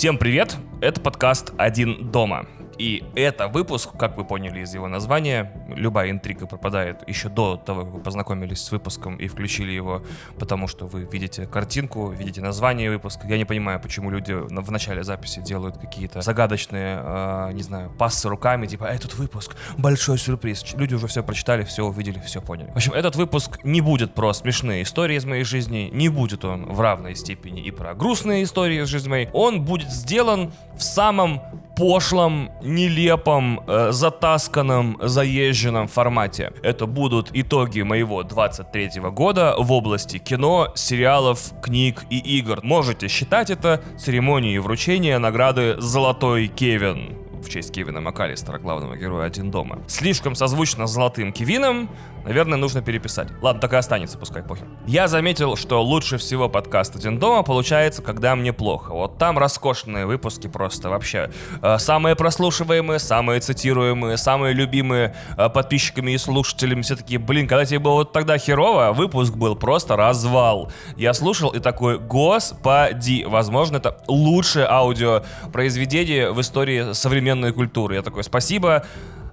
Всем 0.00 0.16
привет! 0.16 0.56
Это 0.80 0.98
подкаст 1.02 1.52
«Один 1.58 2.10
дома». 2.10 2.46
И 2.80 3.04
это 3.14 3.48
выпуск, 3.48 3.90
как 3.98 4.16
вы 4.16 4.24
поняли 4.24 4.60
из 4.60 4.72
его 4.72 4.88
названия, 4.88 5.52
любая 5.68 6.10
интрига 6.10 6.46
пропадает 6.46 7.06
еще 7.06 7.28
до 7.28 7.56
того, 7.56 7.84
как 7.84 7.92
вы 7.92 8.00
познакомились 8.00 8.64
с 8.64 8.72
выпуском 8.72 9.16
и 9.16 9.28
включили 9.28 9.70
его, 9.70 10.02
потому 10.38 10.66
что 10.66 10.86
вы 10.86 11.06
видите 11.12 11.46
картинку, 11.46 12.08
видите 12.08 12.40
название 12.40 12.90
выпуска. 12.90 13.26
Я 13.28 13.36
не 13.36 13.44
понимаю, 13.44 13.80
почему 13.80 14.10
люди 14.10 14.32
в 14.32 14.70
начале 14.70 15.04
записи 15.04 15.42
делают 15.42 15.76
какие-то 15.76 16.22
загадочные, 16.22 17.02
э, 17.02 17.50
не 17.52 17.62
знаю, 17.62 17.90
пассы 17.98 18.30
руками, 18.30 18.66
типа, 18.66 18.84
этот 18.84 19.12
выпуск, 19.12 19.56
большой 19.76 20.16
сюрприз. 20.16 20.64
Люди 20.74 20.94
уже 20.94 21.06
все 21.06 21.22
прочитали, 21.22 21.64
все 21.64 21.84
увидели, 21.84 22.18
все 22.20 22.40
поняли. 22.40 22.70
В 22.70 22.76
общем, 22.76 22.94
этот 22.94 23.14
выпуск 23.14 23.58
не 23.62 23.82
будет 23.82 24.14
про 24.14 24.32
смешные 24.32 24.84
истории 24.84 25.18
из 25.18 25.26
моей 25.26 25.44
жизни, 25.44 25.90
не 25.92 26.08
будет 26.08 26.46
он 26.46 26.64
в 26.64 26.80
равной 26.80 27.14
степени 27.14 27.60
и 27.62 27.70
про 27.70 27.92
грустные 27.92 28.42
истории 28.42 28.80
из 28.80 28.88
жизни 28.88 29.10
моей. 29.10 29.28
Он 29.34 29.66
будет 29.66 29.90
сделан 29.90 30.54
в 30.74 30.82
самом 30.82 31.42
пошлом, 31.76 32.50
нелепом, 32.70 33.60
э, 33.66 33.92
затасканном, 33.92 34.98
заезженном 35.00 35.88
формате. 35.88 36.52
Это 36.62 36.86
будут 36.86 37.30
итоги 37.32 37.82
моего 37.82 38.22
23 38.22 39.10
года 39.10 39.54
в 39.58 39.72
области 39.72 40.18
кино, 40.18 40.72
сериалов, 40.74 41.52
книг 41.62 42.04
и 42.10 42.18
игр. 42.38 42.60
Можете 42.62 43.08
считать 43.08 43.50
это 43.50 43.82
церемонией 43.98 44.58
вручения 44.58 45.18
награды 45.18 45.76
«Золотой 45.78 46.48
Кевин» 46.48 47.18
в 47.42 47.48
честь 47.48 47.72
Кевина 47.72 48.00
МакАлистера, 48.00 48.58
главного 48.58 48.96
героя 48.96 49.26
«Один 49.26 49.50
дома». 49.50 49.78
Слишком 49.88 50.34
созвучно 50.34 50.86
с 50.86 50.92
«Золотым 50.92 51.32
Кевином», 51.32 51.88
Наверное, 52.24 52.58
нужно 52.58 52.82
переписать. 52.82 53.28
Ладно, 53.42 53.60
так 53.60 53.72
и 53.72 53.76
останется, 53.76 54.18
пускай 54.18 54.42
похер. 54.42 54.66
Я 54.86 55.08
заметил, 55.08 55.56
что 55.56 55.82
лучше 55.82 56.18
всего 56.18 56.48
подкаст 56.48 56.96
«Один 56.96 57.18
дома» 57.18 57.42
получается, 57.42 58.02
когда 58.02 58.36
мне 58.36 58.52
плохо. 58.52 58.92
Вот 58.92 59.18
там 59.18 59.38
роскошные 59.38 60.06
выпуски 60.06 60.46
просто 60.46 60.90
вообще. 60.90 61.30
Э, 61.62 61.78
самые 61.78 62.16
прослушиваемые, 62.16 62.98
самые 62.98 63.40
цитируемые, 63.40 64.16
самые 64.16 64.54
любимые 64.54 65.14
э, 65.36 65.48
подписчиками 65.48 66.12
и 66.12 66.18
слушателями. 66.18 66.82
Все 66.82 66.96
такие, 66.96 67.18
блин, 67.18 67.48
когда 67.48 67.64
тебе 67.64 67.78
было 67.78 67.94
вот 67.94 68.12
тогда 68.12 68.38
херово, 68.38 68.92
выпуск 68.92 69.34
был 69.34 69.56
просто 69.56 69.96
развал. 69.96 70.70
Я 70.96 71.14
слушал 71.14 71.50
и 71.50 71.58
такой, 71.58 71.98
господи, 71.98 73.24
возможно, 73.26 73.78
это 73.78 74.02
лучшее 74.06 74.66
аудиопроизведение 74.66 76.32
в 76.32 76.40
истории 76.40 76.92
современной 76.92 77.52
культуры. 77.52 77.94
Я 77.94 78.02
такой, 78.02 78.24
спасибо, 78.24 78.84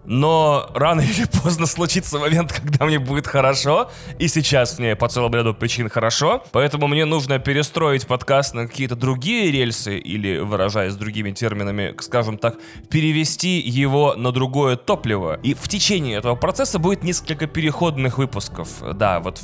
но 0.07 0.69
рано 0.73 1.01
или 1.01 1.25
поздно 1.43 1.67
случится 1.67 2.17
момент, 2.17 2.53
когда 2.53 2.85
мне 2.85 2.97
будет 2.97 3.27
хорошо, 3.27 3.91
и 4.17 4.27
сейчас 4.27 4.79
мне 4.79 4.95
по 4.95 5.09
целому 5.09 5.35
ряду 5.35 5.53
причин 5.53 5.89
хорошо, 5.89 6.43
поэтому 6.51 6.87
мне 6.87 7.05
нужно 7.05 7.39
перестроить 7.39 8.07
подкаст 8.07 8.53
на 8.53 8.67
какие-то 8.67 8.95
другие 8.95 9.51
рельсы, 9.51 9.97
или, 9.97 10.39
выражаясь 10.39 10.95
другими 10.95 11.31
терминами, 11.31 11.93
скажем 11.99 12.37
так, 12.37 12.55
перевести 12.89 13.59
его 13.59 14.15
на 14.15 14.31
другое 14.31 14.77
топливо. 14.77 15.39
И 15.43 15.53
в 15.53 15.67
течение 15.67 16.17
этого 16.17 16.35
процесса 16.35 16.79
будет 16.79 17.03
несколько 17.03 17.45
переходных 17.45 18.17
выпусков. 18.17 18.69
Да, 18.93 19.19
вот 19.19 19.41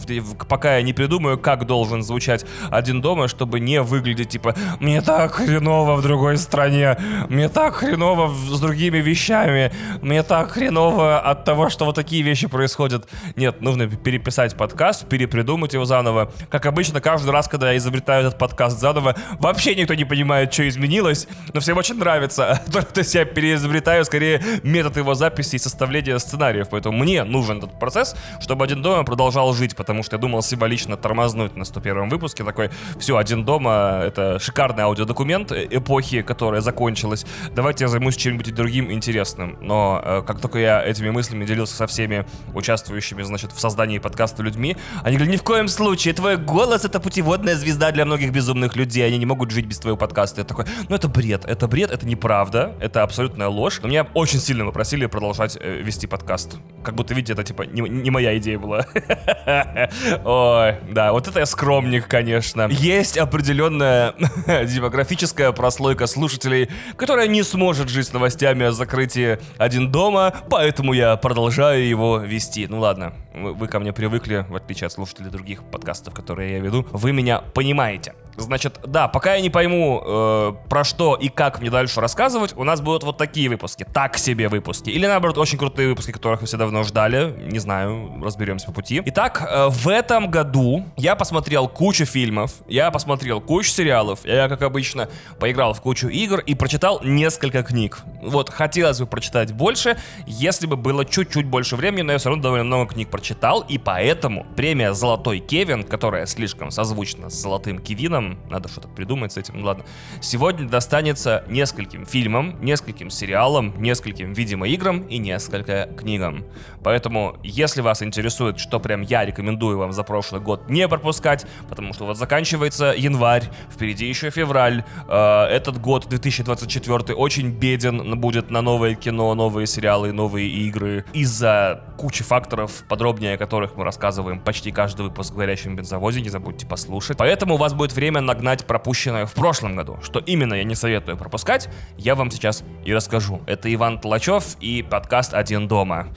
пока 0.48 0.78
я 0.78 0.82
не 0.82 0.94
придумаю, 0.94 1.38
как 1.38 1.68
должен 1.68 2.04
звучать 2.04 2.46
«Один 2.72 3.02
дома», 3.02 3.28
чтобы 3.28 3.60
не 3.60 3.82
выглядеть 3.82 4.30
типа 4.30 4.56
«Мне 4.80 5.02
так 5.02 5.34
хреново 5.34 5.96
в 5.96 6.02
другой 6.02 6.38
стране, 6.38 6.98
мне 7.28 7.50
так 7.50 7.76
хреново 7.76 8.34
с 8.34 8.60
другими 8.62 9.00
вещами, 9.00 9.74
мне 10.02 10.24
так 10.24 10.53
хреново 10.54 11.20
от 11.20 11.46
того, 11.46 11.70
что 11.70 11.86
вот 11.86 11.96
такие 11.96 12.22
вещи 12.22 12.48
происходят. 12.48 13.10
Нет, 13.36 13.62
нужно 13.62 13.88
переписать 13.88 14.56
подкаст, 14.56 15.08
перепридумать 15.08 15.74
его 15.74 15.86
заново. 15.86 16.32
Как 16.50 16.66
обычно, 16.66 17.02
каждый 17.02 17.32
раз, 17.32 17.48
когда 17.48 17.72
я 17.72 17.78
изобретаю 17.78 18.28
этот 18.28 18.38
подкаст 18.38 18.80
заново, 18.80 19.16
вообще 19.40 19.76
никто 19.76 19.96
не 19.96 20.06
понимает, 20.06 20.54
что 20.54 20.68
изменилось, 20.68 21.28
но 21.54 21.60
всем 21.60 21.78
очень 21.78 21.96
нравится. 21.96 22.62
То 22.72 23.00
есть 23.00 23.16
я 23.16 23.26
переизобретаю 23.26 24.06
скорее 24.06 24.42
метод 24.64 24.98
его 24.98 25.16
записи 25.16 25.56
и 25.56 25.60
составления 25.60 26.20
сценариев. 26.20 26.70
Поэтому 26.70 26.98
мне 26.98 27.24
нужен 27.24 27.58
этот 27.58 27.80
процесс, 27.80 28.16
чтобы 28.40 28.64
«Один 28.64 28.82
дома» 28.82 29.04
продолжал 29.04 29.54
жить, 29.54 29.76
потому 29.76 30.04
что 30.04 30.16
я 30.16 30.22
думал 30.22 30.44
символично 30.44 30.98
тормознуть 30.98 31.56
на 31.56 31.66
101 31.66 32.10
выпуске. 32.10 32.44
Такой, 32.44 32.70
все, 33.00 33.18
«Один 33.18 33.44
дома»— 33.44 34.02
это 34.06 34.38
шикарный 34.40 34.84
аудиодокумент 34.84 35.52
эпохи, 35.52 36.22
которая 36.22 36.62
закончилась. 36.62 37.26
Давайте 37.56 37.86
я 37.86 37.88
займусь 37.88 38.16
чем-нибудь 38.18 38.54
другим 38.54 38.92
интересным. 38.92 39.58
Но 39.62 40.02
э, 40.04 40.22
как 40.26 40.43
только 40.44 40.60
я 40.60 40.84
этими 40.84 41.10
мыслями 41.10 41.46
делился 41.46 41.74
со 41.74 41.88
всеми 41.88 42.26
участвующими, 42.54 43.24
значит, 43.24 43.54
в 43.54 43.60
создании 43.62 43.98
подкаста 43.98 44.44
людьми, 44.44 44.76
они 45.02 45.16
говорили, 45.16 45.38
ни 45.38 45.40
в 45.40 45.44
коем 45.44 45.70
случае, 45.70 46.14
твой 46.14 46.36
голос— 46.36 46.84
это 46.86 47.00
путеводная 47.00 47.56
звезда 47.56 47.92
для 47.92 48.04
многих 48.04 48.32
безумных 48.34 48.76
людей, 48.76 49.08
они 49.08 49.18
не 49.18 49.26
могут 49.26 49.52
жить 49.52 49.66
без 49.66 49.80
твоего 49.80 49.98
подкаста. 49.98 50.42
Я 50.42 50.46
такой, 50.46 50.66
ну 50.90 50.96
это 50.98 51.08
бред, 51.08 51.46
это 51.46 51.70
бред, 51.70 51.92
это 51.92 52.06
неправда, 52.06 52.76
это 52.82 53.04
абсолютная 53.04 53.48
ложь. 53.48 53.80
Но 53.82 53.88
меня 53.88 54.06
очень 54.14 54.40
сильно 54.40 54.66
попросили 54.66 55.06
продолжать 55.06 55.58
э, 55.62 55.82
вести 55.82 56.08
подкаст. 56.08 56.58
Как 56.84 56.96
будто, 56.96 57.14
видите, 57.14 57.32
это 57.32 57.46
типа 57.46 57.62
не, 57.62 57.80
не 57.82 58.12
моя 58.12 58.38
идея 58.38 58.60
была. 58.60 58.86
Ой, 60.26 60.76
да, 60.92 61.14
вот 61.14 61.30
это 61.30 61.40
я 61.40 61.46
скромник, 61.46 62.10
конечно. 62.10 62.68
Есть 62.70 63.18
определенная 63.18 64.14
демографическая 64.66 65.54
прослойка 65.54 66.06
слушателей, 66.06 66.70
которая 66.98 67.28
не 67.28 67.44
сможет 67.44 67.88
жить 67.88 68.08
с 68.08 68.14
новостями 68.14 68.66
о 68.66 68.74
закрытии 68.74 69.40
«Один 69.58 69.90
дома», 69.90 70.33
поэтому 70.50 70.94
я 70.94 71.16
продолжаю 71.18 71.88
его 71.88 72.18
вести. 72.18 72.68
Ну 72.68 72.80
ладно, 72.80 73.14
вы, 73.34 73.54
вы 73.54 73.68
ко 73.68 73.80
мне 73.80 73.94
привыкли, 73.94 74.46
в 74.50 74.56
отличие 74.56 74.88
от 74.88 74.94
слушателей 74.94 75.30
других 75.30 75.64
подкастов, 75.64 76.14
которые 76.14 76.54
я 76.54 76.60
веду. 76.60 76.86
Вы 76.92 77.12
меня 77.12 77.40
понимаете. 77.40 78.14
Значит, 78.36 78.80
да, 78.86 79.08
пока 79.08 79.36
я 79.36 79.42
не 79.42 79.50
пойму, 79.50 80.02
э, 80.04 80.54
про 80.68 80.84
что 80.84 81.16
и 81.16 81.30
как 81.30 81.62
мне 81.62 81.70
дальше 81.70 82.02
рассказывать, 82.02 82.56
у 82.58 82.64
нас 82.64 82.82
будут 82.82 83.04
вот 83.04 83.18
такие 83.18 83.48
выпуски, 83.50 83.86
так 83.92 84.18
себе 84.18 84.50
выпуски. 84.50 84.90
Или 84.90 85.06
наоборот, 85.06 85.38
очень 85.38 85.58
крутые 85.58 85.90
выпуски, 85.90 86.12
которых 86.12 86.42
вы 86.42 86.48
все 86.48 86.58
давно 86.58 86.84
ждали. 86.84 87.36
Не 87.52 87.60
знаю, 87.60 88.20
разберемся 88.24 88.68
по 88.68 88.74
пути. 88.74 89.02
Итак, 89.06 89.48
э, 89.48 89.68
в 89.70 89.88
этом 89.88 90.32
году 90.32 90.86
я 90.98 91.16
посмотрел 91.16 91.68
кучу 91.68 92.06
фильмов, 92.06 92.54
я 92.68 92.90
посмотрел 92.90 93.40
кучу 93.40 93.70
сериалов, 93.70 94.22
я, 94.26 94.50
как 94.50 94.64
обычно, 94.64 95.10
поиграл 95.40 95.74
в 95.74 95.82
кучу 95.82 96.08
игр 96.08 96.40
и 96.40 96.56
прочитал 96.56 97.02
несколько 97.04 97.62
книг. 97.64 98.00
Вот, 98.22 98.50
хотелось 98.50 99.00
бы 99.00 99.06
прочитать 99.06 99.54
больше, 99.54 99.98
если 100.26 100.68
бы 100.68 100.76
было 100.76 101.06
чуть-чуть 101.06 101.46
больше 101.46 101.76
времени, 101.76 102.02
но 102.04 102.12
я 102.14 102.18
все 102.18 102.30
равно 102.30 102.44
довольно 102.44 102.66
много 102.66 102.94
книг 102.94 103.10
прочитал, 103.10 103.62
и 103.62 103.78
поэтому 103.78 104.46
премия 104.56 104.94
«Золотой 104.94 105.40
Кевин», 105.40 105.84
которая 105.84 106.26
слишком 106.26 106.72
созвучна 106.72 107.30
с 107.30 107.34
«Золотым 107.34 107.80
Кевином», 107.80 108.40
надо 108.50 108.70
что-то 108.70 108.88
придумать 108.88 109.34
с 109.34 109.38
этим, 109.38 109.60
ну 109.60 109.66
ладно, 109.66 109.86
сегодня 110.22 110.68
достанется 110.68 111.44
нескольким 111.48 112.06
фильмам, 112.06 112.64
нескольким 112.64 113.10
сериалам, 113.10 113.74
нескольким 113.82 114.34
видеоиграм 114.34 115.02
и 115.02 115.18
несколько 115.18 115.90
книгам. 115.98 116.46
Поэтому, 116.84 117.38
если 117.44 117.82
вас 117.82 118.02
интересует, 118.04 118.60
что 118.60 118.80
прям 118.80 119.02
я 119.02 119.26
рекомендую 119.26 119.78
вам 119.78 119.92
за 119.94 120.04
прошлый 120.04 120.42
год 120.42 120.70
не 120.70 120.88
пропускать, 120.88 121.46
потому 121.70 121.94
что 121.94 122.06
вот 122.06 122.18
заканчивается 122.18 122.94
январь, 122.96 123.50
впереди 123.72 124.08
еще 124.08 124.30
февраль, 124.30 124.84
э, 125.08 125.44
этот 125.46 125.80
год, 125.80 126.08
2024, 126.08 127.16
очень 127.16 127.50
беден 127.50 128.20
будет 128.20 128.50
на 128.50 128.62
новое 128.62 128.96
кино, 128.96 129.34
новые 129.36 129.68
сериалы, 129.68 130.03
новые 130.12 130.50
игры, 130.50 131.06
из-за 131.14 131.84
кучи 131.98 132.24
факторов, 132.24 132.84
подробнее 132.90 133.36
о 133.36 133.38
которых 133.38 133.76
мы 133.76 133.84
рассказываем 133.84 134.40
почти 134.40 134.72
каждый 134.72 135.04
выпуск 135.04 135.34
в 135.34 135.38
«Горящем 135.38 135.76
бензовозе», 135.76 136.22
не 136.22 136.30
забудьте 136.30 136.66
послушать. 136.66 137.18
Поэтому 137.18 137.56
у 137.56 137.58
вас 137.58 137.74
будет 137.74 137.94
время 137.94 138.22
нагнать 138.22 138.66
пропущенное 138.66 139.26
в 139.26 139.34
прошлом 139.34 139.76
году. 139.76 140.00
Что 140.04 140.20
именно 140.20 140.56
я 140.56 140.64
не 140.64 140.76
советую 140.76 141.18
пропускать, 141.18 141.70
я 141.98 142.16
вам 142.16 142.32
сейчас 142.32 142.64
и 142.86 142.94
расскажу. 142.94 143.42
Это 143.46 143.74
Иван 143.74 144.00
Толачев 144.00 144.58
и 144.60 144.82
подкаст 144.84 145.34
«Один 145.34 145.68
дома». 145.68 146.08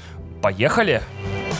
Поехали! 0.43 1.03
Поехали! 1.27 1.56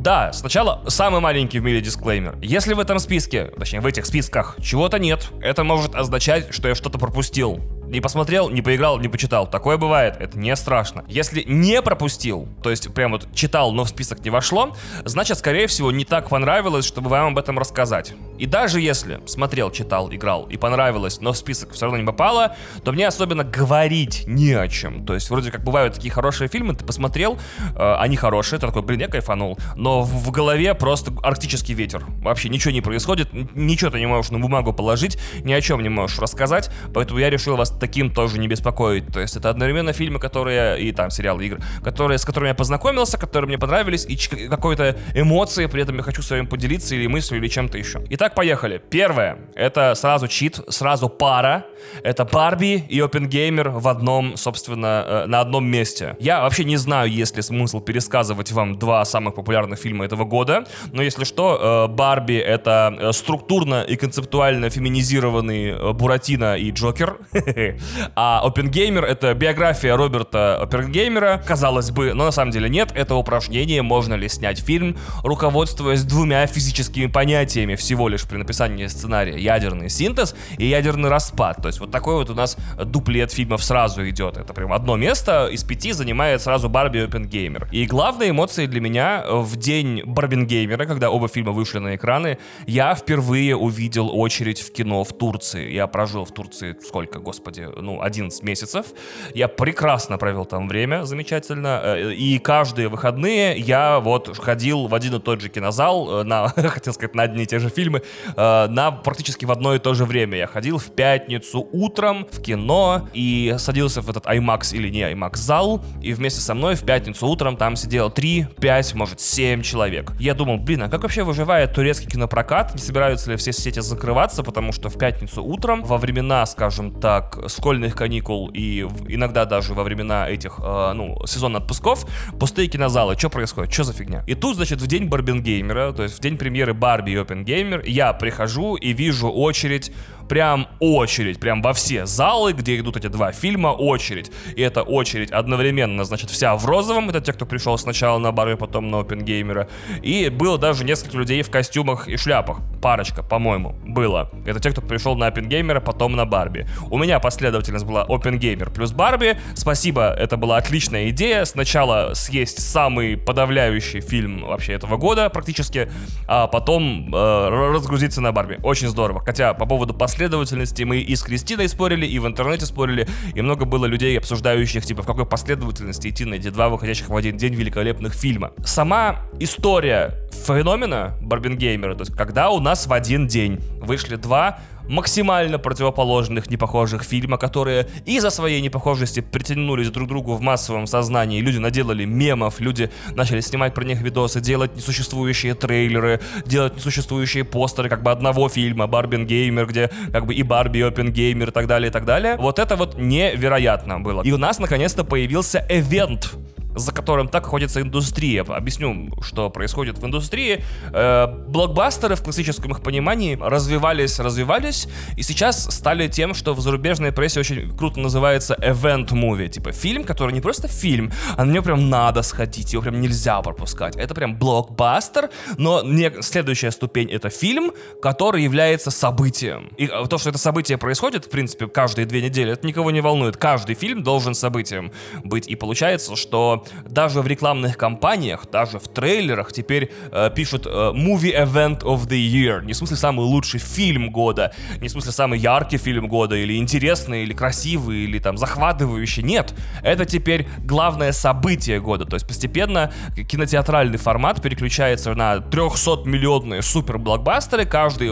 Да, 0.00 0.32
сначала 0.32 0.82
самый 0.88 1.20
маленький 1.20 1.60
в 1.60 1.62
мире 1.62 1.82
дисклеймер. 1.82 2.38
Если 2.40 2.72
в 2.72 2.80
этом 2.80 2.98
списке, 2.98 3.44
точнее 3.58 3.80
в 3.80 3.86
этих 3.86 4.06
списках, 4.06 4.56
чего-то 4.58 4.98
нет, 4.98 5.28
это 5.42 5.62
может 5.62 5.94
означать, 5.94 6.54
что 6.54 6.68
я 6.68 6.74
что-то 6.74 6.98
пропустил 6.98 7.60
Не 7.90 8.00
посмотрел, 8.00 8.48
не 8.50 8.62
поиграл, 8.62 9.00
не 9.00 9.08
почитал. 9.08 9.50
Такое 9.50 9.76
бывает, 9.76 10.16
это 10.20 10.38
не 10.38 10.54
страшно. 10.54 11.04
Если 11.08 11.42
не 11.42 11.82
пропустил, 11.82 12.46
то 12.62 12.70
есть 12.70 12.94
прям 12.94 13.10
вот 13.10 13.34
читал, 13.34 13.72
но 13.72 13.82
в 13.82 13.88
список 13.88 14.24
не 14.24 14.30
вошло, 14.30 14.76
значит, 15.04 15.38
скорее 15.38 15.66
всего, 15.66 15.90
не 15.90 16.04
так 16.04 16.28
понравилось, 16.28 16.84
чтобы 16.84 17.10
вам 17.10 17.32
об 17.32 17.38
этом 17.38 17.58
рассказать. 17.58 18.12
И 18.38 18.46
даже 18.46 18.80
если 18.80 19.20
смотрел, 19.26 19.72
читал, 19.72 20.08
играл 20.12 20.44
и 20.44 20.56
понравилось, 20.56 21.20
но 21.20 21.32
в 21.32 21.36
список 21.36 21.72
все 21.72 21.86
равно 21.86 21.98
не 21.98 22.06
попало, 22.06 22.54
то 22.84 22.92
мне 22.92 23.08
особенно 23.08 23.42
говорить 23.42 24.22
не 24.28 24.52
о 24.52 24.68
чем. 24.68 25.04
То 25.04 25.14
есть 25.14 25.28
вроде 25.28 25.50
как 25.50 25.64
бывают 25.64 25.94
такие 25.94 26.12
хорошие 26.12 26.46
фильмы, 26.46 26.76
ты 26.76 26.84
посмотрел, 26.84 27.40
э, 27.74 27.94
они 27.98 28.14
хорошие, 28.14 28.60
ты 28.60 28.68
такой, 28.68 28.82
блин, 28.82 29.00
я 29.00 29.08
кайфанул. 29.08 29.58
Но 29.74 30.02
в, 30.02 30.26
в 30.26 30.30
голове 30.30 30.74
просто 30.74 31.12
арктический 31.24 31.74
ветер. 31.74 32.06
Вообще 32.22 32.50
ничего 32.50 32.70
не 32.70 32.82
происходит, 32.82 33.30
ничего 33.32 33.90
ты 33.90 33.98
не 33.98 34.06
можешь 34.06 34.30
на 34.30 34.38
бумагу 34.38 34.72
положить, 34.72 35.18
ни 35.42 35.52
о 35.52 35.60
чем 35.60 35.82
не 35.82 35.88
можешь 35.88 36.20
рассказать, 36.20 36.70
поэтому 36.94 37.18
я 37.18 37.30
решил 37.30 37.56
вас 37.56 37.79
таким 37.80 38.12
тоже 38.12 38.38
не 38.38 38.48
беспокоить. 38.48 39.06
То 39.12 39.20
есть 39.20 39.36
это 39.36 39.50
одновременно 39.50 39.92
фильмы, 39.92 40.18
которые, 40.18 40.80
и 40.80 40.92
там 40.92 41.10
сериалы, 41.10 41.46
игры, 41.46 41.60
которые, 41.82 42.18
с 42.18 42.24
которыми 42.24 42.48
я 42.48 42.54
познакомился, 42.54 43.18
которые 43.18 43.48
мне 43.48 43.58
понравились, 43.58 44.06
и 44.06 44.16
какой-то 44.48 44.96
эмоции, 45.14 45.66
при 45.66 45.82
этом 45.82 45.96
я 45.96 46.02
хочу 46.02 46.22
с 46.22 46.30
вами 46.30 46.46
поделиться 46.46 46.94
или 46.94 47.06
мыслью, 47.06 47.40
или 47.40 47.48
чем-то 47.48 47.78
еще. 47.78 48.04
Итак, 48.10 48.34
поехали. 48.34 48.80
Первое, 48.90 49.38
это 49.54 49.94
сразу 49.94 50.28
чит, 50.28 50.60
сразу 50.68 51.08
пара. 51.08 51.64
Это 52.02 52.24
Барби 52.24 52.84
и 52.88 53.00
Опенгеймер 53.00 53.70
в 53.70 53.88
одном, 53.88 54.36
собственно, 54.36 55.04
э, 55.06 55.26
на 55.26 55.40
одном 55.40 55.64
месте. 55.66 56.16
Я 56.20 56.42
вообще 56.42 56.64
не 56.64 56.76
знаю, 56.76 57.10
есть 57.10 57.36
ли 57.36 57.42
смысл 57.42 57.80
пересказывать 57.80 58.52
вам 58.52 58.78
два 58.78 59.04
самых 59.04 59.34
популярных 59.34 59.78
фильма 59.78 60.04
этого 60.04 60.24
года, 60.24 60.64
но 60.92 61.02
если 61.02 61.24
что, 61.24 61.86
э, 61.88 61.92
Барби 61.92 62.34
это 62.34 62.96
э, 62.98 63.12
структурно 63.12 63.82
и 63.82 63.96
концептуально 63.96 64.70
феминизированный 64.70 65.92
Буратино 65.94 66.56
и 66.56 66.70
Джокер, 66.70 67.16
а 68.16 68.40
Опенгеймер 68.44 69.04
это 69.04 69.34
биография 69.34 69.96
Роберта 69.96 70.56
Опенгеймера, 70.56 71.42
казалось 71.46 71.90
бы, 71.90 72.14
но 72.14 72.24
на 72.24 72.30
самом 72.30 72.52
деле 72.52 72.68
нет, 72.68 72.92
это 72.94 73.14
упражнение, 73.14 73.82
можно 73.82 74.14
ли 74.14 74.28
снять 74.28 74.60
фильм, 74.60 74.96
руководствуясь 75.22 76.02
двумя 76.04 76.46
физическими 76.46 77.06
понятиями 77.06 77.74
всего 77.74 78.08
лишь 78.08 78.26
при 78.26 78.36
написании 78.36 78.86
сценария. 78.86 79.38
Ядерный 79.38 79.88
синтез 79.88 80.34
и 80.58 80.66
ядерный 80.66 81.08
распад. 81.08 81.58
То 81.62 81.68
есть 81.68 81.80
вот 81.80 81.90
такой 81.90 82.14
вот 82.14 82.30
у 82.30 82.34
нас 82.34 82.56
дуплет 82.84 83.32
фильмов 83.32 83.62
сразу 83.62 84.08
идет. 84.08 84.36
Это 84.36 84.52
прям 84.54 84.72
одно 84.72 84.96
место 84.96 85.48
из 85.48 85.64
пяти 85.64 85.92
занимает 85.92 86.42
сразу 86.42 86.68
Барби 86.68 86.98
Опенгеймер. 87.00 87.68
И 87.72 87.86
главные 87.86 88.30
эмоции 88.30 88.66
для 88.66 88.80
меня 88.80 89.24
в 89.28 89.56
день 89.56 90.02
Барбингеймера, 90.04 90.86
когда 90.86 91.10
оба 91.10 91.28
фильма 91.28 91.52
вышли 91.52 91.78
на 91.78 91.96
экраны, 91.96 92.38
я 92.66 92.94
впервые 92.94 93.56
увидел 93.56 94.10
очередь 94.16 94.60
в 94.60 94.72
кино 94.72 95.04
в 95.04 95.16
Турции. 95.16 95.72
Я 95.72 95.86
прожил 95.86 96.24
в 96.24 96.32
Турции 96.32 96.76
сколько, 96.86 97.18
господи, 97.18 97.59
ну, 97.76 98.02
11 98.02 98.42
месяцев. 98.42 98.86
Я 99.34 99.48
прекрасно 99.48 100.18
провел 100.18 100.44
там 100.44 100.68
время, 100.68 101.04
замечательно. 101.04 101.80
Э, 101.82 102.12
и 102.12 102.38
каждые 102.38 102.88
выходные 102.88 103.58
я 103.58 104.00
вот 104.00 104.36
ходил 104.38 104.86
в 104.86 104.94
один 104.94 105.16
и 105.16 105.20
тот 105.20 105.40
же 105.40 105.48
кинозал, 105.48 106.20
э, 106.20 106.24
на, 106.24 106.48
хотел 106.68 106.92
сказать, 106.92 107.14
на 107.14 107.24
одни 107.24 107.44
и 107.44 107.46
те 107.46 107.58
же 107.58 107.68
фильмы, 107.68 108.02
э, 108.36 108.66
на 108.68 108.90
практически 108.90 109.44
в 109.44 109.52
одно 109.52 109.74
и 109.74 109.78
то 109.78 109.94
же 109.94 110.04
время. 110.04 110.38
Я 110.38 110.46
ходил 110.46 110.78
в 110.78 110.90
пятницу 110.90 111.68
утром 111.72 112.26
в 112.30 112.40
кино 112.40 113.08
и 113.12 113.54
садился 113.58 114.00
в 114.00 114.10
этот 114.10 114.26
IMAX 114.26 114.74
или 114.74 114.88
не 114.88 115.02
IMAX 115.02 115.36
зал, 115.36 115.82
и 116.02 116.12
вместе 116.12 116.40
со 116.40 116.54
мной 116.54 116.74
в 116.74 116.84
пятницу 116.84 117.26
утром 117.26 117.56
там 117.56 117.76
сидело 117.76 118.10
3, 118.10 118.48
5, 118.60 118.94
может 118.94 119.20
7 119.20 119.62
человек. 119.62 120.12
Я 120.18 120.34
думал, 120.34 120.58
блин, 120.58 120.82
а 120.82 120.88
как 120.88 121.02
вообще 121.02 121.22
выживает 121.22 121.74
турецкий 121.74 122.08
кинопрокат? 122.08 122.74
Не 122.74 122.80
собираются 122.80 123.30
ли 123.30 123.36
все 123.36 123.52
сети 123.52 123.80
закрываться, 123.80 124.42
потому 124.42 124.72
что 124.72 124.88
в 124.88 124.98
пятницу 124.98 125.42
утром, 125.42 125.82
во 125.82 125.98
времена, 125.98 126.44
скажем 126.46 127.00
так, 127.00 127.38
школьных 127.50 127.94
каникул 127.94 128.50
и 128.52 128.86
иногда 129.08 129.44
даже 129.44 129.74
во 129.74 129.82
времена 129.82 130.28
этих, 130.28 130.58
э, 130.62 130.92
ну, 130.94 131.16
сезона 131.26 131.58
отпусков, 131.58 132.06
пустые 132.38 132.68
кинозалы, 132.68 133.16
что 133.18 133.30
происходит, 133.30 133.72
что 133.72 133.84
за 133.84 133.92
фигня? 133.92 134.24
И 134.26 134.34
тут, 134.34 134.56
значит, 134.56 134.80
в 134.80 134.86
день 134.86 135.06
Барбингеймера, 135.06 135.92
то 135.92 136.02
есть 136.02 136.18
в 136.18 136.20
день 136.20 136.36
премьеры 136.36 136.74
Барби 136.74 137.12
и 137.12 137.16
Опенгеймер, 137.16 137.82
я 137.84 138.12
прихожу 138.12 138.76
и 138.76 138.92
вижу 138.92 139.28
очередь 139.30 139.92
прям 140.30 140.68
очередь, 140.78 141.40
прям 141.40 141.60
во 141.60 141.72
все 141.72 142.06
залы, 142.06 142.52
где 142.52 142.78
идут 142.78 142.96
эти 142.96 143.08
два 143.08 143.32
фильма, 143.32 143.68
очередь. 143.68 144.30
И 144.54 144.62
эта 144.62 144.82
очередь 144.82 145.32
одновременно, 145.32 146.04
значит, 146.04 146.30
вся 146.30 146.54
в 146.54 146.64
розовом, 146.66 147.10
это 147.10 147.20
те, 147.20 147.32
кто 147.32 147.46
пришел 147.46 147.76
сначала 147.78 148.18
на 148.18 148.30
бары, 148.30 148.56
потом 148.56 148.90
на 148.90 149.00
Опенгеймера. 149.00 149.68
И 150.02 150.28
было 150.28 150.56
даже 150.56 150.84
несколько 150.84 151.16
людей 151.16 151.42
в 151.42 151.50
костюмах 151.50 152.06
и 152.06 152.16
шляпах. 152.16 152.58
Парочка, 152.80 153.24
по-моему, 153.24 153.74
было. 153.84 154.30
Это 154.46 154.60
те, 154.60 154.70
кто 154.70 154.80
пришел 154.82 155.16
на 155.16 155.26
Опенгеймера, 155.26 155.80
потом 155.80 156.12
на 156.12 156.24
Барби. 156.26 156.68
У 156.90 156.96
меня 156.96 157.18
последовательность 157.18 157.84
была 157.84 158.04
Опенгеймер 158.08 158.70
плюс 158.70 158.92
Барби. 158.92 159.36
Спасибо, 159.56 160.12
это 160.12 160.36
была 160.36 160.58
отличная 160.58 161.10
идея. 161.10 161.44
Сначала 161.44 162.14
съесть 162.14 162.62
самый 162.62 163.16
подавляющий 163.16 164.00
фильм 164.00 164.44
вообще 164.46 164.74
этого 164.74 164.96
года 164.96 165.28
практически, 165.28 165.90
а 166.28 166.46
потом 166.46 167.12
э, 167.12 167.48
разгрузиться 167.74 168.20
на 168.20 168.30
Барби. 168.30 168.60
Очень 168.62 168.86
здорово. 168.86 169.24
Хотя 169.24 169.54
по 169.54 169.66
поводу 169.66 169.92
последовательности 169.92 170.19
последовательности 170.20 170.82
мы 170.82 170.98
и 170.98 171.16
с 171.16 171.22
Кристиной 171.22 171.66
спорили, 171.70 172.04
и 172.04 172.18
в 172.18 172.26
интернете 172.26 172.66
спорили, 172.66 173.08
и 173.34 173.40
много 173.40 173.64
было 173.64 173.86
людей, 173.86 174.18
обсуждающих, 174.18 174.84
типа, 174.84 175.02
в 175.02 175.06
какой 175.06 175.24
последовательности 175.24 176.08
идти 176.08 176.26
на 176.26 176.34
эти 176.34 176.50
два 176.50 176.68
выходящих 176.68 177.08
в 177.08 177.16
один 177.16 177.38
день 177.38 177.54
великолепных 177.54 178.12
фильма. 178.12 178.52
Сама 178.62 179.22
история 179.38 180.18
феномена 180.46 181.16
Барбингеймера, 181.22 181.94
то 181.94 182.02
есть 182.02 182.14
когда 182.14 182.50
у 182.50 182.60
нас 182.60 182.86
в 182.86 182.92
один 182.92 183.28
день 183.28 183.60
вышли 183.80 184.16
два 184.16 184.58
максимально 184.88 185.58
противоположных, 185.58 186.50
непохожих 186.50 187.02
фильма, 187.02 187.36
которые 187.36 187.88
из-за 188.06 188.30
своей 188.30 188.60
непохожести 188.60 189.20
притянулись 189.20 189.90
друг 189.90 190.06
к 190.06 190.08
другу 190.08 190.34
в 190.34 190.40
массовом 190.40 190.86
сознании. 190.86 191.40
Люди 191.40 191.58
наделали 191.58 192.04
мемов, 192.04 192.60
люди 192.60 192.90
начали 193.14 193.40
снимать 193.40 193.74
про 193.74 193.84
них 193.84 194.00
видосы, 194.00 194.40
делать 194.40 194.76
несуществующие 194.76 195.54
трейлеры, 195.54 196.20
делать 196.46 196.76
несуществующие 196.76 197.44
постеры 197.44 197.88
как 197.88 198.02
бы 198.02 198.10
одного 198.10 198.48
фильма, 198.48 198.86
Барбин 198.86 199.26
Геймер, 199.26 199.66
где 199.66 199.90
как 200.12 200.26
бы 200.26 200.34
и 200.34 200.42
Барби, 200.42 200.78
и 200.78 200.82
Опен 200.82 201.12
Геймер 201.12 201.48
и 201.48 201.52
так 201.52 201.66
далее, 201.66 201.90
и 201.90 201.92
так 201.92 202.04
далее. 202.04 202.36
Вот 202.36 202.58
это 202.58 202.76
вот 202.76 202.98
невероятно 202.98 204.00
было. 204.00 204.22
И 204.22 204.32
у 204.32 204.38
нас 204.38 204.58
наконец-то 204.58 205.04
появился 205.04 205.64
эвент 205.68 206.34
за 206.74 206.92
которым 206.92 207.28
так 207.28 207.44
охотится 207.46 207.80
индустрия. 207.80 208.42
Объясню, 208.42 209.10
что 209.22 209.50
происходит 209.50 209.98
в 209.98 210.06
индустрии. 210.06 210.64
Э, 210.92 211.26
блокбастеры 211.26 212.14
в 212.14 212.22
классическом 212.22 212.72
их 212.72 212.82
понимании 212.82 213.38
развивались, 213.40 214.18
развивались, 214.18 214.88
и 215.16 215.22
сейчас 215.22 215.64
стали 215.74 216.08
тем, 216.08 216.34
что 216.34 216.54
в 216.54 216.60
зарубежной 216.60 217.12
прессе 217.12 217.40
очень 217.40 217.76
круто 217.76 218.00
называется 218.00 218.56
event 218.60 219.08
movie. 219.08 219.48
Типа 219.48 219.72
фильм, 219.72 220.04
который 220.04 220.32
не 220.32 220.40
просто 220.40 220.68
фильм, 220.68 221.12
а 221.36 221.44
на 221.44 221.52
него 221.52 221.64
прям 221.64 221.90
надо 221.90 222.22
сходить, 222.22 222.72
его 222.72 222.82
прям 222.82 223.00
нельзя 223.00 223.40
пропускать. 223.42 223.96
Это 223.96 224.14
прям 224.14 224.36
блокбастер, 224.36 225.30
но 225.56 225.82
не 225.82 226.22
следующая 226.22 226.70
ступень 226.70 227.10
это 227.10 227.30
фильм, 227.30 227.72
который 228.02 228.42
является 228.42 228.90
событием. 228.90 229.70
И 229.76 229.86
то, 229.86 230.18
что 230.18 230.30
это 230.30 230.38
событие 230.38 230.78
происходит, 230.78 231.26
в 231.26 231.30
принципе, 231.30 231.66
каждые 231.66 232.06
две 232.06 232.22
недели, 232.22 232.52
это 232.52 232.66
никого 232.66 232.90
не 232.90 233.00
волнует. 233.00 233.36
Каждый 233.36 233.74
фильм 233.74 234.02
должен 234.02 234.34
событием 234.34 234.92
быть. 235.24 235.48
И 235.48 235.56
получается, 235.56 236.16
что 236.16 236.59
даже 236.88 237.20
в 237.20 237.26
рекламных 237.26 237.76
кампаниях, 237.76 238.46
даже 238.50 238.78
в 238.78 238.88
трейлерах 238.88 239.52
теперь 239.52 239.90
э, 240.12 240.30
пишут 240.34 240.66
э, 240.66 240.70
Movie 240.70 241.34
Event 241.34 241.82
of 241.82 242.08
the 242.08 242.18
Year. 242.18 242.64
Не 242.64 242.72
в 242.72 242.76
смысле 242.76 242.96
самый 242.96 243.24
лучший 243.24 243.60
фильм 243.60 244.10
года, 244.10 244.52
не 244.80 244.88
в 244.88 244.90
смысле 244.90 245.12
самый 245.12 245.38
яркий 245.38 245.78
фильм 245.78 246.08
года, 246.08 246.36
или 246.36 246.56
интересный, 246.56 247.22
или 247.22 247.32
красивый, 247.32 248.04
или 248.04 248.18
там 248.18 248.36
захватывающий. 248.36 249.22
Нет, 249.22 249.54
это 249.82 250.04
теперь 250.04 250.48
главное 250.58 251.12
событие 251.12 251.80
года. 251.80 252.04
То 252.04 252.14
есть 252.14 252.26
постепенно 252.26 252.92
кинотеатральный 253.28 253.98
формат 253.98 254.42
переключается 254.42 255.14
на 255.14 255.36
300-миллионные 255.36 256.62
супер-блокбастеры, 256.62 257.64
каждый 257.64 258.10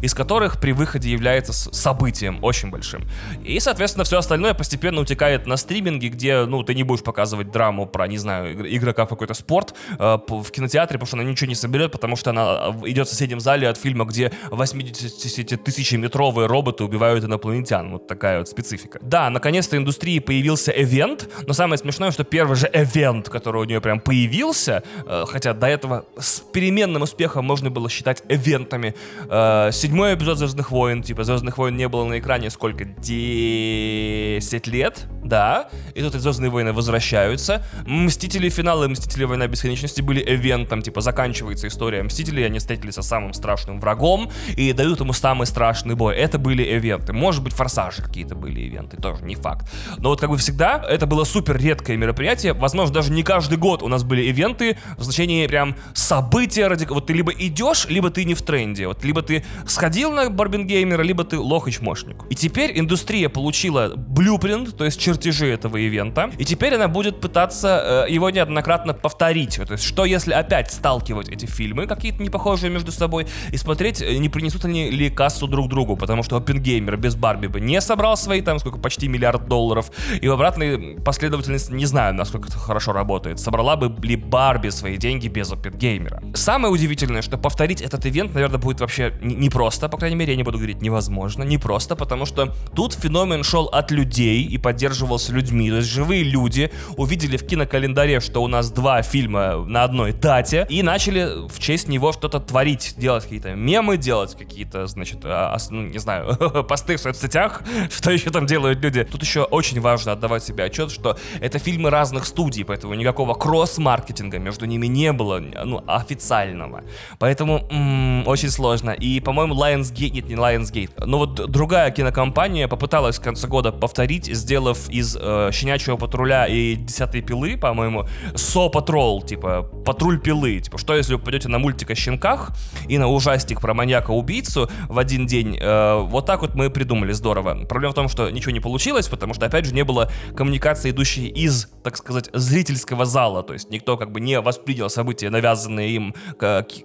из 0.00 0.14
которых 0.14 0.60
при 0.60 0.72
выходе 0.72 1.10
является 1.10 1.52
событием 1.52 2.38
очень 2.42 2.70
большим. 2.70 3.04
И, 3.44 3.58
соответственно, 3.60 4.04
все 4.04 4.18
остальное 4.18 4.54
постепенно 4.54 5.00
утекает 5.00 5.46
на 5.46 5.56
стриминге, 5.56 6.08
где, 6.08 6.44
ну, 6.44 6.62
ты 6.62 6.74
не 6.74 6.82
будешь 6.82 7.02
показывать 7.02 7.50
драму 7.50 7.86
про, 7.92 8.06
не 8.06 8.18
знаю, 8.18 8.54
игрока 8.76 9.06
в 9.06 9.08
какой-то 9.08 9.34
спорт 9.34 9.74
э, 9.98 10.18
в 10.28 10.50
кинотеатре, 10.50 10.98
потому 10.98 11.06
что 11.06 11.16
она 11.16 11.24
ничего 11.24 11.48
не 11.48 11.54
соберет, 11.54 11.92
потому 11.92 12.16
что 12.16 12.30
она 12.30 12.74
э, 12.82 12.90
идет 12.90 13.08
в 13.08 13.10
соседнем 13.10 13.40
зале 13.40 13.68
от 13.68 13.76
фильма, 13.76 14.04
где 14.04 14.32
80 14.50 15.62
тысяч 15.62 15.92
метровые 15.92 16.46
роботы 16.46 16.84
убивают 16.84 17.24
инопланетян. 17.24 17.90
Вот 17.90 18.06
такая 18.06 18.38
вот 18.38 18.48
специфика. 18.48 18.98
Да, 19.02 19.30
наконец-то 19.30 19.76
индустрии 19.76 20.18
появился 20.18 20.72
эвент, 20.72 21.28
но 21.46 21.52
самое 21.52 21.78
смешное, 21.78 22.10
что 22.10 22.24
первый 22.24 22.56
же 22.56 22.70
эвент, 22.72 23.28
который 23.28 23.62
у 23.62 23.64
нее 23.64 23.80
прям 23.80 24.00
появился, 24.00 24.82
э, 25.06 25.24
хотя 25.26 25.54
до 25.54 25.66
этого 25.66 26.04
с 26.18 26.40
переменным 26.40 27.02
успехом 27.02 27.44
можно 27.44 27.70
было 27.70 27.88
считать 27.88 28.22
эвентами. 28.28 28.94
Э, 29.28 29.70
седьмой 29.72 30.14
эпизод 30.14 30.38
Звездных 30.38 30.70
войн, 30.70 31.02
типа 31.02 31.24
Звездных 31.24 31.58
войн 31.58 31.76
не 31.76 31.88
было 31.88 32.04
на 32.04 32.18
экране 32.18 32.50
сколько? 32.50 32.84
10 32.84 34.66
лет, 34.66 35.06
да. 35.24 35.68
И 35.94 36.02
тут 36.02 36.14
Звездные 36.14 36.50
войны 36.50 36.72
возвращаются. 36.72 37.64
Мстители 37.86 38.48
финалы, 38.48 38.88
Мстители 38.88 39.24
Война 39.24 39.46
Бесконечности 39.46 40.00
были 40.00 40.22
эвентом, 40.22 40.82
типа 40.82 41.00
заканчивается 41.00 41.68
история 41.68 42.02
Мстителей, 42.02 42.46
они 42.46 42.58
встретились 42.58 42.94
со 42.94 43.02
самым 43.02 43.32
страшным 43.32 43.80
врагом 43.80 44.30
и 44.56 44.72
дают 44.72 45.00
ему 45.00 45.12
самый 45.12 45.46
страшный 45.46 45.94
бой. 45.94 46.16
Это 46.16 46.38
были 46.38 46.62
ивенты. 46.62 47.12
Может 47.12 47.42
быть, 47.42 47.52
форсажи 47.52 48.02
какие-то 48.02 48.34
были 48.34 48.60
ивенты, 48.60 48.96
тоже 48.96 49.24
не 49.24 49.34
факт. 49.34 49.70
Но 49.98 50.10
вот 50.10 50.20
как 50.20 50.30
бы 50.30 50.36
всегда, 50.36 50.84
это 50.88 51.06
было 51.06 51.24
супер 51.24 51.56
редкое 51.56 51.96
мероприятие. 51.96 52.52
Возможно, 52.52 52.94
даже 52.94 53.12
не 53.12 53.22
каждый 53.22 53.58
год 53.58 53.82
у 53.82 53.88
нас 53.88 54.04
были 54.04 54.22
ивенты 54.22 54.78
в 54.96 55.02
значении 55.02 55.46
прям 55.46 55.76
события 55.94 56.66
ради... 56.66 56.86
Вот 56.86 57.06
ты 57.06 57.12
либо 57.12 57.32
идешь, 57.32 57.86
либо 57.88 58.10
ты 58.10 58.24
не 58.24 58.34
в 58.34 58.42
тренде. 58.42 58.86
Вот 58.86 59.04
либо 59.04 59.22
ты 59.22 59.44
сходил 59.66 60.12
на 60.12 60.30
Барбингеймера, 60.30 61.02
либо 61.02 61.24
ты 61.24 61.38
лох 61.38 61.68
и 61.68 61.72
чмошник. 61.72 62.24
И 62.30 62.34
теперь 62.34 62.78
индустрия 62.78 63.28
получила 63.28 63.92
блюпринт, 63.96 64.76
то 64.76 64.84
есть 64.84 65.00
чертежи 65.00 65.46
этого 65.48 65.76
ивента, 65.76 66.30
и 66.38 66.44
теперь 66.44 66.74
она 66.74 66.88
будет 66.88 67.20
пытаться 67.20 67.69
э, 67.70 68.10
его 68.10 68.30
неоднократно 68.30 68.94
повторить. 68.94 69.56
То 69.56 69.72
есть, 69.72 69.84
что 69.84 70.04
если 70.04 70.32
опять 70.32 70.70
сталкивать 70.70 71.28
эти 71.28 71.46
фильмы, 71.46 71.86
какие-то 71.86 72.22
не 72.22 72.30
похожие 72.30 72.70
между 72.70 72.92
собой, 72.92 73.26
и 73.52 73.56
смотреть, 73.56 74.02
э, 74.02 74.16
не 74.16 74.28
принесут 74.28 74.64
они 74.64 74.90
ли 74.90 75.10
кассу 75.10 75.46
друг 75.46 75.68
другу, 75.68 75.96
потому 75.96 76.22
что 76.22 76.36
Оппенгеймер 76.36 76.96
без 76.96 77.14
Барби 77.14 77.46
бы 77.46 77.60
не 77.60 77.80
собрал 77.80 78.16
свои, 78.16 78.40
там, 78.40 78.58
сколько, 78.58 78.78
почти 78.78 79.08
миллиард 79.08 79.48
долларов, 79.48 79.90
и 80.20 80.28
в 80.28 80.32
обратной 80.32 81.00
последовательности 81.00 81.72
не 81.72 81.86
знаю, 81.86 82.14
насколько 82.14 82.48
это 82.48 82.58
хорошо 82.58 82.92
работает. 82.92 83.40
Собрала 83.40 83.76
бы 83.76 83.94
ли 84.06 84.16
Барби 84.16 84.70
свои 84.70 84.96
деньги 84.96 85.28
без 85.28 85.52
Оппенгеймера. 85.52 86.22
Самое 86.34 86.72
удивительное, 86.72 87.22
что 87.22 87.38
повторить 87.38 87.80
этот 87.80 88.06
ивент, 88.06 88.34
наверное, 88.34 88.58
будет 88.58 88.80
вообще 88.80 89.12
непросто, 89.20 89.88
по 89.88 89.96
крайней 89.96 90.16
мере, 90.16 90.32
я 90.32 90.36
не 90.36 90.42
буду 90.42 90.58
говорить 90.58 90.82
невозможно, 90.82 91.42
непросто, 91.42 91.96
потому 91.96 92.26
что 92.26 92.54
тут 92.74 92.94
феномен 92.94 93.42
шел 93.42 93.66
от 93.66 93.90
людей 93.90 94.44
и 94.44 94.58
поддерживался 94.58 95.32
людьми, 95.32 95.70
то 95.70 95.76
есть 95.76 95.88
живые 95.88 96.22
люди 96.22 96.70
увидели 96.96 97.36
в 97.36 97.46
кинокалендаре, 97.60 98.20
что 98.20 98.42
у 98.42 98.48
нас 98.48 98.70
два 98.70 99.02
фильма 99.02 99.56
на 99.66 99.84
одной 99.84 100.12
дате, 100.12 100.66
и 100.68 100.82
начали 100.82 101.46
в 101.48 101.58
честь 101.58 101.88
него 101.88 102.12
что-то 102.12 102.40
творить, 102.40 102.94
делать 102.96 103.24
какие-то 103.24 103.54
мемы, 103.54 103.96
делать 103.96 104.36
какие-то, 104.36 104.86
значит, 104.86 105.18
а, 105.24 105.56
ну, 105.70 105.82
не 105.82 105.98
знаю, 105.98 106.64
посты 106.68 106.96
в 106.96 107.00
соцсетях, 107.00 107.62
что 107.90 108.10
еще 108.10 108.30
там 108.30 108.46
делают 108.46 108.80
люди. 108.80 109.04
Тут 109.04 109.22
еще 109.22 109.42
очень 109.42 109.80
важно 109.80 110.12
отдавать 110.12 110.42
себе 110.42 110.64
отчет, 110.64 110.90
что 110.90 111.18
это 111.40 111.58
фильмы 111.58 111.90
разных 111.90 112.24
студий, 112.24 112.64
поэтому 112.64 112.94
никакого 112.94 113.34
кросс-маркетинга 113.34 114.38
между 114.38 114.64
ними 114.64 114.86
не 114.86 115.12
было, 115.12 115.38
ну, 115.38 115.82
официального. 115.86 116.82
Поэтому 117.18 117.66
м-м, 117.70 118.26
очень 118.26 118.50
сложно. 118.50 118.90
И, 118.90 119.20
по-моему, 119.20 119.54
Lionsgate, 119.54 120.10
нет, 120.10 120.28
не 120.28 120.34
Lionsgate, 120.34 121.04
но 121.04 121.18
вот 121.18 121.50
другая 121.50 121.90
кинокомпания 121.90 122.68
попыталась 122.68 123.18
в 123.18 123.22
конце 123.22 123.46
года 123.46 123.72
повторить, 123.72 124.26
сделав 124.26 124.88
из 124.88 125.16
э, 125.20 125.50
Щенячьего 125.52 125.96
патруля 125.96 126.46
и 126.46 126.76
Десятой 126.76 127.20
пилы, 127.20 127.49
по-моему, 127.56 128.06
Со 128.34 128.68
Патрол, 128.68 129.22
типа, 129.22 129.62
патруль 129.84 130.20
пилы. 130.20 130.60
Типа, 130.60 130.78
что 130.78 130.94
если 130.94 131.14
вы 131.14 131.20
пойдете 131.20 131.48
на 131.48 131.58
мультик 131.58 131.90
о 131.90 131.94
щенках 131.94 132.52
и 132.88 132.98
на 132.98 133.08
ужастик 133.08 133.60
про 133.60 133.74
маньяка-убийцу 133.74 134.70
в 134.88 134.98
один 134.98 135.26
день, 135.26 135.56
э, 135.60 136.00
вот 136.02 136.26
так 136.26 136.42
вот 136.42 136.54
мы 136.54 136.70
придумали, 136.70 137.12
здорово. 137.12 137.64
Проблема 137.64 137.92
в 137.92 137.94
том, 137.94 138.08
что 138.08 138.30
ничего 138.30 138.52
не 138.52 138.60
получилось, 138.60 139.08
потому 139.08 139.34
что, 139.34 139.46
опять 139.46 139.64
же, 139.64 139.74
не 139.74 139.84
было 139.84 140.10
коммуникации, 140.36 140.90
идущей 140.90 141.26
из, 141.26 141.68
так 141.82 141.96
сказать, 141.96 142.30
зрительского 142.32 143.04
зала. 143.04 143.42
То 143.42 143.52
есть 143.52 143.70
никто 143.70 143.96
как 143.96 144.12
бы 144.12 144.20
не 144.20 144.40
воспринял 144.40 144.90
события, 144.90 145.30
навязанные 145.30 145.90
им 145.90 146.14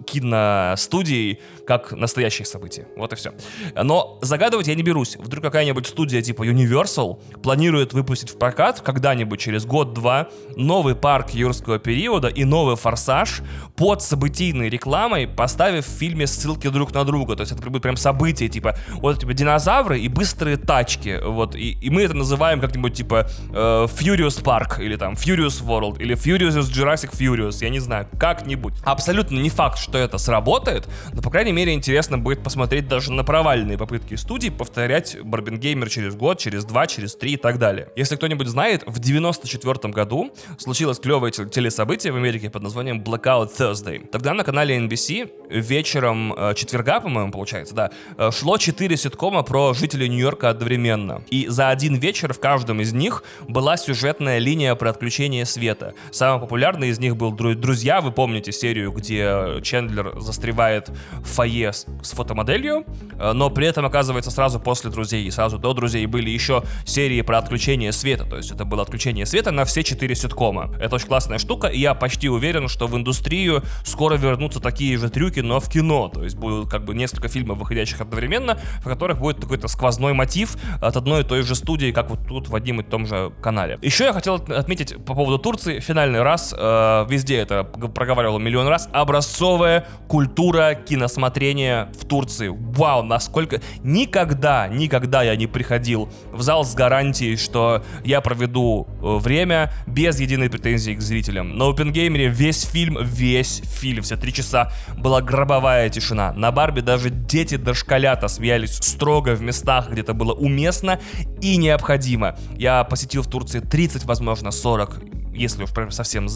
киностудией, 0.06 1.40
как 1.66 1.92
настоящие 1.92 2.46
события. 2.46 2.88
Вот 2.96 3.14
и 3.14 3.16
все. 3.16 3.34
Но 3.76 4.20
загадывать 4.22 4.68
я 4.68 4.76
не 4.76 4.84
берусь. 4.84 5.18
Вдруг 5.18 5.44
какая-нибудь 5.44 5.88
студия 5.88 6.22
типа 6.22 6.44
Universal 6.44 7.20
планирует 7.42 7.94
выпустить 7.94 8.30
в 8.32 8.38
прокат 8.38 8.82
когда-нибудь 8.82 9.40
через 9.40 9.66
год-два 9.66 10.30
новый 10.56 10.96
парк 10.96 11.32
юрского 11.32 11.80
периода 11.80 12.28
и 12.28 12.44
новый 12.44 12.76
форсаж 12.76 13.42
под 13.76 14.02
событийной 14.02 14.70
рекламой, 14.70 15.28
поставив 15.28 15.86
в 15.86 15.90
фильме 15.90 16.28
ссылки 16.28 16.70
друг 16.70 16.94
на 16.94 17.04
друга. 17.04 17.36
То 17.36 17.42
есть 17.42 17.52
это 17.52 17.70
бы 17.70 17.80
прям 17.80 17.98
событие, 17.98 18.50
типа, 18.50 18.78
вот 18.94 19.20
типа 19.20 19.34
динозавры 19.34 20.00
и 20.00 20.08
быстрые 20.08 20.58
тачки. 20.58 21.20
Вот, 21.24 21.56
и, 21.56 21.72
и 21.72 21.90
мы 21.90 22.04
это 22.04 22.14
называем 22.14 22.62
как-нибудь 22.62 22.94
типа 22.94 23.28
э, 23.50 23.54
Furious 23.54 24.44
Park, 24.44 24.82
или 24.82 24.96
там 24.96 25.14
Furious 25.14 25.64
World, 25.64 26.02
или 26.02 26.16
Furious 26.16 26.56
Jurassic 26.60 27.12
Furious, 27.12 27.58
я 27.62 27.70
не 27.70 27.80
знаю, 27.80 28.08
как-нибудь. 28.20 28.74
Абсолютно 28.84 29.40
не 29.40 29.50
факт, 29.50 29.80
что 29.80 29.98
это 29.98 30.18
сработает, 30.18 30.88
но, 31.14 31.22
по 31.22 31.30
крайней 31.30 31.52
мере, 31.56 31.74
интересно 31.74 32.18
будет 32.18 32.44
посмотреть 32.44 32.88
даже 32.88 33.12
на 33.12 33.24
провальные 33.24 33.78
попытки 33.78 34.16
студии 34.16 34.50
повторять 34.50 35.18
Барбингеймер 35.24 35.90
через 35.90 36.16
год, 36.16 36.38
через 36.40 36.66
два, 36.66 36.88
через 36.88 37.16
три 37.16 37.34
и 37.34 37.38
так 37.38 37.58
далее. 37.58 37.90
Если 37.96 38.16
кто-нибудь 38.16 38.48
знает, 38.48 38.84
в 38.86 39.00
94 39.00 39.94
году 39.94 40.32
случилось 40.58 41.00
клевое 41.00 41.32
телесобытие 41.32 42.14
в 42.14 42.18
Америке 42.18 42.50
под 42.50 42.64
названием 42.64 43.02
Blackout 43.02 43.52
Thursday. 43.58 44.08
Тогда 44.08 44.34
на 44.34 44.44
канале 44.44 44.78
NBC 44.78 45.32
вечером 45.50 46.34
э, 46.34 46.54
четверга, 46.56 47.00
по-моему, 47.00 47.32
получается, 47.32 47.74
да, 47.74 47.92
э, 48.18 48.32
шло 48.32 48.58
4 48.58 48.98
ситкома 48.98 49.44
про 49.44 49.74
жителей 49.74 50.10
Нью-Йорка 50.10 50.50
одновременно. 50.50 51.24
И 51.30 51.48
за 51.48 51.70
один 51.70 51.96
вечер 51.96 52.34
в 52.34 52.40
каждом 52.40 52.82
из 52.82 52.94
них 52.94 53.24
была 53.48 53.78
сюжетная 53.78 54.40
линия 54.40 54.76
про 54.76 54.90
отключение 54.90 55.46
света. 55.46 55.94
Самый 56.12 56.42
популярный 56.42 56.90
из 56.90 57.00
них 57.00 57.16
был 57.16 57.32
«Друзья». 57.32 58.02
Вы 58.02 58.12
помните 58.12 58.52
серию, 58.52 58.92
где 58.92 59.62
Чендлер 59.62 60.20
застревает 60.20 60.90
в 61.20 61.28
фойе 61.46 61.72
с, 61.72 61.86
с 62.02 62.12
фотомоделью, 62.12 62.86
э, 63.20 63.34
но 63.34 63.50
при 63.50 63.68
этом, 63.68 63.86
оказывается, 63.86 64.32
сразу 64.32 64.60
после 64.60 64.90
«Друзей» 64.90 65.26
и 65.26 65.32
сразу 65.32 65.60
до 65.60 65.74
«Друзей» 65.74 66.06
были 66.08 66.30
еще 66.30 66.64
серии 66.86 67.22
про 67.22 67.38
отключение 67.38 67.92
света. 67.92 68.26
То 68.26 68.38
есть 68.38 68.52
это 68.52 68.66
было 68.66 68.82
отключение 68.82 69.26
света 69.26 69.52
на 69.52 69.64
все 69.66 69.84
четыре 69.84 70.16
ситкома. 70.16 70.72
Это 70.80 70.96
очень 70.96 71.08
классная 71.08 71.38
штука, 71.38 71.68
и 71.68 71.80
я 71.80 71.94
почти 71.94 72.30
уверен, 72.30 72.68
что 72.68 72.88
в 72.88 72.96
индустрию 72.96 73.64
скоро 73.84 74.16
вернутся 74.16 74.60
такие 74.60 74.98
же 74.98 75.10
трюки, 75.10 75.42
но 75.42 75.60
в 75.60 75.70
кино. 75.70 76.10
То 76.10 76.24
есть 76.24 76.36
будут 76.36 76.70
как 76.70 76.84
бы 76.84 76.96
несколько 76.96 77.28
фильмов, 77.28 77.60
выходящих 77.60 78.02
одновременно, 78.02 78.58
в 78.82 78.86
которых 78.86 79.20
будет 79.20 79.40
какой-то 79.40 79.68
сквозной 79.68 80.14
мотив 80.14 80.58
от 80.82 80.98
одной 80.98 81.22
и 81.22 81.24
той 81.24 81.44
же 81.44 81.56
студии, 81.56 81.92
как 81.92 82.10
вот 82.10 82.28
тут 82.28 82.50
в 82.50 82.56
одном 82.56 82.82
и 82.82 82.84
том 82.84 83.06
же 83.06 83.32
канале. 83.42 83.78
Еще 83.84 84.06
я 84.06 84.14
хотел 84.14 84.36
отметить 84.36 84.96
по 85.06 85.14
поводу 85.14 85.38
Турции, 85.38 85.80
финальный 85.80 86.24
раз, 86.24 86.56
э, 86.58 87.06
везде 87.08 87.38
это 87.38 87.64
проговаривал 87.64 88.40
миллион 88.40 88.68
раз, 88.68 88.90
образцовая 88.92 89.86
культура 90.08 90.74
киносмотрения 90.74 91.35
в 91.36 92.06
Турции. 92.06 92.50
Вау, 92.50 93.04
насколько... 93.04 93.62
Никогда, 93.84 94.68
никогда 94.68 95.24
я 95.24 95.36
не 95.36 95.48
приходил 95.48 96.10
в 96.32 96.42
зал 96.42 96.64
с 96.64 96.74
гарантией, 96.74 97.36
что 97.36 97.84
я 98.04 98.22
проведу 98.22 98.88
э, 99.02 99.18
время 99.18 99.72
без 99.86 100.20
единой 100.20 100.50
претензии 100.50 100.94
к 100.94 101.02
зрителям. 101.02 101.58
На 101.58 101.70
Опенгеймере 101.70 102.28
весь 102.28 102.64
фильм, 102.64 102.98
весь 103.02 103.62
фильм, 103.66 104.04
все 104.04 104.18
три 104.18 104.34
часа 104.34 104.72
была 104.98 105.22
гробовая 105.22 105.90
тишина. 105.90 106.34
На 106.34 106.52
Барби 106.52 106.82
даже 106.82 107.10
дети 107.10 107.58
дошколята 107.58 108.28
смеялись 108.28 108.78
строго 108.78 109.36
в 109.36 109.42
местах, 109.42 109.90
где 109.90 110.02
это 110.02 110.14
было 110.14 110.34
уместно 110.34 111.00
и 111.42 111.58
необходимо. 111.58 112.38
Я 112.58 112.84
посетил 112.84 113.24
в 113.24 113.28
Турции 113.28 113.60
30, 113.60 114.06
возможно, 114.06 114.52
40 114.52 115.02
если 115.36 115.64
уж 115.64 115.72
прям 115.72 115.92
совсем 115.92 116.28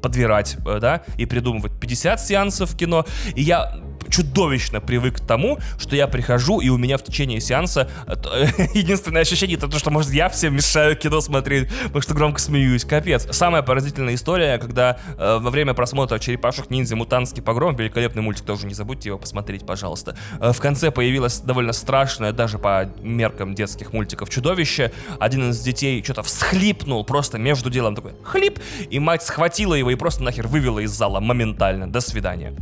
подбирать, 0.00 0.56
э, 0.66 0.78
да, 0.80 1.02
и 1.16 1.26
придумывать 1.26 1.78
50 1.80 2.20
сеансов 2.20 2.76
кино. 2.76 3.04
И 3.34 3.42
я 3.42 3.80
чудовищно 4.08 4.80
привык 4.80 5.16
к 5.16 5.20
тому, 5.20 5.58
что 5.78 5.96
я 5.96 6.06
прихожу, 6.06 6.60
и 6.60 6.68
у 6.68 6.76
меня 6.76 6.98
в 6.98 7.04
течение 7.04 7.40
сеанса 7.40 7.90
э, 8.06 8.46
единственное 8.74 9.22
ощущение 9.22 9.56
это 9.56 9.68
то, 9.68 9.78
что, 9.78 9.90
может, 9.90 10.12
я 10.12 10.28
всем 10.28 10.54
мешаю 10.54 10.96
кино 10.96 11.20
смотреть, 11.20 11.68
потому 11.84 12.02
что 12.02 12.14
громко 12.14 12.40
смеюсь. 12.40 12.84
Капец. 12.84 13.26
Самая 13.30 13.62
поразительная 13.62 14.14
история, 14.14 14.58
когда 14.58 14.98
э, 15.18 15.38
во 15.40 15.50
время 15.50 15.74
просмотра 15.74 16.18
«Черепашек 16.18 16.70
ниндзя. 16.70 16.96
Мутантский 16.96 17.42
погром», 17.42 17.76
великолепный 17.76 18.22
мультик, 18.22 18.44
тоже 18.44 18.66
не 18.66 18.74
забудьте 18.74 19.08
его 19.10 19.18
посмотреть, 19.18 19.66
пожалуйста, 19.66 20.16
э, 20.40 20.52
в 20.52 20.60
конце 20.60 20.90
появилось 20.90 21.40
довольно 21.40 21.72
страшное, 21.72 22.32
даже 22.32 22.58
по 22.58 22.90
меркам 23.00 23.54
детских 23.54 23.92
мультиков, 23.92 24.30
чудовище. 24.30 24.92
Один 25.18 25.50
из 25.50 25.60
детей 25.60 26.02
что-то 26.02 26.22
всхлипнул 26.22 27.04
просто 27.04 27.38
между 27.38 27.70
делом 27.70 27.94
такой 27.94 28.12
хлип, 28.24 28.58
и 28.90 28.98
мать 28.98 29.22
схватила 29.22 29.74
его 29.74 29.90
и 29.90 29.94
просто 29.94 30.22
нахер 30.22 30.46
вывела 30.46 30.80
из 30.80 30.90
зала 30.90 31.20
моментально. 31.20 31.90
До 31.90 32.00
свидания. 32.00 32.54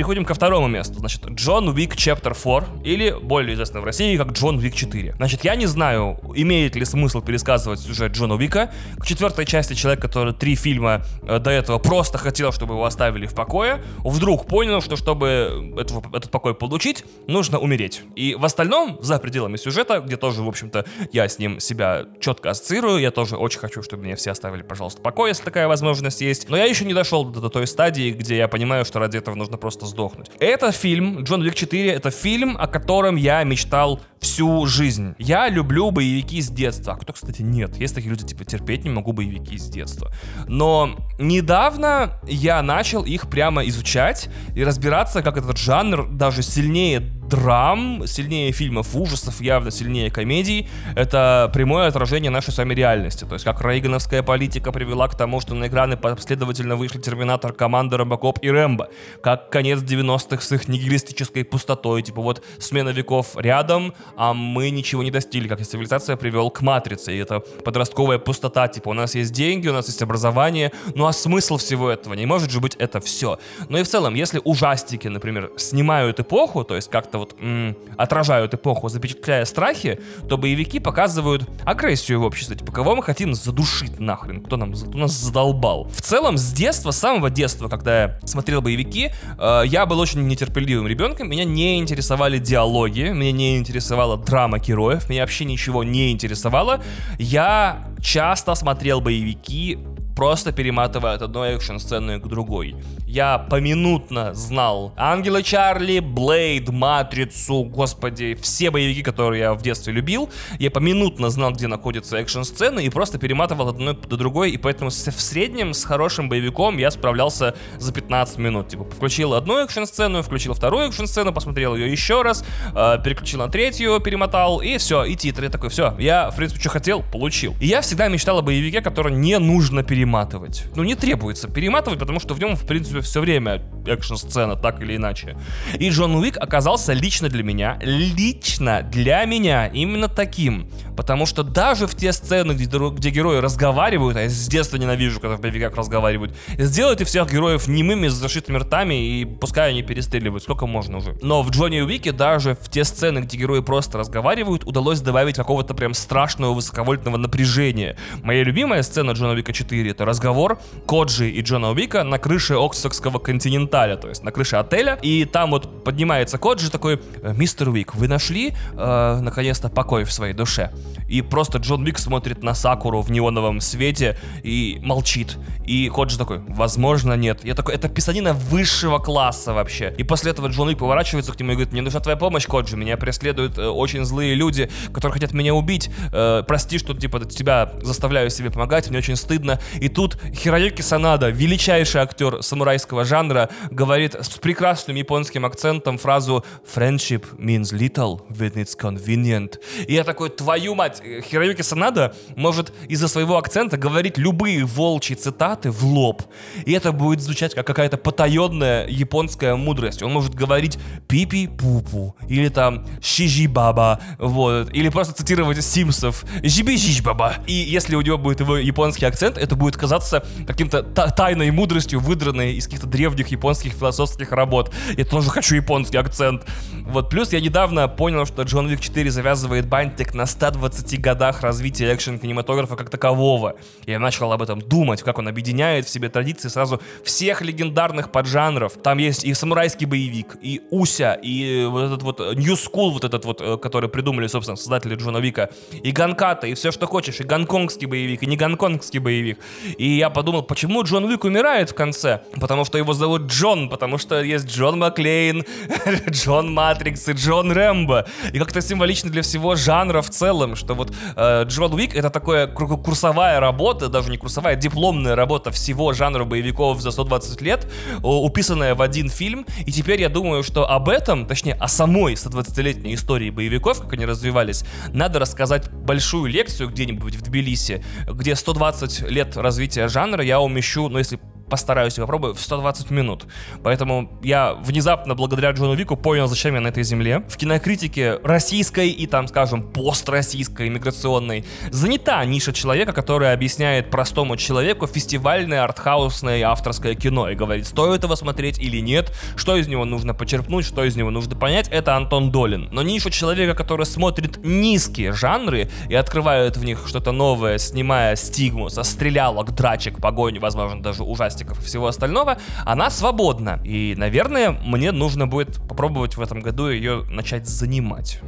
Переходим 0.00 0.24
ко 0.24 0.32
второму 0.32 0.66
месту. 0.66 0.94
Значит, 0.94 1.26
Джон 1.26 1.68
Уик 1.68 1.94
Chapter 1.94 2.34
4, 2.34 2.82
или 2.90 3.14
более 3.20 3.52
известно 3.52 3.82
в 3.82 3.84
России 3.84 4.16
как 4.16 4.32
Джон 4.32 4.56
Уик 4.56 4.74
4. 4.74 5.16
Значит, 5.18 5.44
я 5.44 5.54
не 5.56 5.66
знаю, 5.66 6.18
имеет 6.34 6.74
ли 6.74 6.86
смысл 6.86 7.20
пересказывать 7.20 7.80
сюжет 7.80 8.12
Джона 8.12 8.36
Уика. 8.36 8.72
К 8.96 9.04
четвертой 9.04 9.44
части 9.44 9.74
человек, 9.74 10.00
который 10.00 10.32
три 10.32 10.54
фильма 10.54 11.02
э, 11.20 11.38
до 11.38 11.50
этого 11.50 11.76
просто 11.76 12.16
хотел, 12.16 12.50
чтобы 12.50 12.76
его 12.76 12.86
оставили 12.86 13.26
в 13.26 13.34
покое, 13.34 13.84
вдруг 13.98 14.46
понял, 14.46 14.80
что 14.80 14.96
чтобы 14.96 15.74
этого, 15.76 16.02
этот 16.16 16.30
покой 16.30 16.54
получить, 16.54 17.04
нужно 17.26 17.58
умереть. 17.58 18.00
И 18.16 18.34
в 18.34 18.44
остальном, 18.46 18.96
за 19.02 19.18
пределами 19.18 19.58
сюжета, 19.58 20.00
где 20.00 20.16
тоже, 20.16 20.42
в 20.42 20.48
общем-то, 20.48 20.86
я 21.12 21.28
с 21.28 21.38
ним 21.38 21.60
себя 21.60 22.06
четко 22.20 22.48
ассоциирую, 22.48 23.00
я 23.00 23.10
тоже 23.10 23.36
очень 23.36 23.58
хочу, 23.58 23.82
чтобы 23.82 24.04
меня 24.04 24.16
все 24.16 24.30
оставили, 24.30 24.62
пожалуйста, 24.62 25.00
в 25.00 25.02
покое, 25.02 25.32
если 25.32 25.44
такая 25.44 25.68
возможность 25.68 26.22
есть. 26.22 26.48
Но 26.48 26.56
я 26.56 26.64
еще 26.64 26.86
не 26.86 26.94
дошел 26.94 27.26
до, 27.26 27.42
до 27.42 27.50
той 27.50 27.66
стадии, 27.66 28.12
где 28.12 28.38
я 28.38 28.48
понимаю, 28.48 28.86
что 28.86 28.98
ради 28.98 29.18
этого 29.18 29.34
нужно 29.34 29.58
просто 29.58 29.89
сдохнуть. 29.90 30.30
Это 30.40 30.72
фильм, 30.72 31.22
Джон 31.22 31.42
Уик 31.42 31.54
4, 31.54 31.90
это 31.90 32.10
фильм, 32.10 32.56
о 32.58 32.66
котором 32.66 33.16
я 33.16 33.44
мечтал 33.44 34.00
всю 34.20 34.66
жизнь. 34.66 35.14
Я 35.18 35.48
люблю 35.48 35.90
боевики 35.90 36.40
с 36.40 36.48
детства. 36.48 36.92
А 36.92 36.96
кто, 36.96 37.12
кстати, 37.12 37.42
нет. 37.42 37.76
Есть 37.76 37.94
такие 37.94 38.10
люди, 38.10 38.24
типа, 38.26 38.44
терпеть 38.44 38.84
не 38.84 38.90
могу 38.90 39.12
боевики 39.12 39.56
с 39.58 39.68
детства. 39.68 40.12
Но 40.46 40.96
недавно 41.18 42.20
я 42.26 42.62
начал 42.62 43.04
их 43.04 43.28
прямо 43.30 43.66
изучать 43.66 44.28
и 44.54 44.64
разбираться, 44.64 45.22
как 45.22 45.36
этот 45.36 45.56
жанр 45.56 46.08
даже 46.10 46.42
сильнее 46.42 47.00
драм, 47.30 48.06
сильнее 48.06 48.50
фильмов 48.52 48.94
ужасов, 48.94 49.40
явно 49.40 49.70
сильнее 49.70 50.10
комедий. 50.10 50.68
Это 50.96 51.48
прямое 51.54 51.86
отражение 51.86 52.30
нашей 52.30 52.52
с 52.52 52.58
вами 52.58 52.74
реальности. 52.74 53.24
То 53.24 53.34
есть, 53.34 53.44
как 53.44 53.64
рейгановская 53.64 54.22
политика 54.22 54.72
привела 54.72 55.06
к 55.08 55.16
тому, 55.16 55.40
что 55.40 55.54
на 55.54 55.68
экраны 55.68 55.96
последовательно 55.96 56.74
вышли 56.74 56.98
Терминатор, 56.98 57.52
Команда, 57.52 57.98
Робокоп 57.98 58.40
и 58.42 58.50
Рэмбо. 58.50 58.88
Как 59.22 59.48
конец 59.48 59.80
90-х 59.80 60.42
с 60.42 60.52
их 60.52 60.68
нигилистической 60.68 61.44
пустотой. 61.44 62.02
Типа 62.02 62.20
вот 62.20 62.42
смена 62.58 62.88
веков 62.88 63.36
рядом, 63.36 63.94
а 64.16 64.34
мы 64.34 64.70
ничего 64.70 65.04
не 65.04 65.12
достигли, 65.12 65.46
как 65.46 65.60
и 65.60 65.64
цивилизация 65.64 66.16
привел 66.16 66.50
к 66.50 66.62
матрице. 66.62 67.14
И 67.14 67.18
это 67.18 67.38
подростковая 67.38 68.18
пустота. 68.18 68.66
Типа 68.66 68.88
у 68.88 68.94
нас 68.94 69.14
есть 69.14 69.32
деньги, 69.32 69.68
у 69.68 69.72
нас 69.72 69.86
есть 69.86 70.02
образование. 70.02 70.72
Ну 70.96 71.06
а 71.06 71.12
смысл 71.12 71.58
всего 71.58 71.90
этого? 71.90 72.14
Не 72.14 72.26
может 72.26 72.50
же 72.50 72.58
быть 72.58 72.74
это 72.74 73.00
все. 73.00 73.38
Но 73.68 73.78
и 73.78 73.84
в 73.84 73.88
целом, 73.88 74.14
если 74.14 74.40
ужастики, 74.44 75.06
например, 75.06 75.52
снимают 75.56 76.18
эпоху, 76.18 76.64
то 76.64 76.74
есть 76.74 76.90
как-то 76.90 77.19
вот 77.20 77.36
м, 77.40 77.76
отражают 77.96 78.54
эпоху, 78.54 78.88
запечатляя 78.88 79.44
страхи, 79.44 80.00
то 80.28 80.36
боевики 80.36 80.80
показывают 80.80 81.48
агрессию 81.64 82.20
в 82.20 82.24
обществе. 82.24 82.56
Типа, 82.56 82.72
кого 82.72 82.96
мы 82.96 83.02
хотим 83.02 83.34
задушить 83.34 84.00
нахрен? 84.00 84.42
Кто, 84.42 84.56
нам, 84.56 84.72
кто 84.72 84.98
нас 84.98 85.12
задолбал? 85.12 85.88
В 85.90 86.00
целом, 86.00 86.36
с 86.36 86.52
детства, 86.52 86.90
с 86.90 86.98
самого 86.98 87.30
детства, 87.30 87.68
когда 87.68 88.02
я 88.02 88.18
смотрел 88.24 88.62
боевики, 88.62 89.10
э, 89.38 89.62
я 89.66 89.86
был 89.86 89.98
очень 90.00 90.26
нетерпеливым 90.26 90.86
ребенком. 90.86 91.28
Меня 91.28 91.44
не 91.44 91.78
интересовали 91.78 92.38
диалоги, 92.38 93.10
меня 93.10 93.32
не 93.32 93.58
интересовала 93.58 94.16
драма 94.16 94.58
героев, 94.58 95.08
меня 95.08 95.22
вообще 95.22 95.44
ничего 95.44 95.84
не 95.84 96.12
интересовало. 96.12 96.82
Я 97.18 97.84
часто 98.02 98.54
смотрел 98.54 99.00
боевики 99.00 99.78
просто 100.20 100.52
перематывая 100.52 101.14
от 101.14 101.22
одной 101.22 101.54
экшн-сцены 101.54 102.20
к 102.20 102.26
другой. 102.26 102.76
Я 103.06 103.38
поминутно 103.38 104.34
знал 104.34 104.92
Ангела 104.98 105.42
Чарли, 105.42 106.00
Блейд, 106.00 106.68
Матрицу, 106.68 107.64
господи, 107.64 108.36
все 108.42 108.70
боевики, 108.70 109.02
которые 109.02 109.40
я 109.40 109.54
в 109.54 109.62
детстве 109.62 109.94
любил. 109.94 110.28
Я 110.58 110.70
поминутно 110.70 111.30
знал, 111.30 111.52
где 111.52 111.68
находятся 111.68 112.18
экшн-сцены 112.18 112.84
и 112.84 112.90
просто 112.90 113.16
перематывал 113.18 113.68
от 113.68 113.76
одной 113.76 113.96
до 113.96 114.18
другой, 114.18 114.50
и 114.50 114.58
поэтому 114.58 114.90
в 114.90 114.92
среднем 114.92 115.72
с 115.72 115.84
хорошим 115.84 116.28
боевиком 116.28 116.76
я 116.76 116.90
справлялся 116.90 117.56
за 117.78 117.90
15 117.90 118.36
минут. 118.36 118.68
Типа, 118.68 118.84
включил 118.84 119.32
одну 119.32 119.64
экшн-сцену, 119.64 120.20
включил 120.20 120.52
вторую 120.52 120.88
экшн-сцену, 120.88 121.32
посмотрел 121.32 121.74
ее 121.74 121.90
еще 121.90 122.20
раз, 122.20 122.44
э, 122.74 122.98
переключил 123.02 123.38
на 123.38 123.48
третью, 123.48 123.98
перемотал, 124.00 124.60
и 124.60 124.76
все, 124.76 125.02
и 125.04 125.16
титры. 125.16 125.48
Такой, 125.48 125.70
все, 125.70 125.94
я, 125.98 126.30
в 126.30 126.36
принципе, 126.36 126.60
что 126.60 126.68
хотел, 126.68 127.02
получил. 127.10 127.56
И 127.58 127.66
я 127.66 127.80
всегда 127.80 128.08
мечтал 128.08 128.38
о 128.40 128.42
боевике, 128.42 128.82
который 128.82 129.14
не 129.14 129.38
нужно 129.38 129.82
перематывать 129.82 130.09
перематывать. 130.10 130.64
Ну, 130.74 130.82
не 130.82 130.94
требуется 130.94 131.48
перематывать, 131.48 131.98
потому 131.98 132.18
что 132.20 132.34
в 132.34 132.40
нем, 132.40 132.56
в 132.56 132.66
принципе, 132.66 133.00
все 133.00 133.20
время 133.20 133.62
экшн-сцена, 133.86 134.56
так 134.56 134.82
или 134.82 134.96
иначе. 134.96 135.36
И 135.78 135.88
Джон 135.88 136.16
Уик 136.16 136.36
оказался 136.36 136.92
лично 136.92 137.28
для 137.28 137.44
меня, 137.44 137.78
лично 137.80 138.82
для 138.82 139.24
меня 139.24 139.68
именно 139.68 140.08
таким. 140.08 140.68
Потому 141.00 141.24
что 141.24 141.42
даже 141.42 141.86
в 141.86 141.94
те 141.94 142.12
сцены, 142.12 142.52
где, 142.52 142.66
где 142.66 143.08
герои 143.08 143.38
разговаривают, 143.38 144.18
а 144.18 144.20
я 144.24 144.28
с 144.28 144.46
детства 144.48 144.76
ненавижу, 144.76 145.18
когда 145.18 145.36
в 145.36 145.40
боевиках 145.40 145.74
разговаривают, 145.74 146.36
сделайте 146.58 147.06
всех 147.06 147.32
героев 147.32 147.68
немыми, 147.68 148.08
с 148.08 148.12
зашитыми 148.12 148.58
ртами, 148.58 149.08
и 149.08 149.24
пускай 149.24 149.70
они 149.70 149.82
перестреливают, 149.82 150.42
сколько 150.42 150.66
можно 150.66 150.98
уже. 150.98 151.16
Но 151.22 151.42
в 151.42 151.48
Джонни 151.52 151.80
Уике 151.80 152.12
даже 152.12 152.54
в 152.60 152.68
те 152.68 152.84
сцены, 152.84 153.20
где 153.20 153.38
герои 153.38 153.60
просто 153.60 153.96
разговаривают, 153.96 154.64
удалось 154.66 155.00
добавить 155.00 155.36
какого-то 155.36 155.72
прям 155.72 155.94
страшного 155.94 156.52
высоковольтного 156.52 157.16
напряжения. 157.16 157.96
Моя 158.22 158.44
любимая 158.44 158.82
сцена 158.82 159.12
Джона 159.12 159.32
Уика 159.32 159.54
4 159.54 159.90
это 159.90 160.04
разговор 160.04 160.58
Коджи 160.86 161.30
и 161.30 161.40
Джона 161.40 161.70
Уика 161.70 162.04
на 162.04 162.18
крыше 162.18 162.56
Оксфордского 162.56 163.18
континенталя, 163.20 163.96
то 163.96 164.10
есть 164.10 164.22
на 164.22 164.32
крыше 164.32 164.56
отеля. 164.56 164.98
И 165.00 165.24
там 165.24 165.52
вот 165.52 165.82
поднимается 165.82 166.36
Коджи 166.36 166.70
такой, 166.70 167.00
«Э, 167.22 167.32
мистер 167.34 167.70
Уик, 167.70 167.94
вы 167.94 168.06
нашли 168.06 168.52
э, 168.74 169.20
наконец-то 169.22 169.70
покой 169.70 170.04
в 170.04 170.12
своей 170.12 170.34
душе? 170.34 170.70
И 171.08 171.22
просто 171.22 171.58
Джон 171.58 171.82
Уик 171.84 171.98
смотрит 171.98 172.42
на 172.42 172.54
Сакуру 172.54 173.00
в 173.00 173.10
неоновом 173.10 173.60
свете 173.60 174.18
и 174.42 174.78
молчит. 174.82 175.38
И 175.66 175.88
Коджи 175.88 176.18
такой, 176.18 176.38
возможно, 176.48 177.14
нет. 177.14 177.44
Я 177.44 177.54
такой, 177.54 177.74
это 177.74 177.88
писанина 177.88 178.32
высшего 178.32 178.98
класса 178.98 179.52
вообще. 179.52 179.94
И 179.98 180.02
после 180.02 180.32
этого 180.32 180.48
Джон 180.48 180.68
Уик 180.68 180.78
поворачивается 180.78 181.32
к 181.32 181.40
нему 181.40 181.52
и 181.52 181.54
говорит, 181.54 181.72
мне 181.72 181.82
нужна 181.82 182.00
твоя 182.00 182.16
помощь, 182.16 182.46
Коджи, 182.46 182.76
меня 182.76 182.96
преследуют 182.96 183.58
э, 183.58 183.66
очень 183.66 184.04
злые 184.04 184.34
люди, 184.34 184.70
которые 184.86 185.12
хотят 185.12 185.32
меня 185.32 185.54
убить. 185.54 185.90
Э, 186.12 186.42
прости, 186.46 186.78
что 186.78 186.94
типа 186.94 187.24
тебя 187.24 187.72
заставляю 187.82 188.30
себе 188.30 188.50
помогать, 188.50 188.88
мне 188.88 188.98
очень 188.98 189.16
стыдно. 189.16 189.60
И 189.80 189.88
тут 189.88 190.18
Хироюки 190.34 190.82
Санада, 190.82 191.28
величайший 191.28 192.00
актер 192.00 192.42
самурайского 192.42 193.04
жанра, 193.04 193.48
говорит 193.70 194.14
с 194.14 194.28
прекрасным 194.30 194.96
японским 194.96 195.44
акцентом 195.44 195.98
фразу 195.98 196.44
«Friendship 196.74 197.38
means 197.38 197.72
little 197.72 198.20
when 198.28 198.54
it's 198.54 198.76
convenient». 198.78 199.58
И 199.86 199.94
я 199.94 200.04
такой, 200.04 200.30
твою 200.30 200.74
мать, 200.80 201.02
Хироюки 201.30 201.60
Санада 201.60 202.14
может 202.36 202.72
из-за 202.88 203.06
своего 203.06 203.36
акцента 203.36 203.76
говорить 203.76 204.16
любые 204.16 204.64
волчьи 204.64 205.14
цитаты 205.14 205.70
в 205.70 205.84
лоб. 205.84 206.22
И 206.64 206.72
это 206.72 206.92
будет 206.92 207.20
звучать 207.20 207.54
как 207.54 207.66
какая-то 207.66 207.98
потаенная 207.98 208.86
японская 208.88 209.56
мудрость. 209.56 210.02
Он 210.02 210.10
может 210.10 210.34
говорить 210.34 210.78
«пипи-пупу» 211.06 212.16
или 212.28 212.48
там 212.48 212.86
«шижи-баба», 213.02 214.00
вот, 214.18 214.72
или 214.72 214.88
просто 214.88 215.12
цитировать 215.12 215.62
Симсов 215.62 216.24
«жиби-жиж-баба». 216.42 217.34
И 217.46 217.52
если 217.52 217.94
у 217.94 218.00
него 218.00 218.16
будет 218.16 218.40
его 218.40 218.56
японский 218.56 219.04
акцент, 219.04 219.36
это 219.36 219.56
будет 219.56 219.76
казаться 219.76 220.24
каким-то 220.46 220.82
тайной 220.82 221.50
мудростью, 221.50 222.00
выдранной 222.00 222.54
из 222.54 222.64
каких-то 222.64 222.86
древних 222.86 223.28
японских 223.28 223.74
философских 223.74 224.32
работ. 224.32 224.72
Я 224.96 225.04
тоже 225.04 225.28
хочу 225.28 225.56
японский 225.56 225.98
акцент. 225.98 226.46
Вот, 226.86 227.10
плюс 227.10 227.34
я 227.34 227.40
недавно 227.42 227.86
понял, 227.86 228.24
что 228.24 228.44
Джон 228.44 228.66
Вик 228.66 228.80
4 228.80 229.10
завязывает 229.10 229.68
бантик 229.68 230.14
на 230.14 230.24
120 230.24 230.59
годах 230.98 231.42
развития 231.42 231.94
экшен-кинематографа 231.94 232.76
как 232.76 232.90
такового. 232.90 233.56
Я 233.86 233.98
начал 233.98 234.32
об 234.32 234.42
этом 234.42 234.60
думать, 234.60 235.02
как 235.02 235.18
он 235.18 235.28
объединяет 235.28 235.86
в 235.86 235.88
себе 235.88 236.08
традиции 236.08 236.48
сразу 236.48 236.80
всех 237.04 237.42
легендарных 237.42 238.12
поджанров. 238.12 238.74
Там 238.82 238.98
есть 238.98 239.24
и 239.24 239.34
самурайский 239.34 239.86
боевик, 239.86 240.36
и 240.40 240.62
Уся, 240.70 241.14
и 241.14 241.66
вот 241.66 241.84
этот 241.84 242.02
вот 242.02 242.20
New 242.20 242.54
School, 242.54 242.90
вот 242.90 243.04
этот 243.04 243.24
вот, 243.24 243.40
э, 243.40 243.56
который 243.56 243.88
придумали, 243.88 244.26
собственно, 244.26 244.56
создатели 244.56 244.94
Джона 244.94 245.18
Вика, 245.18 245.50
и 245.72 245.90
Ганката, 245.90 246.46
и 246.46 246.54
все, 246.54 246.70
что 246.70 246.86
хочешь, 246.86 247.20
и 247.20 247.24
гонконгский 247.24 247.86
боевик, 247.86 248.22
и 248.22 248.26
не 248.26 248.36
гонконгский 248.36 249.00
боевик. 249.00 249.38
И 249.78 249.96
я 249.96 250.10
подумал, 250.10 250.42
почему 250.42 250.82
Джон 250.82 251.04
Уик 251.04 251.24
умирает 251.24 251.70
в 251.70 251.74
конце? 251.74 252.22
Потому 252.40 252.64
что 252.64 252.78
его 252.78 252.92
зовут 252.92 253.22
Джон, 253.22 253.68
потому 253.68 253.98
что 253.98 254.22
есть 254.22 254.46
Джон 254.46 254.78
Маклейн, 254.78 255.44
Джон 256.10 256.52
Матрикс 256.52 257.08
и 257.08 257.12
Джон 257.12 257.52
Рэмбо. 257.52 258.06
И 258.32 258.38
как-то 258.38 258.60
символично 258.60 259.10
для 259.10 259.22
всего 259.22 259.56
жанра 259.56 260.02
в 260.02 260.10
целом, 260.10 260.49
что 260.56 260.74
вот 260.74 260.92
э, 261.16 261.44
Джон 261.44 261.74
Уик 261.74 261.94
это 261.94 262.10
такая 262.10 262.46
курсовая 262.46 263.40
работа, 263.40 263.88
даже 263.88 264.10
не 264.10 264.16
курсовая, 264.16 264.54
а 264.54 264.56
дипломная 264.56 265.14
работа 265.14 265.50
всего 265.50 265.92
жанра 265.92 266.24
боевиков 266.24 266.80
за 266.80 266.90
120 266.90 267.40
лет, 267.42 267.66
уписанная 268.02 268.74
в 268.74 268.82
один 268.82 269.08
фильм. 269.08 269.46
И 269.66 269.72
теперь 269.72 270.00
я 270.00 270.08
думаю, 270.08 270.42
что 270.42 270.70
об 270.70 270.88
этом, 270.88 271.26
точнее, 271.26 271.54
о 271.54 271.68
самой 271.68 272.14
120-летней 272.14 272.94
истории 272.94 273.30
боевиков, 273.30 273.80
как 273.80 273.92
они 273.92 274.06
развивались, 274.06 274.64
надо 274.92 275.18
рассказать 275.18 275.70
большую 275.70 276.30
лекцию 276.30 276.68
где-нибудь 276.70 277.16
в 277.16 277.22
Тбилиси, 277.22 277.84
где 278.06 278.34
120 278.34 279.10
лет 279.10 279.36
развития 279.36 279.88
жанра 279.88 280.22
я 280.24 280.40
умещу, 280.40 280.88
ну 280.88 280.98
если 280.98 281.20
постараюсь 281.50 281.98
и 281.98 282.00
попробую, 282.00 282.34
в 282.34 282.40
120 282.40 282.90
минут. 282.90 283.26
Поэтому 283.62 284.10
я 284.22 284.54
внезапно, 284.54 285.14
благодаря 285.14 285.50
Джону 285.50 285.74
Вику, 285.74 285.96
понял, 285.96 286.26
зачем 286.28 286.54
я 286.54 286.60
на 286.60 286.68
этой 286.68 286.84
земле. 286.84 287.24
В 287.28 287.36
кинокритике 287.36 288.18
российской 288.22 288.88
и 288.88 289.06
там, 289.06 289.28
скажем, 289.28 289.62
построссийской, 289.62 290.68
иммиграционной 290.68 291.44
занята 291.70 292.24
ниша 292.24 292.52
человека, 292.52 292.92
который 292.92 293.32
объясняет 293.32 293.90
простому 293.90 294.36
человеку 294.36 294.86
фестивальное, 294.86 295.64
артхаусное 295.64 296.44
авторское 296.44 296.94
кино 296.94 297.28
и 297.28 297.34
говорит, 297.34 297.66
стоит 297.66 298.04
его 298.04 298.16
смотреть 298.16 298.58
или 298.58 298.80
нет, 298.80 299.12
что 299.36 299.56
из 299.56 299.68
него 299.68 299.84
нужно 299.84 300.14
почерпнуть, 300.14 300.64
что 300.64 300.84
из 300.84 300.96
него 300.96 301.10
нужно 301.10 301.36
понять, 301.36 301.68
это 301.68 301.96
Антон 301.96 302.30
Долин. 302.30 302.68
Но 302.72 302.82
ниша 302.82 303.10
человека, 303.10 303.54
который 303.54 303.86
смотрит 303.86 304.38
низкие 304.44 305.12
жанры 305.12 305.70
и 305.88 305.94
открывает 305.94 306.56
в 306.56 306.64
них 306.64 306.84
что-то 306.86 307.12
новое, 307.12 307.58
снимая 307.58 308.16
стигму 308.16 308.70
со 308.70 308.82
стрелялок, 308.82 309.54
драчек, 309.54 310.00
погонь, 310.00 310.38
возможно, 310.38 310.82
даже 310.82 311.02
ужастик 311.02 311.39
пластиков 311.40 311.60
и 311.60 311.64
всего 311.64 311.86
остального, 311.86 312.38
она 312.64 312.90
свободна. 312.90 313.60
И, 313.64 313.94
наверное, 313.96 314.50
мне 314.50 314.92
нужно 314.92 315.26
будет 315.26 315.56
попробовать 315.68 316.16
в 316.16 316.20
этом 316.20 316.40
году 316.40 316.68
ее 316.68 317.04
начать 317.10 317.46
занимать. 317.46 318.20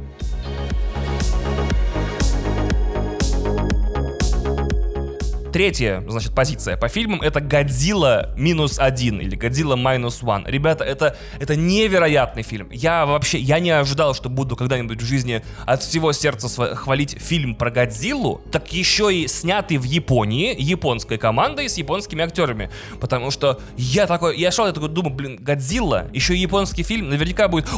Третья, 5.53 6.03
значит, 6.07 6.33
позиция 6.33 6.77
по 6.77 6.87
фильмам 6.87 7.21
это 7.21 7.39
Годзилла 7.39 8.33
минус 8.35 8.79
один 8.79 9.19
или 9.19 9.35
Годзилла 9.35 9.75
минус 9.75 10.23
one. 10.23 10.49
Ребята, 10.49 10.83
это, 10.83 11.15
это 11.39 11.55
невероятный 11.55 12.41
фильм. 12.41 12.71
Я 12.71 13.05
вообще, 13.05 13.37
я 13.37 13.59
не 13.59 13.69
ожидал, 13.69 14.15
что 14.15 14.29
буду 14.29 14.55
когда-нибудь 14.55 14.99
в 14.99 15.05
жизни 15.05 15.43
от 15.67 15.83
всего 15.83 16.11
сердца 16.11 16.49
хвалить 16.73 17.19
фильм 17.19 17.53
про 17.53 17.69
Годзиллу, 17.69 18.41
так 18.51 18.73
еще 18.73 19.13
и 19.13 19.27
снятый 19.27 19.77
в 19.77 19.83
Японии, 19.83 20.59
японской 20.59 21.19
командой 21.19 21.69
с 21.69 21.77
японскими 21.77 22.23
актерами. 22.23 22.71
Потому 22.99 23.29
что 23.29 23.61
я 23.77 24.07
такой, 24.07 24.35
я 24.39 24.49
шел, 24.49 24.65
я 24.65 24.71
такой 24.71 24.89
думаю, 24.89 25.13
блин, 25.13 25.37
Годзилла, 25.39 26.07
еще 26.13 26.35
японский 26.35 26.81
фильм, 26.81 27.11
наверняка 27.11 27.47
будет 27.47 27.69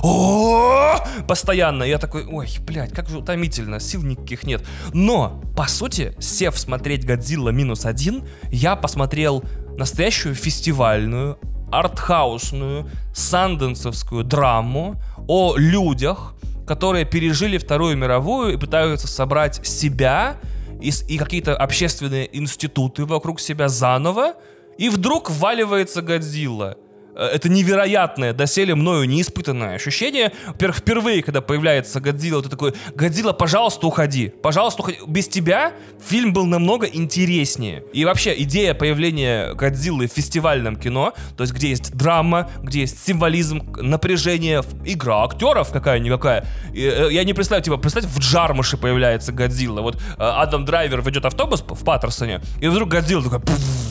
постоянно. 1.27 1.83
Я 1.83 1.97
такой, 1.97 2.25
ой, 2.25 2.47
блядь, 2.65 2.93
как 2.93 3.09
же 3.09 3.17
утомительно, 3.17 3.81
сил 3.81 4.01
никаких 4.01 4.43
нет. 4.43 4.63
Но, 4.93 5.41
по 5.57 5.67
сути, 5.67 6.15
сев 6.21 6.57
смотреть 6.57 7.05
Годзилла 7.05 7.49
минус 7.49 7.64
один, 7.85 8.23
я 8.51 8.75
посмотрел 8.75 9.43
настоящую 9.77 10.35
фестивальную, 10.35 11.37
артхаусную, 11.71 12.89
санденсовскую 13.13 14.23
драму 14.23 14.95
о 15.27 15.55
людях, 15.57 16.35
которые 16.67 17.05
пережили 17.05 17.57
Вторую 17.57 17.97
мировую 17.97 18.53
и 18.53 18.57
пытаются 18.57 19.07
собрать 19.07 19.65
себя 19.65 20.37
и, 20.81 20.91
и 21.07 21.17
какие-то 21.17 21.55
общественные 21.55 22.35
институты 22.37 23.05
вокруг 23.05 23.39
себя 23.39 23.67
заново, 23.67 24.33
и 24.77 24.89
вдруг 24.89 25.29
вваливается 25.29 26.01
Годзилла. 26.01 26.77
Э, 27.15 27.27
это 27.27 27.49
невероятное, 27.49 28.33
доселе 28.33 28.75
мною 28.75 29.07
неиспытанное 29.07 29.75
ощущение. 29.75 30.31
Во-первых, 30.47 30.77
впервые, 30.77 31.23
когда 31.23 31.41
появляется 31.41 31.99
Годзилла, 31.99 32.43
ты 32.43 32.49
такой, 32.49 32.73
Годзилла, 32.93 33.33
пожалуйста, 33.33 33.87
уходи. 33.87 34.29
Пожалуйста, 34.41 34.81
уходи. 34.81 34.99
Без 35.07 35.27
тебя 35.27 35.73
фильм 36.05 36.33
был 36.33 36.45
намного 36.45 36.85
интереснее. 36.85 37.83
И 37.93 38.05
вообще, 38.05 38.35
идея 38.43 38.73
появления 38.73 39.53
Годзиллы 39.53 40.07
в 40.07 40.11
фестивальном 40.11 40.75
кино, 40.75 41.13
то 41.37 41.43
есть 41.43 41.53
где 41.53 41.69
есть 41.69 41.95
драма, 41.95 42.49
где 42.61 42.81
есть 42.81 43.03
символизм, 43.03 43.63
напряжение, 43.77 44.61
игра 44.83 45.23
актеров 45.23 45.71
какая-никакая. 45.71 46.45
Э, 46.73 47.07
я 47.11 47.23
не 47.23 47.33
представляю, 47.33 47.63
типа, 47.63 47.77
представь, 47.77 48.05
в 48.05 48.19
Джармуше 48.19 48.77
появляется 48.77 49.31
Годзилла. 49.31 49.81
Вот 49.81 49.95
э, 49.95 49.99
Адам 50.17 50.65
Драйвер 50.65 51.01
ведет 51.01 51.25
автобус 51.25 51.61
в 51.61 51.83
Паттерсоне, 51.85 52.41
и 52.59 52.67
вдруг 52.67 52.89
Годзилла 52.89 53.23
такой, 53.23 53.39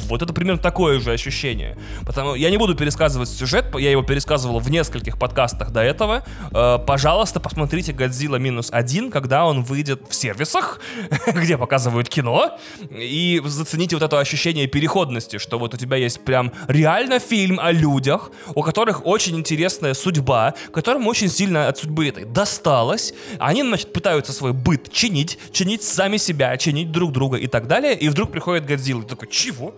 вот 0.08 0.22
это 0.22 0.32
примерно 0.34 0.60
такое 0.60 1.00
же 1.00 1.12
ощущение. 1.12 1.78
Потому 2.04 2.34
я 2.34 2.50
не 2.50 2.58
буду 2.58 2.74
пересказывать 2.74 3.13
пересказывать 3.14 3.28
сюжет, 3.28 3.66
я 3.78 3.90
его 3.90 4.02
пересказывал 4.02 4.58
в 4.58 4.70
нескольких 4.70 5.18
подкастах 5.18 5.70
до 5.70 5.80
этого. 5.80 6.24
Э, 6.52 6.78
пожалуйста, 6.84 7.40
посмотрите 7.40 7.92
Годзилла 7.92 8.36
минус 8.36 8.70
один, 8.72 9.10
когда 9.10 9.44
он 9.44 9.62
выйдет 9.62 10.02
в 10.08 10.14
сервисах, 10.14 10.80
где 11.34 11.56
показывают 11.56 12.08
кино, 12.08 12.58
и 12.90 13.40
зацените 13.44 13.96
вот 13.96 14.02
это 14.02 14.18
ощущение 14.18 14.66
переходности, 14.66 15.38
что 15.38 15.58
вот 15.58 15.74
у 15.74 15.76
тебя 15.76 15.96
есть 15.96 16.24
прям 16.24 16.52
реально 16.68 17.20
фильм 17.20 17.60
о 17.60 17.70
людях, 17.72 18.30
у 18.54 18.62
которых 18.62 19.06
очень 19.06 19.36
интересная 19.36 19.94
судьба, 19.94 20.54
которым 20.72 21.06
очень 21.06 21.28
сильно 21.28 21.68
от 21.68 21.78
судьбы 21.78 22.08
этой 22.08 22.24
досталось. 22.24 23.14
Они, 23.38 23.62
значит, 23.62 23.92
пытаются 23.92 24.32
свой 24.32 24.52
быт 24.52 24.92
чинить, 24.92 25.38
чинить 25.52 25.82
сами 25.82 26.16
себя, 26.16 26.56
чинить 26.56 26.90
друг 26.90 27.12
друга 27.12 27.36
и 27.36 27.46
так 27.46 27.68
далее, 27.68 27.94
и 27.94 28.08
вдруг 28.08 28.32
приходит 28.32 28.66
Годзилла 28.66 29.02
и 29.02 29.06
такой, 29.06 29.28
чего? 29.28 29.74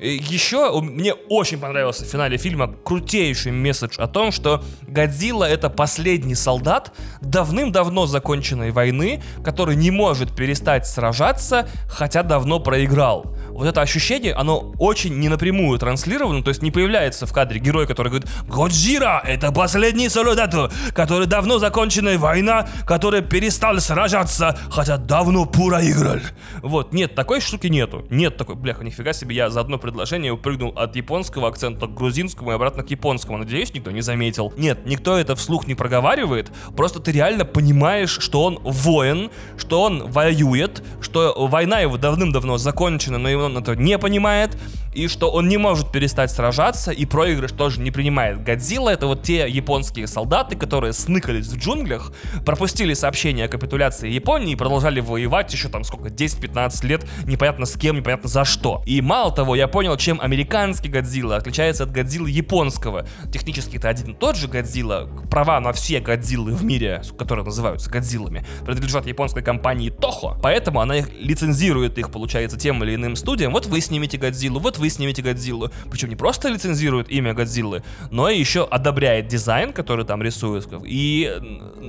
Еще 0.00 0.80
мне 0.80 1.14
очень 1.14 1.58
понравился 1.58 2.04
в 2.04 2.08
финале 2.08 2.36
фильма 2.36 2.74
крутейший 2.84 3.52
месседж 3.52 3.96
о 3.98 4.06
том, 4.06 4.32
что 4.32 4.62
Годзилла 4.82 5.44
это 5.44 5.70
последний 5.70 6.34
солдат 6.34 6.92
давным-давно 7.20 8.06
законченной 8.06 8.70
войны, 8.70 9.22
который 9.44 9.76
не 9.76 9.90
может 9.90 10.34
перестать 10.34 10.86
сражаться, 10.86 11.68
хотя 11.88 12.22
давно 12.22 12.60
проиграл. 12.60 13.36
Вот 13.50 13.66
это 13.66 13.80
ощущение, 13.80 14.34
оно 14.34 14.72
очень 14.78 15.18
не 15.18 15.28
напрямую 15.28 15.78
транслировано, 15.78 16.42
то 16.42 16.50
есть 16.50 16.62
не 16.62 16.70
появляется 16.70 17.26
в 17.26 17.32
кадре 17.32 17.58
герой, 17.58 17.86
который 17.86 18.08
говорит 18.08 18.28
«Годзира, 18.46 19.22
это 19.24 19.52
последний 19.52 20.08
солдат, 20.08 20.72
который 20.94 21.26
давно 21.26 21.58
законченная 21.58 22.18
война, 22.18 22.68
который 22.86 23.22
перестал 23.22 23.78
сражаться, 23.78 24.58
хотя 24.70 24.96
давно 24.96 25.46
проиграл». 25.46 26.20
Вот, 26.62 26.92
нет, 26.92 27.14
такой 27.14 27.40
штуки 27.40 27.66
нету. 27.68 28.06
Нет 28.10 28.36
такой, 28.36 28.54
бляха, 28.56 28.84
нифига 28.84 29.12
себе, 29.12 29.36
я 29.36 29.50
за 29.50 29.64
одно 29.88 30.06
предложение 30.06 30.30
упрыгнул 30.30 30.72
от 30.76 30.94
японского 30.94 31.48
акцента 31.48 31.88
к 31.88 31.94
грузинскому 31.94 32.52
и 32.52 32.54
обратно 32.54 32.84
к 32.84 32.90
японскому. 32.90 33.38
Надеюсь, 33.38 33.74
никто 33.74 33.90
не 33.90 34.02
заметил. 34.02 34.52
Нет, 34.56 34.86
никто 34.86 35.16
это 35.16 35.34
вслух 35.34 35.66
не 35.66 35.74
проговаривает. 35.74 36.52
Просто 36.76 37.00
ты 37.00 37.10
реально 37.10 37.44
понимаешь, 37.44 38.18
что 38.20 38.44
он 38.44 38.60
воин, 38.62 39.30
что 39.56 39.82
он 39.82 40.08
воюет, 40.08 40.84
что 41.00 41.34
война 41.48 41.80
его 41.80 41.96
давным-давно 41.96 42.56
закончена, 42.56 43.18
но 43.18 43.30
он 43.30 43.58
это 43.58 43.74
не 43.74 43.98
понимает 43.98 44.56
и 44.96 45.08
что 45.08 45.30
он 45.30 45.48
не 45.48 45.58
может 45.58 45.92
перестать 45.92 46.30
сражаться, 46.30 46.90
и 46.90 47.04
проигрыш 47.04 47.52
тоже 47.52 47.80
не 47.80 47.90
принимает. 47.90 48.42
Годзилла— 48.42 48.90
это 48.90 49.06
вот 49.06 49.22
те 49.22 49.46
японские 49.48 50.06
солдаты, 50.06 50.56
которые 50.56 50.94
сныкались 50.94 51.48
в 51.48 51.58
джунглях, 51.58 52.12
пропустили 52.44 52.94
сообщение 52.94 53.44
о 53.44 53.48
капитуляции 53.48 54.08
Японии 54.08 54.52
и 54.52 54.56
продолжали 54.56 55.00
воевать 55.00 55.52
еще 55.52 55.68
там 55.68 55.84
сколько, 55.84 56.08
10-15 56.08 56.86
лет, 56.86 57.06
непонятно 57.24 57.66
с 57.66 57.76
кем, 57.76 57.96
непонятно 57.96 58.28
за 58.28 58.44
что. 58.44 58.82
И 58.86 59.02
мало 59.02 59.32
того, 59.32 59.54
я 59.54 59.68
понял, 59.68 59.96
чем 59.98 60.20
американский 60.20 60.88
Годзилла 60.88 61.36
отличается 61.36 61.84
от 61.84 61.92
Годзиллы 61.92 62.30
японского. 62.30 63.06
Технически 63.30 63.76
это 63.76 63.90
один 63.90 64.12
и 64.12 64.14
тот 64.14 64.36
же 64.36 64.48
Годзилла, 64.48 65.10
права 65.30 65.60
на 65.60 65.72
все 65.72 66.00
Годзиллы 66.00 66.54
в 66.54 66.64
мире, 66.64 67.02
которые 67.18 67.44
называются 67.44 67.90
Годзиллами, 67.90 68.46
принадлежат 68.64 69.06
японской 69.06 69.42
компании 69.42 69.90
Toho, 69.90 70.38
поэтому 70.42 70.80
она 70.80 70.96
их 70.96 71.10
лицензирует 71.12 71.98
их, 71.98 72.10
получается, 72.10 72.58
тем 72.58 72.82
или 72.82 72.94
иным 72.94 73.14
студиям. 73.14 73.52
Вот 73.52 73.66
вы 73.66 73.82
снимете 73.82 74.16
Годзиллу, 74.16 74.58
вот 74.58 74.78
вы 74.78 74.85
вы 74.86 74.90
снимете 74.90 75.22
Годзиллу. 75.22 75.70
Причем 75.90 76.08
не 76.08 76.16
просто 76.16 76.48
лицензирует 76.48 77.10
имя 77.10 77.34
Годзиллы, 77.34 77.82
но 78.10 78.28
и 78.30 78.38
еще 78.38 78.64
одобряет 78.64 79.28
дизайн, 79.28 79.72
который 79.72 80.04
там 80.04 80.22
рисуют, 80.22 80.68
и 80.84 81.32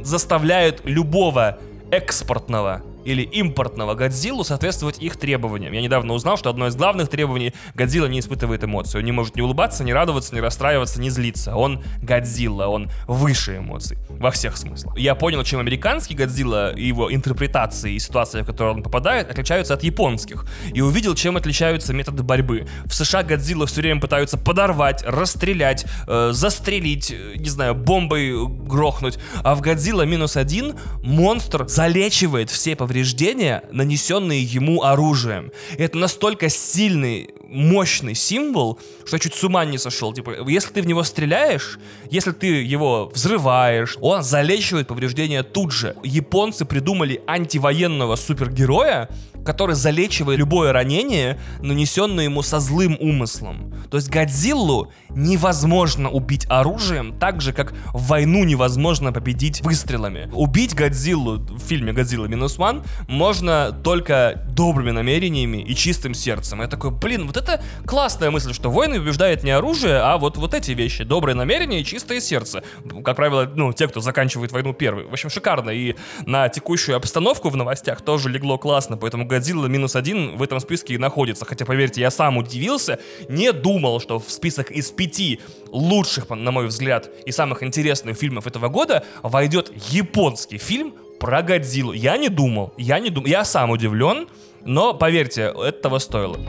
заставляет 0.04 0.82
любого 0.84 1.60
экспортного 1.92 2.82
или 3.08 3.22
импортного 3.22 3.96
Годзиллу 3.96 4.44
соответствовать 4.44 5.00
их 5.00 5.16
требованиям. 5.16 5.72
Я 5.72 5.82
недавно 5.82 6.14
узнал, 6.14 6.36
что 6.36 6.50
одно 6.50 6.68
из 6.68 6.76
главных 6.76 7.08
требований 7.08 7.54
Годзилла 7.74 8.08
не 8.08 8.20
испытывает 8.20 8.66
эмоций. 8.66 9.00
Он 9.00 9.06
не 9.06 9.14
может 9.14 9.38
не 9.38 9.42
улыбаться, 9.42 9.86
не 9.86 9.94
радоваться, 9.94 10.36
не 10.36 10.42
расстраиваться, 10.42 11.00
не 11.00 11.10
злиться. 11.10 11.56
Он 11.56 11.82
Годзилла, 12.02 12.68
он 12.68 12.90
выше 13.08 13.60
эмоций. 13.60 13.98
Во 14.10 14.30
всех 14.30 14.58
смыслах. 14.58 14.98
Я 14.98 15.16
понял, 15.16 15.42
чем 15.46 15.62
американский 15.62 16.16
Годзилла 16.16 16.76
и 16.76 16.86
его 16.86 17.14
интерпретации 17.14 17.94
и 17.94 18.00
ситуация, 18.00 18.44
в 18.44 18.46
которую 18.46 18.76
он 18.76 18.84
попадает, 18.84 19.32
отличаются 19.32 19.74
от 19.74 19.84
японских. 19.84 20.46
И 20.74 20.82
увидел, 20.82 21.16
чем 21.16 21.38
отличаются 21.38 21.94
методы 21.94 22.24
борьбы. 22.24 22.68
В 22.86 22.94
США 22.94 23.24
Годзилла 23.24 23.68
все 23.68 23.80
время 23.82 24.02
пытаются 24.02 24.38
подорвать, 24.38 25.04
расстрелять, 25.08 25.86
э, 26.08 26.32
застрелить, 26.34 27.12
э, 27.12 27.36
не 27.38 27.50
знаю, 27.50 27.74
бомбой 27.74 28.34
грохнуть. 28.46 29.18
А 29.44 29.56
в 29.56 29.62
Годзилла 29.62 30.02
минус 30.02 30.36
один 30.36 30.76
монстр 31.04 31.70
залечивает 31.70 32.50
все 32.50 32.76
повреждения 32.76 32.97
повреждения, 32.98 33.64
нанесенные 33.72 34.42
ему 34.42 34.82
оружием. 34.82 35.52
И 35.78 35.84
это 35.84 35.98
настолько 36.00 36.50
сильный, 36.50 37.30
мощный 37.48 38.16
символ, 38.16 38.80
что 39.06 39.18
я 39.18 39.20
чуть 39.20 39.36
с 39.36 39.44
ума 39.44 39.66
не 39.66 39.78
сошел. 39.78 40.14
Типа, 40.14 40.50
если 40.50 40.74
ты 40.74 40.82
в 40.82 40.88
него 40.88 41.04
стреляешь, 41.04 41.78
если 42.10 42.32
ты 42.32 42.48
его 42.48 43.12
взрываешь, 43.14 43.98
он 44.02 44.24
залечивает 44.24 44.88
повреждения 44.88 45.44
тут 45.44 45.72
же. 45.72 45.96
Японцы 46.04 46.66
придумали 46.66 47.22
антивоенного 47.28 48.16
супергероя, 48.16 49.10
который 49.48 49.76
залечивает 49.76 50.38
любое 50.38 50.74
ранение, 50.74 51.40
нанесенное 51.62 52.26
ему 52.26 52.42
со 52.44 52.60
злым 52.60 52.98
умыслом. 53.00 53.74
То 53.90 53.96
есть 53.96 54.10
Годзиллу 54.10 54.92
невозможно 55.10 56.10
убить 56.10 56.46
оружием, 56.50 57.18
так 57.18 57.42
же, 57.42 57.54
как 57.54 57.74
войну 57.94 58.44
невозможно 58.44 59.14
победить 59.14 59.62
выстрелами. 59.62 60.30
Убить 60.34 60.76
Годзиллу 60.76 61.38
в 61.38 61.60
фильме 61.60 61.94
«Годзилла 61.94 62.26
минус 62.26 62.58
one» 62.60 62.86
можно 63.08 63.72
только 63.72 64.46
добрыми 64.50 64.92
намерениями 64.92 65.58
и 65.58 65.74
чистым 65.76 66.14
сердцем. 66.14 66.62
Я 66.62 66.68
такой, 66.68 66.92
блин, 66.92 67.26
вот 67.26 67.38
это 67.38 67.62
классная 67.86 68.32
мысль, 68.32 68.54
что 68.54 68.70
войны 68.70 69.00
побеждает 69.00 69.44
не 69.44 69.52
оружие, 69.52 70.00
а 70.00 70.18
вот, 70.18 70.36
вот 70.36 70.54
эти 70.54 70.72
вещи. 70.72 71.06
Добрые 71.06 71.36
намерения 71.36 71.80
и 71.80 71.86
чистое 71.86 72.20
сердце. 72.20 72.64
Как 73.06 73.16
правило, 73.16 73.50
ну, 73.56 73.72
те, 73.72 73.88
кто 73.88 74.02
заканчивает 74.02 74.52
войну 74.52 74.74
первый. 74.74 75.06
В 75.06 75.14
общем, 75.14 75.30
шикарно. 75.30 75.70
И 75.70 75.96
на 76.26 76.50
текущую 76.50 76.98
обстановку 76.98 77.50
в 77.50 77.56
новостях 77.56 78.02
тоже 78.02 78.30
легло 78.30 78.58
классно, 78.58 78.98
поэтому 78.98 79.26
Годзилла 79.38 79.68
минус 79.68 79.96
один 79.96 80.36
в 80.36 80.42
этом 80.42 80.60
списке 80.60 80.98
находится. 80.98 81.46
Хотя, 81.46 81.64
поверьте, 81.64 82.02
я 82.02 82.10
сам 82.10 82.38
удивился, 82.38 83.00
не 83.30 83.54
думал, 83.54 84.00
что 84.00 84.20
в 84.20 84.32
список 84.32 84.72
из 84.72 84.90
пяти 84.90 85.40
лучших, 85.70 86.30
на 86.32 86.52
мой 86.52 86.66
взгляд, 86.66 87.12
и 87.28 87.32
самых 87.32 87.62
интересных 87.62 88.18
фильмов 88.18 88.48
этого 88.48 88.68
года 88.68 89.04
войдет 89.22 89.72
японский 89.92 90.58
фильм 90.58 90.96
про 91.20 91.44
Годзиллу. 91.44 91.94
Я 91.94 92.18
не 92.18 92.30
думал, 92.30 92.74
я 92.78 92.98
не 93.00 93.12
думал, 93.12 93.28
я 93.28 93.46
сам 93.46 93.70
удивлен, 93.70 94.28
но 94.66 94.96
поверьте, 94.96 95.54
этого 95.56 96.00
стоило. 96.00 96.40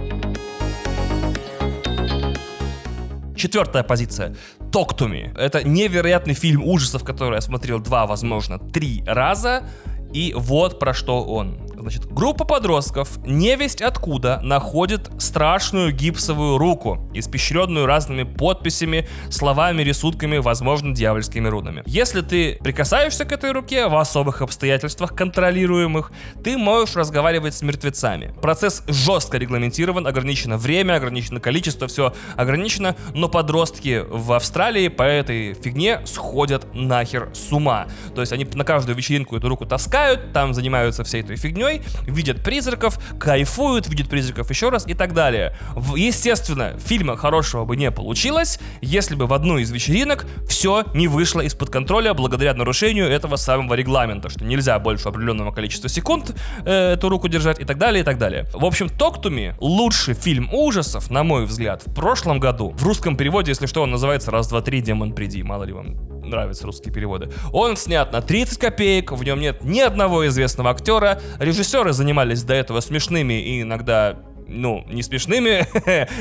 Четвертая 3.37 3.83
позиция. 3.83 4.35
Talk 4.73 4.97
to 4.97 5.11
me. 5.11 5.39
Это 5.39 5.63
невероятный 5.63 6.35
фильм 6.35 6.65
ужасов, 6.65 7.05
который 7.05 7.35
я 7.35 7.43
смотрел 7.43 7.81
два, 7.81 8.07
возможно, 8.07 8.59
три 8.59 9.05
раза. 9.07 9.69
И 10.15 10.33
вот 10.35 10.79
про 10.79 10.95
что 10.95 11.23
он. 11.23 11.68
Значит, 11.81 12.07
группа 12.13 12.45
подростков, 12.45 13.19
невесть 13.25 13.81
откуда, 13.83 14.41
находит 14.43 15.11
страшную 15.19 15.93
гипсовую 15.93 16.59
руку, 16.59 17.09
испещренную 17.15 17.87
разными 17.87 18.25
подписями, 18.25 19.09
словами, 19.31 19.83
рисунками, 19.83 20.39
возможно, 20.39 20.93
дьявольскими 20.95 21.47
рунами. 21.47 21.85
Если 21.87 22.23
ты 22.23 22.59
прикасаешься 22.63 23.25
к 23.25 23.33
этой 23.33 23.53
руке 23.53 23.87
в 23.87 23.97
особых 23.97 24.43
обстоятельствах, 24.43 25.15
контролируемых, 25.15 26.11
ты 26.43 26.59
можешь 26.59 26.97
разговаривать 26.97 27.55
с 27.55 27.63
мертвецами. 27.63 28.35
Процесс 28.43 28.83
жестко 28.89 29.39
регламентирован, 29.39 30.07
ограничено 30.07 30.59
время, 30.59 30.95
ограничено 30.95 31.39
количество, 31.39 31.87
все 31.87 32.13
ограничено, 32.37 32.97
но 33.15 33.29
подростки 33.29 34.05
в 34.09 34.33
Австралии 34.33 34.89
по 34.89 35.05
этой 35.05 35.55
фигне 35.55 36.01
сходят 36.07 36.67
нахер 36.75 37.31
с 37.35 37.53
ума. 37.53 37.87
То 38.15 38.21
есть 38.21 38.33
они 38.33 38.45
на 38.55 38.65
каждую 38.65 38.97
вечеринку 38.97 39.37
эту 39.37 39.49
руку 39.49 39.65
таскают, 39.65 40.33
там 40.33 40.55
занимаются 40.55 41.05
всей 41.05 41.23
этой 41.23 41.37
фигней, 41.37 41.68
видят 42.07 42.43
призраков, 42.43 42.99
кайфуют, 43.19 43.89
видят 43.89 44.09
призраков 44.09 44.51
еще 44.51 44.69
раз 44.69 44.87
и 44.87 44.95
так 44.95 45.15
далее. 45.15 45.55
Естественно, 45.97 46.77
фильма 46.79 47.17
хорошего 47.17 47.65
бы 47.65 47.77
не 47.77 47.91
получилось, 47.91 48.59
если 48.81 49.15
бы 49.15 49.27
в 49.27 49.33
одну 49.33 49.59
из 49.59 49.71
вечеринок 49.71 50.27
все 50.49 50.85
не 50.95 51.09
вышло 51.09 51.41
из-под 51.41 51.71
контроля 51.71 52.15
благодаря 52.15 52.55
нарушению 52.55 53.09
этого 53.09 53.37
самого 53.37 53.75
регламента, 53.75 54.29
что 54.29 54.45
нельзя 54.45 54.79
больше 54.79 55.09
определенного 55.09 55.53
количества 55.53 55.89
секунд 55.89 56.35
э, 56.65 56.93
эту 56.95 57.09
руку 57.09 57.29
держать 57.29 57.61
и 57.61 57.65
так 57.65 57.79
далее, 57.79 58.03
и 58.03 58.05
так 58.05 58.19
далее. 58.19 58.47
В 58.53 58.65
общем, 58.65 58.89
Me 58.89 59.55
лучший 59.59 60.15
фильм 60.15 60.53
ужасов, 60.53 61.11
на 61.11 61.23
мой 61.23 61.45
взгляд, 61.45 61.83
в 61.87 61.95
прошлом 61.95 62.41
году. 62.41 62.71
В 62.71 62.83
русском 62.83 63.17
переводе, 63.17 63.51
если 63.51 63.67
что, 63.67 63.83
он 63.83 63.91
называется 63.91 64.31
«Раз, 64.31 64.49
два, 64.49 64.61
три, 64.61 64.81
демон, 64.81 65.13
приди». 65.13 65.43
Мало 65.43 65.65
ли 65.65 65.73
вам 65.73 66.18
нравятся 66.29 66.67
русские 66.67 66.93
переводы. 66.93 67.31
Он 67.53 67.77
снят 67.77 68.13
на 68.13 68.23
30 68.23 68.59
копеек, 68.59 69.13
в 69.13 69.25
нем 69.25 69.41
нет 69.41 69.65
ни 69.65 69.81
одного 69.81 70.27
известного 70.29 70.71
актера. 70.71 71.21
Режиссеры 71.39 71.93
занимались 71.93 72.43
до 72.43 72.55
этого 72.55 72.81
смешными 72.81 73.35
и 73.35 73.63
иногда 73.63 74.17
ну, 74.49 74.85
не 74.89 75.03
смешными 75.03 75.67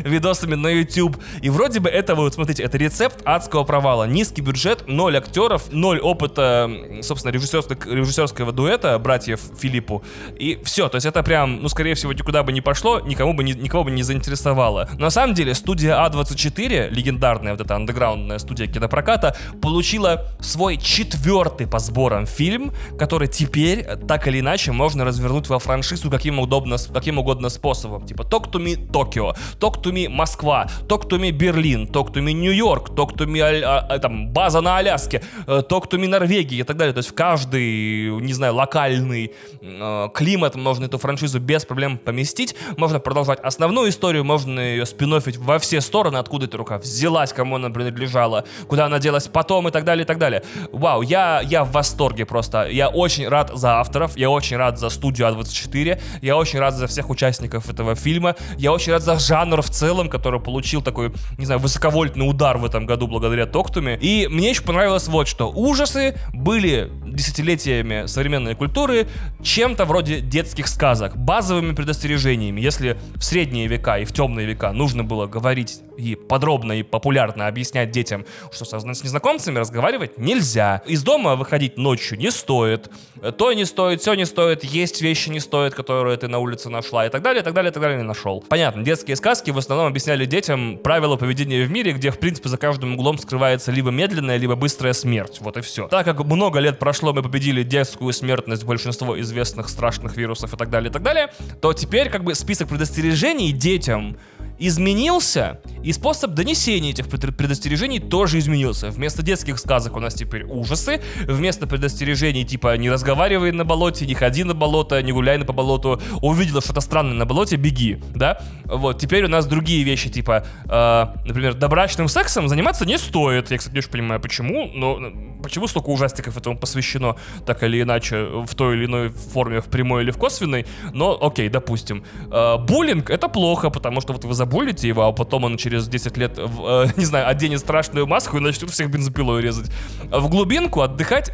видосами 0.08 0.56
на 0.56 0.68
YouTube. 0.68 1.18
И 1.42 1.50
вроде 1.50 1.80
бы 1.80 1.90
это, 1.90 2.16
вот 2.16 2.34
смотрите, 2.34 2.64
это 2.64 2.78
рецепт 2.78 3.22
адского 3.26 3.64
провала. 3.64 4.06
Низкий 4.06 4.42
бюджет, 4.42 4.88
ноль 4.88 5.18
актеров, 5.18 5.72
ноль 5.72 6.00
опыта, 6.00 6.70
собственно, 7.02 7.32
режиссерского, 7.32 7.94
режиссерского 7.94 8.52
дуэта 8.52 9.00
братьев 9.00 9.40
Филиппу. 9.60 10.04
И 10.38 10.60
все, 10.64 10.90
то 10.90 10.96
есть 10.96 11.08
это 11.08 11.24
прям, 11.24 11.62
ну, 11.62 11.70
скорее 11.70 11.96
всего, 11.96 12.14
никуда 12.14 12.44
бы 12.44 12.52
не 12.52 12.62
пошло, 12.62 13.00
никому 13.00 13.34
бы 13.34 13.44
не, 13.44 13.54
никого 13.54 13.86
бы 13.86 13.92
не 13.92 14.04
заинтересовало. 14.04 14.90
Но 14.94 15.06
на 15.06 15.10
самом 15.10 15.34
деле 15.34 15.54
студия 15.54 15.96
А24, 15.96 16.90
легендарная 16.90 17.54
вот 17.54 17.62
эта 17.62 17.76
андеграундная 17.76 18.40
студия 18.40 18.68
кинопроката, 18.68 19.36
получила 19.62 20.26
свой 20.40 20.78
четвертый 20.78 21.68
по 21.68 21.80
сборам 21.80 22.26
фильм, 22.26 22.72
который 23.00 23.28
теперь 23.28 23.86
так 24.08 24.28
или 24.28 24.40
иначе 24.40 24.72
можно 24.72 25.06
развернуть 25.06 25.48
во 25.48 25.60
франшизу 25.60 26.10
каким, 26.10 26.40
удобно, 26.40 26.78
каким 26.94 27.20
угодно 27.20 27.50
способом. 27.50 28.06
Типа 28.18 28.24
Talk 28.24 28.52
to 28.52 28.60
me 28.60 28.76
Токио, 28.76 29.36
Talk 29.60 29.82
to 29.82 29.92
me 29.92 30.08
Москва, 30.08 30.68
Talk 30.88 31.08
to 31.10 31.20
me 31.20 31.32
Берлин, 31.32 31.88
Talk 31.88 32.14
to 32.14 32.22
me 32.22 32.34
Нью-Йорк, 32.34 32.90
Talk 32.90 33.16
to 33.16 33.28
me 33.28 33.40
а, 33.42 33.80
а, 33.80 34.00
там 34.00 34.30
база 34.30 34.62
на 34.62 34.78
Аляске, 34.78 35.22
э, 35.46 35.62
Talk 35.70 35.90
to 35.90 36.00
me 36.00 36.08
Норвегия 36.08 36.60
и 36.60 36.64
так 36.64 36.78
далее. 36.78 36.94
То 36.94 37.00
есть 37.00 37.10
в 37.10 37.14
каждый, 37.14 38.10
не 38.22 38.34
знаю, 38.34 38.56
локальный 38.56 39.32
э, 39.62 40.10
климат 40.14 40.56
можно 40.56 40.86
эту 40.86 40.98
франшизу 40.98 41.40
без 41.40 41.66
проблем 41.66 41.98
поместить. 41.98 42.56
Можно 42.78 43.00
продолжать 43.00 43.40
основную 43.42 43.90
историю, 43.90 44.24
можно 44.24 44.60
ее 44.60 44.86
спин 44.86 45.08
во 45.38 45.60
все 45.60 45.80
стороны, 45.80 46.18
откуда 46.18 46.48
эта 46.48 46.58
рука 46.58 46.80
взялась, 46.80 47.32
кому 47.32 47.56
она 47.56 47.70
принадлежала, 47.70 48.44
куда 48.68 48.88
она 48.88 49.00
делась 49.00 49.28
потом 49.28 49.68
и 49.68 49.72
так 49.72 49.86
далее, 49.86 50.04
и 50.04 50.08
так 50.08 50.18
далее. 50.18 50.44
Вау, 50.72 51.02
я, 51.02 51.42
я 51.42 51.64
в 51.64 51.72
восторге 51.72 52.26
просто. 52.26 52.68
Я 52.68 52.90
очень 52.90 53.28
рад 53.28 53.52
за 53.54 53.80
авторов, 53.80 54.18
я 54.18 54.30
очень 54.30 54.58
рад 54.58 54.80
за 54.80 54.90
студию 54.90 55.28
А24, 55.28 56.02
я 56.22 56.36
очень 56.36 56.60
рад 56.60 56.74
за 56.74 56.88
всех 56.88 57.10
участников 57.10 57.70
этого 57.70 57.96
фильма 57.96 58.07
фильма. 58.08 58.38
Я 58.58 58.72
очень 58.72 58.94
рад 58.94 59.04
за 59.04 59.20
жанр 59.20 59.62
в 59.62 59.70
целом, 59.70 60.08
который 60.08 60.40
получил 60.40 60.82
такой, 60.82 61.12
не 61.38 61.46
знаю, 61.46 61.60
высоковольтный 61.60 62.30
удар 62.30 62.58
в 62.58 62.64
этом 62.64 62.86
году 62.86 63.06
благодаря 63.08 63.46
Токтуме. 63.46 63.98
И 64.02 64.28
мне 64.28 64.50
еще 64.50 64.62
понравилось 64.62 65.10
вот 65.10 65.28
что. 65.28 65.52
Ужасы 65.52 66.16
были 66.32 66.90
десятилетиями 67.06 68.06
современной 68.06 68.56
культуры 68.56 69.08
чем-то 69.44 69.84
вроде 69.84 70.22
детских 70.22 70.68
сказок, 70.68 71.18
базовыми 71.18 71.76
предостережениями. 71.76 72.62
Если 72.62 72.98
в 73.16 73.24
средние 73.24 73.68
века 73.68 73.98
и 73.98 74.06
в 74.06 74.14
темные 74.14 74.48
века 74.48 74.72
нужно 74.72 75.04
было 75.04 75.28
говорить 75.28 75.82
и 75.98 76.16
подробно 76.16 76.74
и 76.74 76.84
популярно 76.84 77.48
объяснять 77.48 77.92
детям, 77.92 78.26
что 78.52 78.66
с 78.66 79.04
незнакомцами 79.04 79.60
разговаривать 79.60 80.18
нельзя. 80.18 80.82
Из 80.86 81.04
дома 81.04 81.36
выходить 81.36 81.78
ночью 81.78 82.18
не 82.18 82.32
стоит. 82.32 82.90
То 83.38 83.52
не 83.54 83.66
стоит, 83.66 84.02
все 84.02 84.14
не 84.14 84.26
стоит, 84.26 84.64
есть 84.64 85.02
вещи 85.02 85.30
не 85.30 85.40
стоит, 85.40 85.74
которые 85.74 86.16
ты 86.18 86.28
на 86.28 86.40
улице 86.40 86.70
нашла 86.70 87.06
и 87.06 87.10
так 87.10 87.22
далее, 87.22 87.42
и 87.42 87.44
так 87.44 87.54
далее, 87.54 87.72
и 87.72 87.74
так 87.74 87.82
далее 87.82 87.97
не 87.98 88.04
нашел. 88.04 88.44
Понятно, 88.48 88.84
детские 88.84 89.16
сказки 89.16 89.52
в 89.52 89.58
основном 89.58 89.88
объясняли 89.88 90.26
детям 90.26 90.78
правила 90.78 91.16
поведения 91.18 91.64
в 91.64 91.72
мире, 91.72 91.94
где, 91.94 92.12
в 92.12 92.20
принципе, 92.20 92.50
за 92.50 92.58
каждым 92.58 92.94
углом 92.94 93.18
скрывается 93.18 93.72
либо 93.72 93.92
медленная, 93.92 94.38
либо 94.38 94.56
быстрая 94.56 94.94
смерть. 94.94 95.40
Вот 95.42 95.58
и 95.58 95.62
все. 95.62 95.88
Так 95.88 96.06
как 96.06 96.24
много 96.26 96.60
лет 96.60 96.80
прошло, 96.80 97.14
мы 97.14 97.24
победили 97.24 97.64
детскую 97.64 98.14
смертность, 98.14 98.64
большинство 98.64 99.20
известных 99.20 99.70
страшных 99.70 100.16
вирусов 100.16 100.54
и 100.54 100.58
так 100.58 100.70
далее, 100.70 100.90
и 100.90 100.94
так 100.94 101.04
далее, 101.04 101.32
то 101.62 101.74
теперь 101.74 102.10
как 102.10 102.24
бы 102.24 102.36
список 102.36 102.70
предостережений 102.70 103.52
детям 103.52 104.18
изменился, 104.60 105.60
и 105.84 105.92
способ 105.92 106.32
донесения 106.32 106.92
этих 106.92 107.08
предостережений 107.08 108.00
тоже 108.00 108.40
изменился. 108.40 108.90
Вместо 108.90 109.22
детских 109.22 109.60
сказок 109.60 109.96
у 109.96 110.00
нас 110.00 110.14
теперь 110.14 110.44
ужасы, 110.44 111.02
вместо 111.26 111.68
предостережений 111.68 112.44
типа 112.44 112.76
«не 112.78 112.90
разговаривай 112.90 113.52
на 113.52 113.66
болоте», 113.66 114.06
«не 114.06 114.16
ходи 114.16 114.44
на 114.44 114.54
болото», 114.54 115.02
«не 115.02 115.12
гуляй 115.12 115.38
на 115.38 115.46
по 115.46 115.54
болоту», 115.54 116.02
«увидела 116.22 116.62
что-то 116.62 116.82
странное 116.82 117.14
на 117.14 117.26
болоте, 117.26 117.56
беги», 117.56 118.00
да? 118.16 118.42
Вот, 118.66 119.00
теперь 119.00 119.26
у 119.26 119.28
нас 119.28 119.46
другие 119.46 119.84
вещи, 119.84 120.10
типа, 120.10 120.46
э, 120.66 121.06
например, 121.26 121.54
добрачным 121.54 122.08
сексом 122.08 122.48
заниматься 122.48 122.86
не 122.86 122.98
стоит. 122.98 123.52
Я, 123.52 123.58
кстати, 123.58 123.74
не 123.74 123.80
очень 123.80 123.92
понимаю, 123.92 124.20
почему, 124.22 124.70
но 124.74 125.00
почему 125.42 125.68
столько 125.68 125.90
ужастиков 125.90 126.38
этому 126.38 126.58
посвящено, 126.58 127.16
так 127.46 127.64
или 127.64 127.82
иначе, 127.82 128.24
в 128.46 128.54
той 128.56 128.76
или 128.76 128.86
иной 128.86 129.10
форме, 129.10 129.62
в 129.62 129.66
прямой 129.66 130.04
или 130.04 130.12
в 130.12 130.18
косвенной, 130.18 130.66
но 130.94 131.18
окей, 131.20 131.50
допустим. 131.50 132.04
Э, 132.32 132.58
буллинг— 132.58 133.10
это 133.12 133.28
плохо, 133.28 133.70
потому 133.70 134.02
что 134.02 134.14
вот 134.14 134.26
вы 134.26 134.34
забулите 134.48 134.88
его, 134.88 135.06
а 135.06 135.12
потом 135.12 135.44
он 135.44 135.58
через 135.58 135.88
10 135.88 136.18
лет, 136.18 136.38
э, 136.38 136.88
не 136.98 137.06
знаю, 137.06 137.28
оденет 137.28 137.60
страшную 137.60 138.08
маску 138.08 138.38
и 138.38 138.40
начнет 138.40 138.70
всех 138.70 138.90
бензопилой 138.90 139.42
резать. 139.42 139.70
В 140.10 140.30
глубинку 140.30 140.82
отдыхать 140.82 141.32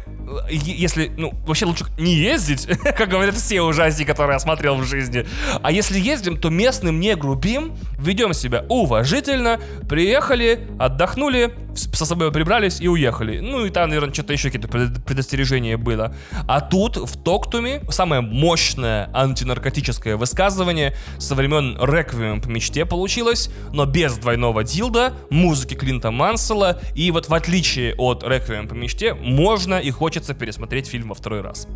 если, 0.50 1.12
ну, 1.16 1.32
вообще 1.46 1.66
лучше 1.66 1.84
не 1.98 2.14
ездить, 2.14 2.66
как 2.96 3.08
говорят 3.08 3.34
все 3.34 3.60
ужастики, 3.62 4.06
которые 4.06 4.34
я 4.34 4.38
смотрел 4.38 4.76
в 4.76 4.84
жизни. 4.84 5.26
А 5.62 5.70
если 5.70 5.98
ездим, 5.98 6.38
то 6.38 6.50
местным 6.50 7.00
не 7.00 7.14
грубим, 7.16 7.76
ведем 7.98 8.32
себя 8.32 8.64
уважительно, 8.68 9.60
приехали, 9.88 10.66
отдохнули, 10.78 11.54
со 11.74 12.06
собой 12.06 12.32
прибрались 12.32 12.80
и 12.80 12.88
уехали. 12.88 13.40
Ну 13.40 13.66
и 13.66 13.70
там, 13.70 13.88
наверное, 13.88 14.14
что-то 14.14 14.32
еще 14.32 14.50
какие-то 14.50 14.68
предостережения 14.68 15.76
было. 15.76 16.14
А 16.46 16.60
тут, 16.60 16.96
в 16.96 17.22
Токтуме, 17.22 17.82
самое 17.90 18.20
мощное 18.20 19.10
антинаркотическое 19.12 20.16
высказывание 20.16 20.94
со 21.18 21.34
времен 21.34 21.76
Реквием 21.80 22.40
по 22.40 22.48
мечте 22.48 22.84
получилось, 22.84 23.03
но 23.72 23.86
без 23.86 24.16
двойного 24.18 24.64
дилда, 24.64 25.14
музыки 25.30 25.74
Клинта 25.74 26.10
Мансела, 26.10 26.80
и 26.94 27.10
вот 27.10 27.28
в 27.28 27.34
отличие 27.34 27.94
от 27.96 28.24
Реквием 28.24 28.68
по 28.68 28.74
мечте, 28.74 29.14
можно 29.14 29.74
и 29.74 29.90
хочется 29.90 30.34
пересмотреть 30.34 30.86
фильм 30.86 31.08
во 31.08 31.14
второй 31.14 31.40
раз. 31.40 31.66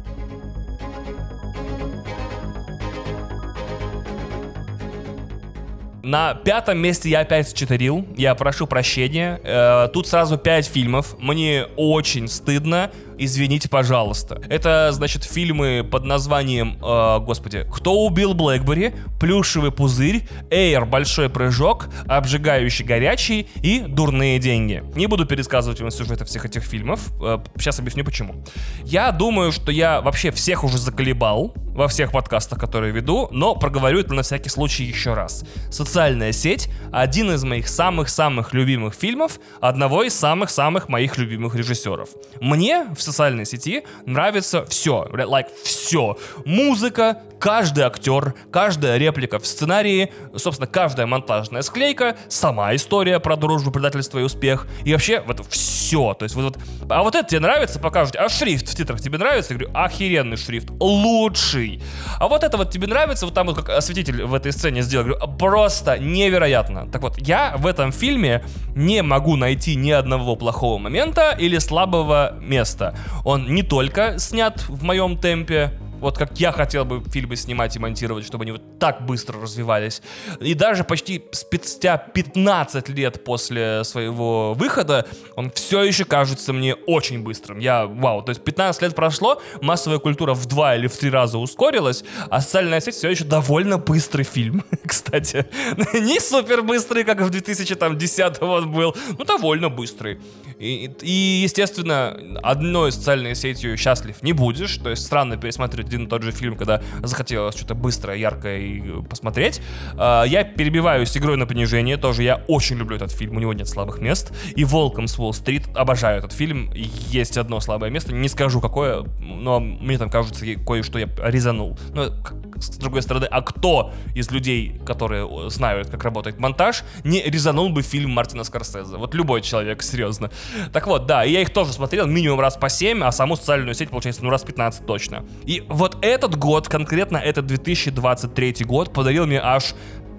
На 6.09 6.33
пятом 6.33 6.79
месте 6.79 7.11
я 7.11 7.21
опять 7.21 7.55
считарил. 7.55 8.07
Я 8.17 8.35
прошу 8.35 8.67
прощения. 8.67 9.39
Э, 9.45 9.89
тут 9.93 10.07
сразу 10.07 10.39
пять 10.39 10.67
фильмов. 10.67 11.17
Мне 11.19 11.67
очень 11.77 12.29
стыдно 12.29 12.91
извините, 13.19 13.69
пожалуйста. 13.69 14.41
Это, 14.49 14.91
значит, 14.93 15.25
фильмы 15.25 15.87
под 15.89 16.05
названием, 16.05 16.79
э, 16.83 17.19
господи, 17.21 17.67
«Кто 17.73 18.05
убил 18.05 18.35
Блэкбери», 18.35 18.95
«Плюшевый 19.21 19.73
пузырь», 19.73 20.29
«Эйр. 20.51 20.85
Большой 20.85 21.29
прыжок», 21.29 21.89
«Обжигающий 22.07 22.85
горячий» 22.85 23.49
и 23.63 23.81
«Дурные 23.81 24.39
деньги». 24.39 24.83
Не 24.95 25.07
буду 25.07 25.27
пересказывать 25.27 25.81
вам 25.81 25.91
сюжеты 25.91 26.25
всех 26.25 26.45
этих 26.45 26.63
фильмов. 26.63 27.09
Э, 27.23 27.39
сейчас 27.57 27.79
объясню 27.79 28.05
почему. 28.05 28.37
Я 28.85 29.11
думаю, 29.13 29.53
что 29.53 29.73
я 29.73 30.01
вообще 30.01 30.31
всех 30.31 30.65
уже 30.65 30.79
заколебал 30.79 31.55
во 31.79 31.87
всех 31.87 32.11
подкастах, 32.11 32.59
которые 32.59 32.93
веду, 32.93 33.29
но 33.31 33.55
проговорю 33.55 34.01
это 34.01 34.13
на 34.13 34.23
всякий 34.23 34.49
случай 34.49 34.83
еще 34.83 35.15
раз. 35.15 35.45
«Социальная 35.71 36.33
сеть»— 36.33 36.69
один 36.93 37.31
из 37.31 37.45
моих 37.45 37.69
самых-самых 37.69 38.53
любимых 38.53 38.95
фильмов 38.95 39.39
одного 39.61 40.03
из 40.03 40.15
самых-самых 40.15 40.89
моих 40.89 41.17
любимых 41.19 41.55
режиссеров. 41.55 42.09
Мне 42.41 42.87
в 42.97 43.03
социальной 43.09 43.47
сети 43.47 43.85
нравится 44.07 44.65
все, 44.67 45.07
like 45.13 45.49
все. 45.63 46.17
Музыка, 46.45 47.23
каждый 47.39 47.85
актер, 47.85 48.35
каждая 48.53 48.97
реплика 48.99 49.39
в 49.39 49.47
сценарии, 49.47 50.13
собственно, 50.37 50.67
каждая 50.67 51.07
монтажная 51.07 51.63
склейка, 51.63 52.17
сама 52.29 52.75
история 52.75 53.21
про 53.21 53.37
дружбу, 53.37 53.71
предательство 53.71 54.19
и 54.19 54.23
успех. 54.23 54.67
И 54.85 54.93
вообще, 54.93 55.23
вот 55.27 55.45
все. 55.49 56.15
То 56.15 56.25
есть 56.25 56.35
вот, 56.35 56.57
вот 56.81 56.93
а 56.93 57.03
вот 57.03 57.15
это 57.15 57.29
тебе 57.29 57.41
нравится, 57.41 57.79
покажете. 57.79 58.19
А 58.19 58.29
шрифт 58.29 58.69
в 58.69 58.75
титрах 58.75 59.01
тебе 59.01 59.19
нравится? 59.19 59.55
Я 59.55 59.59
говорю, 59.59 59.77
охеренный 59.77 60.37
шрифт, 60.37 60.71
лучший. 60.81 61.83
А 62.19 62.29
вот 62.29 62.45
это 62.45 62.57
вот 62.57 62.71
тебе 62.71 62.87
нравится, 62.87 63.27
вот 63.27 63.35
там 63.35 63.47
вот 63.47 63.57
как 63.57 63.71
осветитель 63.71 64.25
в 64.25 64.35
этой 64.35 64.53
сцене 64.53 64.83
сделал, 64.83 65.07
говорю, 65.07 65.39
просто 65.39 65.99
невероятно. 65.99 66.91
Так 66.91 67.03
вот, 67.03 67.19
я 67.19 67.57
в 67.57 67.67
этом 67.67 67.93
фильме 67.93 68.45
не 68.75 69.03
могу 69.03 69.37
найти 69.37 69.77
ни 69.77 69.91
одного 69.91 70.37
плохого 70.37 70.79
момента 70.79 71.35
или 71.39 71.59
слабого 71.59 72.37
места. 72.41 72.97
Он 73.25 73.55
не 73.55 73.63
только 73.63 74.19
снят 74.19 74.63
в 74.69 74.83
моем 74.83 75.19
темпе, 75.19 75.73
вот 76.01 76.19
как 76.19 76.39
я 76.39 76.53
хотел 76.53 76.85
бы 76.85 77.03
фильмы 77.11 77.37
снимать 77.37 77.77
и 77.77 77.79
монтировать, 77.79 78.25
чтобы 78.25 78.43
они 78.43 78.53
вот 78.53 78.79
так 78.79 79.05
быстро 79.07 79.41
развивались. 79.41 80.03
И 80.41 80.55
даже 80.55 80.85
почти 80.85 81.25
спустя 81.33 81.97
15 81.99 82.89
лет 82.89 83.25
после 83.25 83.85
своего 83.85 84.55
выхода 84.55 85.07
он 85.37 85.51
все 85.51 85.83
еще 85.83 86.05
кажется 86.05 86.53
мне 86.53 86.75
очень 86.75 87.23
быстрым. 87.23 87.59
Я, 87.59 87.87
вау, 87.87 88.23
то 88.23 88.31
есть 88.31 88.43
15 88.43 88.83
лет 88.83 88.95
прошло, 88.95 89.41
массовая 89.61 89.99
культура 89.99 90.35
в 90.35 90.47
два 90.47 90.77
или 90.77 90.87
в 90.87 90.97
три 90.97 91.11
раза 91.11 91.39
ускорилась, 91.39 92.05
а 92.31 92.41
социальная 92.41 92.81
сеть 92.81 92.95
все 92.95 93.11
еще 93.11 93.25
довольно 93.25 93.79
быстрый 93.79 94.23
фильм, 94.23 94.65
кстати. 94.87 95.47
Не 95.95 96.21
супер 96.21 96.63
быстрый, 96.63 97.05
как 97.05 97.21
в 97.21 97.31
2010 97.31 98.43
он 98.43 98.73
был, 98.73 98.97
но 99.19 99.25
довольно 99.25 99.69
быстрый. 99.69 100.21
И, 100.59 100.91
и, 101.03 101.41
естественно, 101.43 102.19
одной 102.43 102.91
социальной 102.91 103.35
сетью 103.35 103.77
счастлив 103.77 104.23
не 104.23 104.33
будешь, 104.33 104.77
то 104.79 104.91
есть 104.91 105.05
странно 105.05 105.37
пересматривать 105.37 105.88
один 105.89 106.05
и 106.05 106.07
тот 106.07 106.23
же 106.23 106.31
фильм, 106.31 106.57
когда 106.57 106.81
захотелось 107.03 107.57
что-то 107.57 107.75
быстрое, 107.75 108.17
яркое 108.17 108.59
и 108.59 109.03
посмотреть. 109.03 109.61
А, 109.97 110.25
я 110.25 110.45
перебиваю 110.45 111.07
с 111.07 111.17
игрой 111.17 111.37
на 111.37 111.47
понижение, 111.47 111.97
тоже 111.97 112.23
я 112.23 112.45
очень 112.47 112.77
люблю 112.77 112.97
этот 112.97 113.13
фильм, 113.13 113.37
у 113.37 113.41
него 113.41 113.53
нет 113.53 113.69
слабых 113.69 114.01
мест. 114.01 114.33
И 114.55 114.65
Волком 114.65 115.09
с 115.09 115.19
Уолл-стрит, 115.19 115.65
обожаю 115.75 116.19
этот 116.19 116.33
фильм. 116.33 116.71
Есть 116.75 117.37
одно 117.39 117.61
слабое 117.61 117.91
место, 117.91 118.13
не 118.13 118.29
скажу 118.29 118.61
какое, 118.61 119.05
но 119.19 119.61
мне 119.61 119.99
там 119.99 120.11
кажется 120.11 120.45
кое-что 120.67 120.99
я 120.99 121.09
резанул. 121.19 121.79
Но 121.95 122.13
с 122.61 122.77
другой 122.79 123.03
стороны, 123.03 123.27
а 123.27 123.43
кто 123.43 123.93
из 124.15 124.31
людей, 124.31 124.81
которые 124.85 125.51
знают, 125.51 125.91
как 125.91 126.05
работает 126.05 126.39
монтаж, 126.39 126.85
не 127.05 127.23
резанул 127.23 127.69
бы 127.71 127.83
фильм 127.83 128.11
Мартина 128.11 128.45
Скорсезе? 128.45 128.97
Вот 128.97 129.15
любой 129.15 129.43
человек, 129.43 129.83
серьезно. 129.83 130.31
Так 130.73 130.87
вот, 130.87 131.07
да, 131.07 131.23
я 131.23 131.41
их 131.41 131.51
тоже 131.51 131.73
смотрел 131.73 132.07
минимум 132.07 132.41
раз 132.41 132.57
по 132.57 132.69
7, 132.69 133.03
а 133.03 133.13
саму 133.13 133.37
социальную 133.37 133.75
сеть, 133.75 133.91
получается, 133.91 134.25
ну 134.25 134.31
раз 134.31 134.43
15 134.43 134.87
точно. 134.87 135.25
И 135.45 135.65
вот 135.69 135.99
этот 136.03 136.37
год, 136.37 136.69
конкретно 136.69 137.17
этот 137.17 137.47
2023 137.47 138.65
год, 138.65 138.93
подарил 138.93 139.27
мне 139.27 139.41
аж 139.41 139.75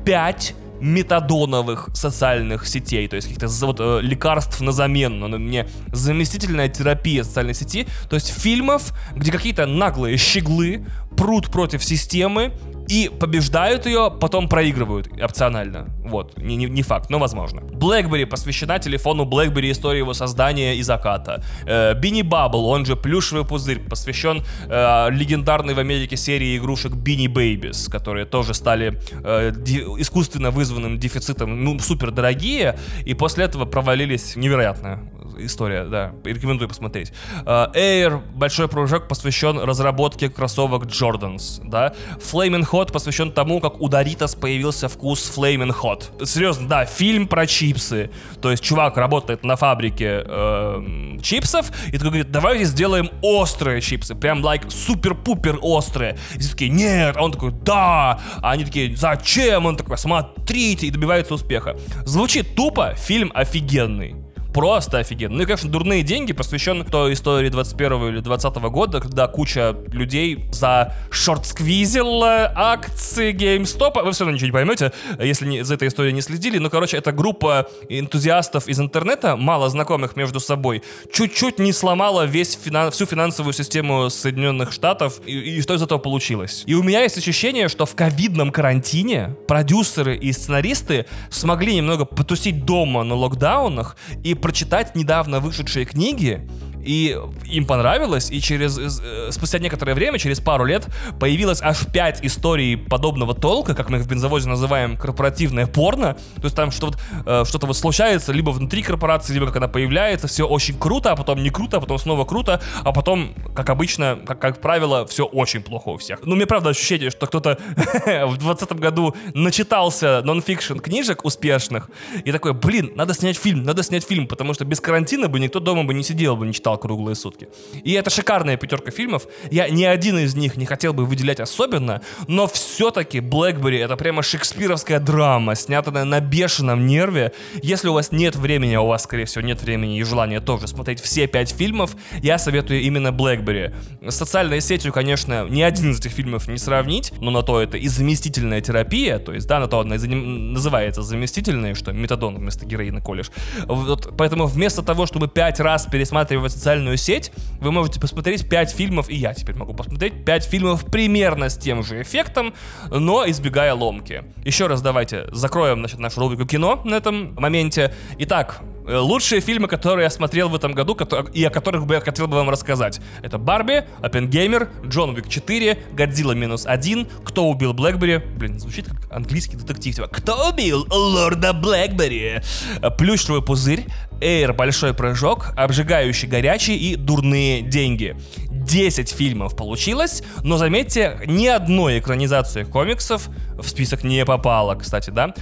5 0.05 0.55
метадоновых 0.81 1.89
социальных 1.93 2.67
сетей, 2.67 3.07
то 3.07 3.15
есть 3.15 3.27
каких-то 3.27 3.47
вот, 3.65 3.79
э, 3.79 3.99
лекарств 4.01 4.61
на 4.61 4.71
замену, 4.71 5.27
но 5.27 5.37
мне 5.37 5.67
заместительная 5.91 6.69
терапия 6.69 7.23
социальной 7.23 7.53
сети, 7.53 7.87
то 8.09 8.15
есть 8.15 8.27
фильмов, 8.27 8.93
где 9.15 9.31
какие-то 9.31 9.65
наглые 9.65 10.17
щеглы 10.17 10.85
прут 11.15 11.51
против 11.51 11.83
системы 11.83 12.53
и 12.89 13.07
побеждают 13.07 13.85
ее, 13.85 14.11
потом 14.19 14.49
проигрывают 14.49 15.07
опционально. 15.21 15.89
Вот, 16.03 16.37
не, 16.37 16.55
не, 16.55 16.65
не 16.65 16.81
факт, 16.81 17.11
но 17.11 17.19
возможно. 17.19 17.59
BlackBerry 17.59 18.25
посвящена 18.25 18.79
телефону 18.79 19.25
BlackBerry 19.25 19.71
истории 19.71 19.99
его 19.99 20.13
создания 20.13 20.75
и 20.75 20.81
заката. 20.81 21.43
Э, 21.65 21.93
Бинни 21.93 22.23
Баббл, 22.23 22.65
он 22.65 22.85
же 22.85 22.95
плюшевый 22.95 23.45
пузырь, 23.45 23.79
посвящен 23.79 24.43
э, 24.67 25.11
легендарной 25.11 25.75
в 25.75 25.79
Америке 25.79 26.17
серии 26.17 26.57
игрушек 26.57 26.93
Бинни 26.93 27.27
Babies, 27.27 27.89
которые 27.91 28.25
тоже 28.25 28.55
стали 28.55 28.99
э, 29.23 29.51
искусственно 29.99 30.49
вызванным 30.49 30.97
дефицитом, 30.97 31.63
ну, 31.63 31.77
супер 31.79 32.09
дорогие, 32.09 32.79
и 33.05 33.13
после 33.13 33.45
этого 33.45 33.65
провалились 33.65 34.35
невероятно 34.35 35.11
история, 35.37 35.85
да, 35.85 36.11
рекомендую 36.23 36.67
посмотреть. 36.67 37.13
Air, 37.45 38.21
большой 38.33 38.67
прыжок, 38.67 39.07
посвящен 39.07 39.57
разработке 39.59 40.29
кроссовок 40.29 40.85
Jordans, 40.85 41.61
да. 41.63 41.93
Flaming 42.17 42.67
Hot 42.71 42.78
посвящен 42.87 43.31
тому, 43.31 43.59
как 43.59 43.81
у 43.81 43.89
Doritos 43.89 44.39
появился 44.39 44.87
вкус 44.87 45.31
Flaming 45.35 45.75
Hot. 45.81 46.25
Серьезно, 46.25 46.67
да, 46.67 46.85
фильм 46.85 47.27
про 47.27 47.45
чипсы. 47.45 48.09
То 48.41 48.51
есть 48.51 48.63
чувак 48.63 48.97
работает 48.97 49.43
на 49.43 49.55
фабрике 49.55 50.23
э, 50.25 51.17
чипсов 51.21 51.71
и 51.87 51.91
такой 51.93 52.07
говорит, 52.07 52.31
давайте 52.31 52.65
сделаем 52.65 53.09
острые 53.21 53.81
чипсы, 53.81 54.15
прям 54.15 54.43
like 54.43 54.69
супер-пупер 54.69 55.59
острые. 55.61 56.17
И 56.35 56.39
все 56.39 56.51
такие, 56.51 56.71
нет, 56.71 57.15
а 57.17 57.23
он 57.23 57.31
такой, 57.31 57.51
да. 57.51 58.19
А 58.41 58.51
они 58.51 58.65
такие, 58.65 58.95
зачем? 58.95 59.65
Он 59.65 59.75
такой, 59.75 59.97
смотрите, 59.97 60.87
и 60.87 60.91
добивается 60.91 61.33
успеха. 61.33 61.77
Звучит 62.05 62.55
тупо, 62.55 62.95
фильм 62.95 63.31
офигенный 63.33 64.15
просто 64.53 64.99
офигенно. 64.99 65.37
Ну 65.37 65.43
и, 65.43 65.45
конечно, 65.45 65.69
дурные 65.69 66.03
деньги 66.03 66.33
посвящен 66.33 66.85
той 66.85 67.13
истории 67.13 67.49
21 67.49 68.07
или 68.09 68.19
20 68.19 68.55
года, 68.55 68.99
когда 68.99 69.27
куча 69.27 69.75
людей 69.91 70.45
за 70.51 70.95
шорт-сквизил 71.11 72.23
акции 72.23 73.33
GameStop. 73.33 74.03
Вы 74.03 74.11
все 74.11 74.23
равно 74.23 74.35
ничего 74.35 74.47
не 74.47 74.51
поймете, 74.51 74.91
если 75.19 75.45
не, 75.45 75.63
за 75.63 75.75
этой 75.75 75.87
историей 75.87 76.13
не 76.13 76.21
следили. 76.21 76.57
Ну, 76.57 76.69
короче, 76.69 76.97
это 76.97 77.11
группа 77.11 77.67
энтузиастов 77.89 78.67
из 78.67 78.79
интернета, 78.79 79.35
мало 79.35 79.69
знакомых 79.69 80.15
между 80.15 80.39
собой, 80.39 80.83
чуть-чуть 81.11 81.59
не 81.59 81.73
сломала 81.73 82.25
весь 82.25 82.57
финан, 82.61 82.91
всю 82.91 83.05
финансовую 83.05 83.53
систему 83.53 84.09
Соединенных 84.09 84.71
Штатов. 84.71 85.21
И, 85.25 85.57
и 85.57 85.61
что 85.61 85.73
из 85.75 85.81
этого 85.81 85.99
получилось? 85.99 86.63
И 86.65 86.73
у 86.73 86.83
меня 86.83 87.03
есть 87.03 87.17
ощущение, 87.17 87.67
что 87.67 87.85
в 87.85 87.95
ковидном 87.95 88.51
карантине 88.51 89.35
продюсеры 89.47 90.17
и 90.17 90.31
сценаристы 90.31 91.05
смогли 91.29 91.75
немного 91.75 92.05
потусить 92.05 92.65
дома 92.65 93.03
на 93.03 93.15
локдаунах 93.15 93.95
и 94.23 94.33
прочитать 94.41 94.95
недавно 94.95 95.39
вышедшие 95.39 95.85
книги 95.85 96.47
и 96.89 97.15
им 97.45 97.65
понравилось, 97.67 98.31
и 98.31 98.41
через 98.41 98.79
э, 98.79 99.31
спустя 99.31 99.59
некоторое 99.59 99.93
время, 99.93 100.17
через 100.17 100.39
пару 100.39 100.65
лет, 100.65 100.87
появилось 101.19 101.61
аж 101.61 101.85
5 101.85 102.25
историй 102.25 102.77
подобного 102.77 103.35
толка, 103.35 103.75
как 103.75 103.91
мы 103.91 103.99
их 103.99 104.05
в 104.05 104.07
бензовозе 104.07 104.49
называем 104.49 104.97
корпоративное 104.97 105.67
порно. 105.67 106.17
То 106.37 106.45
есть 106.45 106.55
там 106.55 106.71
что-то 106.71 106.97
э, 107.27 107.43
что 107.45 107.59
вот 107.67 107.77
случается 107.77 108.31
либо 108.31 108.49
внутри 108.49 108.81
корпорации, 108.81 109.33
либо 109.33 109.45
как 109.45 109.57
она 109.57 109.67
появляется, 109.67 110.27
все 110.27 110.47
очень 110.47 110.79
круто, 110.79 111.11
а 111.11 111.15
потом 111.15 111.43
не 111.43 111.51
круто, 111.51 111.77
а 111.77 111.79
потом 111.79 111.99
снова 111.99 112.25
круто, 112.25 112.59
а 112.83 112.91
потом, 112.91 113.35
как 113.55 113.69
обычно, 113.69 114.17
как, 114.25 114.41
как 114.41 114.59
правило, 114.59 115.05
все 115.05 115.25
очень 115.25 115.61
плохо 115.61 115.89
у 115.89 115.97
всех. 115.99 116.21
Ну, 116.23 116.35
мне 116.35 116.47
правда 116.47 116.71
ощущение, 116.71 117.11
что 117.11 117.27
кто-то 117.27 117.59
в 117.75 118.37
2020 118.37 118.73
году 118.73 119.15
начитался 119.35 120.23
нонфикшн 120.23 120.77
книжек 120.79 121.23
успешных 121.23 121.91
и 122.25 122.31
такой, 122.31 122.53
блин, 122.53 122.93
надо 122.95 123.13
снять 123.13 123.37
фильм, 123.37 123.61
надо 123.61 123.83
снять 123.83 124.03
фильм, 124.03 124.27
потому 124.27 124.55
что 124.55 124.65
без 124.65 124.79
карантина 124.79 125.27
бы 125.27 125.39
никто 125.39 125.59
дома 125.59 125.83
бы 125.83 125.93
не 125.93 126.01
сидел 126.01 126.35
бы, 126.35 126.47
не 126.47 126.53
читал 126.53 126.78
круглые 126.79 127.15
сутки. 127.15 127.49
И 127.83 127.93
это 127.93 128.09
шикарная 128.09 128.57
пятерка 128.57 128.91
фильмов. 128.91 129.27
Я 129.51 129.69
ни 129.69 129.83
один 129.83 130.17
из 130.17 130.35
них 130.35 130.57
не 130.57 130.65
хотел 130.65 130.93
бы 130.93 131.05
выделять 131.05 131.39
особенно, 131.39 132.01
но 132.27 132.47
все-таки 132.47 133.19
Блэкбери 133.19 133.77
это 133.77 133.95
прямо 133.95 134.23
шекспировская 134.23 134.99
драма, 134.99 135.55
снятая 135.55 136.03
на 136.03 136.19
бешеном 136.19 136.85
нерве. 136.85 137.33
Если 137.61 137.87
у 137.87 137.93
вас 137.93 138.11
нет 138.11 138.35
времени, 138.35 138.73
а 138.73 138.81
у 138.81 138.87
вас, 138.87 139.03
скорее 139.03 139.25
всего, 139.25 139.43
нет 139.43 139.61
времени 139.61 139.99
и 139.99 140.03
желания 140.03 140.39
тоже 140.39 140.67
смотреть 140.67 141.01
все 141.01 141.27
пять 141.27 141.51
фильмов, 141.51 141.95
я 142.21 142.37
советую 142.37 142.81
именно 142.81 143.11
Блэкбери. 143.11 143.73
С 144.01 144.15
социальной 144.15 144.61
сетью, 144.61 144.93
конечно, 144.93 145.47
ни 145.49 145.61
один 145.61 145.91
из 145.91 145.99
этих 145.99 146.11
фильмов 146.11 146.47
не 146.47 146.57
сравнить, 146.57 147.13
но 147.19 147.31
на 147.31 147.43
то 147.43 147.61
это 147.61 147.77
и 147.77 147.87
заместительная 147.87 148.61
терапия, 148.61 149.19
то 149.19 149.33
есть, 149.33 149.47
да, 149.47 149.59
на 149.59 149.67
то 149.67 149.79
она 149.79 149.95
и 149.95 150.07
называется 150.07 151.01
заместительной, 151.01 151.73
что 151.73 151.91
метадон 151.91 152.35
вместо 152.35 152.65
героина 152.65 153.01
колешь. 153.01 153.31
Вот, 153.65 154.13
поэтому 154.17 154.45
вместо 154.45 154.83
того, 154.83 155.05
чтобы 155.05 155.27
пять 155.27 155.59
раз 155.59 155.85
пересматривать 155.85 156.51
социальную 156.59 156.97
сеть, 156.97 157.31
вы 157.61 157.71
можете 157.71 158.01
посмотреть 158.01 158.47
5 158.47 158.71
фильмов, 158.71 159.09
и 159.09 159.15
я 159.15 159.33
теперь 159.33 159.55
могу 159.55 159.73
посмотреть 159.73 160.25
5 160.25 160.43
фильмов 160.43 160.85
примерно 160.85 161.49
с 161.49 161.57
тем 161.57 161.83
же 161.83 162.01
эффектом, 162.01 162.53
но 162.91 163.27
избегая 163.27 163.73
ломки. 163.73 164.25
Еще 164.43 164.67
раз 164.67 164.81
давайте 164.81 165.27
закроем 165.31 165.79
значит, 165.79 165.99
нашу 165.99 166.19
рубрику 166.19 166.45
кино 166.45 166.81
на 166.83 166.95
этом 166.95 167.33
моменте. 167.35 167.93
Итак, 168.17 168.59
лучшие 168.89 169.41
фильмы, 169.41 169.67
которые 169.67 170.05
я 170.05 170.09
смотрел 170.09 170.49
в 170.49 170.55
этом 170.55 170.73
году 170.73 170.97
и 171.33 171.43
о 171.43 171.49
которых 171.49 171.85
бы 171.85 171.95
я 171.95 172.01
хотел 172.01 172.27
бы 172.27 172.37
вам 172.37 172.49
рассказать. 172.49 172.99
Это 173.21 173.37
Барби, 173.37 173.85
Оппенгеймер, 174.01 174.69
Джон 174.85 175.11
Уик 175.11 175.29
4, 175.29 175.77
Годзилла 175.91 176.33
минус 176.33 176.65
один, 176.65 177.07
Кто 177.23 177.47
убил 177.47 177.73
Блэкбери. 177.73 178.17
Блин, 178.17 178.59
звучит 178.59 178.87
как 178.87 179.11
английский 179.11 179.57
детектив. 179.57 179.95
Типа, 179.95 180.07
Кто 180.07 180.49
убил 180.49 180.85
лорда 180.89 181.53
Блэкбери? 181.53 182.41
Э, 182.81 182.89
Плюшевый 182.91 183.41
пузырь, 183.41 183.85
Эйр 184.21 184.53
Большой 184.53 184.93
прыжок, 184.93 185.53
Обжигающий 185.55 186.27
горячий 186.27 186.75
и 186.75 186.95
Дурные 186.95 187.61
деньги. 187.61 188.17
10 188.49 189.09
фильмов 189.09 189.55
получилось, 189.55 190.21
но 190.43 190.57
заметьте, 190.57 191.19
ни 191.25 191.47
одной 191.47 191.99
экранизации 191.99 192.63
комиксов 192.63 193.29
в 193.61 193.69
список 193.69 194.03
не 194.03 194.25
попала, 194.25 194.75
кстати, 194.75 195.09
да. 195.09 195.33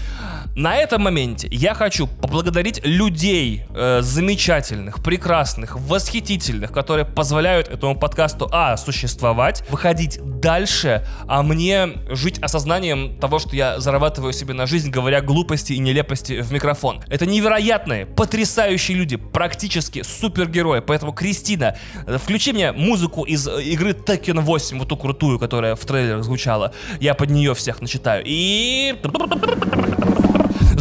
На 0.58 0.76
этом 0.76 1.04
моменте 1.04 1.48
я 1.52 1.76
хочу 1.76 2.08
поблагодарить 2.08 2.84
людей 2.84 3.66
э, 3.76 4.02
замечательных, 4.02 5.04
прекрасных, 5.04 5.78
восхитительных, 5.78 6.72
которые 6.72 7.06
позволяют 7.06 7.68
этому 7.68 7.96
подкасту, 7.96 8.50
а, 8.52 8.76
существовать, 8.78 9.64
выходить 9.70 10.20
дальше, 10.40 11.06
а 11.28 11.44
мне 11.44 11.90
жить 12.10 12.40
осознанием 12.40 13.20
того, 13.20 13.38
что 13.38 13.56
я 13.56 13.80
зарабатываю 13.80 14.34
себе 14.34 14.56
на 14.56 14.66
жизнь, 14.66 14.90
говоря 14.90 15.22
глупости 15.22 15.74
и 15.74 15.78
нелепости 15.78 16.42
в 16.42 16.52
микрофон. 16.52 17.04
Это 17.08 17.28
невероятные, 17.28 18.08
потрясающие 18.08 18.98
люди, 18.98 19.16
практически 19.16 20.02
супергерои. 20.02 20.80
Поэтому, 20.80 21.14
Кристина, 21.14 21.78
включи 22.08 22.52
мне 22.52 22.72
музыку 22.72 23.26
из 23.26 23.48
э, 23.48 23.62
игры 23.62 23.92
Tekken 23.92 24.42
8, 24.42 24.80
вот 24.80 24.88
ту 24.88 24.98
крутую, 24.98 25.38
которая 25.38 25.76
в 25.76 25.86
трейлерах 25.86 26.24
звучала. 26.24 26.74
Я 27.00 27.14
под 27.14 27.30
нее 27.30 27.54
всех 27.54 27.80
начитаю. 27.80 28.07
И... 28.16 28.96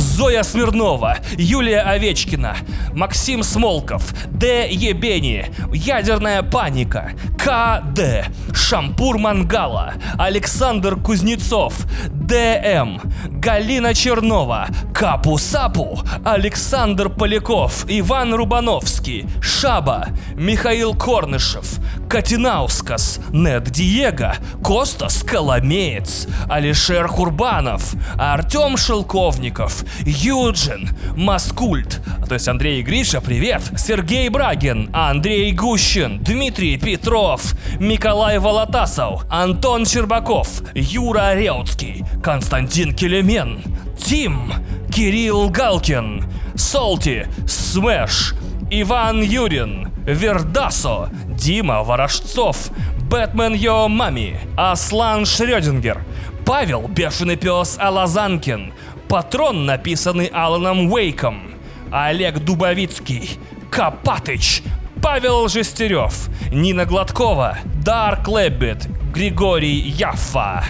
Зоя 0.07 0.45
Смирнова, 0.45 1.19
Юлия 1.37 1.81
Овечкина, 1.81 2.57
Максим 2.93 3.43
Смолков, 3.43 4.15
Д. 4.31 4.69
Ебени, 4.71 5.47
Ядерная 5.73 6.43
паника, 6.43 7.13
КД, 7.37 8.27
Шампур 8.55 9.19
Мангала, 9.19 9.95
Александр 10.17 10.97
Кузнецов, 10.97 11.75
ДМ, 12.09 13.01
Галина 13.29 13.95
Чернова, 13.95 14.69
Капу 14.95 15.39
Сапу, 15.39 16.01
Александр 16.25 17.09
Поляков, 17.09 17.85
Иван 17.89 18.35
Рубановский, 18.35 19.27
Шаба, 19.41 20.09
Михаил 20.35 20.95
Корнышев, 20.95 21.79
Катинаускас, 22.09 23.21
Нед 23.31 23.71
Диего, 23.71 24.35
Костас 24.63 25.23
Коломеец, 25.23 26.27
Алишер 26.49 27.09
Курбанов, 27.09 27.95
Артем 28.17 28.77
Шелковников, 28.77 29.85
Юджин, 30.05 30.91
Маскульт, 31.17 32.01
то 32.29 32.35
есть 32.35 32.49
Андрей 32.49 32.83
Гриша, 32.83 33.21
привет, 33.21 33.63
Сергей 33.77 34.29
Брагин, 34.29 34.91
Андрей 34.93 35.53
Гущин, 35.53 36.19
Дмитрий 36.23 36.77
Петров, 36.77 37.55
Николай 37.81 38.39
Волотасов, 38.39 39.25
Антон 39.31 39.87
Щербаков, 39.87 40.49
Юра 40.75 41.35
Реутский, 41.35 42.05
Константин 42.23 42.95
Келемен, 42.95 43.63
Тим, 43.99 44.53
Кирилл 44.93 45.51
Галкин, 45.51 46.25
Солти, 46.57 47.27
Смэш, 47.47 48.35
Иван 48.71 49.23
Юрин, 49.23 49.93
Вердасо, 50.05 51.11
Дима 51.27 51.83
Ворожцов, 51.83 52.71
Бэтмен 53.11 53.55
Йо 53.55 53.89
Мами, 53.89 54.41
Аслан 54.57 55.25
Шрёдингер, 55.25 56.03
Павел 56.45 56.89
Бешеный 56.89 57.37
Пес 57.37 57.77
Алазанкин, 57.79 58.73
Патрон, 59.09 59.67
написанный 59.67 60.27
Аланом 60.27 60.93
Уэйком, 60.93 61.55
Олег 61.93 62.41
Дубовицкий, 62.41 63.39
Копатыч, 63.71 64.63
Павел 65.01 65.49
Жестерев, 65.49 66.29
Нина 66.53 66.85
Гладкова, 66.87 67.59
Дарк 67.85 68.27
Лэббит, 68.27 68.89
Григорий 69.15 69.79
Яффа. 69.79 70.65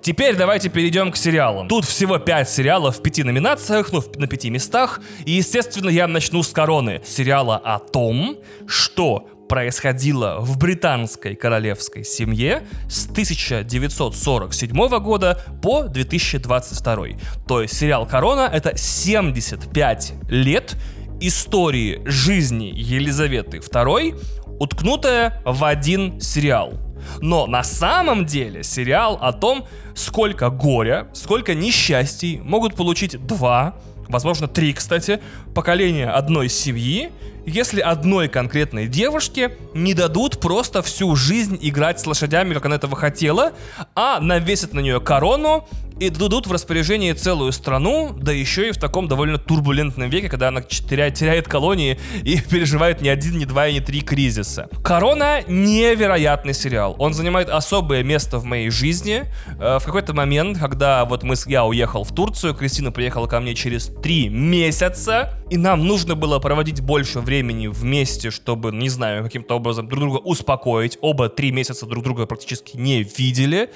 Теперь 0.00 0.34
давайте 0.34 0.70
перейдем 0.70 1.12
к 1.12 1.16
сериалам. 1.16 1.68
Тут 1.68 1.84
всего 1.84 2.18
5 2.18 2.48
сериалов 2.48 2.96
в 2.96 3.02
5 3.02 3.24
номинациях, 3.24 3.92
ну, 3.92 4.02
на 4.16 4.26
5 4.26 4.44
местах. 4.46 5.00
И, 5.26 5.32
естественно, 5.32 5.90
я 5.90 6.08
начну 6.08 6.42
с 6.42 6.48
короны. 6.48 7.02
Сериала 7.04 7.58
о 7.58 7.78
том, 7.78 8.38
что 8.66 9.28
происходило 9.50 10.36
в 10.38 10.58
британской 10.58 11.34
королевской 11.34 12.04
семье 12.04 12.62
с 12.88 13.06
1947 13.06 14.88
года 15.00 15.44
по 15.60 15.82
2022. 15.82 17.06
То 17.48 17.60
есть 17.60 17.76
сериал 17.76 18.06
«Корона»— 18.06 18.48
это 18.52 18.78
75 18.78 20.12
лет 20.28 20.76
истории 21.20 22.00
жизни 22.04 22.70
Елизаветы 22.72 23.58
II, 23.58 24.22
уткнутая 24.60 25.42
в 25.44 25.64
один 25.64 26.20
сериал. 26.20 26.74
Но 27.20 27.48
на 27.48 27.64
самом 27.64 28.26
деле 28.26 28.62
сериал 28.62 29.18
о 29.20 29.32
том, 29.32 29.66
сколько 29.96 30.50
горя, 30.50 31.08
сколько 31.12 31.56
несчастий 31.56 32.38
могут 32.38 32.76
получить 32.76 33.26
два, 33.26 33.74
возможно 34.08 34.46
три, 34.46 34.72
кстати, 34.74 35.20
поколения 35.56 36.08
одной 36.08 36.48
семьи, 36.48 37.10
если 37.46 37.80
одной 37.80 38.28
конкретной 38.28 38.86
девушке 38.86 39.56
не 39.74 39.94
дадут 39.94 40.40
просто 40.40 40.82
всю 40.82 41.16
жизнь 41.16 41.58
играть 41.60 42.00
с 42.00 42.06
лошадями, 42.06 42.54
как 42.54 42.66
она 42.66 42.76
этого 42.76 42.96
хотела, 42.96 43.52
а 43.94 44.20
навесят 44.20 44.72
на 44.72 44.80
нее 44.80 45.00
корону 45.00 45.66
и 46.00 46.08
дадут 46.08 46.46
в 46.46 46.52
распоряжение 46.52 47.12
целую 47.14 47.52
страну, 47.52 48.16
да 48.18 48.32
еще 48.32 48.68
и 48.68 48.72
в 48.72 48.78
таком 48.78 49.06
довольно 49.06 49.36
турбулентном 49.36 50.08
веке, 50.08 50.30
когда 50.30 50.48
она 50.48 50.62
теряет, 50.62 51.14
теряет 51.14 51.46
колонии 51.46 51.98
и 52.22 52.40
переживает 52.50 53.02
ни 53.02 53.08
один, 53.08 53.38
ни 53.38 53.44
два 53.44 53.68
и 53.68 53.74
ни 53.74 53.80
три 53.80 54.00
кризиса. 54.00 54.68
«Корона»— 54.82 55.42
невероятный 55.46 56.54
сериал. 56.54 56.96
Он 56.98 57.12
занимает 57.12 57.50
особое 57.50 58.02
место 58.02 58.38
в 58.38 58.44
моей 58.44 58.70
жизни. 58.70 59.24
Э, 59.60 59.78
в 59.78 59.84
какой-то 59.84 60.14
момент, 60.14 60.58
когда 60.58 61.04
вот 61.04 61.22
мы, 61.22 61.34
я 61.46 61.66
уехал 61.66 62.04
в 62.04 62.14
Турцию, 62.14 62.54
Кристина 62.54 62.92
приехала 62.92 63.26
ко 63.26 63.38
мне 63.38 63.54
через 63.54 63.86
три 64.02 64.30
месяца, 64.30 65.34
и 65.50 65.58
нам 65.58 65.86
нужно 65.86 66.14
было 66.14 66.38
проводить 66.38 66.80
больше 66.80 67.20
времени 67.20 67.29
вместе, 67.68 68.30
чтобы, 68.30 68.72
не 68.72 68.88
знаю, 68.88 69.22
каким-то 69.22 69.54
образом 69.54 69.88
друг 69.88 70.00
друга 70.00 70.16
успокоить. 70.16 70.98
Оба 71.00 71.28
три 71.28 71.52
месяца 71.52 71.86
друг 71.86 72.04
друга 72.04 72.26
практически 72.26 72.76
не 72.76 73.02
видели. 73.02 73.70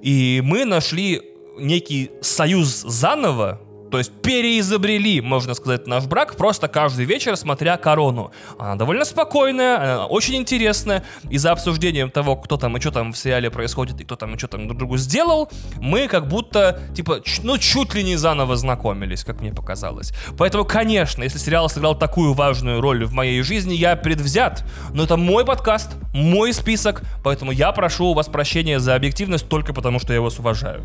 И 0.00 0.40
мы 0.44 0.64
нашли 0.64 1.22
некий 1.58 2.10
союз 2.20 2.82
заново, 2.82 3.60
то 3.90 3.98
есть 3.98 4.12
переизобрели, 4.22 5.20
можно 5.20 5.54
сказать, 5.54 5.86
наш 5.86 6.04
брак 6.04 6.36
просто 6.36 6.68
каждый 6.68 7.04
вечер, 7.04 7.36
смотря 7.36 7.76
корону. 7.76 8.30
Она 8.58 8.76
довольно 8.76 9.04
спокойная, 9.04 9.76
она 9.76 10.06
очень 10.06 10.36
интересная. 10.36 11.04
И 11.28 11.38
за 11.38 11.52
обсуждением 11.52 12.10
того, 12.10 12.36
кто 12.36 12.56
там 12.56 12.76
и 12.76 12.80
что 12.80 12.90
там 12.92 13.12
в 13.12 13.18
сериале 13.18 13.50
происходит, 13.50 14.00
и 14.00 14.04
кто 14.04 14.16
там 14.16 14.34
и 14.34 14.38
что 14.38 14.48
там 14.48 14.66
друг 14.66 14.78
другу 14.78 14.96
сделал, 14.96 15.50
мы 15.80 16.06
как 16.06 16.28
будто, 16.28 16.80
типа, 16.94 17.22
ну, 17.42 17.58
чуть 17.58 17.94
ли 17.94 18.04
не 18.04 18.16
заново 18.16 18.56
знакомились, 18.56 19.24
как 19.24 19.40
мне 19.40 19.52
показалось. 19.52 20.12
Поэтому, 20.38 20.64
конечно, 20.64 21.22
если 21.24 21.38
сериал 21.38 21.68
сыграл 21.68 21.98
такую 21.98 22.32
важную 22.32 22.80
роль 22.80 23.04
в 23.04 23.12
моей 23.12 23.42
жизни, 23.42 23.74
я 23.74 23.96
предвзят. 23.96 24.64
Но 24.92 25.04
это 25.04 25.16
мой 25.16 25.44
подкаст, 25.44 25.90
мой 26.14 26.52
список, 26.52 27.02
поэтому 27.24 27.50
я 27.50 27.72
прошу 27.72 28.06
у 28.06 28.14
вас 28.14 28.28
прощения 28.28 28.78
за 28.78 28.94
объективность 28.94 29.48
только 29.48 29.72
потому, 29.72 29.98
что 29.98 30.12
я 30.12 30.20
вас 30.20 30.38
уважаю. 30.38 30.82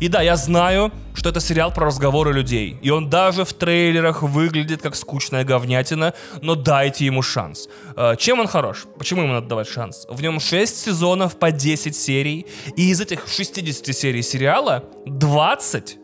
И 0.00 0.08
да, 0.08 0.22
я 0.22 0.36
знаю, 0.36 0.92
что 1.14 1.28
это 1.28 1.40
сериал 1.40 1.72
про 1.72 1.86
разговоры 1.86 2.32
людей 2.32 2.45
людей. 2.46 2.76
И 2.84 2.90
он 2.90 3.10
даже 3.10 3.44
в 3.44 3.52
трейлерах 3.52 4.22
выглядит 4.22 4.82
как 4.82 4.94
скучная 4.94 5.44
говнятина, 5.44 6.14
но 6.42 6.54
дайте 6.54 7.04
ему 7.04 7.22
шанс. 7.22 7.68
Э, 7.96 8.14
чем 8.18 8.40
он 8.40 8.46
хорош? 8.46 8.86
Почему 8.98 9.22
ему 9.22 9.32
надо 9.32 9.48
давать 9.48 9.68
шанс? 9.68 10.06
В 10.08 10.22
нем 10.22 10.40
6 10.40 10.76
сезонов 10.76 11.38
по 11.38 11.50
10 11.50 11.96
серий, 11.96 12.46
и 12.76 12.90
из 12.90 13.00
этих 13.00 13.26
60 13.28 13.94
серий 13.94 14.22
сериала 14.22 14.84
20 15.06 15.98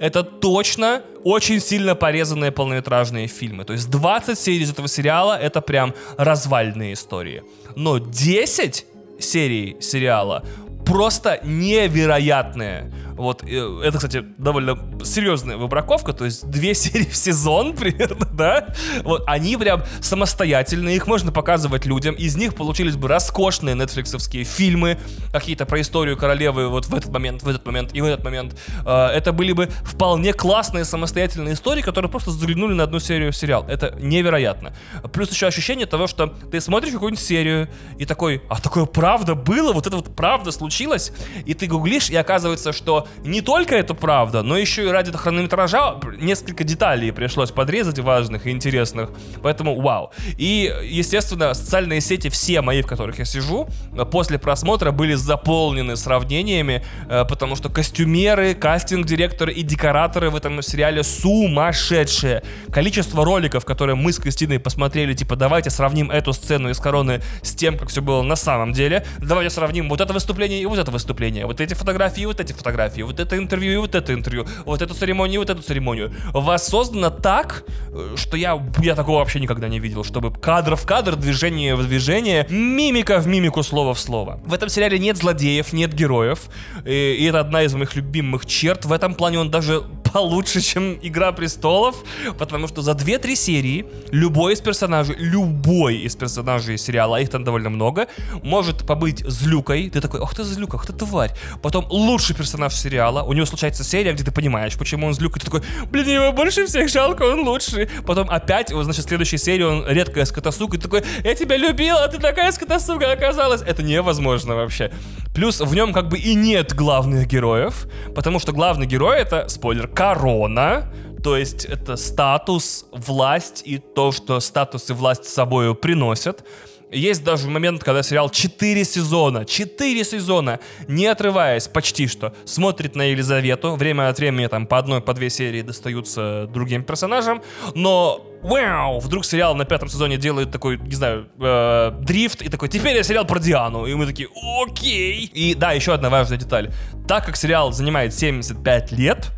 это 0.00 0.22
точно 0.22 1.02
очень 1.24 1.60
сильно 1.60 1.94
порезанные 1.94 2.50
полнометражные 2.50 3.28
фильмы. 3.28 3.64
То 3.64 3.72
есть 3.72 3.88
20 3.88 4.38
серий 4.38 4.64
из 4.64 4.70
этого 4.70 4.88
сериала 4.88 5.38
это 5.38 5.60
прям 5.60 5.94
развальные 6.18 6.92
истории. 6.92 7.42
Но 7.76 7.98
10 7.98 8.86
серий 9.18 9.76
сериала 9.80 10.42
просто 10.86 11.40
невероятные. 11.42 12.92
Вот, 13.16 13.42
э, 13.42 13.80
это, 13.82 13.96
кстати, 13.96 14.24
довольно 14.38 14.78
серьезная 15.02 15.56
выбраковка, 15.56 16.12
то 16.12 16.24
есть 16.24 16.48
две 16.48 16.74
серии 16.74 17.08
в 17.08 17.16
сезон 17.16 17.74
примерно, 17.74 18.26
да? 18.32 18.74
Вот, 19.02 19.24
они 19.26 19.56
прям 19.56 19.82
самостоятельные, 20.00 20.96
их 20.96 21.06
можно 21.06 21.32
показывать 21.32 21.86
людям, 21.86 22.14
из 22.14 22.36
них 22.36 22.54
получились 22.54 22.96
бы 22.96 23.08
роскошные 23.08 23.74
нетфликсовские 23.74 24.44
фильмы, 24.44 24.98
какие-то 25.32 25.64
про 25.66 25.80
историю 25.80 26.16
королевы 26.16 26.68
вот 26.68 26.86
в 26.86 26.94
этот 26.94 27.10
момент, 27.10 27.42
в 27.42 27.48
этот 27.48 27.64
момент 27.64 27.90
и 27.94 28.00
в 28.00 28.04
этот 28.04 28.24
момент. 28.24 28.58
Э, 28.84 29.06
это 29.06 29.32
были 29.32 29.52
бы 29.52 29.68
вполне 29.84 30.32
классные 30.32 30.84
самостоятельные 30.84 31.54
истории, 31.54 31.82
которые 31.82 32.10
просто 32.10 32.30
заглянули 32.30 32.74
на 32.74 32.84
одну 32.84 33.00
серию 33.00 33.32
в 33.32 33.36
сериал. 33.36 33.64
Это 33.68 33.96
невероятно. 33.98 34.74
Плюс 35.12 35.30
еще 35.30 35.46
ощущение 35.46 35.86
того, 35.86 36.06
что 36.06 36.26
ты 36.50 36.60
смотришь 36.60 36.92
какую-нибудь 36.92 37.24
серию 37.24 37.68
и 37.98 38.04
такой, 38.04 38.42
а 38.50 38.60
такое 38.60 38.84
правда 38.84 39.34
было? 39.34 39.72
Вот 39.72 39.86
это 39.86 39.96
вот 39.96 40.14
правда 40.14 40.50
случилось? 40.50 41.12
И 41.46 41.54
ты 41.54 41.66
гуглишь, 41.66 42.10
и 42.10 42.16
оказывается, 42.16 42.72
что 42.72 43.05
не 43.24 43.40
только 43.40 43.74
это 43.74 43.94
правда, 43.94 44.42
но 44.42 44.56
еще 44.56 44.84
и 44.84 44.88
ради 44.88 45.12
хронометража 45.12 45.96
несколько 46.18 46.64
деталей 46.64 47.12
пришлось 47.12 47.50
подрезать 47.50 47.98
важных 47.98 48.46
и 48.46 48.50
интересных. 48.50 49.10
Поэтому 49.42 49.80
вау. 49.80 50.12
И, 50.36 50.72
естественно, 50.84 51.54
социальные 51.54 52.00
сети, 52.00 52.28
все 52.28 52.60
мои, 52.60 52.82
в 52.82 52.86
которых 52.86 53.18
я 53.18 53.24
сижу, 53.24 53.68
после 54.10 54.38
просмотра 54.38 54.90
были 54.90 55.14
заполнены 55.14 55.96
сравнениями, 55.96 56.84
э, 57.08 57.24
потому 57.28 57.56
что 57.56 57.68
костюмеры, 57.68 58.54
кастинг-директоры 58.54 59.52
и 59.52 59.62
декораторы 59.62 60.30
в 60.30 60.36
этом 60.36 60.62
сериале 60.62 61.02
сумасшедшие. 61.02 62.42
Количество 62.72 63.24
роликов, 63.24 63.64
которые 63.64 63.96
мы 63.96 64.12
с 64.12 64.18
Кристиной 64.18 64.58
посмотрели, 64.58 65.14
типа, 65.14 65.36
давайте 65.36 65.70
сравним 65.70 66.10
эту 66.10 66.32
сцену 66.32 66.70
из 66.70 66.78
«Короны» 66.78 67.22
с 67.42 67.54
тем, 67.54 67.78
как 67.78 67.88
все 67.88 68.02
было 68.02 68.22
на 68.22 68.36
самом 68.36 68.72
деле. 68.72 69.04
Давайте 69.18 69.50
сравним 69.50 69.88
вот 69.88 70.00
это 70.00 70.12
выступление 70.12 70.60
и 70.60 70.66
вот 70.66 70.78
это 70.78 70.90
выступление. 70.90 71.46
Вот 71.46 71.60
эти 71.60 71.74
фотографии 71.74 72.22
и 72.22 72.26
вот 72.26 72.40
эти 72.40 72.52
фотографии. 72.52 72.95
Вот 73.04 73.20
это 73.20 73.36
интервью 73.36 73.72
и 73.72 73.76
вот 73.76 73.94
это 73.94 74.14
интервью. 74.14 74.46
Вот 74.64 74.82
эту 74.82 74.94
церемонию 74.94 75.36
и 75.36 75.38
вот 75.38 75.50
эту 75.50 75.62
церемонию. 75.62 76.12
Воссоздано 76.32 77.10
так, 77.10 77.64
э, 77.92 78.14
что 78.16 78.36
я, 78.36 78.62
я 78.78 78.94
такого 78.94 79.18
вообще 79.18 79.40
никогда 79.40 79.68
не 79.68 79.78
видел, 79.78 80.04
чтобы 80.04 80.30
кадр 80.30 80.76
в 80.76 80.86
кадр, 80.86 81.16
движение 81.16 81.74
в 81.74 81.86
движение, 81.86 82.46
мимика 82.50 83.18
в 83.18 83.26
мимику, 83.26 83.62
слово 83.62 83.94
в 83.94 84.00
слово. 84.00 84.40
В 84.44 84.52
этом 84.52 84.68
сериале 84.68 84.98
нет 84.98 85.16
злодеев, 85.16 85.72
нет 85.72 85.92
героев. 85.92 86.40
И, 86.84 87.16
и 87.18 87.24
это 87.24 87.40
одна 87.40 87.62
из 87.62 87.74
моих 87.74 87.96
любимых 87.96 88.46
черт. 88.46 88.84
В 88.84 88.92
этом 88.92 89.14
плане 89.14 89.40
он 89.40 89.50
даже 89.50 89.82
получше, 90.16 90.62
чем 90.62 90.98
Игра 91.02 91.30
престолов, 91.32 91.96
потому 92.38 92.68
что 92.68 92.80
за 92.80 92.92
2-3 92.92 93.36
серии 93.36 93.84
любой 94.12 94.54
из 94.54 94.62
персонажей, 94.62 95.14
любой 95.18 95.96
из 95.96 96.16
персонажей 96.16 96.78
сериала, 96.78 97.20
их 97.20 97.28
там 97.28 97.44
довольно 97.44 97.68
много, 97.68 98.06
может 98.42 98.86
побыть 98.86 99.18
злюкой. 99.28 99.90
Ты 99.90 100.00
такой, 100.00 100.20
ох 100.20 100.34
ты 100.34 100.42
злюка, 100.42 100.78
ах 100.78 100.86
ты 100.86 100.94
тварь. 100.94 101.32
Потом 101.60 101.84
лучший 101.90 102.34
персонаж 102.34 102.74
сериала, 102.74 103.24
у 103.24 103.34
него 103.34 103.44
случается 103.44 103.84
серия, 103.84 104.14
где 104.14 104.24
ты 104.24 104.30
понимаешь, 104.30 104.78
почему 104.78 105.06
он 105.06 105.12
злюка, 105.12 105.38
ты 105.38 105.44
такой, 105.44 105.62
блин, 105.90 106.08
его 106.08 106.32
больше 106.32 106.66
всех 106.66 106.88
жалко, 106.88 107.24
он 107.24 107.40
лучший. 107.46 107.90
Потом 108.06 108.30
опять, 108.30 108.70
значит, 108.70 109.04
в 109.04 109.08
следующей 109.08 109.36
серии 109.36 109.64
он 109.64 109.84
редкая 109.86 110.24
скотосука, 110.24 110.78
и 110.78 110.80
такой, 110.80 111.02
я 111.24 111.34
тебя 111.34 111.58
любил, 111.58 111.98
а 111.98 112.08
ты 112.08 112.16
такая 112.16 112.52
скотосука 112.52 113.12
оказалась. 113.12 113.60
Это 113.60 113.82
невозможно 113.82 114.54
вообще. 114.54 114.90
Плюс 115.34 115.60
в 115.60 115.74
нем 115.74 115.92
как 115.92 116.08
бы 116.08 116.18
и 116.18 116.34
нет 116.34 116.74
главных 116.74 117.26
героев, 117.26 117.86
потому 118.14 118.38
что 118.38 118.52
главный 118.52 118.86
герой 118.86 119.18
это, 119.18 119.46
спойлер, 119.50 119.86
корона, 120.06 120.84
то 121.24 121.36
есть 121.36 121.64
это 121.64 121.96
статус, 121.96 122.86
власть 122.92 123.62
и 123.64 123.78
то, 123.78 124.12
что 124.12 124.38
статус 124.38 124.88
и 124.88 124.92
власть 124.92 125.24
с 125.24 125.34
собой 125.34 125.74
приносят. 125.74 126.44
Есть 126.92 127.24
даже 127.24 127.48
момент, 127.48 127.82
когда 127.82 128.04
сериал 128.04 128.30
4 128.30 128.84
сезона, 128.84 129.44
4 129.44 130.04
сезона, 130.04 130.60
не 130.86 131.06
отрываясь 131.06 131.66
почти 131.66 132.06
что, 132.06 132.32
смотрит 132.44 132.94
на 132.94 133.02
Елизавету. 133.02 133.74
Время 133.74 134.08
от 134.08 134.18
времени 134.18 134.46
там 134.46 134.68
по 134.68 134.78
одной, 134.78 135.00
по 135.00 135.12
две 135.12 135.28
серии 135.28 135.62
достаются 135.62 136.46
другим 136.46 136.84
персонажам. 136.84 137.42
Но 137.74 138.24
вау, 138.42 139.00
вдруг 139.00 139.24
сериал 139.24 139.56
на 139.56 139.64
пятом 139.64 139.88
сезоне 139.88 140.18
делает 140.18 140.52
такой, 140.52 140.78
не 140.78 140.94
знаю, 140.94 141.26
э, 141.40 141.90
дрифт, 142.00 142.42
и 142.42 142.48
такой, 142.48 142.68
теперь 142.68 142.94
я 142.94 143.02
сериал 143.02 143.24
про 143.24 143.40
Диану. 143.40 143.86
И 143.86 143.94
мы 143.94 144.06
такие, 144.06 144.28
окей. 144.62 145.24
И 145.34 145.54
да, 145.54 145.72
еще 145.72 145.92
одна 145.94 146.10
важная 146.10 146.38
деталь. 146.38 146.72
Так 147.08 147.26
как 147.26 147.36
сериал 147.36 147.72
занимает 147.72 148.14
75 148.14 148.92
лет, 148.92 149.32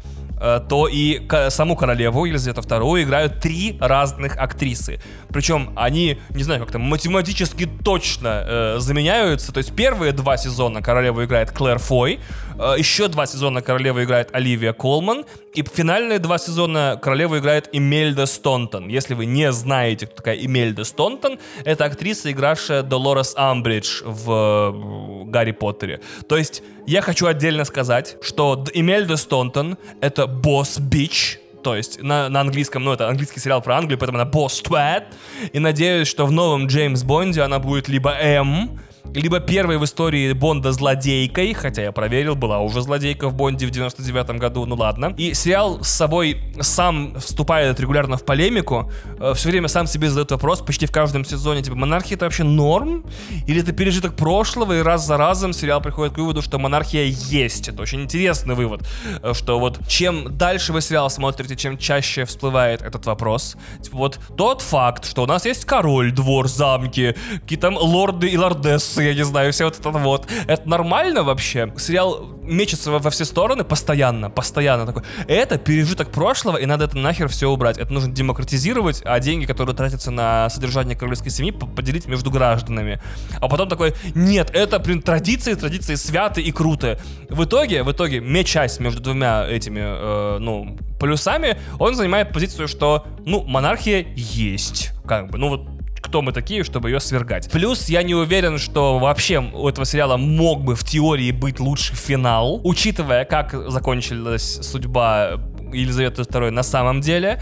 то 0.68 0.88
и 0.90 1.20
саму 1.50 1.76
королеву 1.76 2.24
Елизавету 2.24 2.60
II 2.60 3.02
играют 3.02 3.40
три 3.40 3.76
разных 3.80 4.36
актрисы. 4.36 5.00
Причем 5.28 5.72
они, 5.76 6.18
не 6.30 6.42
знаю, 6.42 6.60
как-то 6.60 6.78
математически 6.78 7.66
точно 7.66 8.44
э, 8.46 8.76
заменяются. 8.78 9.52
То 9.52 9.58
есть 9.58 9.74
первые 9.74 10.12
два 10.12 10.36
сезона 10.36 10.82
королеву 10.82 11.24
играет 11.24 11.50
Клэр 11.52 11.78
Фой, 11.78 12.18
э, 12.18 12.47
еще 12.76 13.08
два 13.08 13.26
сезона 13.26 13.62
королеву 13.62 14.02
играет 14.02 14.30
Оливия 14.32 14.72
Колман, 14.72 15.24
и 15.54 15.62
финальные 15.62 16.18
два 16.18 16.38
сезона 16.38 16.98
королеву 17.00 17.38
играет 17.38 17.68
Эмельда 17.72 18.26
Стонтон. 18.26 18.88
Если 18.88 19.14
вы 19.14 19.26
не 19.26 19.52
знаете, 19.52 20.06
кто 20.06 20.16
такая 20.16 20.36
Эмельда 20.36 20.84
Стонтон, 20.84 21.38
это 21.64 21.84
актриса, 21.84 22.30
игравшая 22.30 22.82
Долорес 22.82 23.34
Амбридж 23.36 24.02
в 24.04 25.24
Гарри 25.26 25.52
Поттере. 25.52 26.00
То 26.28 26.36
есть 26.36 26.62
я 26.86 27.00
хочу 27.00 27.26
отдельно 27.26 27.64
сказать, 27.64 28.16
что 28.22 28.64
Эмельда 28.74 29.16
Стонтон— 29.16 29.78
это 30.00 30.26
босс-бич, 30.26 31.40
то 31.62 31.76
есть 31.76 32.02
на, 32.02 32.28
на 32.28 32.40
английском, 32.40 32.84
ну, 32.84 32.92
это 32.92 33.08
английский 33.08 33.40
сериал 33.40 33.60
про 33.60 33.76
Англию, 33.76 33.98
поэтому 33.98 34.18
она 34.18 34.30
босс 34.30 34.60
твэт. 34.60 35.04
И 35.52 35.58
надеюсь, 35.58 36.08
что 36.08 36.24
в 36.24 36.32
новом 36.32 36.66
Джеймс 36.66 37.02
Бонде 37.02 37.42
она 37.42 37.58
будет 37.58 37.88
либо 37.88 38.12
М, 38.12 38.80
либо 39.14 39.40
первой 39.40 39.78
в 39.78 39.84
истории 39.84 40.32
Бонда 40.32 40.72
злодейкой, 40.72 41.54
хотя 41.54 41.82
я 41.82 41.92
проверил, 41.92 42.34
была 42.34 42.60
уже 42.60 42.82
злодейка 42.82 43.28
в 43.28 43.34
Бонде 43.34 43.66
в 43.66 43.70
99 43.70 44.30
году, 44.38 44.66
ну 44.66 44.76
ладно. 44.76 45.14
И 45.16 45.34
сериал 45.34 45.82
с 45.82 45.88
собой 45.88 46.40
сам 46.60 47.18
вступает 47.18 47.80
регулярно 47.80 48.16
в 48.16 48.24
полемику, 48.24 48.90
э, 49.18 49.32
все 49.34 49.48
время 49.50 49.68
сам 49.68 49.86
себе 49.86 50.08
задает 50.08 50.30
вопрос, 50.30 50.60
почти 50.60 50.86
в 50.86 50.92
каждом 50.92 51.24
сезоне, 51.24 51.62
типа, 51.62 51.76
монархия 51.76 52.16
это 52.16 52.26
вообще 52.26 52.44
норм? 52.44 53.04
Или 53.46 53.62
это 53.62 53.72
пережиток 53.72 54.14
прошлого, 54.14 54.78
и 54.78 54.82
раз 54.82 55.06
за 55.06 55.16
разом 55.16 55.52
сериал 55.52 55.80
приходит 55.80 56.14
к 56.14 56.18
выводу, 56.18 56.42
что 56.42 56.58
монархия 56.58 57.04
есть. 57.04 57.68
Это 57.68 57.82
очень 57.82 58.02
интересный 58.02 58.54
вывод, 58.54 58.82
э, 59.22 59.32
что 59.34 59.58
вот 59.58 59.80
чем 59.88 60.36
дальше 60.36 60.72
вы 60.72 60.80
сериал 60.80 61.10
смотрите, 61.10 61.56
чем 61.56 61.78
чаще 61.78 62.24
всплывает 62.24 62.82
этот 62.82 63.06
вопрос. 63.06 63.56
Типа, 63.82 63.96
вот 63.96 64.20
тот 64.36 64.62
факт, 64.62 65.06
что 65.06 65.22
у 65.22 65.26
нас 65.26 65.46
есть 65.46 65.64
король, 65.64 66.12
двор, 66.12 66.48
замки, 66.48 67.14
какие 67.40 67.58
там 67.58 67.76
лорды 67.76 68.28
и 68.28 68.36
лордессы, 68.36 68.97
я 69.02 69.14
не 69.14 69.24
знаю, 69.24 69.52
все 69.52 69.64
вот 69.64 69.78
это 69.78 69.90
вот. 69.90 70.26
Это 70.46 70.68
нормально 70.68 71.22
вообще? 71.22 71.72
Сериал 71.78 72.38
мечется 72.42 72.90
во, 72.90 72.98
во 72.98 73.10
все 73.10 73.24
стороны 73.24 73.64
постоянно, 73.64 74.30
постоянно 74.30 74.86
такой. 74.86 75.02
Это 75.26 75.58
пережиток 75.58 76.10
прошлого, 76.10 76.56
и 76.56 76.66
надо 76.66 76.86
это 76.86 76.96
нахер 76.96 77.28
все 77.28 77.48
убрать. 77.48 77.78
Это 77.78 77.92
нужно 77.92 78.12
демократизировать, 78.12 79.02
а 79.04 79.20
деньги, 79.20 79.44
которые 79.44 79.76
тратятся 79.76 80.10
на 80.10 80.48
содержание 80.50 80.96
королевской 80.96 81.30
семьи, 81.30 81.50
поделить 81.50 82.06
между 82.06 82.30
гражданами. 82.30 83.00
А 83.40 83.48
потом 83.48 83.68
такой, 83.68 83.94
нет, 84.14 84.50
это, 84.52 84.78
блин, 84.78 85.02
традиции, 85.02 85.54
традиции 85.54 85.94
святые 85.94 86.46
и 86.46 86.52
крутые. 86.52 86.98
В 87.28 87.44
итоге, 87.44 87.82
в 87.82 87.92
итоге, 87.92 88.20
мечась 88.20 88.80
между 88.80 89.00
двумя 89.00 89.46
этими, 89.46 89.80
э, 89.82 90.38
ну, 90.38 90.76
полюсами, 90.98 91.58
он 91.78 91.94
занимает 91.94 92.32
позицию, 92.32 92.68
что, 92.68 93.06
ну, 93.24 93.44
монархия 93.44 94.06
есть. 94.16 94.90
Как 95.06 95.30
бы, 95.30 95.38
ну 95.38 95.48
вот 95.48 95.77
кто 96.00 96.22
мы 96.22 96.32
такие, 96.32 96.64
чтобы 96.64 96.90
ее 96.90 97.00
свергать. 97.00 97.50
Плюс 97.50 97.88
я 97.88 98.02
не 98.02 98.14
уверен, 98.14 98.58
что 98.58 98.98
вообще 98.98 99.40
у 99.40 99.68
этого 99.68 99.84
сериала 99.84 100.16
мог 100.16 100.62
бы 100.62 100.74
в 100.74 100.84
теории 100.84 101.30
быть 101.30 101.60
лучший 101.60 101.96
финал, 101.96 102.60
учитывая, 102.64 103.24
как 103.24 103.54
закончилась 103.70 104.58
судьба 104.62 105.40
Елизаветы 105.72 106.22
II 106.22 106.50
на 106.50 106.62
самом 106.62 107.00
деле. 107.00 107.40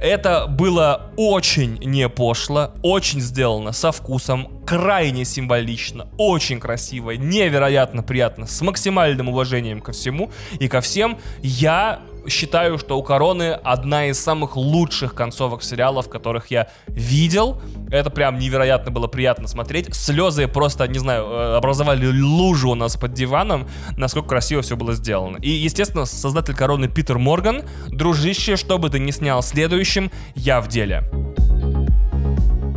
Это 0.00 0.46
было 0.46 1.10
очень 1.16 1.78
не 1.78 2.08
пошло, 2.10 2.74
очень 2.82 3.20
сделано 3.20 3.72
со 3.72 3.92
вкусом, 3.92 4.62
крайне 4.66 5.24
символично, 5.24 6.08
очень 6.18 6.60
красиво, 6.60 7.12
невероятно 7.12 8.02
приятно, 8.02 8.46
с 8.46 8.60
максимальным 8.60 9.30
уважением 9.30 9.80
ко 9.80 9.92
всему 9.92 10.30
и 10.60 10.68
ко 10.68 10.82
всем. 10.82 11.18
Я 11.40 12.00
считаю, 12.28 12.78
что 12.78 12.98
у 12.98 13.02
Короны 13.02 13.52
одна 13.52 14.06
из 14.06 14.18
самых 14.18 14.56
лучших 14.56 15.14
концовок 15.14 15.62
сериалов, 15.62 16.08
которых 16.08 16.50
я 16.50 16.68
видел. 16.86 17.60
Это 17.90 18.10
прям 18.10 18.38
невероятно 18.38 18.90
было 18.90 19.06
приятно 19.06 19.48
смотреть. 19.48 19.94
Слезы 19.94 20.48
просто, 20.48 20.86
не 20.88 20.98
знаю, 20.98 21.24
э, 21.24 21.56
образовали 21.56 22.06
лужу 22.06 22.70
у 22.70 22.74
нас 22.74 22.96
под 22.96 23.12
диваном, 23.12 23.68
насколько 23.96 24.28
красиво 24.28 24.62
все 24.62 24.76
было 24.76 24.94
сделано. 24.94 25.38
И, 25.38 25.50
естественно, 25.50 26.04
создатель 26.04 26.54
Короны 26.54 26.88
Питер 26.88 27.18
Морган, 27.18 27.62
дружище, 27.88 28.56
что 28.56 28.78
бы 28.78 28.90
ты 28.90 28.98
ни 28.98 29.10
снял 29.10 29.42
следующим, 29.42 30.10
я 30.34 30.60
в 30.60 30.68
деле. 30.68 31.04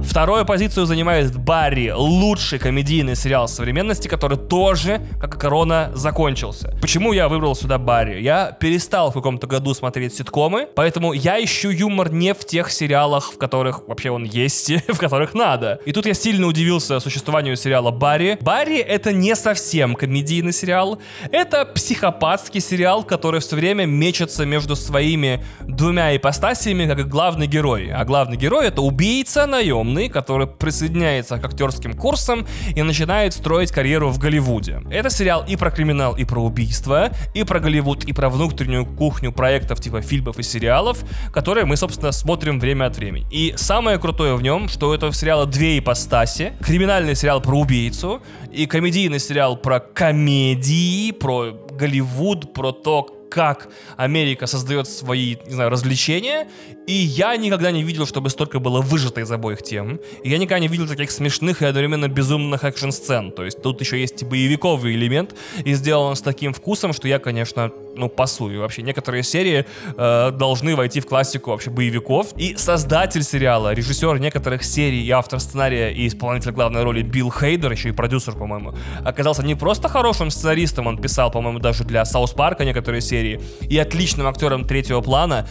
Вторую 0.10 0.44
позицию 0.44 0.88
занимает 0.88 1.38
Барри, 1.38 1.92
лучший 1.96 2.58
комедийный 2.58 3.16
сериал 3.16 3.48
современности, 3.48 4.08
который 4.08 4.40
тоже, 4.40 5.02
как 5.22 5.36
и 5.36 5.38
Корона, 5.38 5.92
закончился. 5.94 6.76
Почему 6.82 7.14
я 7.14 7.30
выбрал 7.30 7.56
сюда 7.56 7.78
Барри? 7.78 8.20
Я 8.20 8.52
перестал 8.60 9.12
в 9.12 9.14
каком-то 9.14 9.46
году 9.46 9.76
смотреть 9.76 10.16
ситкомы, 10.16 10.68
поэтому 10.76 11.14
я 11.14 11.42
ищу 11.42 11.70
юмор 11.70 12.12
не 12.12 12.34
в 12.34 12.44
тех 12.44 12.72
сериалах, 12.72 13.34
в 13.34 13.38
которых 13.38 13.88
вообще 13.88 14.10
он 14.10 14.24
есть, 14.24 14.72
в 14.88 14.98
которых 14.98 15.36
надо. 15.36 15.80
И 15.86 15.92
тут 15.92 16.08
я 16.08 16.16
сильно 16.16 16.48
удивился 16.48 17.00
существованию 17.00 17.56
сериала 17.56 17.92
Барри. 17.92 18.40
Барри 18.42 18.80
это 18.80 19.14
не 19.14 19.36
совсем 19.36 19.94
комедийный 19.94 20.54
сериал, 20.54 21.00
это 21.32 21.66
психопатский 21.66 22.62
сериал, 22.62 23.04
который 23.04 23.42
все 23.42 23.56
время 23.56 23.86
мечется 23.86 24.44
между 24.44 24.76
своими 24.76 25.46
двумя 25.62 26.18
ипостасиями, 26.18 26.88
как 26.88 27.08
главный 27.08 27.46
герой. 27.46 27.92
А 27.92 28.04
главный 28.06 28.38
герой 28.38 28.66
это 28.66 28.82
убийца, 28.82 29.46
наемный, 29.46 29.99
жены, 30.00 30.10
который 30.10 30.48
присоединяется 30.48 31.38
к 31.38 31.46
актерским 31.46 31.94
курсам 31.94 32.46
и 32.76 32.84
начинает 32.84 33.34
строить 33.34 33.72
карьеру 33.72 34.10
в 34.10 34.20
Голливуде. 34.20 34.82
Это 34.92 35.10
сериал 35.10 35.44
и 35.48 35.56
про 35.56 35.72
криминал, 35.72 36.16
и 36.16 36.26
про 36.26 36.42
убийство, 36.42 37.10
и 37.34 37.44
про 37.44 37.60
Голливуд, 37.60 38.06
и 38.06 38.14
про 38.14 38.30
внутреннюю 38.30 38.86
кухню 38.86 39.32
проектов 39.32 39.82
типа 39.82 40.02
фильмов 40.02 40.40
и 40.40 40.44
сериалов, 40.44 41.00
которые 41.34 41.66
мы, 41.66 41.78
собственно, 41.78 42.12
смотрим 42.12 42.60
время 42.60 42.86
от 42.86 42.98
времени. 42.98 43.26
И 43.32 43.54
самое 43.58 43.98
крутое 43.98 44.36
в 44.36 44.42
нем, 44.42 44.70
что 44.70 44.90
у 44.90 44.94
этого 44.94 45.14
сериала 45.14 45.46
две 45.46 45.80
ипостаси. 45.80 46.54
Криминальный 46.62 47.16
сериал 47.16 47.42
про 47.42 47.58
убийцу 47.60 48.22
и 48.54 48.66
комедийный 48.66 49.20
сериал 49.20 49.58
про 49.58 49.80
комедии, 49.80 51.12
про 51.12 51.52
Голливуд, 51.72 52.54
про 52.54 52.72
то, 52.72 53.19
как 53.30 53.70
Америка 53.98 54.48
создает 54.48 54.88
свои, 54.88 55.38
не 55.46 55.54
знаю, 55.54 55.70
развлечения, 55.70 56.48
и 56.88 56.94
я 56.94 57.36
никогда 57.38 57.72
не 57.72 57.84
видел, 57.84 58.06
чтобы 58.06 58.30
столько 58.30 58.60
было 58.60 58.82
выжато 58.82 59.22
из 59.22 59.32
обоих 59.32 59.62
тем. 59.62 60.00
И 60.24 60.30
я 60.30 60.38
никогда 60.38 60.60
не 60.60 60.68
видел 60.68 60.88
таких 60.88 61.12
смешных 61.12 61.62
и 61.62 61.66
одновременно 61.66 62.08
безумных 62.08 62.64
экшн-сцен. 62.64 63.32
То 63.32 63.46
есть 63.46 63.62
тут 63.62 63.80
еще 63.82 64.00
есть 64.00 64.24
боевиковый 64.24 64.96
элемент, 64.96 65.36
и 65.64 65.74
сделан 65.74 66.16
с 66.16 66.22
таким 66.22 66.54
вкусом, 66.54 66.94
что 66.94 67.08
я, 67.08 67.20
конечно, 67.20 67.72
ну, 67.96 68.10
пасую. 68.10 68.62
Вообще, 68.62 68.82
некоторые 68.82 69.24
серии 69.24 69.66
э, 69.98 70.32
должны 70.32 70.76
войти 70.76 71.00
в 71.00 71.06
классику 71.06 71.52
вообще 71.52 71.70
боевиков. 71.70 72.34
И 72.38 72.56
создатель 72.56 73.24
сериала, 73.24 73.74
режиссер 73.74 74.20
некоторых 74.20 74.64
серий 74.64 75.04
и 75.04 75.12
автор 75.12 75.40
сценария 75.40 75.92
и 75.92 76.08
исполнитель 76.08 76.52
главной 76.52 76.84
роли 76.84 77.02
Билл 77.02 77.32
Хейдер, 77.32 77.72
еще 77.72 77.90
и 77.90 77.92
продюсер, 77.92 78.36
по-моему, 78.36 78.74
оказался 79.04 79.44
не 79.44 79.56
просто 79.56 79.90
хорошим 79.90 80.30
сценаристом, 80.30 80.88
он 80.88 80.98
писал, 80.98 81.32
по-моему, 81.32 81.60
даже 81.60 81.84
для 81.84 82.06
Саус 82.06 82.32
Парка 82.32 82.66
некоторые 82.66 83.02
серии, 83.02 83.42
и 83.62 83.78
отличным 83.78 84.28
актером 84.28 84.66
третьего 84.66 85.02
плана. 85.02 85.48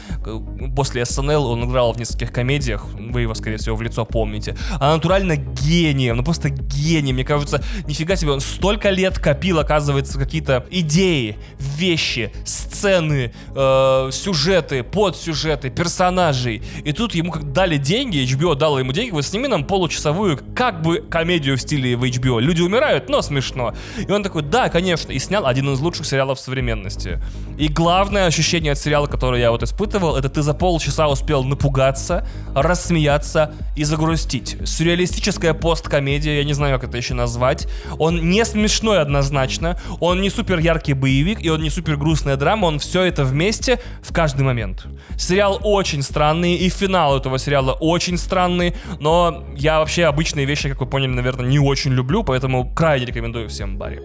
После 0.75 1.05
СНЛ 1.05 1.47
он 1.47 1.65
играл 1.65 1.93
в 1.93 1.99
нескольких 1.99 2.33
комедиях, 2.33 2.85
вы 2.95 3.23
его, 3.23 3.35
скорее 3.35 3.57
всего, 3.57 3.77
в 3.77 3.83
лицо 3.83 4.05
помните. 4.05 4.57
А 4.81 4.95
натурально 4.95 5.37
гением, 5.37 6.17
ну 6.17 6.25
просто 6.25 6.49
гением. 6.51 7.17
Мне 7.17 7.25
кажется, 7.25 7.63
нифига 7.87 8.17
себе, 8.17 8.33
он 8.33 8.41
столько 8.41 8.91
лет 8.91 9.19
копил, 9.19 9.59
оказывается, 9.59 10.19
какие-то 10.19 10.65
идеи, 10.71 11.37
вещи, 11.59 12.28
сцены, 12.45 13.33
э, 13.55 14.09
сюжеты, 14.13 14.83
подсюжеты, 14.83 15.71
персонажей. 15.71 16.63
И 16.85 16.93
тут 16.93 17.15
ему 17.15 17.31
как 17.31 17.53
дали 17.53 17.77
деньги, 17.77 18.25
HBO 18.25 18.55
дала 18.55 18.81
ему 18.81 18.93
деньги, 18.93 19.11
вы 19.11 19.23
сними 19.23 19.49
нам 19.49 19.65
получасовую 19.65 20.39
как 20.55 20.83
бы 20.83 20.99
комедию 20.99 21.57
в 21.57 21.61
стиле 21.61 21.97
в 21.97 22.05
HBO. 22.05 22.41
Люди 22.41 22.63
умирают, 22.63 23.09
но 23.09 23.23
смешно. 23.23 23.75
И 23.97 24.11
он 24.11 24.23
такой, 24.23 24.43
да, 24.43 24.69
конечно, 24.69 25.13
и 25.13 25.19
снял 25.19 25.47
один 25.47 25.73
из 25.73 25.81
лучших 25.81 26.07
сериалов 26.07 26.39
современности. 26.41 27.21
И 27.59 27.69
главное 27.69 28.27
ощущение 28.27 28.73
от 28.73 28.79
сериала, 28.79 29.07
которое 29.07 29.41
я 29.41 29.51
вот 29.51 29.63
испытывал, 29.63 30.17
это 30.17 30.29
ты 30.29 30.43
за 30.43 30.55
полчаса 30.55 31.09
успел 31.09 31.45
напугаться, 31.45 32.27
рассмеяться 32.55 33.53
и 33.77 33.85
загрустить. 33.85 34.57
Сюрреалистическая 34.65 35.55
посткомедия, 35.55 36.37
я 36.37 36.45
не 36.45 36.53
знаю, 36.53 36.79
как 36.79 36.89
это 36.89 36.97
еще 36.97 37.15
назвать. 37.15 37.67
Он 37.99 38.31
не 38.31 38.45
смешной 38.45 39.01
однозначно, 39.01 39.81
он 40.01 40.21
не 40.21 40.31
супер 40.31 40.59
яркий 40.59 40.93
боевик, 40.93 41.43
и 41.43 41.49
он 41.51 41.63
не 41.63 41.71
супер 41.71 41.97
грустный 41.97 42.18
грустная 42.19 42.37
драма, 42.37 42.67
он 42.67 42.79
все 42.81 43.03
это 43.03 43.25
вместе 43.25 43.79
в 44.03 44.13
каждый 44.13 44.43
момент. 44.43 44.87
Сериал 45.17 45.61
очень 45.63 46.03
странный, 46.03 46.57
и 46.57 46.69
финал 46.69 47.17
этого 47.17 47.39
сериала 47.39 47.73
очень 47.73 48.19
странный, 48.19 48.75
но 48.99 49.45
я 49.57 49.79
вообще 49.79 50.07
обычные 50.07 50.45
вещи, 50.45 50.69
как 50.69 50.81
вы 50.81 50.87
поняли, 50.87 51.11
наверное, 51.11 51.47
не 51.47 51.61
очень 51.61 51.93
люблю, 51.93 52.25
поэтому 52.25 52.75
крайне 52.75 53.07
рекомендую 53.07 53.49
всем 53.49 53.79
Барри. 53.79 54.03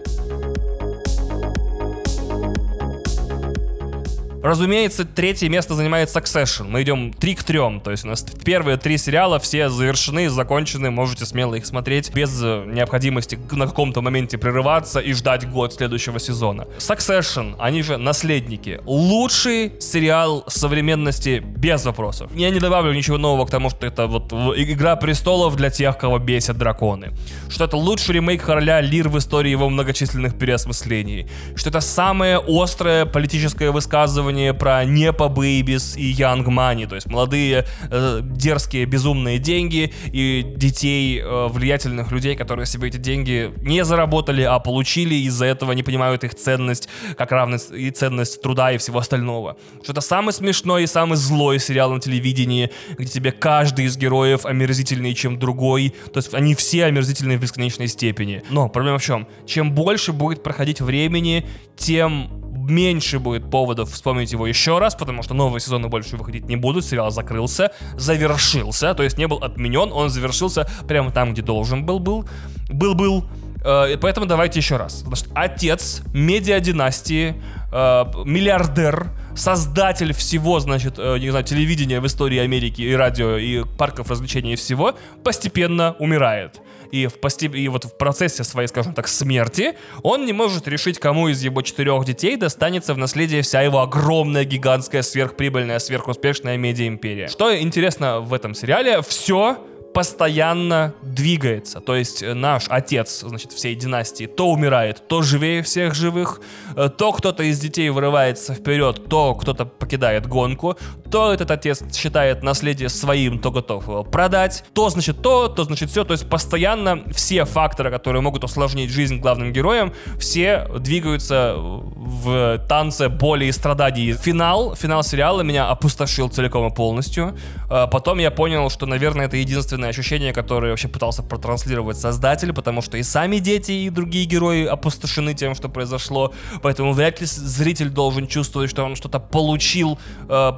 Разумеется, 4.44 5.06
третье 5.06 5.48
место 5.48 5.74
занимает 5.74 6.10
Succession. 6.10 6.68
Мы 6.68 6.82
идем 6.82 7.14
три 7.14 7.34
к 7.34 7.42
трем. 7.42 7.80
То 7.80 7.90
есть 7.90 8.04
у 8.04 8.08
нас 8.08 8.22
первые 8.44 8.76
три 8.76 8.98
сериала 8.98 9.38
все 9.38 9.70
завершены, 9.70 10.28
закончены. 10.28 10.90
Можете 10.90 11.24
смело 11.24 11.54
их 11.54 11.64
смотреть 11.64 12.12
без 12.12 12.42
э, 12.42 12.64
необходимости 12.66 13.38
на 13.52 13.66
каком-то 13.66 14.02
моменте 14.02 14.36
прерываться 14.36 15.00
и 15.00 15.14
ждать 15.14 15.48
год 15.50 15.72
следующего 15.72 16.20
сезона. 16.20 16.66
Succession, 16.76 17.54
они 17.58 17.80
же 17.80 17.96
наследники. 17.96 18.82
Лучший 18.84 19.80
сериал 19.80 20.44
современности 20.46 21.38
без 21.38 21.86
вопросов. 21.86 22.30
Я 22.34 22.50
не 22.50 22.60
добавлю 22.60 22.92
ничего 22.92 23.16
нового 23.16 23.46
к 23.46 23.50
тому, 23.50 23.70
что 23.70 23.86
это 23.86 24.06
вот 24.06 24.30
Игра 24.30 24.96
престолов 24.96 25.56
для 25.56 25.70
тех, 25.70 25.96
кого 25.96 26.18
бесят 26.18 26.58
драконы. 26.58 27.12
Что 27.48 27.64
это 27.64 27.78
лучший 27.78 28.16
ремейк 28.16 28.44
Короля 28.44 28.82
Лир 28.82 29.08
в 29.08 29.16
истории 29.16 29.48
его 29.48 29.70
многочисленных 29.70 30.36
переосмыслений. 30.36 31.28
Что 31.56 31.70
это 31.70 31.80
самое 31.80 32.42
острое 32.46 33.06
политическое 33.06 33.70
высказывание 33.70 34.33
высказывание 34.34 34.54
про 34.54 34.84
Непа 34.84 35.28
Бэйбис 35.28 35.96
и 35.96 36.12
Young 36.12 36.44
Money, 36.44 36.86
то 36.86 36.96
есть 36.96 37.06
молодые 37.06 37.66
э, 37.90 38.20
дерзкие 38.22 38.84
безумные 38.84 39.38
деньги 39.38 39.92
и 40.06 40.44
детей 40.56 41.20
э, 41.20 41.48
влиятельных 41.48 42.10
людей, 42.10 42.34
которые 42.36 42.66
себе 42.66 42.88
эти 42.88 42.96
деньги 42.96 43.52
не 43.62 43.84
заработали, 43.84 44.42
а 44.42 44.58
получили, 44.58 45.14
из-за 45.26 45.46
этого 45.46 45.72
не 45.72 45.82
понимают 45.82 46.24
их 46.24 46.34
ценность, 46.34 46.88
как 47.16 47.32
равность 47.32 47.70
и 47.70 47.90
ценность 47.90 48.42
труда 48.42 48.72
и 48.72 48.78
всего 48.78 48.98
остального. 48.98 49.56
Что 49.82 49.92
это 49.92 50.00
самый 50.00 50.32
смешной 50.32 50.82
и 50.82 50.86
самый 50.86 51.16
злой 51.16 51.60
сериал 51.60 51.92
на 51.92 52.00
телевидении, 52.00 52.70
где 52.98 53.08
тебе 53.08 53.32
каждый 53.32 53.84
из 53.84 53.96
героев 53.96 54.46
омерзительнее, 54.46 55.14
чем 55.14 55.38
другой, 55.38 55.94
то 56.12 56.18
есть 56.18 56.34
они 56.34 56.54
все 56.54 56.86
омерзительные 56.86 57.38
в 57.38 57.40
бесконечной 57.40 57.88
степени. 57.88 58.42
Но 58.50 58.68
проблема 58.68 58.98
в 58.98 59.04
чем? 59.04 59.26
Чем 59.46 59.72
больше 59.72 60.12
будет 60.12 60.42
проходить 60.42 60.80
времени, 60.80 61.46
тем 61.76 62.43
меньше 62.70 63.18
будет 63.18 63.50
поводов 63.50 63.90
вспомнить 63.90 64.32
его 64.32 64.46
еще 64.46 64.78
раз, 64.78 64.94
потому 64.94 65.22
что 65.22 65.34
новые 65.34 65.60
сезоны 65.60 65.88
больше 65.88 66.16
выходить 66.16 66.46
не 66.46 66.56
будут, 66.56 66.84
сериал 66.84 67.10
закрылся, 67.10 67.72
завершился, 67.94 68.94
то 68.94 69.02
есть 69.02 69.18
не 69.18 69.26
был 69.26 69.38
отменен, 69.38 69.92
он 69.92 70.10
завершился 70.10 70.68
прямо 70.86 71.10
там, 71.10 71.32
где 71.32 71.42
должен 71.42 71.84
был, 71.84 71.98
был, 71.98 72.26
был-был. 72.68 73.24
Э, 73.64 73.96
поэтому 74.00 74.26
давайте 74.26 74.60
еще 74.60 74.76
раз. 74.76 75.00
Значит, 75.00 75.28
отец 75.34 76.02
медиа-династии, 76.12 77.34
э, 77.72 78.04
миллиардер, 78.24 79.08
создатель 79.34 80.12
всего, 80.12 80.60
значит, 80.60 80.98
э, 80.98 81.18
не 81.18 81.30
знаю, 81.30 81.44
телевидения 81.44 82.00
в 82.00 82.06
истории 82.06 82.38
Америки 82.38 82.82
и 82.82 82.94
радио, 82.94 83.36
и 83.36 83.64
парков 83.64 84.10
развлечений 84.10 84.52
и 84.52 84.56
всего, 84.56 84.94
постепенно 85.24 85.96
умирает 85.98 86.60
и, 86.94 87.06
в 87.08 87.14
постеп... 87.14 87.54
и 87.54 87.68
вот 87.68 87.84
в 87.84 87.96
процессе 87.96 88.44
своей, 88.44 88.68
скажем 88.68 88.94
так, 88.94 89.08
смерти 89.08 89.74
он 90.02 90.24
не 90.26 90.32
может 90.32 90.68
решить, 90.68 90.98
кому 91.00 91.28
из 91.28 91.42
его 91.42 91.62
четырех 91.62 92.04
детей 92.04 92.36
достанется 92.36 92.94
в 92.94 92.98
наследие 92.98 93.42
вся 93.42 93.62
его 93.62 93.80
огромная, 93.80 94.44
гигантская, 94.44 95.02
сверхприбыльная, 95.02 95.80
сверхуспешная 95.80 96.56
медиа-империя. 96.56 97.28
Что 97.28 97.56
интересно 97.58 98.20
в 98.20 98.32
этом 98.32 98.54
сериале, 98.54 99.02
все 99.02 99.58
постоянно 99.94 100.92
двигается. 101.02 101.80
То 101.80 101.94
есть 101.94 102.22
э, 102.22 102.34
наш 102.34 102.64
отец, 102.68 103.20
значит, 103.20 103.52
всей 103.52 103.76
династии 103.76 104.26
то 104.26 104.50
умирает, 104.50 105.06
то 105.08 105.22
живее 105.22 105.62
всех 105.62 105.94
живых, 105.94 106.40
э, 106.76 106.90
то 106.90 107.12
кто-то 107.12 107.44
из 107.44 107.60
детей 107.60 107.88
вырывается 107.90 108.54
вперед, 108.54 109.08
то 109.08 109.34
кто-то 109.34 109.64
покидает 109.64 110.26
гонку, 110.26 110.76
то 111.14 111.32
этот 111.32 111.52
отец 111.52 111.80
считает 111.94 112.42
наследие 112.42 112.88
своим, 112.88 113.38
то 113.38 113.52
готов 113.52 113.86
его 113.86 114.02
продать, 114.02 114.64
то 114.72 114.90
значит 114.90 115.22
то, 115.22 115.46
то 115.46 115.62
значит 115.62 115.88
все. 115.88 116.02
То 116.02 116.10
есть 116.10 116.28
постоянно 116.28 117.04
все 117.12 117.44
факторы, 117.44 117.92
которые 117.92 118.20
могут 118.20 118.42
усложнить 118.42 118.90
жизнь 118.90 119.20
главным 119.20 119.52
героям, 119.52 119.92
все 120.18 120.66
двигаются 120.76 121.54
в 121.56 122.58
танце 122.68 123.08
боли 123.08 123.44
и 123.44 123.52
страданий. 123.52 124.12
Финал, 124.14 124.74
финал 124.74 125.04
сериала 125.04 125.42
меня 125.42 125.68
опустошил 125.68 126.28
целиком 126.30 126.72
и 126.72 126.74
полностью. 126.74 127.38
Э, 127.70 127.86
потом 127.88 128.18
я 128.18 128.32
понял, 128.32 128.68
что, 128.68 128.86
наверное, 128.86 129.26
это 129.26 129.36
единственное 129.36 129.90
ощущение, 129.90 130.32
которое 130.32 130.70
вообще 130.70 130.88
пытался 130.88 131.22
протранслировать 131.22 131.96
создатель, 131.96 132.52
потому 132.52 132.82
что 132.82 132.96
и 132.96 133.04
сами 133.04 133.36
дети, 133.38 133.70
и 133.70 133.88
другие 133.88 134.24
герои 134.24 134.64
опустошены 134.64 135.34
тем, 135.34 135.54
что 135.54 135.68
произошло, 135.68 136.32
поэтому 136.60 136.92
вряд 136.92 137.20
ли 137.20 137.26
зритель 137.28 137.90
должен 137.90 138.26
чувствовать, 138.26 138.68
что 138.68 138.82
он 138.82 138.96
что-то 138.96 139.20
получил, 139.20 139.96
э, 140.28 140.52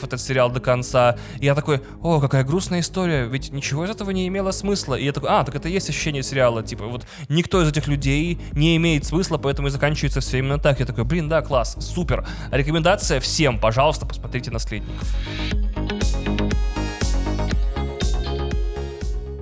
посмотрев 0.00 0.04
этот 0.04 0.20
сериал 0.20 0.50
до 0.50 0.60
конца. 0.60 1.16
Я 1.40 1.54
такой, 1.54 1.80
о, 2.02 2.20
какая 2.20 2.44
грустная 2.44 2.80
история, 2.80 3.26
ведь 3.26 3.52
ничего 3.52 3.84
из 3.84 3.90
этого 3.90 4.10
не 4.10 4.26
имело 4.28 4.52
смысла. 4.52 4.94
И 4.94 5.04
я 5.04 5.12
такой, 5.12 5.30
а, 5.30 5.44
так 5.44 5.54
это 5.54 5.68
и 5.68 5.72
есть 5.72 5.88
ощущение 5.88 6.22
сериала, 6.22 6.62
типа, 6.62 6.86
вот 6.86 7.06
никто 7.28 7.62
из 7.62 7.68
этих 7.68 7.88
людей 7.88 8.38
не 8.52 8.76
имеет 8.76 9.04
смысла, 9.04 9.38
поэтому 9.38 9.68
и 9.68 9.70
заканчивается 9.70 10.20
все 10.20 10.38
именно 10.38 10.58
так. 10.58 10.80
Я 10.80 10.86
такой, 10.86 11.04
блин, 11.04 11.28
да, 11.28 11.42
класс, 11.42 11.76
супер. 11.80 12.26
Рекомендация 12.50 13.20
всем, 13.20 13.58
пожалуйста, 13.58 14.06
посмотрите 14.06 14.50
«Наследников». 14.50 15.08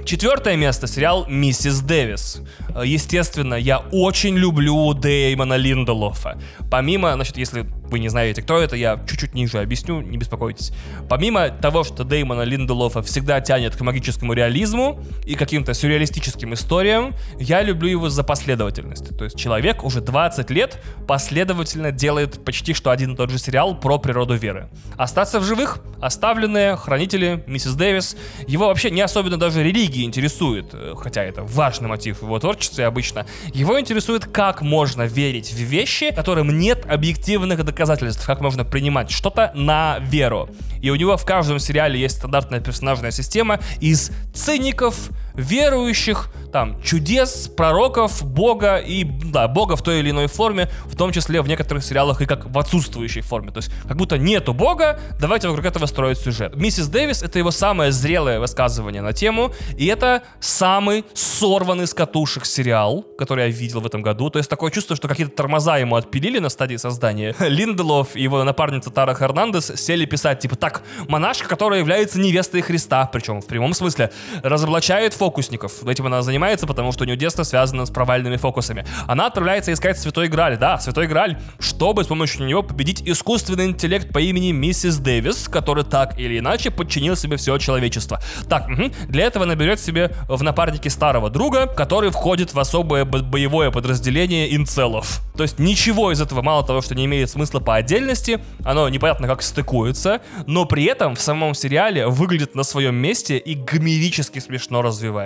Четвертое 0.05 0.57
место 0.57 0.87
сериал 0.87 1.27
«Миссис 1.29 1.81
Дэвис». 1.81 2.41
Э, 2.75 2.83
естественно, 2.85 3.55
я 3.55 3.79
очень 3.93 4.37
люблю 4.37 4.95
Дэймона 4.95 5.57
Линделофа. 5.57 6.39
Помимо, 6.71 7.13
значит, 7.15 7.37
если 7.37 7.67
вы 7.91 7.99
не 7.99 8.09
знаете, 8.09 8.43
кто 8.43 8.59
это, 8.59 8.77
я 8.77 9.01
чуть-чуть 9.09 9.35
ниже 9.35 9.59
объясню, 9.59 10.01
не 10.01 10.19
беспокойтесь. 10.19 10.73
Помимо 11.09 11.49
того, 11.49 11.85
что 11.85 12.05
Дэймона 12.05 12.43
Линделофа 12.43 13.03
всегда 13.03 13.41
тянет 13.41 13.77
к 13.77 13.81
магическому 13.81 14.33
реализму 14.35 15.01
и 15.25 15.35
каким-то 15.35 15.75
сюрреалистическим 15.75 16.55
историям, 16.55 17.15
я 17.39 17.63
люблю 17.63 17.89
его 17.89 18.09
за 18.09 18.25
последовательность. 18.25 19.17
То 19.17 19.25
есть 19.25 19.39
человек 19.39 19.85
уже 19.85 20.01
20 20.01 20.51
лет 20.51 20.81
последовательно 21.07 21.93
делает 21.93 22.45
почти 22.45 22.75
что 22.75 22.91
один 22.91 23.15
и 23.15 23.17
тот 23.17 23.31
же 23.31 23.39
сериал 23.39 23.79
про 23.79 23.99
природу 23.99 24.35
веры. 24.35 24.69
Остаться 24.97 25.41
в 25.41 25.45
живых, 25.45 25.81
оставленные, 26.01 26.77
хранители, 26.77 27.43
миссис 27.47 27.75
Дэвис, 27.75 28.17
его 28.47 28.67
вообще 28.67 28.91
не 28.91 29.01
особенно 29.01 29.39
даже 29.39 29.63
религия 29.63 30.05
интересует, 30.05 30.71
э, 30.73 30.95
хотя 30.97 31.25
это 31.25 31.43
важный 31.43 31.89
мотив 31.89 32.23
его 32.23 32.39
творчестве 32.69 32.87
обычно. 32.87 33.27
Его 33.53 33.81
интересует, 33.81 34.27
как 34.27 34.63
можно 34.63 35.03
верить 35.03 35.53
в 35.53 35.57
вещи, 35.57 36.13
которым 36.15 36.59
нет 36.59 36.85
объективных 36.89 37.65
доказательств 37.65 38.25
как 38.27 38.41
можно 38.41 38.65
принимать 38.65 39.11
что-то 39.11 39.51
на 39.55 39.99
веру. 40.01 40.49
И 40.81 40.91
у 40.91 40.97
него 40.97 41.17
в 41.17 41.25
каждом 41.25 41.59
сериале 41.59 41.99
есть 41.99 42.19
стандартная 42.19 42.61
персонажная 42.61 43.11
система 43.11 43.61
из 43.81 44.11
циников, 44.35 45.11
верующих, 45.39 46.29
там, 46.53 46.83
чудес, 46.83 47.49
пророков, 47.49 48.25
Бога 48.25 48.77
и, 48.77 49.05
да, 49.05 49.49
Бога 49.49 49.77
в 49.77 49.83
той 49.83 50.01
или 50.01 50.11
иной 50.11 50.27
форме, 50.27 50.69
в 50.87 50.97
том 50.97 51.13
числе 51.13 51.41
в 51.41 51.49
некоторых 51.49 51.85
сериалах 51.85 52.21
и 52.21 52.27
как 52.27 52.51
в 52.51 52.59
отсутствующей 52.59 53.21
форме. 53.21 53.51
То 53.53 53.59
есть, 53.59 53.71
как 53.87 53.97
будто 53.97 54.19
нету 54.19 54.53
Бога, 54.53 54.99
давайте 55.21 55.49
вокруг 55.49 55.67
этого 55.67 55.87
строить 55.87 56.19
сюжет. 56.19 56.57
Миссис 56.57 56.89
Дэвис— 56.89 57.23
это 57.25 57.39
его 57.39 57.51
самое 57.51 57.93
зрелое 57.93 58.41
высказывание 58.41 59.01
на 59.03 59.13
тему, 59.13 59.53
и 59.77 59.87
это 59.87 60.23
самый 60.41 61.05
сорванный 61.15 61.87
с 61.87 61.95
катушек 61.95 62.45
сериал, 62.45 63.05
который 63.17 63.45
я 63.45 63.51
видел 63.51 63.81
в 63.81 63.87
этом 63.87 64.03
году. 64.03 64.31
То 64.31 64.39
есть, 64.39 64.51
такое 64.51 64.71
чувство, 64.71 64.97
что 64.97 65.07
какие-то 65.07 65.33
тормоза 65.33 65.79
ему 65.79 65.97
отпилили 65.97 66.41
на 66.41 66.49
стадии 66.49 66.77
создания. 66.77 67.35
Линделов 67.41 68.17
и 68.17 68.23
его 68.23 68.43
напарница 68.43 68.91
Тара 68.91 69.15
Хернандес 69.15 69.73
сели 69.77 70.05
писать, 70.05 70.41
типа, 70.41 70.57
так, 70.57 70.83
монашка, 71.07 71.47
которая 71.47 71.79
является 71.79 72.19
невестой 72.19 72.63
Христа, 72.63 73.07
причем 73.13 73.41
в 73.41 73.47
прямом 73.47 73.75
смысле, 73.75 74.11
разоблачает 74.43 75.15
фокусников. 75.29 75.85
Этим 75.87 76.07
она 76.07 76.23
занимается, 76.23 76.67
потому 76.67 76.91
что 76.91 77.05
у 77.05 77.07
нее 77.07 77.17
детство 77.17 77.43
связано 77.43 77.85
с 77.85 77.91
провальными 77.91 78.37
фокусами. 78.37 78.87
Она 79.07 79.27
отправляется 79.27 79.75
искать 79.75 79.99
Святой 79.99 80.29
Граль, 80.29 80.57
да, 80.57 80.79
Святой 80.79 81.07
Граль, 81.07 81.39
чтобы 81.59 82.03
с 82.03 82.07
помощью 82.07 82.47
него 82.47 82.63
победить 82.63 83.03
искусственный 83.05 83.67
интеллект 83.67 84.11
по 84.11 84.21
имени 84.21 84.53
Миссис 84.53 84.97
Дэвис, 84.97 85.49
который 85.49 85.85
так 85.85 86.19
или 86.19 86.39
иначе 86.39 86.71
подчинил 86.71 87.15
себе 87.15 87.37
все 87.37 87.59
человечество. 87.59 88.21
Так, 88.49 88.69
угу. 88.69 88.85
для 89.09 89.25
этого 89.25 89.45
наберет 89.45 89.81
себе 89.81 90.13
в 90.29 90.43
напарнике 90.43 90.89
старого 90.89 91.29
друга, 91.29 91.67
который 91.67 92.11
входит 92.11 92.55
в 92.55 92.59
особое 92.59 93.05
боевое 93.05 93.71
подразделение 93.71 94.57
инцелов. 94.57 95.21
То 95.37 95.43
есть 95.43 95.59
ничего 95.59 96.11
из 96.11 96.23
этого, 96.23 96.41
мало 96.41 96.65
того, 96.65 96.81
что 96.81 96.95
не 96.95 97.05
имеет 97.05 97.29
смысла 97.29 97.61
по 97.61 97.75
отдельности, 97.75 98.41
оно 98.65 98.89
непонятно 98.89 99.29
как 99.29 99.43
стыкуется, 99.43 100.23
но 100.47 100.65
при 100.65 100.85
этом 100.85 101.15
в 101.15 101.21
самом 101.21 101.55
сериале 101.55 102.07
выглядит 102.07 102.55
на 102.55 102.63
своем 102.63 102.95
месте 102.95 103.37
и 103.37 103.55
гомерически 103.55 104.39
смешно 104.39 104.81
развивается. 104.81 105.18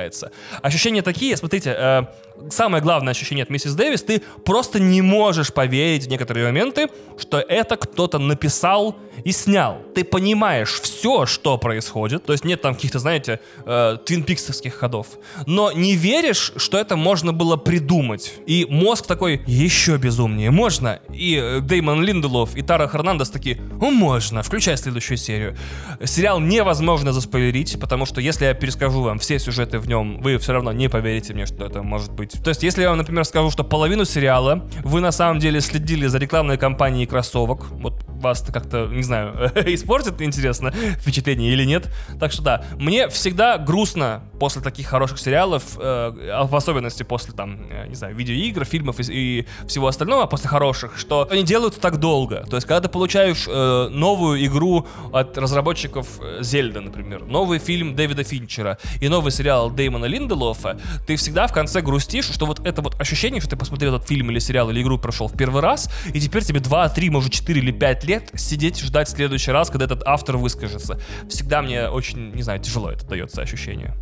Ощущения 0.63 1.03
такие, 1.03 1.37
смотрите, 1.37 1.75
э, 1.77 2.03
самое 2.51 2.83
главное 2.83 3.13
ощущение 3.13 3.43
от 3.43 3.51
миссис 3.51 3.75
Дэвис, 3.75 4.03
ты 4.03 4.23
просто 4.45 4.81
не 4.81 5.03
можешь 5.03 5.53
поверить 5.53 6.07
в 6.07 6.09
некоторые 6.09 6.47
моменты, 6.47 6.89
что 7.19 7.39
это 7.39 7.77
кто-то 7.77 8.19
написал 8.19 8.97
и 9.25 9.33
снял. 9.33 9.79
Ты 9.95 10.05
понимаешь 10.05 10.81
все, 10.81 11.27
что 11.27 11.59
происходит, 11.59 12.25
то 12.25 12.33
есть 12.33 12.45
нет 12.45 12.63
там 12.63 12.75
каких-то, 12.75 12.99
знаете, 12.99 13.41
э, 13.65 13.99
твинпиксовских 14.05 14.75
ходов, 14.75 15.07
но 15.47 15.73
не 15.73 15.97
веришь, 15.97 16.53
что 16.57 16.79
это 16.79 16.97
можно 16.97 17.33
было 17.33 17.57
придумать. 17.57 18.35
И 18.47 18.67
мозг 18.69 19.07
такой, 19.07 19.43
еще 19.47 19.97
безумнее, 19.97 20.51
можно? 20.51 21.01
И 21.13 21.37
э, 21.37 21.61
Деймон 21.61 22.03
Линделов 22.03 22.57
и 22.57 22.63
Тара 22.63 22.89
Хернандес 22.89 23.31
такие, 23.31 23.61
можно, 24.03 24.43
включай 24.43 24.77
следующую 24.77 25.19
серию. 25.19 25.57
Сериал 26.05 26.41
невозможно 26.41 27.13
заспойлерить, 27.13 27.79
потому 27.79 28.07
что 28.07 28.21
если 28.21 28.47
я 28.47 28.55
перескажу 28.55 29.03
вам 29.03 29.19
все 29.19 29.39
сюжеты 29.39 29.79
в 29.79 29.87
нем, 29.87 30.21
вы 30.21 30.39
все 30.39 30.53
равно 30.53 30.73
не 30.73 30.89
поверите 30.89 31.35
мне, 31.35 31.47
что 31.47 31.67
это 31.67 31.83
может 31.83 32.13
быть. 32.13 32.32
То 32.43 32.51
есть, 32.51 32.63
если 32.63 32.83
я 32.83 32.89
вам, 32.89 32.99
например, 32.99 33.25
скажу, 33.25 33.51
что 33.51 33.65
половину 33.65 34.05
сериала 34.05 34.69
вы 34.83 35.01
на 35.01 35.13
самом 35.13 35.39
деле 35.39 35.61
следили 35.61 36.07
за 36.07 36.19
рекламной 36.19 36.59
кампанией 36.59 37.07
кроссовок, 37.07 37.71
вот 37.71 37.95
вас 38.23 38.45
как-то, 38.53 38.87
не 38.87 39.03
знаю, 39.03 39.51
испортит, 39.67 40.23
интересно, 40.23 40.73
впечатление 41.01 41.53
или 41.53 41.65
нет. 41.65 41.91
Так 42.19 42.33
что 42.33 42.43
да, 42.43 42.65
мне 42.79 43.09
всегда 43.09 43.59
грустно 43.59 44.23
после 44.39 44.63
таких 44.63 44.87
хороших 44.87 45.19
сериалов, 45.19 45.77
э, 45.79 46.45
в 46.49 46.57
особенности 46.57 47.03
после 47.03 47.33
там, 47.35 47.67
э, 47.71 47.89
не 47.89 47.95
знаю, 47.95 48.15
видеоигр, 48.15 48.65
фильмов 48.65 49.01
и, 49.01 49.03
и 49.09 49.47
всего 49.67 49.89
остального, 49.89 50.27
после 50.27 50.49
хороших, 50.49 50.99
что 50.99 51.29
они 51.31 51.43
делают 51.43 51.81
так 51.81 51.99
долго. 51.99 52.45
То 52.49 52.57
есть, 52.57 52.67
когда 52.67 52.81
ты 52.81 52.89
получаешь 52.89 53.47
э, 53.49 53.89
новую 53.91 54.45
игру 54.47 54.87
от 55.13 55.37
разработчиков 55.37 56.07
Зельда, 56.41 56.81
например, 56.81 57.25
новый 57.25 57.59
фильм 57.59 57.95
Дэвида 57.95 58.25
Финчера 58.25 58.79
и 59.01 59.09
новый 59.09 59.33
сериал 59.33 59.71
Дэймона 59.71 60.07
Линделофа, 60.07 60.79
ты 61.07 61.17
всегда 61.17 61.47
в 61.47 61.53
конце 61.53 61.81
грустишь, 61.81 62.22
что 62.23 62.47
вот 62.47 62.67
это 62.67 62.83
вот 62.83 63.01
ощущение, 63.01 63.41
что 63.41 63.51
ты 63.51 63.57
посмотрел 63.57 63.95
этот 63.95 64.09
фильм 64.09 64.31
или 64.31 64.39
сериал 64.39 64.71
или 64.71 64.83
игру 64.83 64.99
прошел 64.99 65.29
в 65.29 65.37
первый 65.37 65.63
раз, 65.63 65.91
и 66.13 66.21
теперь 66.21 66.45
тебе 66.45 66.61
2, 66.61 66.89
3, 66.89 67.11
может 67.11 67.33
4 67.33 67.61
или 67.61 67.73
5 67.73 68.05
лет 68.05 68.31
сидеть 68.35 68.81
ждать 68.81 69.09
в 69.09 69.13
следующий 69.13 69.51
раз, 69.51 69.71
когда 69.71 69.87
этот 69.87 70.03
автор 70.07 70.37
выскажется. 70.37 71.01
Всегда 71.29 71.63
мне 71.63 71.89
очень, 71.89 72.33
не 72.33 72.43
знаю, 72.43 72.61
тяжело 72.61 72.91
это 72.91 73.07
дается 73.07 73.43
ощущение. 73.43 73.95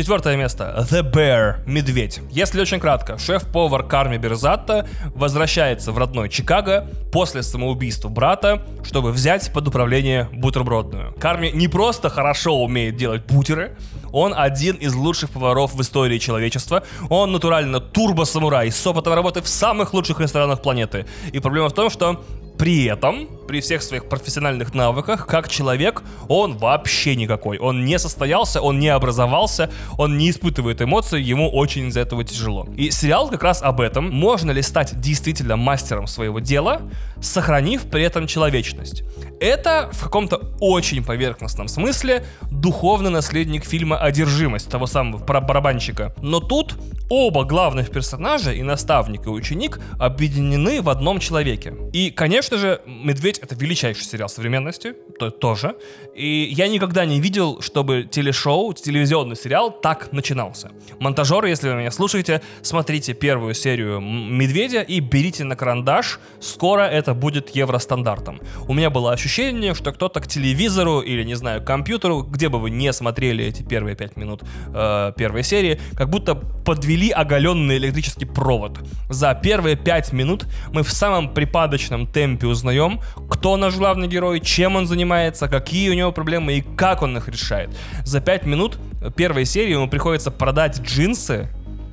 Четвертое 0.00 0.34
место. 0.34 0.86
The 0.90 1.02
Bear. 1.02 1.56
Медведь. 1.66 2.20
Если 2.30 2.58
очень 2.58 2.80
кратко, 2.80 3.18
шеф-повар 3.18 3.86
Карми 3.86 4.16
Берзатта 4.16 4.88
возвращается 5.14 5.92
в 5.92 5.98
родной 5.98 6.30
Чикаго 6.30 6.88
после 7.12 7.42
самоубийства 7.42 8.08
брата, 8.08 8.62
чтобы 8.82 9.12
взять 9.12 9.52
под 9.52 9.68
управление 9.68 10.30
бутербродную. 10.32 11.12
Карми 11.20 11.50
не 11.52 11.68
просто 11.68 12.08
хорошо 12.08 12.62
умеет 12.64 12.96
делать 12.96 13.26
бутеры, 13.26 13.76
он 14.10 14.32
один 14.34 14.76
из 14.76 14.94
лучших 14.94 15.28
поваров 15.28 15.74
в 15.74 15.82
истории 15.82 16.16
человечества. 16.16 16.82
Он 17.10 17.30
натурально 17.30 17.78
турбо-самурай 17.78 18.70
с 18.70 18.86
опытом 18.86 19.12
работы 19.12 19.42
в 19.42 19.48
самых 19.48 19.92
лучших 19.92 20.18
ресторанах 20.18 20.62
планеты. 20.62 21.04
И 21.30 21.40
проблема 21.40 21.68
в 21.68 21.74
том, 21.74 21.90
что 21.90 22.24
при 22.58 22.84
этом, 22.84 23.28
при 23.50 23.60
всех 23.60 23.82
своих 23.82 24.08
профессиональных 24.08 24.74
навыках, 24.74 25.26
как 25.26 25.48
человек, 25.48 26.04
он 26.28 26.56
вообще 26.56 27.16
никакой. 27.16 27.58
Он 27.58 27.84
не 27.84 27.98
состоялся, 27.98 28.60
он 28.60 28.78
не 28.78 28.86
образовался, 28.86 29.72
он 29.98 30.16
не 30.18 30.30
испытывает 30.30 30.80
эмоций, 30.80 31.20
ему 31.20 31.50
очень 31.50 31.88
из-за 31.88 31.98
этого 31.98 32.22
тяжело. 32.22 32.68
И 32.76 32.92
сериал 32.92 33.28
как 33.28 33.42
раз 33.42 33.60
об 33.60 33.80
этом. 33.80 34.08
Можно 34.08 34.52
ли 34.52 34.62
стать 34.62 35.00
действительно 35.00 35.56
мастером 35.56 36.06
своего 36.06 36.38
дела, 36.38 36.82
сохранив 37.20 37.90
при 37.90 38.04
этом 38.04 38.28
человечность? 38.28 39.02
Это 39.40 39.90
в 39.92 40.04
каком-то 40.04 40.40
очень 40.60 41.02
поверхностном 41.02 41.66
смысле 41.66 42.24
духовный 42.52 43.10
наследник 43.10 43.64
фильма 43.64 43.96
«Одержимость» 43.96 44.70
того 44.70 44.86
самого 44.86 45.18
барабанщика. 45.18 46.14
Но 46.22 46.38
тут 46.38 46.76
оба 47.08 47.44
главных 47.44 47.90
персонажа, 47.90 48.52
и 48.52 48.62
наставник, 48.62 49.26
и 49.26 49.28
ученик, 49.28 49.80
объединены 49.98 50.80
в 50.80 50.88
одном 50.88 51.18
человеке. 51.18 51.74
И, 51.92 52.10
конечно 52.10 52.56
же, 52.56 52.80
«Медведь»— 52.86 53.39
это 53.40 53.54
величайший 53.54 54.04
сериал 54.04 54.28
современности, 54.28 54.94
то 55.18 55.30
тоже. 55.30 55.76
И 56.14 56.48
я 56.52 56.68
никогда 56.68 57.04
не 57.04 57.20
видел, 57.20 57.60
чтобы 57.60 58.06
телешоу, 58.10 58.72
телевизионный 58.72 59.36
сериал 59.36 59.70
так 59.70 60.12
начинался. 60.12 60.70
Монтажеры, 60.98 61.48
если 61.48 61.68
вы 61.68 61.76
меня 61.76 61.90
слушаете, 61.90 62.42
смотрите 62.62 63.14
первую 63.14 63.54
серию 63.54 64.00
«Медведя» 64.00 64.82
и 64.82 65.00
берите 65.00 65.44
на 65.44 65.56
карандаш. 65.56 66.20
Скоро 66.40 66.82
это 66.82 67.14
будет 67.14 67.50
евростандартом. 67.50 68.40
У 68.68 68.74
меня 68.74 68.90
было 68.90 69.12
ощущение, 69.12 69.74
что 69.74 69.92
кто-то 69.92 70.20
к 70.20 70.26
телевизору 70.26 71.00
или, 71.00 71.24
не 71.24 71.34
знаю, 71.34 71.62
к 71.62 71.64
компьютеру, 71.64 72.22
где 72.22 72.48
бы 72.48 72.58
вы 72.58 72.70
не 72.70 72.92
смотрели 72.92 73.44
эти 73.44 73.62
первые 73.62 73.96
пять 73.96 74.16
минут 74.16 74.42
э, 74.74 75.12
первой 75.16 75.42
серии, 75.42 75.80
как 75.96 76.10
будто 76.10 76.34
подвели 76.34 77.10
оголенный 77.10 77.76
электрический 77.78 78.26
провод. 78.26 78.78
За 79.08 79.34
первые 79.34 79.76
пять 79.76 80.12
минут 80.12 80.46
мы 80.72 80.82
в 80.82 80.90
самом 80.90 81.32
припадочном 81.32 82.06
темпе 82.06 82.46
узнаем, 82.46 83.00
кто 83.30 83.56
наш 83.56 83.76
главный 83.76 84.08
герой, 84.08 84.40
чем 84.40 84.76
он 84.76 84.86
занимается, 84.86 85.48
какие 85.48 85.90
у 85.90 85.94
него 85.94 86.12
проблемы 86.12 86.54
и 86.54 86.60
как 86.76 87.02
он 87.02 87.16
их 87.16 87.28
решает. 87.28 87.70
За 88.04 88.20
пять 88.20 88.44
минут 88.44 88.78
первой 89.16 89.44
серии 89.44 89.72
ему 89.72 89.88
приходится 89.88 90.30
продать 90.30 90.80
джинсы, 90.80 91.48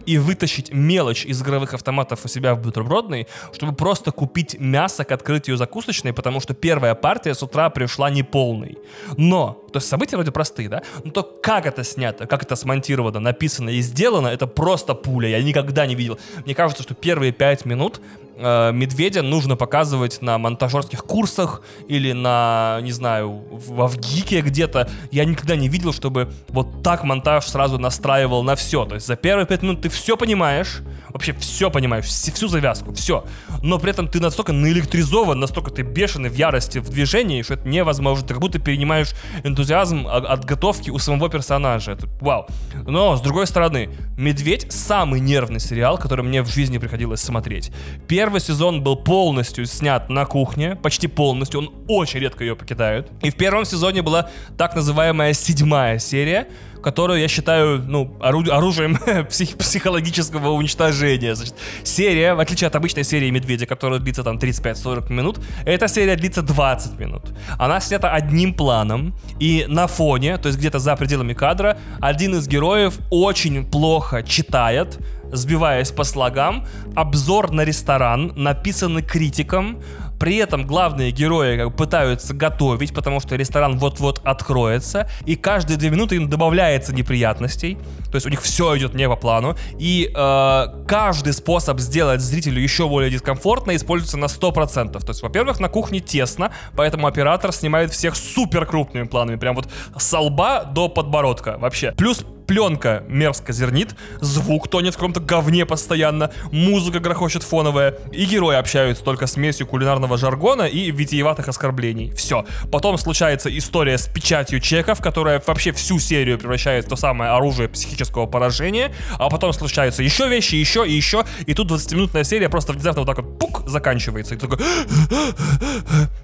и 0.07 0.17
вытащить 0.17 0.73
мелочь 0.73 1.25
из 1.25 1.41
игровых 1.41 1.73
автоматов 1.73 2.23
у 2.23 2.27
себя 2.29 2.55
в 2.55 2.61
бутербродной, 2.61 3.27
чтобы 3.53 3.73
просто 3.73 4.11
купить 4.11 4.55
мясо 4.57 5.03
к 5.03 5.11
открытию 5.11 5.57
закусочной, 5.57 6.13
потому 6.13 6.39
что 6.39 6.53
первая 6.53 6.95
партия 6.95 7.35
с 7.35 7.43
утра 7.43 7.69
пришла 7.69 8.09
неполной. 8.09 8.77
Но, 9.17 9.65
то 9.73 9.77
есть 9.77 9.89
события 9.89 10.15
вроде 10.15 10.31
простые, 10.31 10.69
да? 10.69 10.81
Но 11.03 11.11
то, 11.11 11.23
как 11.23 11.65
это 11.65 11.83
снято, 11.83 12.25
как 12.25 12.43
это 12.43 12.55
смонтировано, 12.55 13.19
написано 13.19 13.69
и 13.69 13.81
сделано, 13.81 14.29
это 14.29 14.47
просто 14.47 14.93
пуля. 14.93 15.27
Я 15.27 15.43
никогда 15.43 15.85
не 15.85 15.95
видел. 15.95 16.17
Мне 16.45 16.55
кажется, 16.55 16.83
что 16.83 16.95
первые 16.95 17.33
пять 17.33 17.65
минут 17.65 17.99
э, 18.37 18.71
медведя 18.73 19.21
нужно 19.21 19.55
показывать 19.55 20.21
на 20.21 20.37
монтажерских 20.37 21.03
курсах 21.03 21.61
или 21.87 22.11
на, 22.11 22.79
не 22.81 22.91
знаю, 22.91 23.43
в, 23.51 23.87
в 23.87 23.97
ГИКе 23.97 24.41
где-то. 24.41 24.89
Я 25.11 25.25
никогда 25.25 25.55
не 25.55 25.67
видел, 25.67 25.93
чтобы 25.93 26.31
вот 26.49 26.83
так 26.83 27.03
монтаж 27.03 27.45
сразу 27.45 27.77
настраивал 27.77 28.43
на 28.43 28.55
все. 28.55 28.85
То 28.85 28.95
есть 28.95 29.07
за 29.07 29.15
первые 29.15 29.45
пять 29.45 29.63
минут 29.63 29.81
ты 29.81 29.89
все 29.89 30.17
понимаешь, 30.17 30.81
вообще 31.09 31.33
все 31.33 31.71
понимаешь, 31.71 32.05
всю 32.05 32.47
завязку, 32.47 32.93
все. 32.93 33.25
Но 33.63 33.79
при 33.79 33.91
этом 33.91 34.07
ты 34.07 34.19
настолько 34.19 34.53
наэлектризован, 34.53 35.39
настолько 35.39 35.71
ты 35.71 35.81
бешеный 35.81 36.29
в 36.29 36.35
ярости, 36.35 36.79
в 36.79 36.89
движении, 36.89 37.41
что 37.41 37.55
это 37.55 37.67
невозможно. 37.67 38.27
Ты 38.27 38.33
как 38.33 38.41
будто 38.41 38.59
перенимаешь 38.59 39.13
энтузиазм 39.43 40.07
от 40.07 40.45
готовки 40.45 40.89
у 40.89 40.99
самого 40.99 41.29
персонажа. 41.29 41.91
Это 41.93 42.07
вау. 42.21 42.47
Но, 42.85 43.15
с 43.15 43.21
другой 43.21 43.47
стороны, 43.47 43.89
«Медведь»— 44.17 44.67
самый 44.71 45.19
нервный 45.19 45.59
сериал, 45.59 45.97
который 45.97 46.23
мне 46.25 46.41
в 46.41 46.47
жизни 46.47 46.77
приходилось 46.77 47.21
смотреть. 47.21 47.71
Первый 48.07 48.26
Первый 48.27 48.41
сезон 48.41 48.83
был 48.83 48.97
полностью 48.97 49.65
снят 49.65 50.09
на 50.09 50.25
кухне, 50.25 50.75
почти 50.75 51.07
полностью, 51.07 51.61
он 51.61 51.73
очень 51.87 52.19
редко 52.19 52.43
ее 52.43 52.57
покидает. 52.57 53.07
И 53.21 53.29
в 53.29 53.35
первом 53.35 53.63
сезоне 53.63 54.01
была 54.01 54.29
так 54.57 54.75
называемая 54.75 55.31
седьмая 55.31 55.97
серия, 55.97 56.49
которую 56.87 57.19
я 57.19 57.27
считаю, 57.27 57.83
ну, 57.85 58.15
ору- 58.21 58.49
оружием 58.49 58.95
псих- 59.29 59.57
психологического 59.57 60.51
уничтожения. 60.51 61.35
Значит, 61.35 61.55
серия, 61.83 62.33
в 62.33 62.39
отличие 62.39 62.67
от 62.69 62.75
обычной 62.77 63.03
серии 63.03 63.29
«Медведя», 63.29 63.65
которая 63.65 63.99
длится 63.99 64.23
там 64.23 64.37
35-40 64.37 65.11
минут, 65.11 65.39
эта 65.65 65.89
серия 65.89 66.15
длится 66.15 66.41
20 66.41 66.97
минут. 66.97 67.23
Она 67.59 67.81
снята 67.81 68.13
одним 68.13 68.53
планом, 68.53 69.13
и 69.37 69.65
на 69.67 69.87
фоне, 69.87 70.37
то 70.37 70.47
есть 70.47 70.57
где-то 70.59 70.79
за 70.79 70.95
пределами 70.95 71.33
кадра, 71.33 71.77
один 71.99 72.35
из 72.35 72.47
героев 72.47 72.99
очень 73.09 73.69
плохо 73.69 74.23
читает, 74.23 74.97
сбиваясь 75.33 75.91
по 75.91 76.05
слогам, 76.05 76.65
обзор 76.95 77.51
на 77.51 77.65
ресторан, 77.65 78.31
написанный 78.37 79.01
критиком, 79.01 79.83
при 80.19 80.37
этом 80.37 80.65
главные 80.65 81.11
герои 81.11 81.57
как, 81.57 81.75
пытаются 81.75 82.33
готовить, 82.33 82.93
потому 82.93 83.19
что 83.19 83.35
ресторан 83.35 83.77
вот-вот 83.77 84.21
откроется, 84.23 85.09
и 85.25 85.35
каждые 85.35 85.77
две 85.77 85.89
минуты 85.89 86.15
им 86.15 86.29
добавляется 86.29 86.93
неприятностей. 86.93 87.77
То 88.11 88.15
есть 88.15 88.25
у 88.25 88.29
них 88.29 88.41
все 88.41 88.77
идет 88.77 88.93
не 88.93 89.07
по 89.07 89.15
плану. 89.15 89.55
И 89.79 90.11
э, 90.13 90.65
каждый 90.87 91.33
способ 91.33 91.79
сделать 91.79 92.21
зрителю 92.21 92.61
еще 92.61 92.87
более 92.87 93.11
дискомфортно 93.11 93.75
используется 93.75 94.17
на 94.17 94.25
100%. 94.25 94.99
То 94.99 95.09
есть, 95.09 95.21
во-первых, 95.21 95.59
на 95.59 95.69
кухне 95.69 95.99
тесно, 95.99 96.51
поэтому 96.75 97.07
оператор 97.07 97.51
снимает 97.51 97.91
всех 97.91 98.15
супер 98.15 98.65
крупными 98.65 99.05
планами. 99.05 99.37
Прям 99.37 99.55
вот 99.55 99.67
с 99.97 100.17
лба 100.17 100.63
до 100.63 100.89
подбородка 100.89 101.57
вообще. 101.57 101.93
Плюс 101.97 102.23
пленка 102.47 103.03
мерзко 103.07 103.53
зернит, 103.53 103.95
звук 104.21 104.69
тонет 104.69 104.93
в 104.93 104.97
каком-то 104.97 105.19
говне 105.19 105.65
постоянно, 105.65 106.31
музыка 106.51 106.99
грохочет 106.99 107.43
фоновая, 107.43 107.95
и 108.11 108.25
герои 108.25 108.55
общаются 108.55 109.03
только 109.03 109.27
смесью 109.27 109.67
кулинарного 109.67 110.17
жаргона 110.17 110.63
и 110.63 110.89
витиеватых 110.91 111.47
оскорблений. 111.47 112.11
Все. 112.11 112.45
Потом 112.71 112.97
случается 112.97 113.55
история 113.55 113.97
с 113.97 114.07
печатью 114.07 114.59
чеков, 114.59 115.01
которая 115.01 115.41
вообще 115.45 115.71
всю 115.73 115.99
серию 115.99 116.39
превращает 116.39 116.85
в 116.85 116.89
то 116.89 116.95
самое 116.95 117.31
оружие 117.31 117.69
психического 117.69 118.25
поражения, 118.25 118.93
а 119.19 119.29
потом 119.29 119.53
случаются 119.53 120.01
еще 120.01 120.27
вещи, 120.27 120.55
еще 120.55 120.87
и 120.87 120.93
еще, 120.93 121.25
и 121.45 121.53
тут 121.53 121.71
20-минутная 121.71 122.23
серия 122.23 122.49
просто 122.49 122.73
внезапно 122.73 123.01
вот 123.01 123.07
так 123.07 123.17
вот 123.17 123.39
пук, 123.39 123.69
заканчивается. 123.69 124.35
И 124.35 124.37
такой... 124.37 124.59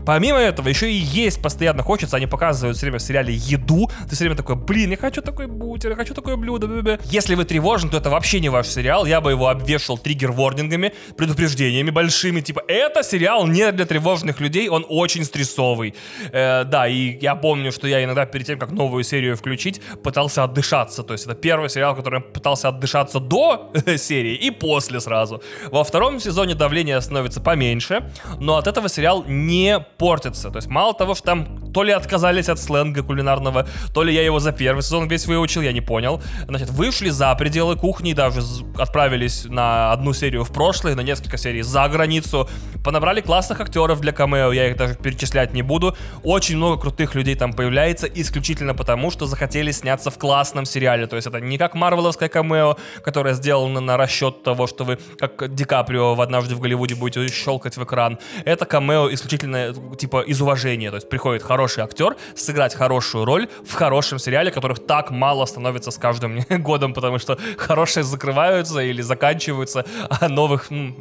Помимо 0.05 0.39
этого, 0.39 0.67
еще 0.67 0.91
и 0.91 0.95
есть 0.95 1.41
постоянно 1.41 1.83
хочется, 1.83 2.17
они 2.17 2.27
показывают 2.27 2.77
все 2.77 2.85
время 2.85 2.99
в 2.99 3.01
сериале 3.01 3.33
еду, 3.33 3.89
ты 4.09 4.15
все 4.15 4.25
время 4.25 4.35
такой, 4.35 4.55
блин, 4.55 4.91
я 4.91 4.97
хочу 4.97 5.21
такой 5.21 5.47
бутер, 5.47 5.91
я 5.91 5.95
хочу 5.95 6.12
такое 6.13 6.35
блюдо. 6.35 6.67
Б-б-б». 6.67 6.99
Если 7.05 7.35
вы 7.35 7.45
тревожен, 7.45 7.89
то 7.89 7.97
это 7.97 8.09
вообще 8.09 8.39
не 8.39 8.49
ваш 8.49 8.67
сериал. 8.67 9.05
Я 9.05 9.21
бы 9.21 9.31
его 9.31 9.47
обвешал 9.47 9.97
триггер-ворнингами, 9.97 10.93
предупреждениями 11.17 11.89
большими. 11.89 12.41
Типа, 12.41 12.61
это 12.67 13.03
сериал 13.03 13.47
не 13.47 13.71
для 13.71 13.85
тревожных 13.85 14.39
людей, 14.39 14.69
он 14.69 14.85
очень 14.89 15.23
стрессовый. 15.23 15.95
Э, 16.31 16.63
да, 16.63 16.87
и 16.87 17.17
я 17.19 17.35
помню, 17.35 17.71
что 17.71 17.87
я 17.87 18.03
иногда 18.03 18.25
перед 18.25 18.47
тем, 18.47 18.59
как 18.59 18.71
новую 18.71 19.03
серию 19.03 19.35
включить, 19.35 19.81
пытался 20.03 20.43
отдышаться. 20.43 21.03
То 21.03 21.13
есть 21.13 21.25
это 21.25 21.35
первый 21.35 21.69
сериал, 21.69 21.95
который 21.95 22.21
пытался 22.21 22.69
отдышаться 22.69 23.19
до 23.19 23.71
серии 23.97 24.35
и 24.35 24.51
после 24.51 24.99
сразу. 24.99 25.41
Во 25.71 25.83
втором 25.83 26.19
сезоне 26.19 26.55
давление 26.55 27.01
становится 27.01 27.41
поменьше, 27.41 28.11
но 28.39 28.57
от 28.57 28.67
этого 28.67 28.89
сериал 28.89 29.23
не 29.27 29.79
портится. 29.97 30.49
То 30.49 30.57
есть 30.57 30.67
мало 30.67 30.93
того, 30.93 31.15
что 31.15 31.25
там 31.25 31.71
то 31.73 31.83
ли 31.83 31.91
отказались 31.91 32.49
от 32.49 32.59
сленга 32.59 33.03
кулинарного, 33.03 33.67
то 33.93 34.03
ли 34.03 34.13
я 34.13 34.23
его 34.23 34.39
за 34.39 34.51
первый 34.51 34.81
сезон 34.81 35.07
весь 35.07 35.25
выучил, 35.25 35.61
я 35.61 35.71
не 35.71 35.81
понял. 35.81 36.02
Значит, 36.47 36.69
вышли 36.69 37.09
за 37.09 37.33
пределы 37.35 37.75
кухни, 37.75 38.13
даже 38.13 38.41
отправились 38.77 39.45
на 39.45 39.91
одну 39.91 40.13
серию 40.13 40.43
в 40.43 40.51
прошлое, 40.51 40.95
на 40.95 41.01
несколько 41.01 41.37
серий 41.37 41.61
за 41.61 41.87
границу, 41.87 42.49
понабрали 42.83 43.21
классных 43.21 43.61
актеров 43.61 44.01
для 44.01 44.11
камео, 44.11 44.51
я 44.51 44.69
их 44.69 44.77
даже 44.77 44.95
перечислять 44.95 45.53
не 45.53 45.61
буду. 45.61 45.95
Очень 46.23 46.57
много 46.57 46.81
крутых 46.81 47.15
людей 47.15 47.35
там 47.35 47.53
появляется, 47.53 48.07
исключительно 48.07 48.73
потому, 48.75 49.11
что 49.11 49.25
захотели 49.25 49.71
сняться 49.71 50.11
в 50.11 50.17
классном 50.17 50.65
сериале. 50.65 51.07
То 51.07 51.15
есть 51.15 51.27
это 51.27 51.39
не 51.39 51.57
как 51.57 51.75
марвеловское 51.75 52.29
камео, 52.29 52.77
которое 53.03 53.33
сделано 53.33 53.79
на 53.79 53.97
расчет 53.97 54.43
того, 54.43 54.67
что 54.67 54.83
вы, 54.83 54.97
как 55.19 55.53
Ди 55.53 55.63
Каприо 55.63 56.15
в 56.15 56.21
«Однажды 56.21 56.55
в 56.55 56.59
Голливуде» 56.59 56.95
будете 56.95 57.27
щелкать 57.33 57.77
в 57.77 57.83
экран. 57.83 58.19
Это 58.45 58.65
камео 58.65 59.13
исключительно 59.13 59.73
типа 59.95 60.21
из 60.21 60.41
уважения. 60.41 60.89
То 60.89 60.97
есть 60.97 61.09
приходит 61.09 61.43
хороший 61.43 61.83
актер 61.83 62.15
сыграть 62.35 62.75
хорошую 62.75 63.25
роль 63.25 63.47
в 63.65 63.73
хорошем 63.73 64.19
сериале, 64.19 64.51
которых 64.51 64.85
так 64.85 65.11
мало 65.11 65.45
становится 65.45 65.91
с 65.93 65.97
каждым 65.97 66.39
годом, 66.49 66.93
потому 66.93 67.19
что 67.19 67.37
хорошие 67.57 68.03
закрываются 68.03 68.79
или 68.79 69.01
заканчиваются, 69.01 69.85
а 70.09 70.29
новых 70.29 70.71
м- 70.71 70.95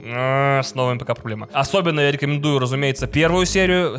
с 0.63 0.75
новыми 0.75 0.99
пока 0.99 1.15
проблема. 1.15 1.49
Особенно 1.53 2.01
я 2.01 2.11
рекомендую, 2.11 2.59
разумеется, 2.59 3.07
первую 3.07 3.47
серию, 3.47 3.99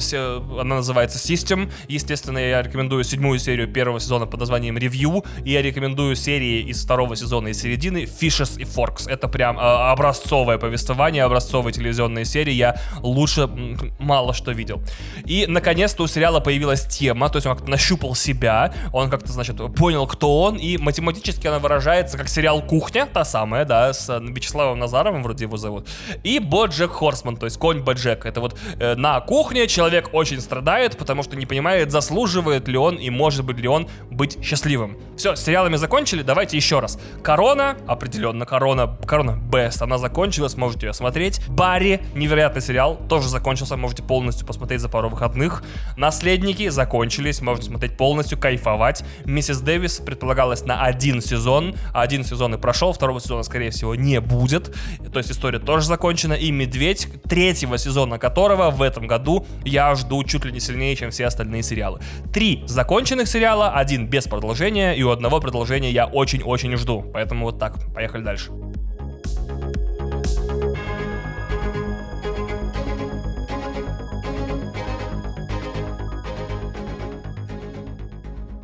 она 0.60 0.76
называется 0.76 1.18
System. 1.18 1.72
Естественно, 1.88 2.38
я 2.38 2.62
рекомендую 2.62 3.04
седьмую 3.04 3.40
серию 3.40 3.68
первого 3.68 4.00
сезона 4.00 4.26
под 4.26 4.40
названием 4.40 4.78
Review, 4.78 5.26
и 5.44 5.52
я 5.52 5.62
рекомендую 5.62 6.16
серии 6.16 6.62
из 6.62 6.84
второго 6.84 7.16
сезона 7.16 7.50
и 7.50 7.54
середины 7.54 8.04
Fishes 8.04 8.60
и 8.60 8.64
Forks. 8.64 9.10
Это 9.10 9.28
прям 9.28 9.58
э, 9.58 9.62
образцовое 9.62 10.58
повествование, 10.58 11.24
образцовые 11.24 11.74
телевизионные 11.74 12.26
серии. 12.26 12.54
Я 12.54 12.76
лучше 13.02 13.48
мало 14.00 14.34
что 14.34 14.52
видел. 14.52 14.82
И, 15.26 15.46
наконец-то, 15.48 16.04
у 16.04 16.08
сериала 16.08 16.40
появилась 16.40 16.86
тема, 16.86 17.30
то 17.30 17.38
есть 17.38 17.48
он 17.48 17.56
как-то 17.56 17.70
нащупал 17.72 18.16
себя, 18.16 18.74
он 18.92 19.10
как-то, 19.10 19.32
значит, 19.32 19.58
понял, 19.76 20.08
кто 20.08 20.42
он, 20.44 20.56
и 20.56 20.78
математически 20.84 21.48
она 21.48 21.60
выражается 21.60 22.18
как 22.18 22.30
сериал 22.30 22.62
«Кухня», 22.62 23.08
та 23.12 23.26
самая, 23.26 23.66
да, 23.66 23.94
с 23.94 24.10
э, 24.10 24.20
Вячеславом 24.22 24.80
Назаровым, 24.80 25.24
вроде 25.24 25.46
его 25.46 25.58
зовут, 25.58 25.88
и 26.24 26.40
Боджек 26.40 26.92
Хорсман, 26.92 27.38
то 27.38 27.46
есть 27.46 27.58
конь 27.58 27.80
Боджек. 27.80 28.26
Это 28.26 28.42
вот 28.42 28.60
э, 28.80 28.96
на 28.96 29.20
кухне 29.22 29.68
человек 29.68 30.10
очень 30.14 30.42
страдает, 30.42 30.98
потому 30.98 31.24
что 31.24 31.36
не 31.36 31.46
понимает, 31.46 31.92
заслуживает 31.92 32.68
ли 32.68 32.78
он 32.78 32.96
и 32.96 33.10
может 33.10 33.46
быть 33.46 33.58
ли 33.58 33.68
он 33.68 33.88
быть 34.12 34.44
счастливым. 34.44 34.98
Все, 35.18 35.36
с 35.36 35.44
сериалами 35.44 35.78
закончили, 35.78 36.22
давайте 36.22 36.58
еще 36.58 36.80
раз. 36.80 37.00
Корона, 37.24 37.78
определенно, 37.88 38.46
Корона, 38.46 38.98
Корона 39.08 39.32
Best, 39.32 39.82
она 39.82 39.98
закончилась, 39.98 40.58
можете 40.58 40.88
ее 40.88 40.94
смотреть. 40.94 41.42
Барри, 41.48 42.04
невероятный 42.14 42.62
сериал, 42.62 43.00
тоже 43.08 43.30
закончился, 43.30 43.78
можете 43.78 44.04
полностью 44.04 44.46
посмотреть 44.46 44.82
за 44.82 44.90
пару 44.90 45.10
выходных. 45.10 45.64
Наследники 45.98 46.68
закончились, 46.70 47.42
можно 47.42 47.64
смотреть 47.64 47.98
полностью, 47.98 48.38
кайфовать. 48.38 49.04
Миссис 49.26 49.60
Дэвис 49.62 50.00
предполагалась 50.64 50.66
на 50.66 50.84
один 50.84 51.22
сезон, 51.22 51.76
один 51.94 52.24
сезон 52.24 52.56
и 52.56 52.58
прошел, 52.58 52.94
второго 52.94 53.20
сезона, 53.20 53.44
скорее 53.44 53.70
всего, 53.70 53.96
не 53.96 54.20
будет. 54.20 54.76
То 55.12 55.20
есть 55.20 55.32
история 55.32 55.60
тоже 55.60 55.88
закончена. 55.88 56.34
И 56.34 56.52
Медведь, 56.52 57.08
третьего 57.24 57.78
сезона 57.78 58.18
которого 58.18 58.72
в 58.72 58.82
этом 58.82 59.08
году 59.08 59.46
я 59.66 59.96
жду 59.96 60.24
чуть 60.24 60.46
ли 60.46 60.52
не 60.52 60.60
сильнее, 60.60 60.96
чем 60.96 61.12
все 61.12 61.26
остальные 61.26 61.64
сериалы. 61.64 62.00
Три 62.34 62.64
законченных 62.68 63.28
сериала, 63.28 63.72
один 63.72 64.08
без 64.08 64.26
продолжения, 64.26 64.94
и 64.94 65.04
у 65.04 65.10
одного 65.10 65.40
продолжения 65.40 65.92
я 65.92 66.06
очень-очень 66.06 66.76
жду. 66.78 67.04
Поэтому 67.14 67.46
вот 67.46 67.60
так, 67.60 67.78
поехали 67.94 68.24
дальше. 68.24 68.52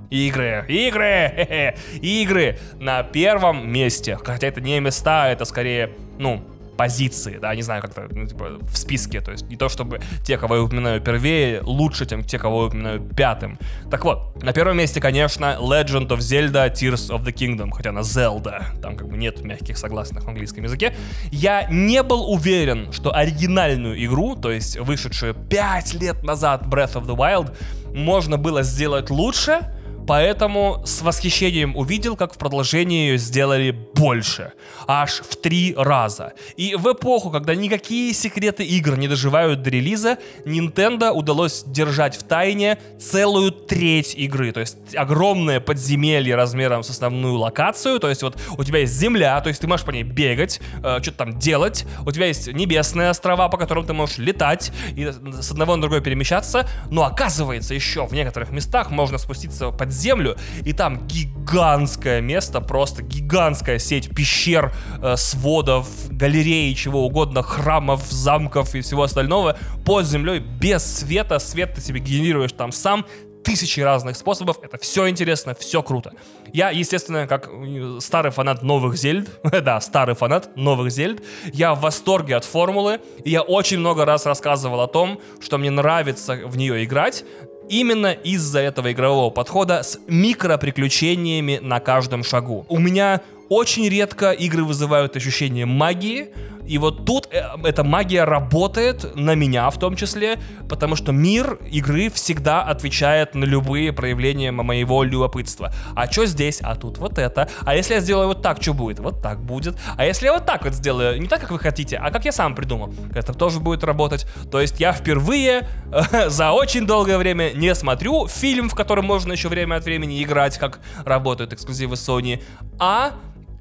Игры, 0.10 0.66
игры, 0.68 1.76
игры 2.02 2.60
на 2.80 3.04
первом 3.04 3.72
месте. 3.72 4.18
Хотя 4.18 4.48
это 4.48 4.62
не 4.62 4.80
места, 4.80 5.30
это 5.30 5.46
скорее, 5.46 5.92
ну, 6.18 6.44
позиции, 6.80 7.38
да, 7.42 7.54
не 7.54 7.62
знаю, 7.62 7.82
как-то 7.82 8.08
ну, 8.10 8.26
типа, 8.26 8.52
в 8.62 8.78
списке, 8.78 9.20
то 9.20 9.32
есть 9.32 9.50
не 9.50 9.58
то 9.58 9.68
чтобы 9.68 10.00
те, 10.24 10.38
кого 10.38 10.56
я 10.56 10.64
упоминаю 10.64 11.02
первее, 11.02 11.62
лучше, 11.62 12.06
чем 12.06 12.24
те, 12.24 12.40
кого 12.40 12.62
я 12.62 12.68
упоминаю 12.68 13.02
пятым. 13.02 13.60
Так 13.92 14.06
вот, 14.06 14.42
на 14.42 14.54
первом 14.54 14.78
месте, 14.78 15.02
конечно, 15.02 15.58
Legend 15.60 16.08
of 16.08 16.20
Zelda 16.20 16.72
Tears 16.72 17.10
of 17.10 17.26
the 17.26 17.34
Kingdom, 17.34 17.72
хотя 17.72 17.92
на 17.92 18.00
Zelda, 18.00 18.64
там 18.82 18.96
как 18.96 19.10
бы 19.10 19.18
нет 19.18 19.42
мягких 19.42 19.78
согласных 19.78 20.24
в 20.24 20.30
английском 20.30 20.64
языке. 20.64 20.96
Я 21.34 21.68
не 21.70 22.02
был 22.02 22.32
уверен, 22.32 22.94
что 22.94 23.14
оригинальную 23.14 24.02
игру, 24.06 24.38
то 24.38 24.50
есть 24.50 24.80
вышедшую 24.80 25.34
5 25.34 25.96
лет 25.96 26.24
назад 26.24 26.64
Breath 26.64 26.94
of 26.94 27.06
the 27.06 27.18
Wild, 27.18 27.54
можно 27.94 28.38
было 28.38 28.64
сделать 28.64 29.10
лучше, 29.10 29.70
Поэтому 30.10 30.82
с 30.88 31.04
восхищением 31.04 31.78
увидел, 31.78 32.16
как 32.16 32.34
в 32.34 32.40
продолжении 32.40 33.10
ее 33.10 33.20
сделали 33.20 33.70
больше. 33.70 34.54
Аж 34.88 35.22
в 35.22 35.36
три 35.36 35.76
раза. 35.78 36.34
И 36.58 36.74
в 36.74 36.92
эпоху, 36.92 37.30
когда 37.30 37.54
никакие 37.54 38.12
секреты 38.16 38.66
игр 38.66 38.98
не 38.98 39.08
доживают 39.08 39.62
до 39.62 39.70
релиза, 39.70 40.18
Nintendo 40.46 41.12
удалось 41.12 41.64
держать 41.64 42.16
в 42.16 42.24
тайне 42.24 42.80
целую 43.00 43.52
треть 43.52 44.16
игры. 44.16 44.52
То 44.52 44.62
есть 44.62 44.78
огромное 44.96 45.60
подземелье 45.60 46.36
размером 46.36 46.82
с 46.82 46.90
основную 46.90 47.36
локацию. 47.36 48.00
То 48.00 48.10
есть 48.10 48.24
вот 48.24 48.36
у 48.58 48.64
тебя 48.64 48.80
есть 48.80 48.94
земля, 48.94 49.40
то 49.42 49.50
есть 49.50 49.62
ты 49.62 49.68
можешь 49.68 49.86
по 49.86 49.92
ней 49.92 50.02
бегать, 50.02 50.60
э, 50.84 51.04
что-то 51.04 51.20
там 51.20 51.38
делать. 51.38 51.86
У 52.04 52.12
тебя 52.12 52.26
есть 52.26 52.52
небесные 52.52 53.12
острова, 53.12 53.48
по 53.48 53.58
которым 53.58 53.86
ты 53.86 53.94
можешь 53.94 54.18
летать 54.18 54.72
и 54.96 55.06
с 55.06 55.52
одного 55.52 55.76
на 55.76 55.84
другое 55.84 56.02
перемещаться. 56.02 56.68
Но 56.90 57.04
оказывается, 57.04 57.76
еще 57.76 58.08
в 58.08 58.14
некоторых 58.14 58.50
местах 58.50 58.90
можно 58.90 59.20
спуститься 59.20 59.70
под 59.70 59.99
землю, 60.00 60.38
и 60.66 60.74
там 60.74 61.08
гигантское 61.08 62.22
место, 62.22 62.62
просто 62.62 63.04
гигантская 63.04 63.80
сеть 63.80 64.14
пещер, 64.16 64.74
э, 65.02 65.16
сводов, 65.18 65.88
галерей, 66.10 66.74
чего 66.76 67.06
угодно, 67.06 67.44
храмов, 67.44 68.10
замков 68.10 68.76
и 68.76 68.82
всего 68.82 69.04
остального 69.04 69.58
под 69.86 70.06
землей 70.06 70.40
без 70.40 70.84
света. 70.84 71.40
Свет 71.40 71.74
ты 71.76 71.82
себе 71.82 72.00
генерируешь 72.00 72.52
там 72.52 72.72
сам 72.72 73.06
тысячи 73.44 73.80
разных 73.80 74.16
способов. 74.16 74.58
Это 74.62 74.78
все 74.78 75.10
интересно, 75.10 75.56
все 75.56 75.82
круто. 75.82 76.14
Я, 76.54 76.70
естественно, 76.70 77.28
как 77.28 77.50
э, 77.52 77.98
старый 78.00 78.32
фанат 78.32 78.64
новых 78.64 78.96
Зельд, 78.98 79.30
да, 79.44 79.80
старый 79.82 80.16
фанат 80.16 80.56
новых 80.56 80.92
Зельд, 80.92 81.24
я 81.54 81.74
в 81.74 81.82
восторге 81.82 82.36
от 82.36 82.46
формулы, 82.46 83.00
и 83.24 83.32
я 83.32 83.42
очень 83.42 83.80
много 83.80 84.06
раз 84.06 84.26
рассказывал 84.26 84.82
о 84.82 84.88
том, 84.88 85.20
что 85.40 85.58
мне 85.58 85.72
нравится 85.72 86.36
в 86.46 86.58
нее 86.58 86.84
играть, 86.84 87.24
именно 87.70 88.12
из-за 88.12 88.60
этого 88.60 88.92
игрового 88.92 89.30
подхода 89.30 89.84
с 89.84 90.00
микроприключениями 90.08 91.60
на 91.62 91.80
каждом 91.80 92.24
шагу. 92.24 92.66
У 92.68 92.80
меня 92.80 93.22
очень 93.48 93.88
редко 93.88 94.32
игры 94.32 94.64
вызывают 94.64 95.16
ощущение 95.16 95.66
магии, 95.66 96.30
и 96.70 96.78
вот 96.78 97.04
тут 97.04 97.28
э, 97.32 97.42
эта 97.64 97.84
магия 97.84 98.26
работает 98.26 99.16
на 99.16 99.34
меня 99.34 99.70
в 99.72 99.80
том 99.80 99.96
числе, 99.96 100.40
потому 100.70 100.96
что 100.96 101.12
мир 101.12 101.58
игры 101.72 102.12
всегда 102.12 102.62
отвечает 102.62 103.34
на 103.34 103.44
любые 103.44 103.92
проявления 103.92 104.52
моего 104.52 105.04
любопытства. 105.04 105.74
А 105.96 106.10
что 106.12 106.28
здесь? 106.28 106.62
А 106.62 106.76
тут 106.76 107.00
вот 107.00 107.18
это. 107.18 107.50
А 107.66 107.76
если 107.76 107.96
я 107.96 108.02
сделаю 108.02 108.28
вот 108.28 108.44
так, 108.44 108.62
что 108.62 108.76
будет? 108.76 109.00
Вот 109.00 109.20
так 109.24 109.44
будет. 109.44 109.78
А 109.98 110.06
если 110.06 110.28
я 110.28 110.34
вот 110.34 110.46
так 110.46 110.64
вот 110.64 110.76
сделаю, 110.76 111.20
не 111.20 111.28
так, 111.28 111.42
как 111.42 111.50
вы 111.50 111.58
хотите, 111.58 111.98
а 111.98 112.12
как 112.12 112.26
я 112.26 112.32
сам 112.32 112.54
придумал, 112.54 112.94
это 113.16 113.34
тоже 113.34 113.60
будет 113.60 113.84
работать. 113.84 114.28
То 114.52 114.62
есть 114.62 114.80
я 114.80 114.94
впервые 114.94 115.68
э, 115.92 116.30
за 116.30 116.52
очень 116.52 116.86
долгое 116.86 117.18
время 117.18 117.52
не 117.56 117.74
смотрю 117.74 118.28
фильм, 118.28 118.70
в 118.70 118.76
котором 118.76 119.06
можно 119.06 119.32
еще 119.32 119.50
время 119.50 119.78
от 119.78 119.86
времени 119.86 120.24
играть, 120.24 120.60
как 120.60 120.82
работают 121.04 121.52
эксклюзивы 121.52 121.96
Sony, 121.96 122.44
а 122.78 123.14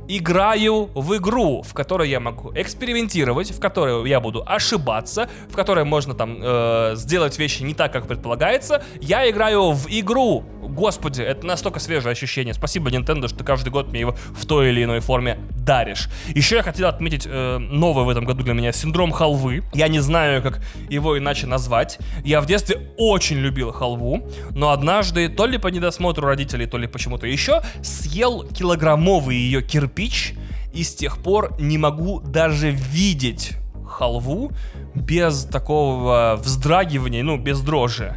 играю 0.09 0.91
в 0.95 1.17
игру, 1.17 1.63
в 1.63 1.75
которой 1.75 2.09
я 2.09 2.19
могу 2.19 2.51
экспериментировать, 2.55 3.51
в 3.51 3.61
которой 3.61 4.09
я 4.09 4.21
буду 4.21 4.43
ошибаться, 4.45 5.29
в 5.51 5.55
которой 5.55 5.85
можно 5.85 6.15
там 6.15 6.39
э, 6.41 6.93
сделать 6.97 7.39
вещи 7.39 7.63
не 7.63 7.75
так, 7.75 7.93
как 7.93 8.09
предполагается. 8.09 8.83
Я 9.01 9.29
играю 9.29 9.73
в 9.73 9.87
игру. 9.89 10.45
Господи, 10.63 11.23
это 11.23 11.47
настолько 11.47 11.79
свежее 11.79 12.13
ощущение. 12.13 12.55
Спасибо, 12.55 12.91
Nintendo, 12.91 13.29
что 13.29 13.45
каждый 13.45 13.71
год 13.71 13.89
мне 13.89 14.01
его 14.01 14.17
в 14.33 14.47
той 14.47 14.71
или 14.71 14.85
иной 14.85 15.01
форме 15.01 15.39
даришь. 15.51 16.09
Еще 16.29 16.57
я 16.57 16.63
хотел 16.63 16.89
отметить 16.89 17.27
э, 17.27 17.59
новый 17.59 18.05
в 18.05 18.09
этом 18.09 18.25
году 18.25 18.43
для 18.43 18.55
меня 18.55 18.73
синдром 18.73 19.13
халвы. 19.13 19.63
Я 19.75 19.89
не 19.89 20.01
знаю, 20.01 20.43
как 20.43 20.63
его 20.89 21.19
иначе 21.19 21.47
назвать. 21.47 21.99
Я 22.25 22.41
в 22.41 22.47
детстве 22.47 22.91
очень 22.97 23.37
любил 23.37 23.73
халву, 23.73 24.27
но 24.51 24.71
однажды 24.71 25.29
то 25.29 25.45
ли 25.45 25.59
по 25.59 25.69
недосмотру 25.69 26.27
родителей, 26.27 26.67
то 26.67 26.79
ли 26.79 26.87
почему-то 26.87 27.27
еще 27.27 27.61
съел 27.83 28.45
килограммовый 28.45 29.37
ее 29.37 29.63
кирпич 29.63 29.98
кирпич, 29.99 30.35
и 30.73 30.85
с 30.85 30.95
тех 30.95 31.19
пор 31.19 31.55
не 31.59 31.79
могу 31.79 32.21
даже 32.21 32.71
видеть 32.71 33.53
халву 33.87 34.53
без 34.95 35.45
такого 35.45 36.39
вздрагивания, 36.43 37.23
ну, 37.23 37.37
без 37.37 37.61
дрожи. 37.61 38.15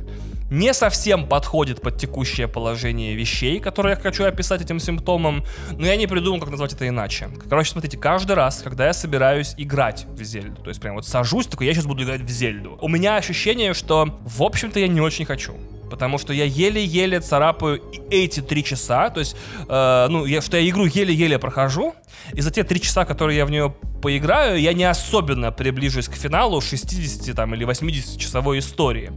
Не 0.52 0.74
совсем 0.74 1.28
подходит 1.28 1.82
под 1.82 1.98
текущее 1.98 2.50
положение 2.50 3.16
вещей, 3.16 3.62
которые 3.62 3.96
я 3.96 4.02
хочу 4.02 4.26
описать 4.26 4.62
этим 4.62 4.80
симптомом, 4.80 5.46
но 5.78 5.88
я 5.88 5.96
не 5.96 6.08
придумал, 6.08 6.42
как 6.42 6.50
назвать 6.50 6.74
это 6.74 6.86
иначе. 6.90 7.30
Короче, 7.50 7.72
смотрите, 7.72 7.98
каждый 7.98 8.36
раз, 8.36 8.62
когда 8.62 8.88
я 8.88 8.94
собираюсь 8.94 9.56
играть 9.58 10.06
в 10.10 10.22
Зельду, 10.22 10.62
то 10.62 10.70
есть 10.70 10.82
прям 10.82 10.96
вот 10.96 11.08
сажусь, 11.08 11.48
такой, 11.48 11.68
я 11.68 11.74
сейчас 11.74 11.86
буду 11.86 12.04
играть 12.04 12.22
в 12.22 12.30
Зельду, 12.30 12.78
у 12.82 12.90
меня 12.90 13.16
ощущение, 13.16 13.74
что, 13.74 14.20
в 14.26 14.44
общем-то, 14.44 14.78
я 14.78 14.90
не 14.90 15.00
очень 15.00 15.24
хочу 15.24 15.56
потому 15.92 16.18
что 16.18 16.34
я 16.34 16.46
еле-еле 16.46 17.20
царапаю 17.20 17.84
эти 18.10 18.40
три 18.40 18.64
часа, 18.64 19.10
то 19.10 19.20
есть, 19.20 19.36
э, 19.68 20.08
ну, 20.10 20.26
я, 20.26 20.42
что 20.42 20.58
я 20.58 20.68
игру 20.68 20.86
еле-еле 20.86 21.38
прохожу, 21.38 21.94
и 22.34 22.42
за 22.42 22.50
те 22.50 22.64
три 22.64 22.82
часа, 22.82 23.06
которые 23.06 23.38
я 23.38 23.46
в 23.46 23.52
нее 23.52 23.76
поиграю, 24.02 24.60
я 24.60 24.74
не 24.74 24.86
особенно 24.86 25.52
приближусь 25.52 26.08
к 26.08 26.14
финалу 26.14 26.62
60 26.62 27.36
там, 27.36 27.54
или 27.54 27.66
80 27.66 28.20
часовой 28.20 28.60
истории. 28.60 29.12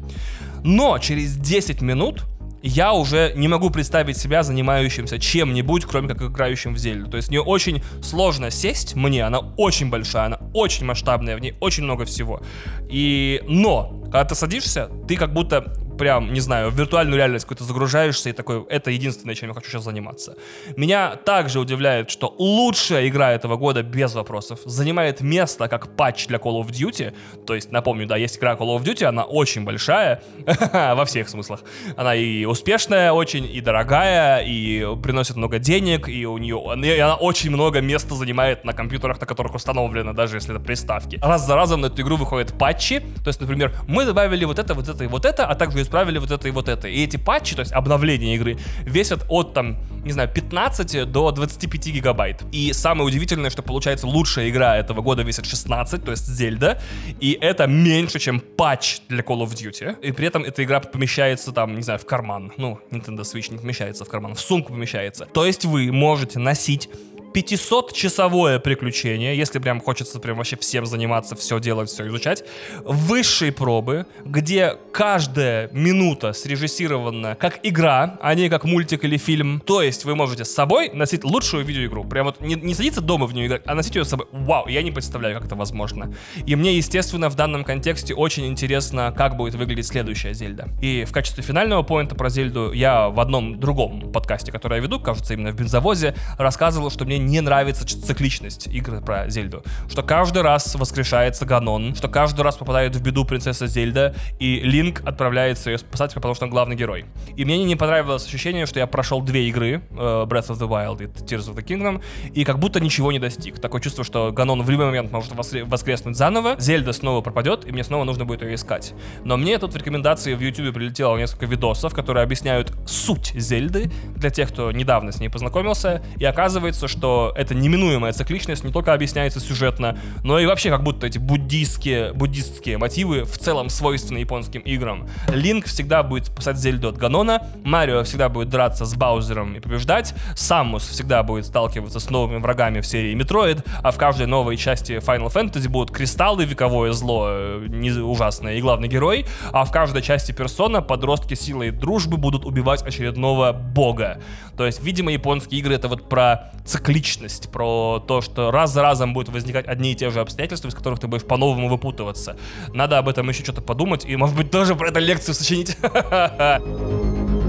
Но 0.64 0.98
через 0.98 1.36
10 1.36 1.80
минут 1.80 2.24
я 2.66 2.94
уже 2.94 3.34
не 3.36 3.46
могу 3.46 3.68
представить 3.68 4.16
себя 4.16 4.42
занимающимся 4.42 5.18
чем-нибудь, 5.18 5.84
кроме 5.84 6.08
как 6.08 6.22
играющим 6.22 6.72
в 6.72 6.78
Зельду. 6.78 7.10
То 7.10 7.18
есть 7.18 7.28
в 7.28 7.30
нее 7.30 7.42
очень 7.42 7.82
сложно 8.02 8.50
сесть 8.50 8.94
мне, 8.94 9.22
она 9.22 9.40
очень 9.58 9.90
большая, 9.90 10.26
она 10.26 10.38
очень 10.54 10.86
масштабная, 10.86 11.36
в 11.36 11.40
ней 11.40 11.54
очень 11.60 11.84
много 11.84 12.06
всего. 12.06 12.40
И, 12.88 13.42
но, 13.46 14.00
когда 14.04 14.24
ты 14.24 14.34
садишься, 14.34 14.88
ты 15.06 15.16
как 15.16 15.34
будто 15.34 15.74
прям, 15.98 16.32
не 16.32 16.40
знаю, 16.40 16.70
в 16.70 16.74
виртуальную 16.74 17.16
реальность 17.16 17.44
какую-то 17.44 17.64
загружаешься 17.64 18.30
и 18.30 18.32
такой, 18.32 18.64
это 18.68 18.90
единственное, 18.90 19.34
чем 19.34 19.48
я 19.48 19.54
хочу 19.54 19.70
сейчас 19.70 19.84
заниматься. 19.84 20.36
Меня 20.76 21.16
также 21.16 21.60
удивляет, 21.60 22.10
что 22.10 22.34
лучшая 22.38 23.08
игра 23.08 23.32
этого 23.32 23.56
года, 23.56 23.82
без 23.82 24.14
вопросов, 24.14 24.60
занимает 24.64 25.20
место 25.20 25.68
как 25.68 25.96
патч 25.96 26.26
для 26.26 26.38
Call 26.38 26.62
of 26.62 26.68
Duty. 26.68 27.14
То 27.46 27.54
есть, 27.54 27.70
напомню, 27.72 28.06
да, 28.06 28.16
есть 28.16 28.38
игра 28.38 28.54
Call 28.54 28.76
of 28.76 28.82
Duty, 28.82 29.04
она 29.04 29.24
очень 29.24 29.64
большая, 29.64 30.22
во 30.72 31.04
всех 31.04 31.28
смыслах. 31.28 31.60
Она 31.96 32.14
и 32.14 32.44
успешная 32.44 33.12
очень, 33.12 33.44
и 33.44 33.60
дорогая, 33.60 34.42
и 34.44 34.96
приносит 35.02 35.36
много 35.36 35.58
денег, 35.58 36.08
и 36.08 36.26
у 36.26 36.38
нее, 36.38 36.60
и 36.82 36.98
она 36.98 37.14
очень 37.14 37.50
много 37.50 37.80
места 37.80 38.14
занимает 38.14 38.64
на 38.64 38.72
компьютерах, 38.72 39.20
на 39.20 39.26
которых 39.26 39.54
установлено, 39.54 40.12
даже 40.12 40.36
если 40.36 40.54
это 40.54 40.64
приставки. 40.64 41.18
Раз 41.22 41.46
за 41.46 41.54
разом 41.54 41.80
на 41.80 41.86
эту 41.86 42.02
игру 42.02 42.16
выходят 42.16 42.56
патчи, 42.58 43.00
то 43.22 43.28
есть, 43.28 43.40
например, 43.40 43.72
мы 43.86 44.04
добавили 44.04 44.44
вот 44.44 44.58
это, 44.58 44.74
вот 44.74 44.88
это 44.88 45.04
и 45.04 45.06
вот 45.06 45.24
это, 45.24 45.46
а 45.46 45.54
также 45.54 45.83
исправили 45.84 46.18
вот 46.18 46.30
это 46.30 46.48
и 46.48 46.50
вот 46.50 46.68
это. 46.68 46.88
И 46.88 47.02
эти 47.02 47.16
патчи, 47.16 47.54
то 47.54 47.60
есть 47.60 47.72
обновления 47.72 48.34
игры, 48.34 48.58
весят 48.82 49.24
от 49.28 49.54
там, 49.54 49.76
не 50.04 50.12
знаю, 50.12 50.28
15 50.28 51.10
до 51.10 51.30
25 51.30 51.86
гигабайт. 51.86 52.42
И 52.52 52.72
самое 52.72 53.06
удивительное, 53.06 53.50
что 53.50 53.62
получается 53.62 54.06
лучшая 54.06 54.50
игра 54.50 54.76
этого 54.76 55.00
года 55.00 55.22
весит 55.22 55.46
16, 55.46 56.04
то 56.04 56.10
есть 56.10 56.26
Зельда, 56.26 56.80
и 57.20 57.38
это 57.40 57.66
меньше, 57.66 58.18
чем 58.18 58.40
патч 58.40 58.98
для 59.08 59.22
Call 59.22 59.46
of 59.46 59.52
Duty. 59.52 60.00
И 60.02 60.12
при 60.12 60.26
этом 60.26 60.44
эта 60.44 60.64
игра 60.64 60.80
помещается 60.80 61.52
там, 61.52 61.76
не 61.76 61.82
знаю, 61.82 61.98
в 62.00 62.06
карман. 62.06 62.52
Ну, 62.56 62.80
Nintendo 62.90 63.20
Switch 63.20 63.52
не 63.52 63.58
помещается 63.58 64.04
в 64.04 64.08
карман, 64.08 64.34
в 64.34 64.40
сумку 64.40 64.72
помещается. 64.72 65.26
То 65.26 65.46
есть 65.46 65.64
вы 65.64 65.92
можете 65.92 66.38
носить 66.38 66.88
500-часовое 67.34 68.60
приключение, 68.60 69.36
если 69.36 69.58
прям 69.58 69.80
хочется 69.80 70.20
прям 70.20 70.36
вообще 70.36 70.56
всем 70.56 70.86
заниматься, 70.86 71.34
все 71.34 71.58
делать, 71.58 71.90
все 71.90 72.06
изучать, 72.06 72.44
высшей 72.84 73.50
пробы, 73.50 74.06
где 74.24 74.76
каждая 74.92 75.68
минута 75.72 76.32
срежиссирована 76.32 77.34
как 77.34 77.58
игра, 77.64 78.18
а 78.22 78.34
не 78.34 78.48
как 78.48 78.64
мультик 78.64 79.04
или 79.04 79.16
фильм. 79.16 79.60
То 79.66 79.82
есть 79.82 80.04
вы 80.04 80.14
можете 80.14 80.44
с 80.44 80.54
собой 80.54 80.90
носить 80.94 81.24
лучшую 81.24 81.64
видеоигру. 81.64 82.04
Прям 82.04 82.26
вот 82.26 82.40
не, 82.40 82.54
не 82.54 82.74
садиться 82.74 83.00
дома 83.00 83.26
в 83.26 83.34
нее 83.34 83.48
играть, 83.48 83.62
а 83.66 83.74
носить 83.74 83.96
ее 83.96 84.04
с 84.04 84.08
собой. 84.08 84.26
Вау, 84.30 84.68
я 84.68 84.82
не 84.82 84.92
представляю, 84.92 85.34
как 85.34 85.46
это 85.46 85.56
возможно. 85.56 86.14
И 86.46 86.54
мне, 86.54 86.76
естественно, 86.76 87.28
в 87.28 87.34
данном 87.34 87.64
контексте 87.64 88.14
очень 88.14 88.46
интересно, 88.46 89.12
как 89.16 89.36
будет 89.36 89.54
выглядеть 89.54 89.88
следующая 89.88 90.34
Зельда. 90.34 90.68
И 90.80 91.04
в 91.04 91.12
качестве 91.12 91.42
финального 91.42 91.82
поинта 91.82 92.14
про 92.14 92.28
Зельду 92.28 92.72
я 92.72 93.08
в 93.08 93.18
одном 93.18 93.58
другом 93.58 94.12
подкасте, 94.12 94.52
который 94.52 94.76
я 94.76 94.82
веду, 94.82 95.00
кажется, 95.00 95.34
именно 95.34 95.50
в 95.50 95.56
бензовозе, 95.56 96.14
рассказывал, 96.38 96.90
что 96.90 97.04
мне 97.04 97.18
не 97.26 97.40
нравится 97.40 97.86
цикличность 97.86 98.66
игры 98.68 99.00
про 99.00 99.28
Зельду. 99.28 99.62
Что 99.88 100.02
каждый 100.02 100.42
раз 100.42 100.74
воскрешается 100.74 101.44
Ганон, 101.44 101.94
что 101.94 102.08
каждый 102.08 102.42
раз 102.42 102.56
попадает 102.56 102.94
в 102.96 103.02
беду 103.02 103.24
принцесса 103.24 103.66
Зельда, 103.66 104.14
и 104.38 104.60
Линк 104.60 105.02
отправляется 105.06 105.70
ее 105.70 105.78
спасать, 105.78 106.14
потому 106.14 106.34
что 106.34 106.44
он 106.44 106.50
главный 106.50 106.76
герой. 106.76 107.06
И 107.36 107.44
мне 107.44 107.62
не 107.64 107.76
понравилось 107.76 108.26
ощущение, 108.26 108.66
что 108.66 108.78
я 108.78 108.86
прошел 108.86 109.20
две 109.22 109.48
игры, 109.48 109.82
uh, 109.90 110.26
Breath 110.26 110.48
of 110.48 110.58
the 110.58 110.68
Wild 110.68 111.02
и 111.02 111.06
Tears 111.06 111.52
of 111.52 111.56
the 111.56 111.64
Kingdom, 111.64 112.02
и 112.32 112.44
как 112.44 112.58
будто 112.58 112.80
ничего 112.80 113.12
не 113.12 113.18
достиг. 113.18 113.60
Такое 113.60 113.80
чувство, 113.80 114.04
что 114.04 114.32
Ганон 114.32 114.62
в 114.62 114.70
любой 114.70 114.86
момент 114.86 115.10
может 115.12 115.32
воскреснуть 115.32 116.16
заново, 116.16 116.56
Зельда 116.58 116.92
снова 116.92 117.20
пропадет, 117.20 117.66
и 117.66 117.72
мне 117.72 117.84
снова 117.84 118.04
нужно 118.04 118.24
будет 118.24 118.42
ее 118.42 118.54
искать. 118.54 118.94
Но 119.24 119.36
мне 119.36 119.58
тут 119.58 119.72
в 119.72 119.76
рекомендации 119.76 120.34
в 120.34 120.40
YouTube 120.40 120.74
прилетело 120.74 121.16
несколько 121.16 121.46
видосов, 121.46 121.94
которые 121.94 122.24
объясняют 122.24 122.72
суть 122.86 123.32
Зельды 123.34 123.90
для 124.16 124.30
тех, 124.30 124.50
кто 124.50 124.72
недавно 124.72 125.12
с 125.12 125.20
ней 125.20 125.28
познакомился, 125.28 126.02
и 126.16 126.24
оказывается, 126.24 126.88
что 126.88 127.13
эта 127.36 127.54
неминуемая 127.54 128.12
цикличность 128.12 128.64
не 128.64 128.72
только 128.72 128.92
объясняется 128.92 129.40
сюжетно, 129.40 129.98
но 130.22 130.38
и 130.38 130.46
вообще 130.46 130.70
как 130.70 130.82
будто 130.82 131.06
эти 131.06 131.18
буддийские, 131.18 132.12
буддистские 132.12 132.78
мотивы 132.78 133.24
в 133.24 133.38
целом 133.38 133.68
свойственны 133.68 134.18
японским 134.18 134.60
играм. 134.62 135.08
Линк 135.28 135.66
всегда 135.66 136.02
будет 136.02 136.26
спасать 136.26 136.56
Зельду 136.58 136.88
от 136.88 136.96
Ганона, 136.96 137.46
Марио 137.64 138.02
всегда 138.04 138.28
будет 138.28 138.48
драться 138.48 138.84
с 138.84 138.94
Баузером 138.94 139.54
и 139.54 139.60
побеждать, 139.60 140.14
Самус 140.36 140.86
всегда 140.86 141.22
будет 141.22 141.46
сталкиваться 141.46 142.00
с 142.00 142.10
новыми 142.10 142.40
врагами 142.40 142.80
в 142.80 142.86
серии 142.86 143.14
Metroid, 143.14 143.64
а 143.82 143.90
в 143.90 143.98
каждой 143.98 144.26
новой 144.26 144.56
части 144.56 144.92
Final 144.92 145.32
Fantasy 145.32 145.68
будут 145.68 145.90
кристаллы, 145.90 146.44
вековое 146.44 146.92
зло, 146.92 147.26
э, 147.28 147.66
не 147.68 147.90
ужасное, 147.90 148.54
и 148.54 148.60
главный 148.60 148.88
герой, 148.88 149.26
а 149.52 149.64
в 149.64 149.70
каждой 149.70 150.02
части 150.02 150.32
Персона 150.32 150.82
подростки 150.82 151.34
силой 151.34 151.70
дружбы 151.70 152.16
будут 152.16 152.44
убивать 152.44 152.82
очередного 152.82 153.52
бога. 153.52 154.20
То 154.56 154.66
есть, 154.66 154.82
видимо, 154.82 155.12
японские 155.12 155.60
игры 155.60 155.74
это 155.74 155.88
вот 155.88 156.08
про 156.08 156.52
цикличность, 156.94 157.50
про 157.50 158.02
то, 158.06 158.20
что 158.20 158.50
раз 158.50 158.72
за 158.72 158.82
разом 158.82 159.14
будут 159.14 159.34
возникать 159.34 159.66
одни 159.66 159.92
и 159.92 159.94
те 159.94 160.10
же 160.10 160.20
обстоятельства, 160.20 160.68
из 160.68 160.74
которых 160.74 161.00
ты 161.00 161.08
будешь 161.08 161.24
по-новому 161.24 161.68
выпутываться. 161.68 162.36
Надо 162.72 162.98
об 162.98 163.08
этом 163.08 163.28
еще 163.28 163.42
что-то 163.42 163.62
подумать 163.62 164.04
и, 164.04 164.16
может 164.16 164.36
быть, 164.36 164.50
тоже 164.50 164.76
про 164.76 164.88
это 164.88 165.00
лекцию 165.00 165.34
сочинить. 165.34 165.76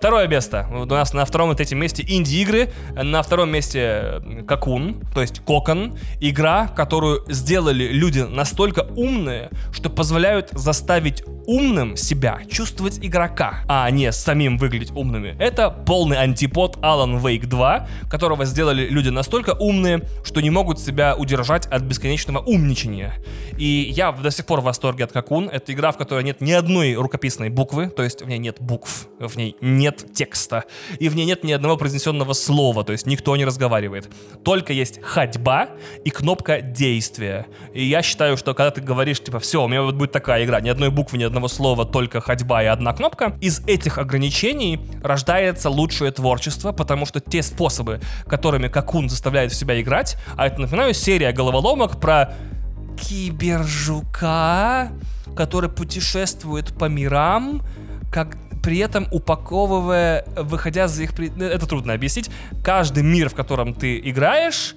Второе 0.00 0.28
место. 0.28 0.66
У 0.72 0.86
нас 0.86 1.12
на 1.12 1.26
втором 1.26 1.52
и 1.52 1.54
третьем 1.54 1.78
месте 1.78 2.02
инди-игры. 2.08 2.72
На 2.94 3.22
втором 3.22 3.50
месте 3.50 4.22
Какун, 4.48 5.02
то 5.12 5.20
есть 5.20 5.40
Кокон. 5.40 5.98
Игра, 6.20 6.68
которую 6.68 7.22
сделали 7.28 7.84
люди 7.88 8.20
настолько 8.20 8.88
умные, 8.96 9.50
что 9.72 9.90
позволяют 9.90 10.52
заставить 10.52 11.22
умным 11.46 11.98
себя, 11.98 12.38
чувствовать 12.50 12.98
игрока, 13.02 13.62
а 13.68 13.90
не 13.90 14.10
самим 14.10 14.56
выглядеть 14.56 14.90
умными. 14.92 15.36
Это 15.38 15.68
полный 15.68 16.16
антипод 16.16 16.78
Alan 16.78 17.20
Wake 17.20 17.44
2, 17.44 17.86
которого 18.08 18.46
сделали 18.46 18.88
люди 18.88 19.10
настолько 19.10 19.50
умные, 19.50 20.08
что 20.24 20.40
не 20.40 20.48
могут 20.48 20.80
себя 20.80 21.14
удержать 21.14 21.66
от 21.66 21.82
бесконечного 21.82 22.38
умничания. 22.38 23.16
И 23.60 23.92
я 23.94 24.10
до 24.10 24.30
сих 24.30 24.46
пор 24.46 24.62
в 24.62 24.64
восторге 24.64 25.04
от 25.04 25.12
Какун. 25.12 25.50
Это 25.50 25.74
игра, 25.74 25.92
в 25.92 25.98
которой 25.98 26.24
нет 26.24 26.40
ни 26.40 26.50
одной 26.50 26.94
рукописной 26.94 27.50
буквы, 27.50 27.90
то 27.90 28.02
есть 28.02 28.22
в 28.22 28.26
ней 28.26 28.38
нет 28.38 28.56
букв, 28.58 29.06
в 29.18 29.36
ней 29.36 29.54
нет 29.60 30.14
текста, 30.14 30.64
и 30.98 31.10
в 31.10 31.14
ней 31.14 31.26
нет 31.26 31.44
ни 31.44 31.52
одного 31.52 31.76
произнесенного 31.76 32.32
слова, 32.32 32.84
то 32.84 32.92
есть 32.92 33.04
никто 33.04 33.36
не 33.36 33.44
разговаривает. 33.44 34.08
Только 34.42 34.72
есть 34.72 35.02
ходьба 35.02 35.68
и 36.06 36.08
кнопка 36.08 36.62
действия. 36.62 37.48
И 37.74 37.84
я 37.84 38.00
считаю, 38.00 38.38
что 38.38 38.54
когда 38.54 38.70
ты 38.70 38.80
говоришь, 38.80 39.20
типа, 39.22 39.38
все, 39.40 39.62
у 39.62 39.68
меня 39.68 39.82
вот 39.82 39.94
будет 39.94 40.10
такая 40.10 40.42
игра, 40.46 40.62
ни 40.62 40.70
одной 40.70 40.88
буквы, 40.88 41.18
ни 41.18 41.24
одного 41.24 41.46
слова, 41.48 41.84
только 41.84 42.22
ходьба 42.22 42.62
и 42.62 42.66
одна 42.66 42.94
кнопка, 42.94 43.36
из 43.42 43.60
этих 43.66 43.98
ограничений 43.98 44.80
рождается 45.02 45.68
лучшее 45.68 46.12
творчество, 46.12 46.72
потому 46.72 47.04
что 47.04 47.20
те 47.20 47.42
способы, 47.42 48.00
которыми 48.26 48.68
Какун 48.68 49.10
заставляет 49.10 49.52
в 49.52 49.54
себя 49.54 49.78
играть, 49.78 50.16
а 50.38 50.46
это, 50.46 50.62
напоминаю, 50.62 50.94
серия 50.94 51.32
головоломок 51.32 52.00
про 52.00 52.34
кибержука, 53.00 54.90
который 55.36 55.70
путешествует 55.70 56.72
по 56.76 56.84
мирам, 56.86 57.62
как 58.12 58.36
при 58.62 58.78
этом 58.78 59.08
упаковывая, 59.10 60.26
выходя 60.36 60.86
за 60.86 61.04
их... 61.04 61.18
Это 61.18 61.66
трудно 61.66 61.94
объяснить. 61.94 62.30
Каждый 62.62 63.02
мир, 63.02 63.30
в 63.30 63.34
котором 63.34 63.72
ты 63.72 63.98
играешь, 63.98 64.76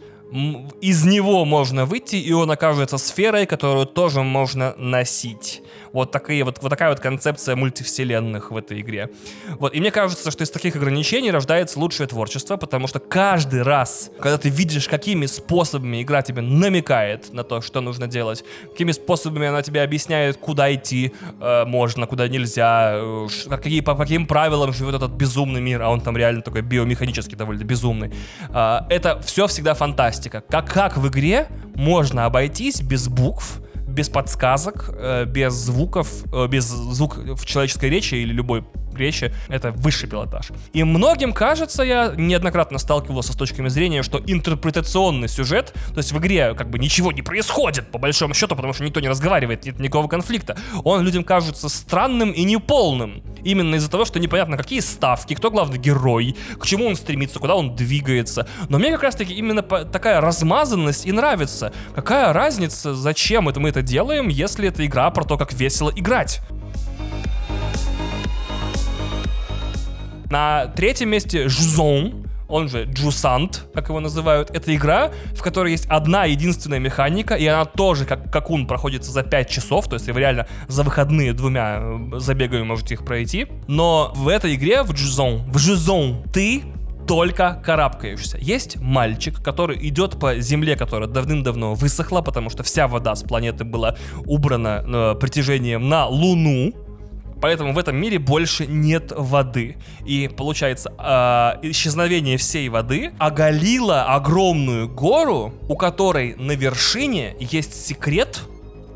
из 0.82 1.06
него 1.06 1.46
можно 1.46 1.86
выйти, 1.86 2.16
и 2.16 2.32
он 2.32 2.50
окажется 2.50 2.98
сферой, 2.98 3.46
которую 3.46 3.86
тоже 3.86 4.24
можно 4.24 4.74
носить. 4.78 5.62
Вот, 5.94 6.12
такие, 6.12 6.44
вот, 6.44 6.58
вот 6.62 6.70
такая 6.70 6.90
вот 6.90 7.00
концепция 7.00 7.56
мультивселенных 7.56 8.50
в 8.50 8.58
этой 8.58 8.82
игре. 8.82 9.10
Вот, 9.60 9.76
и 9.76 9.80
мне 9.80 9.92
кажется, 9.92 10.32
что 10.32 10.44
из 10.44 10.50
таких 10.50 10.76
ограничений 10.76 11.30
рождается 11.32 11.80
лучшее 11.80 12.08
творчество, 12.08 12.58
потому 12.58 12.88
что 12.88 13.00
каждый 13.00 13.62
раз, 13.62 14.10
когда 14.20 14.40
ты 14.40 14.50
видишь, 14.50 14.88
какими 14.88 15.28
способами 15.28 16.02
игра 16.02 16.24
тебе 16.24 16.42
намекает 16.42 17.32
на 17.32 17.44
то, 17.44 17.62
что 17.62 17.80
нужно 17.80 18.08
делать, 18.08 18.44
какими 18.72 18.92
способами 18.92 19.48
она 19.48 19.62
тебе 19.62 19.84
объясняет, 19.84 20.38
куда 20.38 20.74
идти 20.74 21.14
э, 21.40 21.66
можно, 21.66 22.08
куда 22.08 22.28
нельзя, 22.28 22.94
э, 22.96 23.28
какие, 23.48 23.82
по 23.82 23.96
каким 23.96 24.26
правилам 24.26 24.74
живет 24.74 24.96
этот 24.96 25.12
безумный 25.12 25.62
мир, 25.62 25.84
а 25.84 25.90
он 25.90 26.02
там 26.02 26.18
реально 26.18 26.42
такой 26.42 26.62
биомеханически 26.62 27.36
довольно 27.36 27.64
безумный. 27.64 28.12
Э, 28.50 28.80
это 28.90 29.22
все 29.22 29.46
всегда 29.46 29.76
фантастика. 29.76 30.42
Как, 30.42 30.74
как 30.74 30.98
в 30.98 31.08
игре 31.08 31.50
можно 31.76 32.26
обойтись 32.26 32.82
без 32.82 33.08
букв, 33.08 33.60
без 33.94 34.10
подсказок, 34.10 34.90
э, 34.94 35.26
без 35.26 35.54
звуков, 35.54 36.10
э, 36.34 36.48
без 36.48 36.66
звук 36.66 37.18
в 37.18 37.46
человеческой 37.46 37.90
речи 37.90 38.16
или 38.16 38.34
любой 38.34 38.66
речи, 39.00 39.34
это 39.48 39.72
высший 39.72 40.10
пилотаж. 40.10 40.48
И 40.74 40.84
многим 40.84 41.34
кажется, 41.34 41.84
я 41.84 42.14
неоднократно 42.16 42.80
сталкивался 42.80 43.34
с 43.34 43.36
точками 43.36 43.70
зрения, 43.70 44.04
что 44.04 44.22
интерпретационный 44.26 45.28
сюжет, 45.28 45.74
то 45.90 45.98
есть 45.98 46.12
в 46.12 46.18
игре 46.20 46.54
как 46.56 46.70
бы 46.70 46.80
ничего 46.80 47.12
не 47.12 47.22
происходит, 47.22 47.92
по 47.92 47.98
большому 47.98 48.34
счету, 48.34 48.56
потому 48.56 48.74
что 48.74 48.84
никто 48.84 49.00
не 49.00 49.10
разговаривает, 49.10 49.66
нет 49.66 49.80
никакого 49.80 50.08
конфликта, 50.08 50.58
он 50.84 51.04
людям 51.04 51.24
кажется 51.24 51.70
странным 51.70 52.32
и 52.32 52.44
неполным. 52.44 53.24
Именно 53.44 53.76
из-за 53.76 53.90
того, 53.90 54.06
что 54.06 54.20
непонятно, 54.20 54.58
какие 54.58 54.80
ставки, 54.80 55.34
кто 55.34 55.52
главный 55.52 55.78
герой, 55.78 56.36
к 56.60 56.66
чему 56.66 56.88
он 56.88 56.96
стремится, 56.96 57.40
куда 57.40 57.56
он 57.56 57.76
двигается. 57.76 58.48
Но 58.70 58.80
мне 58.80 58.92
как 58.92 59.04
раз-таки 59.04 59.34
именно 59.34 59.62
такая 59.62 60.22
размазанность 60.22 61.06
и 61.06 61.12
нравится. 61.12 61.74
Какая 61.94 62.32
разница, 62.32 62.96
зачем 62.96 63.50
это 63.50 63.60
мы 63.60 63.70
это 63.70 63.82
делаем, 63.82 64.30
если 64.30 64.68
это 64.68 64.86
игра 64.86 65.10
про 65.12 65.24
то, 65.24 65.38
как 65.38 65.54
весело 65.54 65.92
играть? 65.96 66.42
На 70.34 70.66
третьем 70.66 71.10
месте 71.10 71.48
Жузон, 71.48 72.26
он 72.48 72.68
же 72.68 72.86
Джусант, 72.86 73.68
как 73.76 73.90
его 73.90 74.00
называют. 74.00 74.50
Это 74.50 74.76
игра, 74.76 75.12
в 75.36 75.44
которой 75.44 75.74
есть 75.74 75.86
одна 75.86 76.26
единственная 76.26 76.80
механика, 76.80 77.36
и 77.36 77.46
она 77.46 77.66
тоже, 77.66 78.06
как 78.06 78.32
Какун, 78.32 78.66
проходится 78.66 79.12
за 79.12 79.22
5 79.22 79.48
часов, 79.48 79.88
то 79.88 79.94
есть 79.94 80.10
вы 80.10 80.20
реально 80.20 80.48
за 80.68 80.82
выходные 80.82 81.34
двумя 81.34 81.82
э, 81.82 82.18
забегами 82.18 82.64
можете 82.64 82.96
их 82.96 83.06
пройти. 83.06 83.46
Но 83.68 84.12
в 84.16 84.28
этой 84.28 84.56
игре, 84.56 84.82
в 84.82 84.94
Джузон, 84.94 85.44
в 85.52 85.58
Джузон, 85.58 86.24
ты 86.34 86.64
только 87.08 87.62
карабкаешься. 87.64 88.40
Есть 88.40 88.78
мальчик, 88.78 89.40
который 89.40 89.88
идет 89.88 90.20
по 90.20 90.40
земле, 90.40 90.76
которая 90.76 91.08
давным-давно 91.08 91.76
высохла, 91.76 92.22
потому 92.22 92.50
что 92.50 92.64
вся 92.64 92.88
вода 92.88 93.14
с 93.14 93.22
планеты 93.22 93.66
была 93.66 93.98
убрана 94.26 94.84
э, 94.84 95.16
притяжением 95.20 95.90
на 95.90 96.08
Луну. 96.08 96.74
Поэтому 97.44 97.74
в 97.74 97.78
этом 97.78 97.98
мире 97.98 98.20
больше 98.20 98.66
нет 98.68 99.12
воды. 99.14 99.76
И 100.06 100.30
получается, 100.30 100.94
э, 100.98 101.70
исчезновение 101.70 102.38
всей 102.38 102.70
воды 102.70 103.12
оголило 103.20 104.04
огромную 104.04 104.88
гору, 104.88 105.54
у 105.68 105.76
которой 105.76 106.36
на 106.36 106.54
вершине 106.54 107.36
есть 107.42 107.86
секрет 107.86 108.40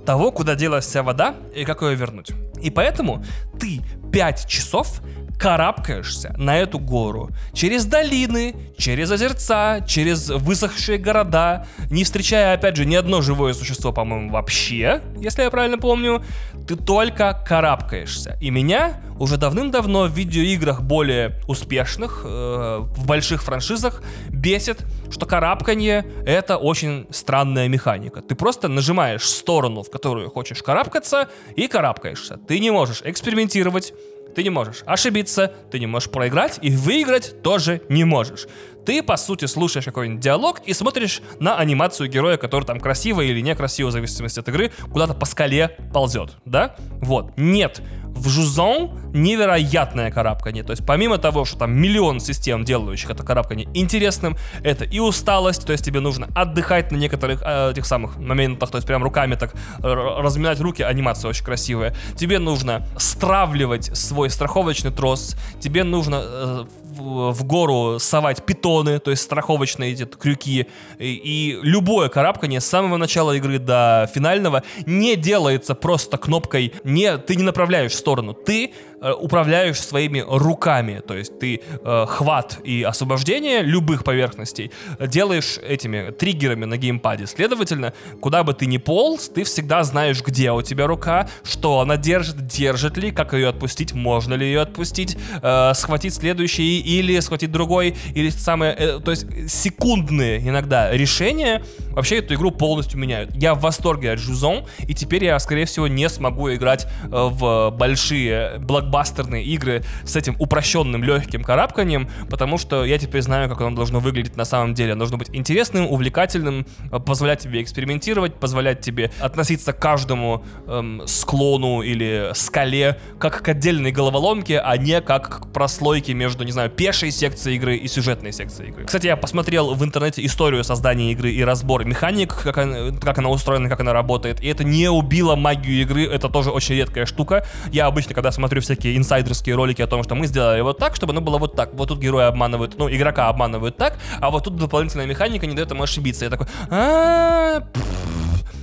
того, 0.06 0.32
куда 0.32 0.56
делась 0.56 0.86
вся 0.86 1.04
вода 1.04 1.36
и 1.54 1.66
как 1.66 1.82
ее 1.82 1.96
вернуть. 1.96 2.32
И 2.62 2.70
поэтому 2.72 3.22
ты 3.60 3.82
5 4.14 4.48
часов 4.48 5.02
карабкаешься 5.38 6.34
на 6.38 6.58
эту 6.58 6.80
гору 6.80 7.30
через 7.54 7.86
долины, 7.86 8.56
через 8.78 9.12
озерца, 9.12 9.82
через 9.88 10.30
высохшие 10.30 10.98
города, 10.98 11.68
не 11.90 12.04
встречая, 12.04 12.54
опять 12.54 12.76
же, 12.76 12.86
ни 12.86 12.96
одно 12.96 13.22
живое 13.22 13.54
существо, 13.54 13.92
по-моему, 13.92 14.32
вообще, 14.32 15.02
если 15.20 15.44
я 15.44 15.50
правильно 15.50 15.78
помню, 15.78 16.24
ты 16.68 16.76
только 16.76 17.42
карабкаешься. 17.48 18.38
И 18.42 18.50
меня 18.50 19.02
уже 19.20 19.38
давным-давно 19.38 20.04
в 20.04 20.12
видеоиграх 20.12 20.82
более 20.82 21.40
успешных, 21.48 22.22
э, 22.24 22.80
в 22.80 23.06
больших 23.06 23.44
франшизах 23.44 24.04
бесит, 24.30 24.86
что 25.10 25.26
карабканье— 25.26 26.06
это 26.26 26.58
очень 26.58 27.08
странная 27.12 27.68
механика. 27.68 28.22
Ты 28.22 28.36
просто 28.36 28.68
нажимаешь 28.68 29.28
сторону, 29.28 29.84
в 29.84 29.90
которую 29.90 30.30
хочешь 30.30 30.62
карабкаться, 30.62 31.30
и 31.56 31.68
карабкаешься. 31.68 32.38
Ты 32.38 32.60
не 32.60 32.72
можешь 32.72 33.02
экспериментировать, 33.04 33.94
ты 34.38 34.44
не 34.44 34.52
можешь 34.52 34.84
ошибиться, 34.86 35.52
ты 35.72 35.80
не 35.80 35.88
можешь 35.88 36.12
проиграть, 36.12 36.60
и 36.62 36.70
выиграть 36.70 37.42
тоже 37.42 37.82
не 37.90 38.04
можешь. 38.04 38.46
Ты, 38.88 39.04
по 39.04 39.18
сути, 39.18 39.44
слушаешь 39.44 39.84
какой-нибудь 39.84 40.22
диалог 40.22 40.62
и 40.66 40.72
смотришь 40.72 41.22
на 41.42 41.58
анимацию 41.58 42.10
героя, 42.10 42.38
который 42.38 42.64
там 42.64 42.80
красиво 42.80 43.20
или 43.20 43.42
некрасиво, 43.42 43.90
в 43.90 43.92
зависимости 43.92 44.40
от 44.40 44.48
игры, 44.48 44.72
куда-то 44.94 45.14
по 45.14 45.26
скале 45.26 45.76
ползет, 45.92 46.38
да? 46.46 46.78
Вот. 47.02 47.34
Нет 47.36 47.82
в 48.18 48.30
Жузон 48.30 48.92
невероятное 49.14 50.12
карабкание. 50.12 50.64
То 50.64 50.72
есть 50.72 50.86
помимо 50.86 51.18
того, 51.18 51.46
что 51.46 51.60
там 51.60 51.74
миллион 51.74 52.20
систем, 52.20 52.64
делающих 52.64 53.10
это 53.10 53.24
карабкание 53.24 53.70
интересным, 53.74 54.36
это 54.64 54.86
и 54.86 55.00
усталость, 55.00 55.66
то 55.66 55.72
есть 55.72 55.86
тебе 55.86 56.00
нужно 56.00 56.28
отдыхать 56.36 56.92
на 56.92 56.98
некоторых 56.98 57.42
э, 57.46 57.72
этих 57.72 57.86
самых 57.86 58.18
моментах, 58.18 58.72
то 58.72 58.78
есть 58.78 58.88
прям 58.88 59.04
руками 59.04 59.36
так 59.36 59.54
разминать 59.80 60.60
руки, 60.60 60.82
анимация 60.82 61.30
очень 61.30 61.46
красивая. 61.46 61.96
Тебе 62.16 62.40
нужно 62.40 62.88
стравливать 62.98 63.96
свой 63.96 64.30
страховочный 64.30 64.92
трос, 64.92 65.36
тебе 65.60 65.84
нужно 65.84 66.22
э, 66.24 66.64
в 66.98 67.44
гору 67.44 68.00
совать 68.00 68.44
питоны, 68.78 69.00
то 69.00 69.12
есть 69.12 69.24
страховочные 69.24 69.94
эти 69.94 70.06
крюки. 70.06 70.68
И, 71.00 71.06
и 71.06 71.60
любое 71.62 72.10
карабкание 72.10 72.62
с 72.62 72.66
самого 72.66 72.98
начала 72.98 73.34
игры 73.34 73.60
до 73.60 74.10
финального 74.14 74.64
не 74.86 75.16
делается 75.16 75.76
просто 75.76 76.18
кнопкой 76.18 76.74
не 76.84 77.18
ты 77.18 77.36
не 77.36 77.44
направляешь 77.44 77.92
в 77.92 77.96
сторону, 77.96 78.34
ты 78.34 78.74
управляешь 79.02 79.80
своими 79.80 80.24
руками, 80.28 81.02
то 81.06 81.16
есть 81.16 81.40
ты 81.40 81.62
э, 81.62 82.06
хват 82.08 82.60
и 82.64 82.84
освобождение 82.84 83.62
любых 83.62 84.04
поверхностей 84.04 84.72
делаешь 85.00 85.60
этими 85.62 86.12
триггерами 86.12 86.66
на 86.66 86.78
геймпаде. 86.78 87.28
Следовательно, 87.28 87.94
куда 88.22 88.44
бы 88.44 88.54
ты 88.54 88.66
ни 88.66 88.78
полз, 88.78 89.30
ты 89.30 89.44
всегда 89.44 89.84
знаешь, 89.84 90.24
где 90.24 90.52
у 90.52 90.62
тебя 90.62 90.88
рука, 90.88 91.30
что 91.44 91.80
она 91.80 91.98
держит, 91.98 92.48
держит 92.48 92.98
ли, 92.98 93.12
как 93.12 93.34
ее 93.34 93.50
отпустить, 93.50 93.94
можно 93.94 94.34
ли 94.34 94.46
ее 94.46 94.62
отпустить, 94.62 95.18
э, 95.42 95.74
схватить 95.76 96.14
следующий 96.14 96.80
или 96.80 97.20
схватить 97.20 97.52
другой, 97.52 97.96
или 98.16 98.30
самое, 98.30 98.74
э, 98.74 99.00
то 99.00 99.12
есть 99.12 99.26
секундные 99.50 100.40
иногда 100.40 100.92
решения 100.92 101.64
вообще 101.98 102.20
эту 102.20 102.36
игру 102.36 102.52
полностью 102.52 103.00
меняют. 103.00 103.36
Я 103.36 103.54
в 103.54 103.60
восторге 103.60 104.14
от 104.14 104.20
Жузон, 104.20 104.66
и 104.80 104.94
теперь 104.94 105.26
я, 105.26 105.38
скорее 105.40 105.66
всего, 105.66 105.88
не 105.88 106.08
смогу 106.08 106.54
играть 106.54 106.86
э, 107.04 107.10
в 107.12 107.72
большие 107.72 108.60
блок 108.60 108.78
блокбастерные 108.78 109.44
игры 109.44 109.84
с 110.04 110.16
этим 110.16 110.36
упрощенным 110.40 111.04
легким 111.04 111.44
карабканием, 111.44 112.10
потому 112.30 112.58
что 112.58 112.86
я 112.86 112.98
теперь 113.00 113.22
знаю, 113.22 113.50
как 113.50 113.62
оно 113.62 113.76
должно 113.76 114.00
выглядеть 114.00 114.38
на 114.38 114.46
самом 114.46 114.74
деле. 114.74 114.92
Оно 114.92 115.00
должно 115.00 115.18
быть 115.18 115.30
интересным, 115.34 115.88
увлекательным, 115.88 116.68
э, 116.92 117.00
позволять 117.00 117.40
тебе 117.40 117.62
экспериментировать, 117.62 118.36
позволять 118.36 118.82
тебе 118.82 119.12
относиться 119.20 119.74
к 119.74 119.80
каждому 119.80 120.44
эм, 120.68 121.02
склону 121.08 121.82
или 121.82 122.32
скале 122.34 123.00
как 123.20 123.42
к 123.42 123.50
отдельной 123.50 123.92
головоломке, 123.92 124.60
а 124.60 124.78
не 124.78 125.02
как 125.02 125.30
к 125.30 125.54
прослойке 125.54 126.14
между, 126.14 126.44
не 126.44 126.52
знаю, 126.52 126.70
пешей 126.70 127.12
секцией 127.12 127.58
игры 127.58 127.78
и 127.78 127.88
сюжетной 127.88 128.32
секцией 128.32 128.70
игры. 128.70 128.86
Кстати, 128.86 129.08
я 129.08 129.18
посмотрел 129.18 129.74
в 129.74 129.84
интернете 129.84 130.24
историю 130.26 130.64
создания 130.64 131.12
игры 131.12 131.32
и 131.32 131.44
разбор 131.44 131.86
механик, 131.88 132.36
как 132.36 132.58
она, 132.58 132.92
как 133.00 133.18
она 133.18 133.30
устроена, 133.30 133.70
как 133.70 133.80
она 133.80 133.94
работает, 133.94 134.42
и 134.42 134.48
это 134.48 134.64
не 134.64 134.90
убило 134.90 135.36
магию 135.36 135.82
игры, 135.82 136.06
это 136.06 136.30
тоже 136.30 136.52
очень 136.52 136.76
редкая 136.76 137.06
штука. 137.06 137.46
Я 137.72 137.88
обычно, 137.88 138.14
когда 138.14 138.32
смотрю 138.32 138.62
всякие 138.62 138.98
инсайдерские 138.98 139.56
ролики 139.56 139.82
о 139.82 139.88
том, 139.88 140.04
что 140.04 140.16
мы 140.16 140.28
сделали 140.28 140.62
вот 140.62 140.78
так, 140.78 140.96
чтобы 140.96 141.14
оно 141.14 141.22
было 141.22 141.38
вот 141.38 141.56
так, 141.56 141.74
вот 141.74 141.90
тут 141.90 142.00
герои 142.00 142.26
обманывают, 142.26 142.78
ну, 142.78 142.90
игрока 142.90 143.30
обманывают 143.30 143.78
так, 143.78 143.98
а 144.20 144.30
вот 144.30 144.44
тут 144.44 144.56
дополнительная 144.58 145.06
механика 145.06 145.48
не 145.48 145.56
дает 145.56 145.72
ему 145.72 145.84
ошибиться. 145.84 146.26
Я 146.26 146.32
такой, 146.32 146.48
а 146.70 147.64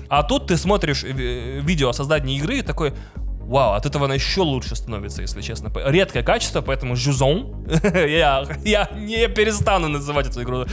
а 0.09 0.22
тут 0.22 0.47
ты 0.47 0.57
смотришь 0.57 1.03
видео 1.03 1.89
о 1.89 1.93
создании 1.93 2.37
игры 2.37 2.59
и 2.59 2.62
такой, 2.62 2.93
Вау, 3.47 3.74
от 3.74 3.84
этого 3.86 4.07
она 4.07 4.14
еще 4.14 4.40
лучше 4.40 4.74
становится, 4.74 5.22
если 5.22 5.42
честно. 5.42 5.70
Редкое 5.86 6.22
качество, 6.22 6.62
поэтому 6.62 6.97
Жузон. 6.97 7.66
я, 7.95 8.45
я 8.64 8.90
не 8.95 9.28
перестану 9.28 9.88
называть 9.88 10.28
эту 10.28 10.42
игру, 10.42 10.64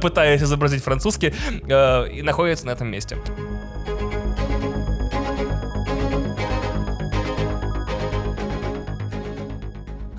пытаясь 0.00 0.42
изобразить 0.42 0.82
французский, 0.82 1.34
э, 1.68 2.08
и 2.10 2.22
находится 2.22 2.66
на 2.66 2.70
этом 2.70 2.88
месте. 2.88 3.18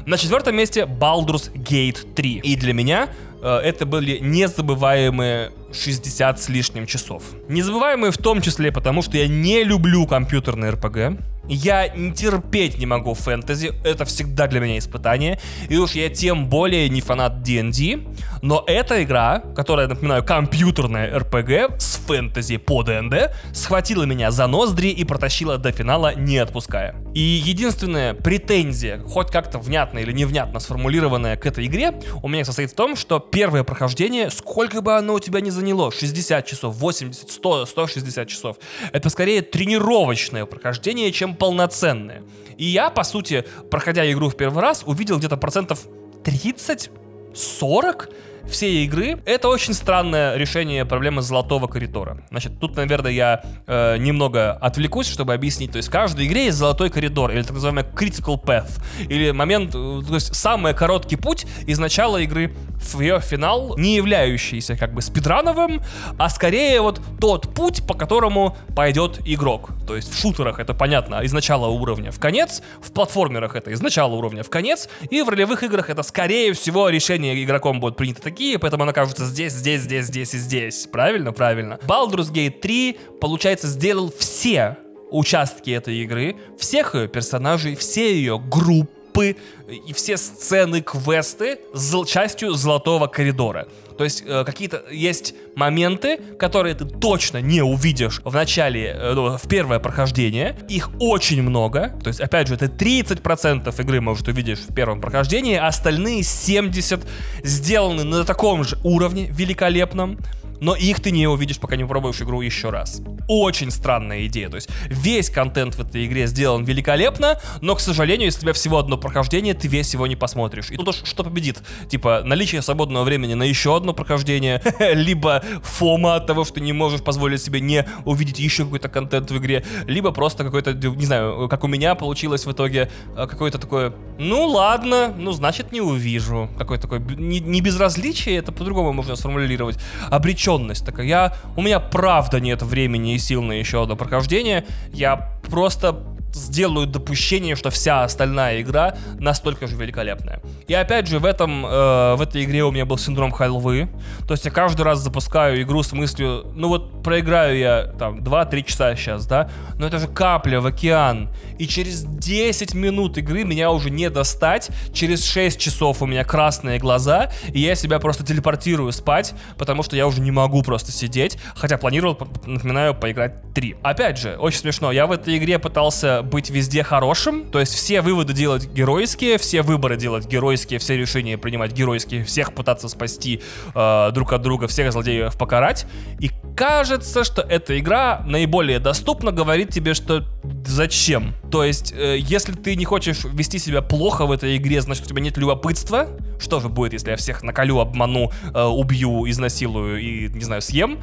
На 0.05 0.17
четвертом 0.17 0.55
месте 0.55 0.83
Baldur's 0.83 1.51
Gate 1.53 2.13
3. 2.13 2.41
И 2.43 2.55
для 2.55 2.73
меня 2.73 3.09
э, 3.41 3.57
это 3.57 3.85
были 3.85 4.19
незабываемые 4.19 5.51
60 5.73 6.39
с 6.39 6.47
лишним 6.47 6.85
часов. 6.85 7.23
Незабываемые 7.49 8.11
в 8.11 8.17
том 8.17 8.41
числе 8.41 8.71
потому, 8.71 9.01
что 9.01 9.17
я 9.17 9.27
не 9.27 9.65
люблю 9.65 10.07
компьютерные 10.07 10.71
RPG. 10.71 11.19
Я 11.47 11.87
не 11.87 12.11
терпеть 12.11 12.77
не 12.77 12.85
могу 12.85 13.13
фэнтези, 13.13 13.73
это 13.83 14.05
всегда 14.05 14.47
для 14.47 14.59
меня 14.59 14.77
испытание. 14.77 15.39
И 15.69 15.77
уж 15.77 15.91
я 15.91 16.09
тем 16.09 16.49
более 16.49 16.89
не 16.89 17.01
фанат 17.01 17.41
D&D, 17.41 17.99
но 18.41 18.63
эта 18.67 19.03
игра, 19.03 19.39
которая, 19.55 19.87
напоминаю, 19.87 20.23
компьютерная 20.23 21.17
RPG 21.19 21.79
с 21.79 21.97
фэнтези 22.05 22.57
по 22.57 22.83
ДНД, 22.83 23.31
схватила 23.53 24.03
меня 24.03 24.31
за 24.31 24.47
ноздри 24.47 24.89
и 24.89 25.03
протащила 25.03 25.57
до 25.57 25.71
финала, 25.71 26.13
не 26.15 26.37
отпуская. 26.37 26.95
И 27.13 27.19
единственная 27.19 28.13
претензия, 28.13 28.99
хоть 28.99 29.31
как-то 29.31 29.57
внятно 29.57 29.99
или 29.99 30.11
невнятно 30.11 30.59
сформулированная 30.59 31.37
к 31.37 31.45
этой 31.45 31.65
игре, 31.65 31.99
у 32.21 32.27
меня 32.27 32.45
состоит 32.45 32.71
в 32.71 32.75
том, 32.75 32.95
что 32.95 33.19
первое 33.19 33.63
прохождение, 33.63 34.29
сколько 34.29 34.81
бы 34.81 34.95
оно 34.95 35.15
у 35.15 35.19
тебя 35.19 35.41
не 35.41 35.49
заняло, 35.49 35.91
60 35.91 36.45
часов, 36.45 36.75
80, 36.75 37.29
100, 37.29 37.65
160 37.65 38.27
часов, 38.27 38.57
это 38.91 39.09
скорее 39.09 39.41
тренировочное 39.41 40.45
прохождение, 40.45 41.11
чем 41.11 41.35
полноценное. 41.37 42.23
И 42.57 42.65
я, 42.65 42.89
по 42.89 43.03
сути, 43.03 43.45
проходя 43.69 44.09
игру 44.11 44.29
в 44.29 44.35
первый 44.35 44.61
раз, 44.61 44.83
увидел 44.85 45.17
где-то 45.17 45.37
процентов 45.37 45.85
30 46.23 46.89
40 47.35 48.09
всей 48.47 48.85
игры. 48.85 49.21
Это 49.25 49.49
очень 49.49 49.73
странное 49.73 50.35
решение 50.37 50.85
проблемы 50.85 51.21
золотого 51.21 51.67
коридора. 51.67 52.23
Значит, 52.29 52.59
тут, 52.59 52.75
наверное, 52.75 53.11
я 53.11 53.43
э, 53.67 53.97
немного 53.97 54.53
отвлекусь, 54.53 55.07
чтобы 55.07 55.33
объяснить. 55.33 55.71
То 55.71 55.77
есть 55.77 55.89
в 55.89 55.91
каждой 55.91 56.27
игре 56.27 56.45
есть 56.45 56.57
золотой 56.57 56.89
коридор, 56.89 57.31
или 57.31 57.41
так 57.41 57.51
называемый 57.51 57.83
critical 57.83 58.41
path, 58.41 58.81
или 59.09 59.31
момент, 59.31 59.75
э, 59.75 60.01
то 60.07 60.15
есть 60.15 60.33
самый 60.33 60.73
короткий 60.73 61.17
путь 61.17 61.45
из 61.65 61.77
начала 61.77 62.17
игры 62.17 62.55
в 62.81 63.01
ее 63.01 63.19
финал, 63.19 63.77
не 63.77 63.95
являющийся 63.95 64.75
как 64.75 64.93
бы 64.93 65.01
спидрановым, 65.01 65.81
а 66.17 66.29
скорее 66.29 66.81
вот 66.81 67.01
тот 67.19 67.53
путь, 67.53 67.85
по 67.85 67.93
которому 67.93 68.55
пойдет 68.75 69.19
игрок. 69.25 69.69
То 69.85 69.95
есть 69.95 70.13
в 70.13 70.19
шутерах 70.19 70.59
это 70.59 70.73
понятно, 70.73 71.21
из 71.21 71.33
начала 71.33 71.67
уровня 71.67 72.11
в 72.11 72.19
конец, 72.19 72.61
в 72.81 72.91
платформерах 72.91 73.55
это 73.55 73.71
из 73.71 73.81
начала 73.81 74.13
уровня 74.13 74.43
в 74.43 74.49
конец, 74.49 74.89
и 75.09 75.21
в 75.21 75.29
ролевых 75.29 75.63
играх 75.63 75.89
это 75.89 76.03
скорее 76.03 76.53
всего 76.53 76.89
решение 76.89 77.43
игроком 77.43 77.79
будет 77.79 77.95
принято 77.95 78.21
такие, 78.21 78.59
поэтому 78.59 78.83
она 78.83 78.93
кажется 78.93 79.25
здесь, 79.25 79.53
здесь, 79.53 79.81
здесь, 79.81 80.05
здесь 80.05 80.33
и 80.33 80.37
здесь. 80.37 80.87
Правильно? 80.91 81.31
Правильно. 81.33 81.79
Baldur's 81.87 82.31
Gate 82.31 82.59
3, 82.59 82.97
получается, 83.19 83.67
сделал 83.67 84.13
все 84.17 84.77
участки 85.11 85.71
этой 85.71 85.97
игры, 85.97 86.35
всех 86.57 86.95
ее 86.95 87.07
персонажей, 87.07 87.75
все 87.75 88.13
ее 88.13 88.39
группы 88.39 89.37
и 89.67 89.93
все 89.93 90.17
сцены, 90.17 90.81
квесты 90.81 91.59
с 91.73 92.05
частью 92.05 92.53
золотого 92.53 93.07
коридора. 93.07 93.67
То 93.97 94.03
есть 94.03 94.23
э, 94.25 94.43
какие-то 94.45 94.83
есть 94.91 95.33
моменты, 95.55 96.17
которые 96.37 96.75
ты 96.75 96.85
точно 96.85 97.41
не 97.41 97.61
увидишь 97.61 98.21
в 98.23 98.33
начале, 98.33 98.95
э, 98.95 99.13
ну, 99.13 99.37
в 99.37 99.47
первое 99.47 99.79
прохождение. 99.79 100.57
Их 100.69 100.89
очень 100.99 101.41
много. 101.41 101.93
То 102.03 102.09
есть, 102.09 102.21
опять 102.21 102.47
же, 102.47 102.57
ты 102.57 102.67
30% 102.67 103.81
игры, 103.81 104.01
может, 104.01 104.27
увидишь 104.27 104.59
в 104.59 104.73
первом 104.73 105.01
прохождении, 105.01 105.55
а 105.55 105.67
остальные 105.67 106.23
70 106.23 107.01
сделаны 107.43 108.03
на 108.03 108.23
таком 108.23 108.63
же 108.63 108.77
уровне 108.83 109.27
великолепном 109.31 110.19
но 110.59 110.75
их 110.75 110.99
ты 110.99 111.11
не 111.11 111.27
увидишь, 111.27 111.59
пока 111.59 111.75
не 111.75 111.83
попробуешь 111.83 112.21
игру 112.21 112.41
еще 112.41 112.69
раз. 112.69 113.01
Очень 113.27 113.71
странная 113.71 114.25
идея, 114.27 114.49
то 114.49 114.55
есть 114.55 114.69
весь 114.89 115.29
контент 115.29 115.75
в 115.75 115.81
этой 115.81 116.05
игре 116.05 116.27
сделан 116.27 116.63
великолепно, 116.63 117.39
но, 117.61 117.75
к 117.75 117.79
сожалению, 117.79 118.25
если 118.25 118.39
у 118.39 118.41
тебя 118.41 118.53
всего 118.53 118.77
одно 118.77 118.97
прохождение, 118.97 119.53
ты 119.57 119.67
весь 119.67 119.93
его 119.93 120.07
не 120.07 120.15
посмотришь. 120.15 120.71
И 120.71 120.77
тут 120.77 120.95
что 121.03 121.23
победит? 121.23 121.61
Типа, 121.89 122.21
наличие 122.23 122.61
свободного 122.61 123.03
времени 123.03 123.33
на 123.33 123.43
еще 123.43 123.75
одно 123.75 123.93
прохождение, 123.93 124.61
либо 124.93 125.43
фома 125.61 126.15
от 126.15 126.27
того, 126.27 126.43
что 126.45 126.59
не 126.59 126.73
можешь 126.73 127.01
позволить 127.01 127.41
себе 127.41 127.59
не 127.59 127.85
увидеть 128.05 128.39
еще 128.39 128.63
какой-то 128.63 128.89
контент 128.89 129.31
в 129.31 129.37
игре, 129.37 129.65
либо 129.85 130.11
просто 130.11 130.43
какой-то, 130.43 130.73
не 130.73 131.05
знаю, 131.05 131.47
как 131.49 131.63
у 131.63 131.67
меня 131.67 131.95
получилось 131.95 132.45
в 132.45 132.51
итоге, 132.51 132.89
а, 133.15 133.27
какое-то 133.27 133.57
такое, 133.57 133.93
ну 134.17 134.47
ладно, 134.47 135.13
ну 135.17 135.31
значит 135.31 135.71
не 135.71 135.81
увижу. 135.81 136.49
Какое-то 136.57 136.83
такое, 136.83 136.99
не, 136.99 137.39
не 137.39 137.61
безразличие, 137.61 138.37
это 138.37 138.51
по-другому 138.51 138.93
можно 138.93 139.15
сформулировать, 139.15 139.77
обречен 140.09 140.37
обреченность 140.37 140.85
такая. 140.85 141.05
Я, 141.05 141.33
у 141.55 141.61
меня 141.61 141.79
правда 141.79 142.39
нет 142.39 142.61
времени 142.61 143.15
и 143.15 143.17
сил 143.17 143.41
на 143.41 143.53
еще 143.53 143.83
одно 143.83 143.95
прохождение. 143.95 144.65
Я 144.93 145.31
просто 145.49 145.93
сделают 146.33 146.91
допущение, 146.91 147.55
что 147.55 147.69
вся 147.69 148.03
остальная 148.03 148.61
игра 148.61 148.95
настолько 149.19 149.67
же 149.67 149.75
великолепная. 149.75 150.41
И 150.67 150.73
опять 150.73 151.07
же, 151.07 151.19
в, 151.19 151.25
этом, 151.25 151.65
э, 151.65 152.15
в 152.15 152.21
этой 152.21 152.43
игре 152.43 152.63
у 152.63 152.71
меня 152.71 152.85
был 152.85 152.97
синдром 152.97 153.31
халвы. 153.31 153.89
То 154.27 154.33
есть 154.33 154.45
я 154.45 154.51
каждый 154.51 154.81
раз 154.81 154.99
запускаю 154.99 155.61
игру 155.61 155.83
с 155.83 155.91
мыслью, 155.93 156.45
ну 156.55 156.67
вот 156.69 157.03
проиграю 157.03 157.57
я 157.57 157.93
там 157.97 158.19
2-3 158.19 158.63
часа 158.63 158.95
сейчас, 158.95 159.25
да, 159.25 159.49
но 159.75 159.87
это 159.87 159.99
же 159.99 160.07
капля 160.07 160.59
в 160.59 160.65
океан. 160.65 161.29
И 161.57 161.67
через 161.67 162.03
10 162.03 162.73
минут 162.73 163.17
игры 163.17 163.43
меня 163.43 163.71
уже 163.71 163.89
не 163.89 164.09
достать. 164.09 164.69
Через 164.93 165.23
6 165.25 165.59
часов 165.59 166.01
у 166.01 166.05
меня 166.05 166.23
красные 166.23 166.79
глаза, 166.79 167.31
и 167.51 167.59
я 167.59 167.75
себя 167.75 167.99
просто 167.99 168.23
телепортирую 168.23 168.91
спать, 168.91 169.33
потому 169.57 169.83
что 169.83 169.95
я 169.95 170.07
уже 170.07 170.21
не 170.21 170.31
могу 170.31 170.61
просто 170.63 170.91
сидеть. 170.91 171.37
Хотя 171.55 171.77
планировал, 171.77 172.17
напоминаю, 172.45 172.93
поиграть 172.93 173.53
3. 173.53 173.77
Опять 173.81 174.17
же, 174.17 174.35
очень 174.37 174.59
смешно. 174.59 174.91
Я 174.91 175.07
в 175.07 175.11
этой 175.11 175.37
игре 175.37 175.59
пытался 175.59 176.16
быть 176.23 176.49
везде 176.49 176.83
хорошим, 176.83 177.49
то 177.49 177.59
есть 177.59 177.73
все 177.73 178.01
выводы 178.01 178.33
делать 178.33 178.67
геройские, 178.67 179.37
все 179.37 179.61
выборы 179.61 179.97
делать 179.97 180.27
геройские, 180.27 180.79
все 180.79 180.97
решения 180.97 181.37
принимать 181.37 181.71
геройские, 181.71 182.23
всех 182.23 182.53
пытаться 182.53 182.89
спасти 182.89 183.41
э, 183.73 184.11
друг 184.13 184.33
от 184.33 184.41
друга, 184.41 184.67
всех 184.67 184.91
злодеев 184.91 185.37
покарать. 185.37 185.85
И 186.19 186.31
кажется, 186.57 187.23
что 187.23 187.43
эта 187.43 187.77
игра 187.79 188.23
наиболее 188.25 188.79
доступна, 188.79 189.31
говорит 189.31 189.69
тебе, 189.69 189.93
что 189.93 190.25
зачем. 190.65 191.35
То 191.51 191.63
есть, 191.63 191.93
э, 191.95 192.17
если 192.17 192.51
ты 192.51 192.75
не 192.75 192.83
хочешь 192.83 193.25
вести 193.25 193.59
себя 193.59 193.83
плохо 193.83 194.25
в 194.25 194.31
этой 194.31 194.57
игре, 194.57 194.81
значит, 194.81 195.05
у 195.05 195.07
тебя 195.07 195.21
нет 195.21 195.37
любопытства. 195.37 196.07
Что 196.39 196.59
же 196.59 196.67
будет, 196.67 196.93
если 196.93 197.11
я 197.11 197.15
всех 197.15 197.43
наколю, 197.43 197.79
обману, 197.79 198.31
э, 198.53 198.63
убью, 198.63 199.29
изнасилую 199.29 200.01
и, 200.01 200.29
не 200.29 200.43
знаю, 200.43 200.63
съем? 200.63 200.99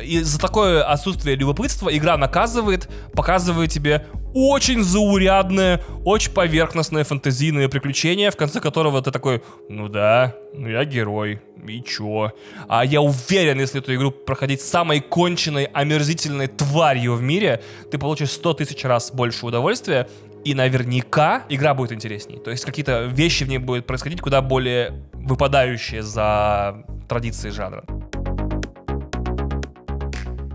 И 0.00 0.20
за 0.20 0.40
такое 0.40 0.84
отсутствие 0.84 1.34
любопытства 1.36 1.94
игра 1.94 2.16
наказывает, 2.16 2.88
показывает 3.12 3.70
тебе 3.70 4.06
очень 4.34 4.82
заурядное, 4.82 5.82
очень 6.04 6.32
поверхностное 6.32 7.04
фэнтезийное 7.04 7.68
приключение, 7.68 8.30
в 8.30 8.36
конце 8.36 8.60
которого 8.60 9.02
ты 9.02 9.10
такой, 9.10 9.42
ну 9.68 9.88
да, 9.88 10.34
ну 10.54 10.68
я 10.68 10.84
герой, 10.84 11.42
и 11.66 11.82
чё? 11.82 12.32
А 12.68 12.84
я 12.84 13.00
уверен, 13.00 13.60
если 13.60 13.80
эту 13.80 13.94
игру 13.94 14.10
проходить 14.10 14.60
самой 14.60 15.00
конченной, 15.00 15.64
омерзительной 15.64 16.48
тварью 16.48 17.14
в 17.14 17.22
мире, 17.22 17.62
ты 17.90 17.98
получишь 17.98 18.30
100 18.30 18.54
тысяч 18.54 18.84
раз 18.84 19.12
больше 19.12 19.46
удовольствия, 19.46 20.08
и 20.44 20.54
наверняка 20.54 21.44
игра 21.48 21.74
будет 21.74 21.92
интересней. 21.92 22.38
То 22.38 22.50
есть 22.50 22.64
какие-то 22.64 23.04
вещи 23.04 23.44
в 23.44 23.48
ней 23.48 23.58
будут 23.58 23.86
происходить 23.86 24.20
куда 24.20 24.42
более 24.42 25.04
выпадающие 25.12 26.02
за 26.02 26.84
традиции 27.08 27.50
жанра. 27.50 27.84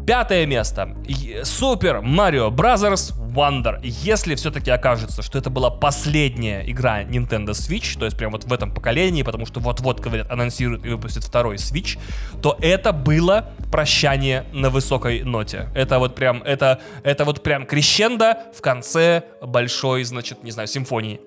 Пятое 0.07 0.45
место. 0.45 0.95
Super 1.43 1.99
Mario 1.99 2.49
Brothers 2.49 3.11
Wonder. 3.35 3.77
Если 3.83 4.35
все-таки 4.35 4.71
окажется, 4.71 5.21
что 5.21 5.37
это 5.37 5.49
была 5.49 5.69
последняя 5.69 6.63
игра 6.65 7.03
Nintendo 7.03 7.49
Switch, 7.49 7.99
то 7.99 8.05
есть 8.05 8.17
прям 8.17 8.31
вот 8.31 8.45
в 8.45 8.53
этом 8.53 8.73
поколении, 8.73 9.23
потому 9.23 9.45
что 9.45 9.59
вот-вот, 9.59 9.99
говорят, 9.99 10.31
анонсируют 10.31 10.85
и 10.85 10.89
выпустят 10.91 11.25
второй 11.25 11.57
Switch, 11.57 11.99
то 12.41 12.57
это 12.61 12.93
было 12.93 13.51
прощание 13.69 14.45
на 14.53 14.69
высокой 14.69 15.23
ноте. 15.23 15.67
Это 15.75 15.99
вот 15.99 16.15
прям, 16.15 16.41
это, 16.41 16.79
это 17.03 17.25
вот 17.25 17.43
прям 17.43 17.65
крещендо 17.65 18.37
в 18.55 18.61
конце 18.61 19.23
большой, 19.41 20.05
значит, 20.05 20.41
не 20.41 20.51
знаю, 20.51 20.69
симфонии 20.69 21.19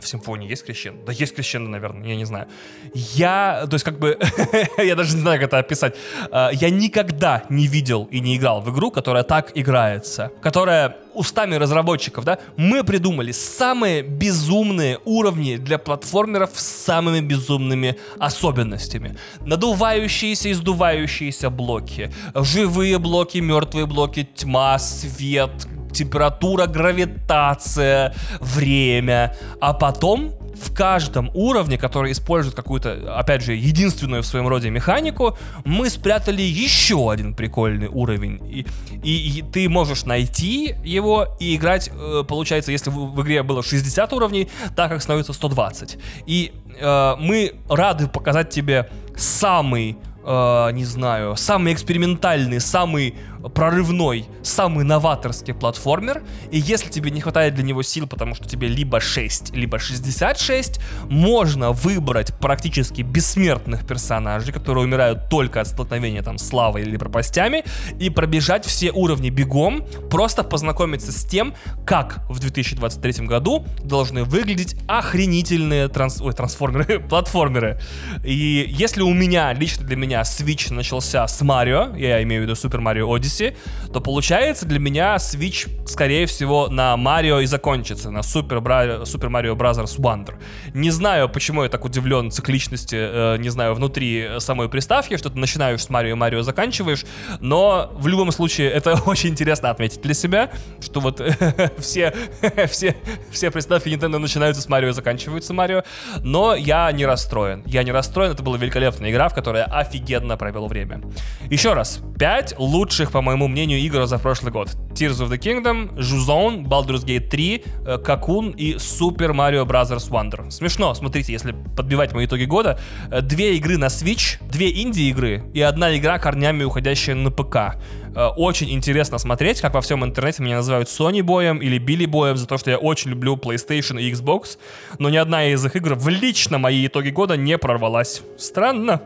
в 0.00 0.06
симфонии 0.06 0.48
есть 0.48 0.64
крещендо? 0.64 1.04
Да 1.06 1.12
есть 1.12 1.34
крещендо, 1.34 1.70
наверное, 1.70 2.06
я 2.08 2.16
не 2.16 2.24
знаю. 2.24 2.46
Я, 2.92 3.66
то 3.68 3.74
есть 3.74 3.84
как 3.84 3.98
бы, 3.98 4.18
я 4.78 4.94
даже 4.94 5.14
не 5.14 5.20
знаю, 5.20 5.38
как 5.38 5.48
это 5.48 5.58
описать. 5.58 5.94
А, 6.30 6.50
я 6.52 6.70
никогда 6.70 7.44
не 7.48 7.66
видел 7.66 8.08
и 8.10 8.20
не 8.20 8.36
играл 8.36 8.60
в 8.60 8.70
игру, 8.72 8.90
которая 8.90 9.22
так 9.22 9.52
играется. 9.54 10.30
Которая 10.42 10.96
устами 11.14 11.54
разработчиков, 11.54 12.24
да, 12.24 12.38
мы 12.56 12.84
придумали 12.84 13.32
самые 13.32 14.02
безумные 14.02 14.98
уровни 15.04 15.56
для 15.56 15.78
платформеров 15.78 16.50
с 16.54 16.64
самыми 16.64 17.20
безумными 17.20 17.96
особенностями. 18.18 19.16
Надувающиеся 19.40 20.48
и 20.48 20.52
сдувающиеся 20.52 21.50
блоки, 21.50 22.12
живые 22.34 22.98
блоки, 22.98 23.38
мертвые 23.38 23.86
блоки, 23.86 24.28
тьма, 24.34 24.78
свет, 24.78 25.52
температура, 25.94 26.66
гравитация, 26.66 28.14
время. 28.40 29.34
А 29.60 29.72
потом 29.72 30.34
в 30.54 30.72
каждом 30.72 31.30
уровне, 31.34 31.78
который 31.78 32.12
использует 32.12 32.54
какую-то, 32.54 33.18
опять 33.18 33.42
же, 33.42 33.54
единственную 33.54 34.22
в 34.22 34.26
своем 34.26 34.48
роде 34.48 34.70
механику, 34.70 35.36
мы 35.64 35.90
спрятали 35.90 36.42
еще 36.42 37.10
один 37.10 37.34
прикольный 37.34 37.88
уровень. 37.88 38.40
И, 38.48 38.66
и, 39.02 39.38
и 39.38 39.42
ты 39.42 39.68
можешь 39.68 40.04
найти 40.04 40.74
его 40.84 41.36
и 41.40 41.56
играть, 41.56 41.90
э, 41.92 42.24
получается, 42.26 42.72
если 42.72 42.90
в, 42.90 43.14
в 43.14 43.22
игре 43.22 43.42
было 43.42 43.62
60 43.62 44.12
уровней, 44.12 44.48
так 44.76 44.90
как 44.90 45.02
становится 45.02 45.32
120. 45.32 45.98
И 46.26 46.52
э, 46.78 47.14
мы 47.18 47.54
рады 47.68 48.08
показать 48.08 48.50
тебе 48.50 48.88
самый 49.16 49.96
э, 50.24 50.70
не 50.72 50.84
знаю, 50.84 51.36
самый 51.36 51.72
экспериментальный, 51.72 52.60
самый 52.60 53.14
прорывной, 53.48 54.26
самый 54.42 54.84
новаторский 54.84 55.54
платформер, 55.54 56.22
и 56.50 56.58
если 56.58 56.88
тебе 56.88 57.10
не 57.10 57.20
хватает 57.20 57.54
для 57.54 57.64
него 57.64 57.82
сил, 57.82 58.06
потому 58.06 58.34
что 58.34 58.48
тебе 58.48 58.68
либо 58.68 59.00
6, 59.00 59.54
либо 59.54 59.78
66, 59.78 60.80
можно 61.08 61.72
выбрать 61.72 62.34
практически 62.38 63.02
бессмертных 63.02 63.86
персонажей, 63.86 64.52
которые 64.52 64.84
умирают 64.84 65.28
только 65.28 65.60
от 65.60 65.68
столкновения 65.68 66.22
там 66.22 66.38
с 66.38 66.52
лавой 66.52 66.82
или 66.82 66.96
пропастями, 66.96 67.64
и 67.98 68.10
пробежать 68.10 68.64
все 68.64 68.90
уровни 68.92 69.30
бегом, 69.30 69.86
просто 70.10 70.42
познакомиться 70.42 71.12
с 71.12 71.24
тем, 71.24 71.54
как 71.86 72.20
в 72.28 72.38
2023 72.38 73.26
году 73.26 73.66
должны 73.82 74.24
выглядеть 74.24 74.76
охренительные 74.88 75.88
транс... 75.88 76.20
Ой, 76.20 76.32
трансформеры, 76.32 77.00
платформеры. 77.08 77.80
И 78.24 78.66
если 78.68 79.02
у 79.02 79.12
меня, 79.12 79.52
лично 79.52 79.84
для 79.84 79.96
меня, 79.96 80.22
Switch 80.22 80.72
начался 80.72 81.26
с 81.26 81.42
Марио, 81.42 81.94
я 81.96 82.22
имею 82.22 82.42
в 82.42 82.44
виду 82.44 82.54
Super 82.54 82.80
Mario 82.80 83.08
Odyssey, 83.08 83.33
Odyssey, 83.34 83.56
то 83.92 84.00
получается 84.00 84.66
для 84.66 84.78
меня 84.78 85.16
Switch, 85.16 85.68
скорее 85.86 86.26
всего, 86.26 86.68
на 86.68 86.96
Марио 86.96 87.40
и 87.40 87.46
закончится, 87.46 88.10
на 88.10 88.18
Super, 88.18 88.60
Bra- 88.60 89.02
Super 89.02 89.28
Mario 89.28 89.54
Bros. 89.54 89.74
Wonder. 89.98 90.34
Не 90.72 90.90
знаю, 90.90 91.28
почему 91.28 91.62
я 91.62 91.68
так 91.68 91.84
удивлен 91.84 92.30
цикличности, 92.30 92.96
э, 92.96 93.36
не 93.38 93.48
знаю, 93.48 93.74
внутри 93.74 94.28
самой 94.38 94.68
приставки, 94.68 95.16
что 95.16 95.30
ты 95.30 95.38
начинаешь 95.38 95.82
с 95.82 95.90
Марио, 95.90 96.16
Марио 96.16 96.42
заканчиваешь, 96.42 97.04
но 97.40 97.90
в 97.94 98.06
любом 98.06 98.32
случае 98.32 98.70
это 98.70 99.00
очень 99.06 99.30
интересно 99.30 99.70
отметить 99.70 100.00
для 100.02 100.14
себя, 100.14 100.50
что 100.80 101.00
вот 101.00 101.20
все, 101.78 102.14
все, 102.68 102.96
все 103.30 103.50
приставки 103.50 103.88
Nintendo 103.88 104.18
начинаются 104.18 104.62
с 104.62 104.68
Марио 104.68 104.90
и 104.90 104.92
заканчиваются 104.92 105.52
Марио, 105.52 105.82
но 106.22 106.54
я 106.54 106.90
не 106.92 107.06
расстроен. 107.06 107.62
Я 107.66 107.82
не 107.82 107.92
расстроен, 107.92 108.32
это 108.32 108.42
была 108.42 108.56
великолепная 108.56 109.10
игра, 109.10 109.28
в 109.28 109.34
которой 109.34 109.58
я 109.58 109.64
офигенно 109.64 110.36
провел 110.36 110.66
время. 110.66 111.02
Еще 111.50 111.72
раз, 111.74 112.00
5 112.18 112.58
лучших, 112.58 113.12
по 113.12 113.20
моему 113.24 113.48
мнению, 113.48 113.80
игр 113.80 114.06
за 114.06 114.18
прошлый 114.18 114.52
год. 114.52 114.68
Tears 114.92 115.20
of 115.20 115.28
the 115.28 115.38
Kingdom, 115.38 115.96
Juzone, 115.96 116.64
Baldur's 116.64 117.04
Gate 117.04 117.28
3, 117.28 117.64
Cocoon 118.04 118.54
и 118.54 118.74
Super 118.74 119.32
Mario 119.32 119.64
Bros. 119.66 119.90
Wonder. 120.10 120.50
Смешно, 120.50 120.94
смотрите, 120.94 121.32
если 121.32 121.54
подбивать 121.76 122.12
мои 122.12 122.26
итоги 122.26 122.44
года. 122.44 122.78
Э, 123.10 123.20
две 123.20 123.56
игры 123.56 123.76
на 123.78 123.86
Switch, 123.86 124.38
две 124.48 124.70
инди-игры 124.82 125.44
и 125.52 125.60
одна 125.60 125.96
игра 125.96 126.18
корнями 126.18 126.64
уходящая 126.64 127.16
на 127.16 127.30
ПК. 127.30 127.76
Э, 128.14 128.26
очень 128.36 128.70
интересно 128.70 129.18
смотреть, 129.18 129.60
как 129.60 129.74
во 129.74 129.80
всем 129.80 130.04
интернете 130.04 130.42
меня 130.42 130.56
называют 130.56 130.88
Sony 130.88 131.22
боем 131.22 131.58
или 131.58 131.78
Билли 131.78 132.06
боем 132.06 132.36
за 132.36 132.46
то, 132.46 132.58
что 132.58 132.70
я 132.70 132.78
очень 132.78 133.10
люблю 133.10 133.36
PlayStation 133.36 134.00
и 134.00 134.10
Xbox, 134.10 134.58
но 134.98 135.10
ни 135.10 135.16
одна 135.16 135.46
из 135.46 135.64
их 135.64 135.76
игр 135.76 135.94
в 135.94 136.08
лично 136.08 136.58
мои 136.58 136.86
итоги 136.86 137.10
года 137.10 137.36
не 137.36 137.58
прорвалась. 137.58 138.22
Странно. 138.38 139.00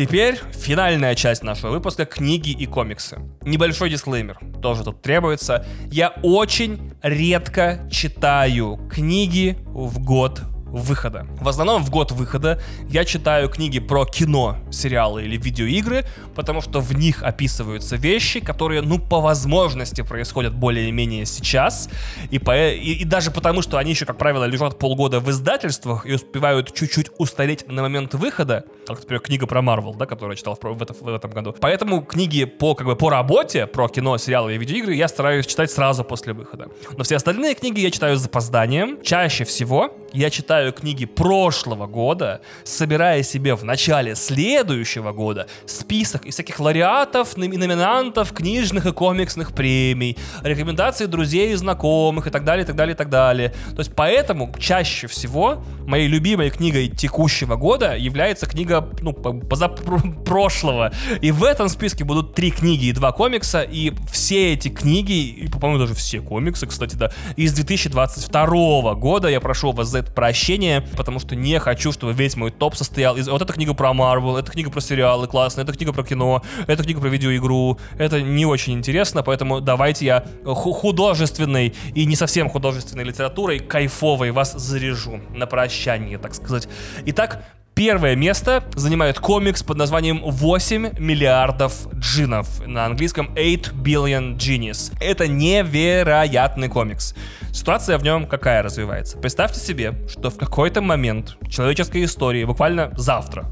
Теперь 0.00 0.40
финальная 0.54 1.14
часть 1.14 1.42
нашего 1.42 1.72
выпуска— 1.72 2.04
книги 2.06 2.52
и 2.52 2.64
комиксы. 2.64 3.18
Небольшой 3.42 3.90
дисклеймер 3.90 4.38
тоже 4.62 4.82
тут 4.82 5.02
требуется. 5.02 5.66
Я 5.90 6.14
очень 6.22 6.94
редко 7.02 7.86
читаю 7.90 8.78
книги 8.90 9.58
в 9.66 10.02
год 10.02 10.40
выхода. 10.70 11.26
В 11.40 11.48
основном 11.48 11.84
в 11.84 11.90
год 11.90 12.12
выхода 12.12 12.60
я 12.88 13.04
читаю 13.04 13.48
книги 13.48 13.78
про 13.78 14.04
кино, 14.04 14.56
сериалы 14.70 15.24
или 15.24 15.36
видеоигры, 15.36 16.04
потому 16.34 16.60
что 16.60 16.80
в 16.80 16.92
них 16.94 17.22
описываются 17.22 17.96
вещи, 17.96 18.40
которые, 18.40 18.82
ну, 18.82 18.98
по 18.98 19.20
возможности 19.20 20.02
происходят 20.02 20.54
более-менее 20.54 21.26
сейчас, 21.26 21.88
и, 22.30 22.38
по, 22.38 22.70
и, 22.70 22.92
и 22.92 23.04
даже 23.04 23.30
потому, 23.30 23.62
что 23.62 23.78
они 23.78 23.90
еще, 23.90 24.06
как 24.06 24.18
правило, 24.18 24.44
лежат 24.44 24.78
полгода 24.78 25.20
в 25.20 25.30
издательствах 25.30 26.06
и 26.06 26.14
успевают 26.14 26.72
чуть-чуть 26.74 27.10
устареть 27.18 27.66
на 27.68 27.82
момент 27.82 28.14
выхода, 28.14 28.64
как, 28.86 28.98
например, 29.00 29.20
книга 29.20 29.46
про 29.46 29.62
Марвел, 29.62 29.94
да, 29.94 30.06
которую 30.06 30.34
я 30.34 30.36
читал 30.36 30.58
в, 30.60 30.62
в, 30.62 30.82
это, 30.82 30.94
в 30.94 31.08
этом 31.08 31.30
году. 31.30 31.54
Поэтому 31.60 32.02
книги 32.02 32.44
по, 32.44 32.74
как 32.74 32.86
бы, 32.86 32.96
по 32.96 33.10
работе, 33.10 33.66
про 33.66 33.88
кино, 33.88 34.18
сериалы 34.18 34.54
и 34.54 34.58
видеоигры 34.58 34.94
я 34.94 35.08
стараюсь 35.08 35.46
читать 35.46 35.70
сразу 35.70 36.04
после 36.04 36.32
выхода. 36.32 36.68
Но 36.96 37.04
все 37.04 37.16
остальные 37.16 37.54
книги 37.54 37.80
я 37.80 37.90
читаю 37.90 38.16
с 38.16 38.20
запозданием. 38.20 39.02
Чаще 39.02 39.44
всего 39.44 39.94
я 40.12 40.30
читаю 40.30 40.72
книги 40.72 41.04
прошлого 41.04 41.86
года, 41.86 42.40
собирая 42.64 43.22
себе 43.22 43.54
в 43.54 43.64
начале 43.64 44.14
следующего 44.14 45.12
года 45.12 45.46
список 45.66 46.26
из 46.26 46.34
всяких 46.34 46.58
лауреатов 46.58 47.36
номинантов 47.36 48.32
книжных 48.32 48.86
и 48.86 48.92
комиксных 48.92 49.52
премий, 49.52 50.16
рекомендации 50.42 51.06
друзей 51.06 51.52
и 51.52 51.54
знакомых 51.54 52.26
и 52.26 52.30
так 52.30 52.44
далее, 52.44 52.64
и 52.64 52.66
так 52.66 52.76
далее, 52.76 52.94
и 52.94 52.96
так 52.96 53.08
далее. 53.08 53.54
То 53.70 53.78
есть 53.78 53.92
поэтому 53.94 54.52
чаще 54.58 55.06
всего 55.06 55.62
моей 55.86 56.08
любимой 56.08 56.50
книгой 56.50 56.88
текущего 56.88 57.56
года 57.56 57.96
является 57.96 58.46
книга 58.46 58.88
ну, 59.00 59.12
позапрошлого. 59.12 60.92
И 61.20 61.30
в 61.30 61.44
этом 61.44 61.68
списке 61.68 62.04
будут 62.04 62.34
три 62.34 62.50
книги 62.50 62.86
и 62.86 62.92
два 62.92 63.12
комикса, 63.12 63.62
и 63.62 63.92
все 64.10 64.52
эти 64.52 64.68
книги, 64.68 65.12
и, 65.12 65.48
по-моему, 65.48 65.78
даже 65.78 65.94
все 65.94 66.20
комиксы, 66.20 66.66
кстати, 66.66 66.94
да, 66.96 67.10
из 67.36 67.52
2022 67.54 68.94
года 68.94 69.28
я 69.28 69.40
прошу 69.40 69.72
вас 69.72 69.88
за 69.88 69.99
это 70.00 70.12
прощение, 70.12 70.82
потому 70.96 71.18
что 71.18 71.36
не 71.36 71.58
хочу, 71.58 71.92
чтобы 71.92 72.12
весь 72.12 72.36
мой 72.36 72.50
топ 72.50 72.74
состоял 72.74 73.16
из... 73.16 73.28
Вот 73.28 73.42
эта 73.42 73.52
книга 73.52 73.74
про 73.74 73.92
Марвел, 73.92 74.36
эта 74.36 74.50
книга 74.50 74.70
про 74.70 74.80
сериалы 74.80 75.26
классная, 75.26 75.64
эта 75.64 75.72
книга 75.72 75.92
про 75.92 76.02
кино, 76.02 76.42
эта 76.66 76.82
книга 76.82 77.00
про 77.00 77.08
видеоигру. 77.08 77.78
Это 77.98 78.20
не 78.20 78.46
очень 78.46 78.74
интересно, 78.74 79.22
поэтому 79.22 79.60
давайте 79.60 80.04
я 80.04 80.24
художественной 80.44 81.74
и 81.94 82.04
не 82.04 82.16
совсем 82.16 82.48
художественной 82.48 83.04
литературой 83.04 83.58
кайфовой 83.58 84.30
вас 84.30 84.52
заряжу 84.52 85.20
на 85.30 85.46
прощание, 85.46 86.18
так 86.18 86.34
сказать. 86.34 86.68
Итак, 87.06 87.44
Первое 87.80 88.14
место 88.14 88.62
занимает 88.76 89.18
комикс 89.20 89.62
под 89.62 89.78
названием 89.78 90.20
8 90.22 90.98
миллиардов 90.98 91.88
джинов. 91.94 92.46
На 92.66 92.84
английском 92.84 93.28
8 93.28 93.72
billion 93.82 94.36
genius. 94.36 94.92
Это 95.00 95.26
невероятный 95.26 96.68
комикс. 96.68 97.14
Ситуация 97.54 97.96
в 97.96 98.02
нем 98.02 98.26
какая 98.26 98.62
развивается? 98.62 99.16
Представьте 99.16 99.60
себе, 99.60 99.94
что 100.10 100.28
в 100.28 100.36
какой-то 100.36 100.82
момент 100.82 101.38
человеческой 101.48 102.04
истории, 102.04 102.44
буквально 102.44 102.92
завтра, 102.98 103.46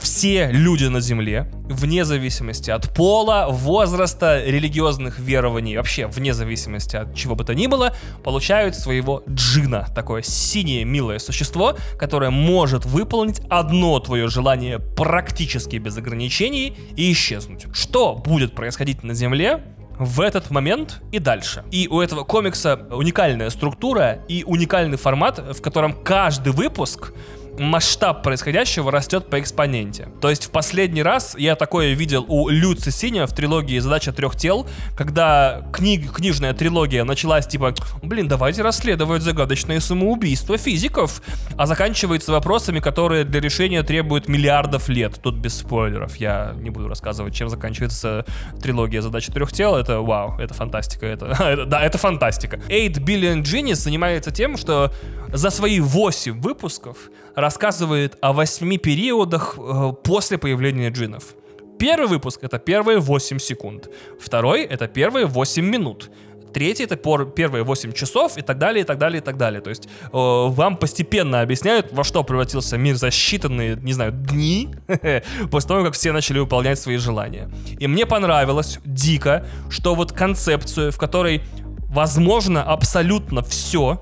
все 0.00 0.50
люди 0.52 0.84
на 0.84 1.00
Земле, 1.00 1.50
вне 1.64 2.04
зависимости 2.04 2.70
от 2.70 2.94
пола, 2.94 3.46
возраста, 3.50 4.42
религиозных 4.44 5.18
верований, 5.18 5.76
вообще 5.76 6.06
вне 6.06 6.34
зависимости 6.34 6.96
от 6.96 7.14
чего 7.14 7.34
бы 7.34 7.44
то 7.44 7.54
ни 7.54 7.66
было, 7.66 7.94
получают 8.22 8.76
своего 8.76 9.22
джина, 9.28 9.88
такое 9.94 10.22
синее 10.22 10.84
милое 10.84 11.18
существо, 11.18 11.76
которое 11.98 12.30
может 12.30 12.84
выполнить 12.84 13.40
одно 13.48 13.98
твое 14.00 14.28
желание 14.28 14.78
практически 14.78 15.76
без 15.76 15.96
ограничений 15.96 16.76
и 16.96 17.12
исчезнуть. 17.12 17.66
Что 17.72 18.14
будет 18.14 18.54
происходить 18.54 19.02
на 19.02 19.14
Земле, 19.14 19.62
в 19.98 20.20
этот 20.20 20.50
момент 20.50 21.00
и 21.12 21.18
дальше. 21.18 21.64
И 21.70 21.88
у 21.88 22.00
этого 22.00 22.24
комикса 22.24 22.86
уникальная 22.90 23.50
структура 23.50 24.18
и 24.28 24.44
уникальный 24.44 24.98
формат, 24.98 25.38
в 25.38 25.60
котором 25.60 25.92
каждый 25.92 26.52
выпуск 26.52 27.12
масштаб 27.58 28.22
происходящего 28.22 28.90
растет 28.90 29.28
по 29.30 29.40
экспоненте. 29.40 30.08
То 30.20 30.30
есть 30.30 30.46
в 30.46 30.50
последний 30.50 31.02
раз 31.02 31.34
я 31.38 31.56
такое 31.56 31.92
видел 31.94 32.24
у 32.28 32.48
Люци 32.48 32.90
Синя 32.90 33.26
в 33.26 33.32
трилогии 33.32 33.78
«Задача 33.78 34.12
трех 34.12 34.36
тел», 34.36 34.66
когда 34.96 35.62
книг, 35.72 36.12
книжная 36.12 36.52
трилогия 36.54 37.04
началась 37.04 37.46
типа, 37.46 37.74
блин, 38.02 38.28
давайте 38.28 38.62
расследовать 38.62 39.22
загадочные 39.22 39.80
самоубийства 39.80 40.58
физиков, 40.58 41.22
а 41.56 41.66
заканчивается 41.66 42.32
вопросами, 42.32 42.80
которые 42.80 43.24
для 43.24 43.40
решения 43.40 43.82
требуют 43.82 44.28
миллиардов 44.28 44.88
лет. 44.88 45.20
Тут 45.22 45.36
без 45.36 45.56
спойлеров, 45.56 46.16
я 46.16 46.54
не 46.56 46.70
буду 46.70 46.88
рассказывать, 46.88 47.34
чем 47.34 47.48
заканчивается 47.48 48.24
трилогия 48.62 49.02
«Задача 49.02 49.32
трех 49.32 49.52
тел». 49.52 49.76
Это 49.76 50.00
вау, 50.00 50.38
это 50.38 50.54
фантастика, 50.54 51.06
это, 51.06 51.64
да, 51.66 51.82
это 51.82 51.98
фантастика. 51.98 52.60
8 52.68 52.92
Billion 53.04 53.42
Genius 53.42 53.76
занимается 53.76 54.30
тем, 54.30 54.56
что 54.56 54.92
за 55.32 55.50
свои 55.50 55.80
8 55.80 56.40
выпусков 56.40 56.96
рассказывает 57.36 58.16
о 58.20 58.32
8 58.32 58.78
периодах 58.78 59.56
э, 59.58 59.92
после 60.02 60.38
появления 60.38 60.90
джинов. 60.90 61.34
Первый 61.78 62.08
выпуск 62.08 62.42
это 62.42 62.58
первые 62.58 62.98
8 62.98 63.38
секунд. 63.38 63.90
Второй 64.18 64.62
это 64.62 64.88
первые 64.88 65.26
8 65.26 65.64
минут 65.64 66.10
третий 66.56 66.84
это 66.84 66.96
пор, 66.96 67.26
первые 67.26 67.64
8 67.64 67.92
часов 67.92 68.38
и 68.38 68.40
так 68.40 68.56
далее, 68.56 68.82
и 68.82 68.86
так 68.86 68.96
далее, 68.96 69.20
и 69.20 69.22
так 69.22 69.36
далее. 69.36 69.60
То 69.60 69.68
есть 69.68 69.88
э, 70.04 70.08
вам 70.10 70.78
постепенно 70.78 71.42
объясняют, 71.42 71.92
во 71.92 72.02
что 72.02 72.24
превратился 72.24 72.78
мир 72.78 72.96
за 72.96 73.08
считанные, 73.08 73.78
не 73.82 73.92
знаю, 73.92 74.12
дни, 74.12 74.70
после 75.50 75.68
того, 75.68 75.84
как 75.84 75.92
все 75.92 76.12
начали 76.12 76.38
выполнять 76.38 76.78
свои 76.78 76.96
желания. 76.96 77.50
И 77.78 77.86
мне 77.86 78.06
понравилось 78.06 78.78
дико, 78.86 79.44
что 79.68 79.94
вот 79.94 80.12
концепцию, 80.12 80.92
в 80.92 80.96
которой 80.96 81.42
возможно 81.90 82.62
абсолютно 82.62 83.42
все, 83.42 84.00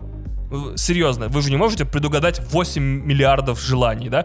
серьезно, 0.77 1.29
вы 1.29 1.43
же 1.43 1.51
не 1.51 1.57
можете 1.57 1.85
предугадать 1.85 2.41
8 2.53 2.83
миллиардов 2.83 3.61
желаний, 3.61 4.09
да? 4.09 4.25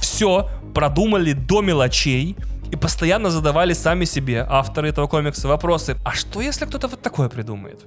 Все 0.00 0.48
продумали 0.74 1.32
до 1.32 1.62
мелочей, 1.62 2.36
и 2.72 2.76
постоянно 2.76 3.30
задавали 3.30 3.74
сами 3.74 4.04
себе, 4.04 4.44
авторы 4.48 4.88
этого 4.88 5.06
комикса, 5.06 5.48
вопросы, 5.48 5.96
а 6.04 6.12
что 6.12 6.40
если 6.40 6.66
кто-то 6.66 6.88
вот 6.88 7.00
такое 7.00 7.28
придумает? 7.28 7.80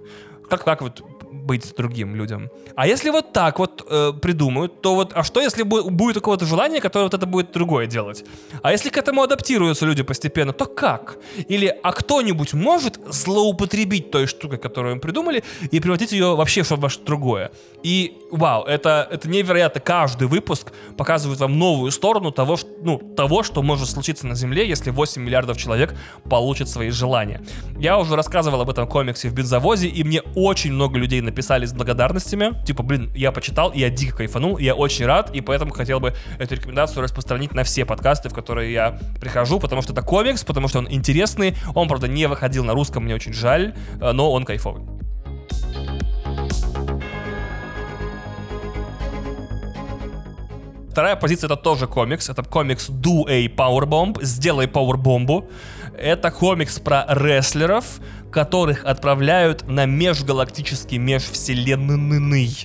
Как, 0.50 0.64
как 0.64 0.82
вот 0.82 1.04
быть 1.32 1.74
другим 1.76 2.16
людям. 2.16 2.50
А 2.76 2.88
если 2.88 3.10
вот 3.10 3.34
так 3.34 3.60
вот 3.60 3.86
э, 3.90 4.14
придумают, 4.22 4.82
то 4.82 4.96
вот, 4.96 5.12
а 5.14 5.24
что 5.24 5.42
если 5.42 5.64
будет 5.64 6.18
у 6.18 6.22
кого-то 6.22 6.46
желание, 6.46 6.82
которое 6.82 7.04
вот 7.04 7.14
это 7.14 7.26
будет 7.26 7.52
другое 7.52 7.88
делать? 7.88 8.26
А 8.62 8.72
если 8.72 8.90
к 8.90 8.98
этому 8.98 9.22
адаптируются 9.22 9.86
люди 9.86 10.04
постепенно, 10.04 10.54
то 10.54 10.66
как? 10.66 11.18
Или, 11.48 11.74
а 11.84 11.92
кто-нибудь 11.92 12.54
может 12.54 13.00
злоупотребить 13.10 14.12
той 14.12 14.28
штукой, 14.28 14.58
которую 14.58 14.96
мы 14.96 15.02
придумали, 15.02 15.44
и 15.72 15.80
превратить 15.80 16.12
ее 16.12 16.36
вообще 16.36 16.64
в 16.64 16.66
что-то 16.66 17.06
другое? 17.06 17.52
И, 17.84 18.18
вау, 18.32 18.64
это, 18.64 19.08
это 19.10 19.30
невероятно. 19.30 19.82
Каждый 19.82 20.28
выпуск 20.28 20.72
показывает 20.98 21.40
вам 21.40 21.58
новую 21.58 21.92
сторону 21.92 22.32
того, 22.32 22.58
что, 22.58 22.70
ну, 22.82 22.98
того, 22.98 23.44
что 23.44 23.62
может 23.62 23.90
случиться 23.90 24.28
на 24.28 24.36
Земле, 24.36 24.68
если 24.68 24.92
8 24.92 25.22
миллиардов 25.22 25.58
человек 25.58 25.96
получат 26.30 26.70
свои 26.70 26.90
желания. 26.90 27.42
Я 27.78 27.98
уже 27.98 28.16
рассказывал 28.16 28.62
об 28.62 28.70
этом 28.70 28.88
комиксе 28.88 29.30
в 29.30 29.34
Бензовозе, 29.34 29.88
и 29.88 30.04
мне 30.04 30.22
очень 30.36 30.74
много 30.74 30.98
людей 30.98 31.19
написали 31.22 31.66
с 31.66 31.74
благодарностями. 31.74 32.54
Типа, 32.66 32.84
блин, 32.84 33.12
я 33.16 33.32
почитал, 33.32 33.72
я 33.74 33.90
дико 33.90 34.18
кайфанул, 34.18 34.58
я 34.58 34.76
очень 34.76 35.06
рад, 35.06 35.34
и 35.34 35.42
поэтому 35.42 35.72
хотел 35.72 36.00
бы 36.00 36.14
эту 36.38 36.56
рекомендацию 36.56 37.04
распространить 37.04 37.54
на 37.54 37.64
все 37.64 37.86
подкасты, 37.86 38.30
в 38.30 38.34
которые 38.34 38.72
я 38.72 39.00
прихожу, 39.20 39.60
потому 39.60 39.82
что 39.82 39.94
это 39.94 40.02
комикс, 40.02 40.44
потому 40.44 40.68
что 40.68 40.80
он 40.80 40.88
интересный. 40.90 41.56
Он, 41.76 41.88
правда, 41.88 42.08
не 42.08 42.28
выходил 42.28 42.64
на 42.64 42.74
русском, 42.74 43.04
мне 43.04 43.16
очень 43.16 43.34
жаль, 43.34 43.74
э, 44.02 44.12
но 44.12 44.32
он 44.32 44.46
кайфовый. 44.46 44.84
Вторая 50.92 51.16
позиция 51.16 51.48
это 51.48 51.56
тоже 51.56 51.88
комикс. 51.88 52.30
Это 52.30 52.44
комикс 52.44 52.90
Do 52.90 53.24
a 53.30 53.48
Powerbomb. 53.48 54.18
Сделай 54.22 54.68
пауэрбомбу. 54.68 55.48
Это 55.98 56.32
комикс 56.32 56.80
про 56.80 57.06
рестлеров, 57.08 58.00
которых 58.32 58.86
отправляют 58.86 59.68
на 59.68 59.86
межгалактический 59.86 60.98
межвселенный 60.98 62.60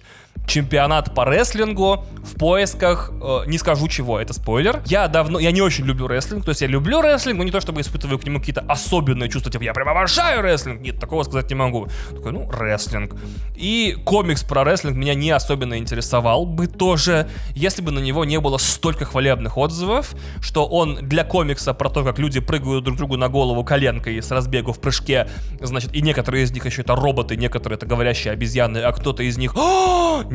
чемпионат 0.47 1.15
по 1.15 1.29
рестлингу 1.29 2.05
в 2.25 2.39
поисках, 2.39 3.13
э, 3.23 3.43
не 3.47 3.59
скажу 3.59 3.89
чего, 3.89 4.21
это 4.21 4.33
спойлер. 4.33 4.83
Я 4.87 5.09
давно, 5.09 5.39
я 5.39 5.53
не 5.53 5.61
очень 5.61 5.85
люблю 5.85 6.07
рестлинг, 6.07 6.45
то 6.45 6.51
есть 6.51 6.63
я 6.63 6.67
люблю 6.67 7.01
рестлинг, 7.01 7.39
но 7.39 7.45
не 7.45 7.51
то 7.51 7.61
чтобы 7.61 7.81
испытываю 7.81 8.19
к 8.19 8.25
нему 8.25 8.41
какие-то 8.41 8.63
особенные 8.63 9.29
чувства, 9.29 9.51
типа 9.53 9.63
я 9.63 9.73
прям 9.73 9.89
обожаю 9.89 10.43
рестлинг, 10.43 10.81
нет, 10.81 10.99
такого 10.99 11.23
сказать 11.23 11.49
не 11.49 11.55
могу. 11.55 11.89
Такой, 12.11 12.33
ну, 12.33 12.51
рестлинг. 12.51 13.15
И 13.57 13.97
комикс 14.05 14.43
про 14.43 14.65
рестлинг 14.65 14.97
меня 14.97 15.15
не 15.15 15.31
особенно 15.31 15.79
интересовал 15.79 16.47
бы 16.47 16.67
тоже, 16.67 17.29
если 17.55 17.83
бы 17.83 17.91
на 17.91 17.99
него 17.99 18.25
не 18.25 18.41
было 18.41 18.59
столько 18.59 19.05
хвалебных 19.05 19.57
отзывов, 19.57 20.15
что 20.41 20.67
он 20.67 20.97
для 21.03 21.25
комикса 21.25 21.75
про 21.75 21.89
то, 21.91 22.05
как 22.05 22.19
люди 22.19 22.41
прыгают 22.41 22.85
друг 22.85 22.97
другу 22.97 23.17
на 23.17 23.29
голову 23.29 23.65
коленкой 23.65 24.23
с 24.23 24.31
разбегу 24.31 24.73
в 24.73 24.81
прыжке, 24.81 25.29
значит, 25.61 25.95
и 25.95 26.03
некоторые 26.03 26.45
из 26.45 26.53
них 26.53 26.65
еще 26.67 26.83
это 26.83 26.95
роботы, 26.95 27.37
некоторые 27.37 27.77
это 27.77 27.87
говорящие 27.87 28.33
обезьяны, 28.33 28.79
а 28.79 28.93
кто-то 28.93 29.23
из 29.23 29.37
них 29.37 29.55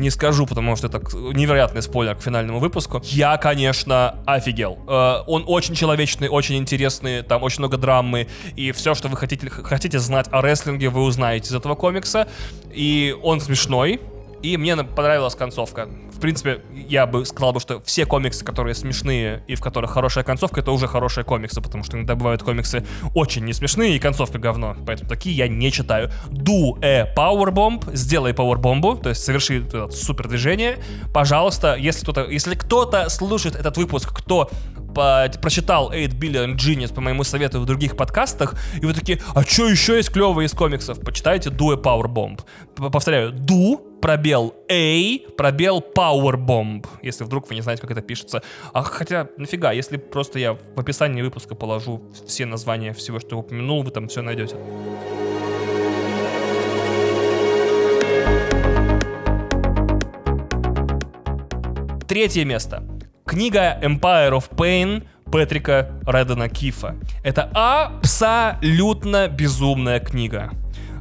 не 0.00 0.10
скажу, 0.10 0.46
потому 0.46 0.76
что 0.76 0.88
это 0.88 0.98
невероятный 1.14 1.82
спойлер 1.82 2.16
к 2.16 2.22
финальному 2.22 2.58
выпуску. 2.58 3.00
Я, 3.04 3.36
конечно, 3.36 4.16
офигел. 4.26 4.78
Э, 4.88 5.22
он 5.26 5.44
очень 5.46 5.74
человечный, 5.74 6.28
очень 6.28 6.56
интересный, 6.56 7.22
там 7.22 7.42
очень 7.42 7.60
много 7.60 7.76
драмы, 7.76 8.26
и 8.56 8.72
все, 8.72 8.94
что 8.94 9.08
вы 9.08 9.16
хотите, 9.16 9.48
хотите 9.48 9.98
знать 9.98 10.26
о 10.30 10.42
рестлинге, 10.42 10.88
вы 10.88 11.02
узнаете 11.02 11.48
из 11.48 11.54
этого 11.54 11.74
комикса. 11.74 12.28
И 12.72 13.16
он 13.22 13.40
смешной, 13.40 14.00
и 14.42 14.56
мне 14.56 14.76
понравилась 14.76 15.34
концовка. 15.34 15.88
В 16.12 16.20
принципе, 16.20 16.62
я 16.74 17.06
бы 17.06 17.24
сказал 17.24 17.52
бы, 17.52 17.60
что 17.60 17.80
все 17.82 18.06
комиксы, 18.06 18.44
которые 18.44 18.74
смешные 18.74 19.42
и 19.46 19.54
в 19.54 19.60
которых 19.60 19.90
хорошая 19.90 20.24
концовка, 20.24 20.60
это 20.60 20.70
уже 20.70 20.86
хорошие 20.86 21.24
комиксы, 21.24 21.60
потому 21.60 21.84
что 21.84 21.96
иногда 21.96 22.14
бывают 22.14 22.42
комиксы 22.42 22.84
очень 23.14 23.44
не 23.44 23.52
смешные 23.52 23.96
и 23.96 23.98
концовка 23.98 24.38
говно. 24.38 24.76
Поэтому 24.86 25.08
такие 25.08 25.34
я 25.34 25.48
не 25.48 25.70
читаю. 25.72 26.10
Do 26.28 26.78
a 26.82 27.12
powerbomb, 27.14 27.94
сделай 27.94 28.34
пауэрбомбу, 28.34 28.96
то 28.96 29.10
есть 29.10 29.24
соверши 29.24 29.64
супер 29.90 30.28
движение. 30.28 30.78
Пожалуйста, 31.12 31.74
если 31.76 32.02
кто-то, 32.02 32.30
если 32.30 32.54
кто-то 32.54 33.08
слушает 33.08 33.56
этот 33.56 33.76
выпуск, 33.76 34.12
кто 34.14 34.50
по, 34.94 35.30
прочитал 35.40 35.90
8 35.90 36.18
Billion 36.18 36.56
Genius 36.56 36.92
по 36.92 37.00
моему 37.00 37.24
совету 37.24 37.60
в 37.60 37.66
других 37.66 37.96
подкастах, 37.96 38.54
и 38.80 38.86
вы 38.86 38.92
такие, 38.92 39.20
а 39.34 39.42
что 39.42 39.68
еще 39.68 39.96
есть 39.96 40.10
клевое 40.10 40.46
из 40.46 40.52
комиксов? 40.52 41.00
Почитайте 41.00 41.50
Do 41.50 41.72
a 41.72 41.76
Powerbomb. 41.76 42.40
Повторяю, 42.90 43.32
Do, 43.32 43.80
пробел 44.00 44.54
A, 44.68 45.18
пробел 45.36 45.84
Powerbomb, 45.94 46.86
если 47.02 47.24
вдруг 47.24 47.48
вы 47.48 47.54
не 47.54 47.60
знаете, 47.60 47.82
как 47.82 47.90
это 47.90 48.02
пишется. 48.02 48.42
А 48.72 48.82
хотя, 48.82 49.28
нафига, 49.36 49.72
если 49.72 49.96
просто 49.96 50.38
я 50.38 50.54
в 50.54 50.80
описании 50.80 51.22
выпуска 51.22 51.54
положу 51.54 52.02
все 52.26 52.46
названия 52.46 52.92
всего, 52.92 53.20
что 53.20 53.38
упомянул, 53.38 53.82
вы 53.82 53.90
там 53.90 54.08
все 54.08 54.22
найдете. 54.22 54.56
Третье 62.08 62.44
место. 62.44 62.82
Книга 63.24 63.78
Empire 63.80 64.32
of 64.32 64.50
Pain 64.50 65.06
Петрика 65.30 65.92
Редена 66.06 66.48
Кифа. 66.48 66.96
Это 67.22 67.48
абсолютно 67.54 69.28
безумная 69.28 70.00
книга. 70.00 70.50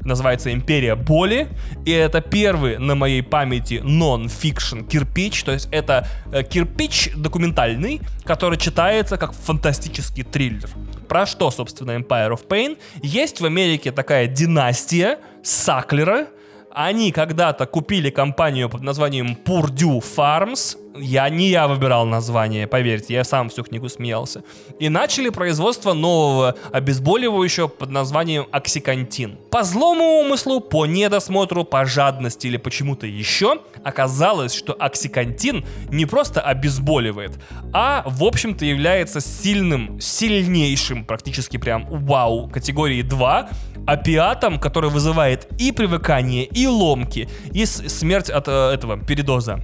Называется 0.09 0.51
«Империя 0.51 0.95
боли», 0.95 1.49
и 1.85 1.91
это 1.91 2.19
первый 2.19 2.79
на 2.79 2.95
моей 2.95 3.21
памяти 3.21 3.79
нон-фикшн 3.83 4.79
кирпич, 4.81 5.43
то 5.43 5.51
есть 5.51 5.69
это 5.71 6.07
э, 6.33 6.41
кирпич 6.41 7.11
документальный, 7.15 8.01
который 8.23 8.57
читается 8.57 9.17
как 9.17 9.33
фантастический 9.33 10.23
триллер. 10.23 10.67
Про 11.07 11.27
что, 11.27 11.51
собственно, 11.51 11.91
Empire 11.91 12.31
of 12.31 12.47
Pain? 12.47 12.79
Есть 13.03 13.39
в 13.39 13.45
Америке 13.45 13.91
такая 13.91 14.25
династия 14.25 15.19
Саклера, 15.43 16.29
они 16.71 17.11
когда-то 17.11 17.65
купили 17.65 18.09
компанию 18.09 18.67
под 18.67 18.81
названием 18.81 19.37
Purdue 19.45 20.01
Farms, 20.01 20.77
я 20.95 21.29
не 21.29 21.49
я 21.49 21.67
выбирал 21.67 22.05
название, 22.05 22.67
поверьте, 22.67 23.13
я 23.13 23.23
сам 23.23 23.49
всю 23.49 23.63
книгу 23.63 23.89
смеялся. 23.89 24.43
И 24.79 24.89
начали 24.89 25.29
производство 25.29 25.93
нового 25.93 26.55
обезболивающего 26.71 27.67
под 27.67 27.89
названием 27.89 28.47
оксикантин. 28.51 29.37
По 29.51 29.63
злому 29.63 30.21
умыслу, 30.21 30.59
по 30.59 30.85
недосмотру, 30.85 31.63
по 31.63 31.85
жадности 31.85 32.47
или 32.47 32.57
почему-то 32.57 33.07
еще, 33.07 33.59
оказалось, 33.83 34.53
что 34.53 34.73
оксикантин 34.73 35.65
не 35.89 36.05
просто 36.05 36.41
обезболивает, 36.41 37.39
а 37.73 38.03
в 38.05 38.23
общем-то 38.23 38.65
является 38.65 39.21
сильным, 39.21 39.99
сильнейшим, 39.99 41.05
практически 41.05 41.57
прям 41.57 41.85
вау, 41.85 42.49
категории 42.49 43.01
2, 43.01 43.49
опиатом, 43.87 44.59
который 44.59 44.89
вызывает 44.89 45.47
и 45.59 45.71
привыкание, 45.71 46.45
и 46.45 46.67
ломки, 46.67 47.29
и 47.53 47.65
смерть 47.65 48.29
от 48.29 48.47
э, 48.47 48.71
этого 48.73 48.97
передоза. 48.97 49.59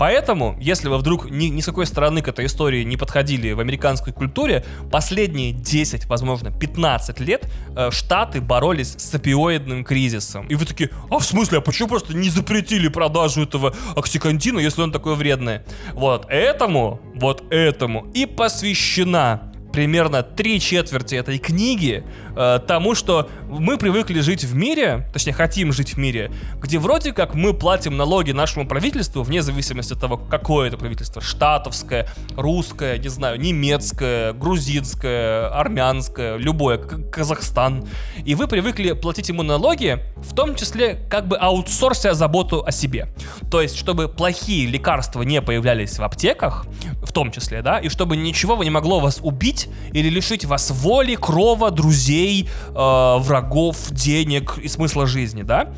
Поэтому, 0.00 0.56
если 0.58 0.88
вы 0.88 0.96
вдруг 0.96 1.30
ни, 1.30 1.48
ни 1.48 1.60
с 1.60 1.66
какой 1.66 1.84
стороны 1.84 2.22
к 2.22 2.28
этой 2.28 2.46
истории 2.46 2.84
не 2.84 2.96
подходили 2.96 3.52
в 3.52 3.60
американской 3.60 4.14
культуре, 4.14 4.64
последние 4.90 5.52
10, 5.52 6.06
возможно, 6.06 6.50
15 6.50 7.20
лет 7.20 7.46
э, 7.76 7.90
Штаты 7.90 8.40
боролись 8.40 8.94
с 8.96 9.14
опиоидным 9.14 9.84
кризисом. 9.84 10.46
И 10.46 10.54
вы 10.54 10.64
такие, 10.64 10.88
а 11.10 11.18
в 11.18 11.24
смысле, 11.26 11.58
а 11.58 11.60
почему 11.60 11.90
просто 11.90 12.14
не 12.14 12.30
запретили 12.30 12.88
продажу 12.88 13.42
этого 13.42 13.74
оксикантина, 13.94 14.58
если 14.60 14.80
он 14.80 14.90
такой 14.90 15.16
вредный? 15.16 15.60
Вот 15.92 16.24
этому, 16.30 17.02
вот 17.14 17.44
этому 17.52 18.10
и 18.14 18.24
посвящена 18.24 19.49
примерно 19.72 20.22
три 20.22 20.60
четверти 20.60 21.14
этой 21.14 21.38
книги 21.38 22.04
э, 22.36 22.60
тому, 22.66 22.94
что 22.94 23.28
мы 23.48 23.78
привыкли 23.78 24.20
жить 24.20 24.44
в 24.44 24.54
мире, 24.54 25.08
точнее 25.12 25.32
хотим 25.32 25.72
жить 25.72 25.94
в 25.94 25.96
мире, 25.98 26.30
где 26.56 26.78
вроде 26.78 27.12
как 27.12 27.34
мы 27.34 27.54
платим 27.54 27.96
налоги 27.96 28.32
нашему 28.32 28.66
правительству, 28.66 29.22
вне 29.22 29.42
зависимости 29.42 29.92
от 29.92 30.00
того, 30.00 30.16
какое 30.16 30.68
это 30.68 30.76
правительство, 30.76 31.22
штатовское, 31.22 32.08
русское, 32.36 32.98
не 32.98 33.08
знаю, 33.08 33.40
немецкое, 33.40 34.32
грузинское, 34.32 35.48
армянское, 35.48 36.36
любое, 36.36 36.78
Казахстан. 36.78 37.86
И 38.24 38.34
вы 38.34 38.48
привыкли 38.48 38.92
платить 38.92 39.28
ему 39.28 39.42
налоги, 39.42 39.98
в 40.16 40.34
том 40.34 40.54
числе 40.54 41.06
как 41.10 41.28
бы 41.28 41.36
аутсорся 41.36 42.14
заботу 42.14 42.64
о 42.64 42.72
себе. 42.72 43.08
То 43.50 43.60
есть, 43.60 43.76
чтобы 43.76 44.08
плохие 44.08 44.66
лекарства 44.66 45.22
не 45.22 45.40
появлялись 45.42 45.98
в 45.98 46.02
аптеках, 46.02 46.66
в 47.02 47.12
том 47.12 47.30
числе, 47.30 47.62
да, 47.62 47.78
и 47.78 47.88
чтобы 47.88 48.16
ничего 48.16 48.62
не 48.62 48.70
могло 48.70 49.00
вас 49.00 49.20
убить 49.22 49.59
или 49.92 50.08
лишить 50.08 50.44
вас 50.44 50.70
воли, 50.70 51.14
крова, 51.14 51.70
друзей, 51.70 52.48
э, 52.68 53.16
врагов, 53.18 53.76
денег 53.90 54.58
и 54.58 54.68
смысла 54.68 55.06
жизни, 55.06 55.42
да. 55.42 55.72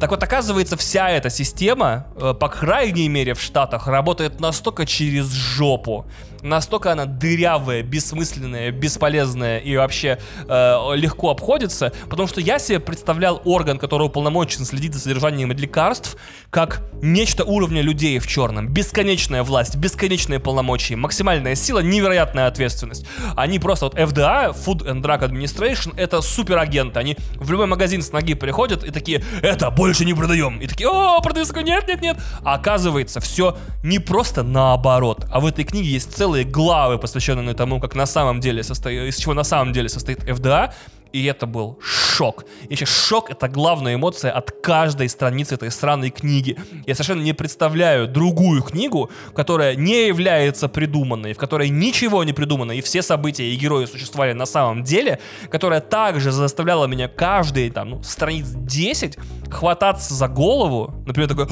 Так 0.00 0.10
вот, 0.10 0.22
оказывается, 0.22 0.76
вся 0.76 1.08
эта 1.08 1.30
система, 1.30 2.06
э, 2.16 2.34
по 2.38 2.48
крайней 2.48 3.08
мере 3.08 3.32
в 3.34 3.40
Штатах, 3.40 3.86
работает 3.86 4.40
настолько 4.40 4.84
через 4.84 5.32
жопу, 5.32 6.04
настолько 6.46 6.92
она 6.92 7.04
дырявая, 7.04 7.82
бессмысленная, 7.82 8.70
бесполезная 8.70 9.58
и 9.58 9.76
вообще 9.76 10.18
э, 10.48 10.76
легко 10.94 11.30
обходится, 11.30 11.92
потому 12.08 12.28
что 12.28 12.40
я 12.40 12.58
себе 12.58 12.80
представлял 12.80 13.42
орган, 13.44 13.78
который 13.78 14.04
уполномочен 14.04 14.64
следить 14.64 14.94
за 14.94 15.00
содержанием 15.00 15.52
лекарств, 15.52 16.16
как 16.50 16.82
нечто 17.02 17.44
уровня 17.44 17.82
людей 17.82 18.18
в 18.18 18.26
черном. 18.26 18.68
Бесконечная 18.68 19.42
власть, 19.42 19.76
бесконечные 19.76 20.40
полномочия, 20.40 20.96
максимальная 20.96 21.54
сила, 21.54 21.80
невероятная 21.80 22.46
ответственность. 22.46 23.06
Они 23.36 23.58
просто 23.58 23.86
вот 23.86 23.94
FDA, 23.94 24.54
Food 24.54 24.86
and 24.86 25.02
Drug 25.02 25.20
Administration, 25.20 25.92
это 25.96 26.20
суперагенты. 26.20 26.98
Они 26.98 27.16
в 27.34 27.50
любой 27.50 27.66
магазин 27.66 28.02
с 28.02 28.12
ноги 28.12 28.34
приходят 28.34 28.84
и 28.84 28.90
такие, 28.90 29.24
это 29.42 29.70
больше 29.70 30.04
не 30.04 30.14
продаем. 30.14 30.58
И 30.60 30.66
такие, 30.66 30.88
о, 30.88 31.20
продаю, 31.20 31.44
нет, 31.62 31.88
нет, 31.88 32.00
нет. 32.00 32.16
А 32.42 32.54
оказывается, 32.54 33.20
все 33.20 33.56
не 33.82 33.98
просто 33.98 34.42
наоборот, 34.42 35.26
а 35.30 35.40
в 35.40 35.46
этой 35.46 35.64
книге 35.64 35.90
есть 35.90 36.16
целый 36.16 36.35
целые 36.36 36.44
главы, 36.44 36.98
посвященные 36.98 37.54
тому, 37.54 37.80
как 37.80 37.94
на 37.94 38.06
самом 38.06 38.40
деле 38.40 38.62
состоит, 38.62 39.08
из 39.08 39.16
чего 39.16 39.34
на 39.34 39.44
самом 39.44 39.72
деле 39.72 39.88
состоит 39.88 40.18
FDA, 40.28 40.72
и 41.12 41.24
это 41.24 41.46
был 41.46 41.78
шок. 41.82 42.44
И 42.64 42.70
вообще 42.70 42.86
шок— 42.86 43.30
это 43.30 43.48
главная 43.48 43.94
эмоция 43.94 44.32
от 44.32 44.50
каждой 44.50 45.08
страницы 45.08 45.54
этой 45.54 45.70
странной 45.70 46.10
книги. 46.10 46.56
Я 46.86 46.94
совершенно 46.94 47.22
не 47.22 47.32
представляю 47.32 48.08
другую 48.08 48.62
книгу, 48.62 49.10
которая 49.34 49.74
не 49.76 50.06
является 50.06 50.68
придуманной, 50.68 51.34
в 51.34 51.38
которой 51.38 51.68
ничего 51.68 52.24
не 52.24 52.32
придумано, 52.32 52.72
и 52.72 52.80
все 52.80 53.02
события 53.02 53.44
и 53.44 53.56
герои 53.56 53.86
существовали 53.86 54.32
на 54.32 54.46
самом 54.46 54.82
деле, 54.82 55.20
которая 55.50 55.80
также 55.80 56.32
заставляла 56.32 56.86
меня 56.86 57.08
каждые 57.08 57.70
там, 57.70 57.90
ну, 57.90 58.02
страниц 58.02 58.46
10 58.48 59.18
хвататься 59.50 60.14
за 60.14 60.28
голову, 60.28 60.94
например, 61.06 61.28
такой, 61.28 61.46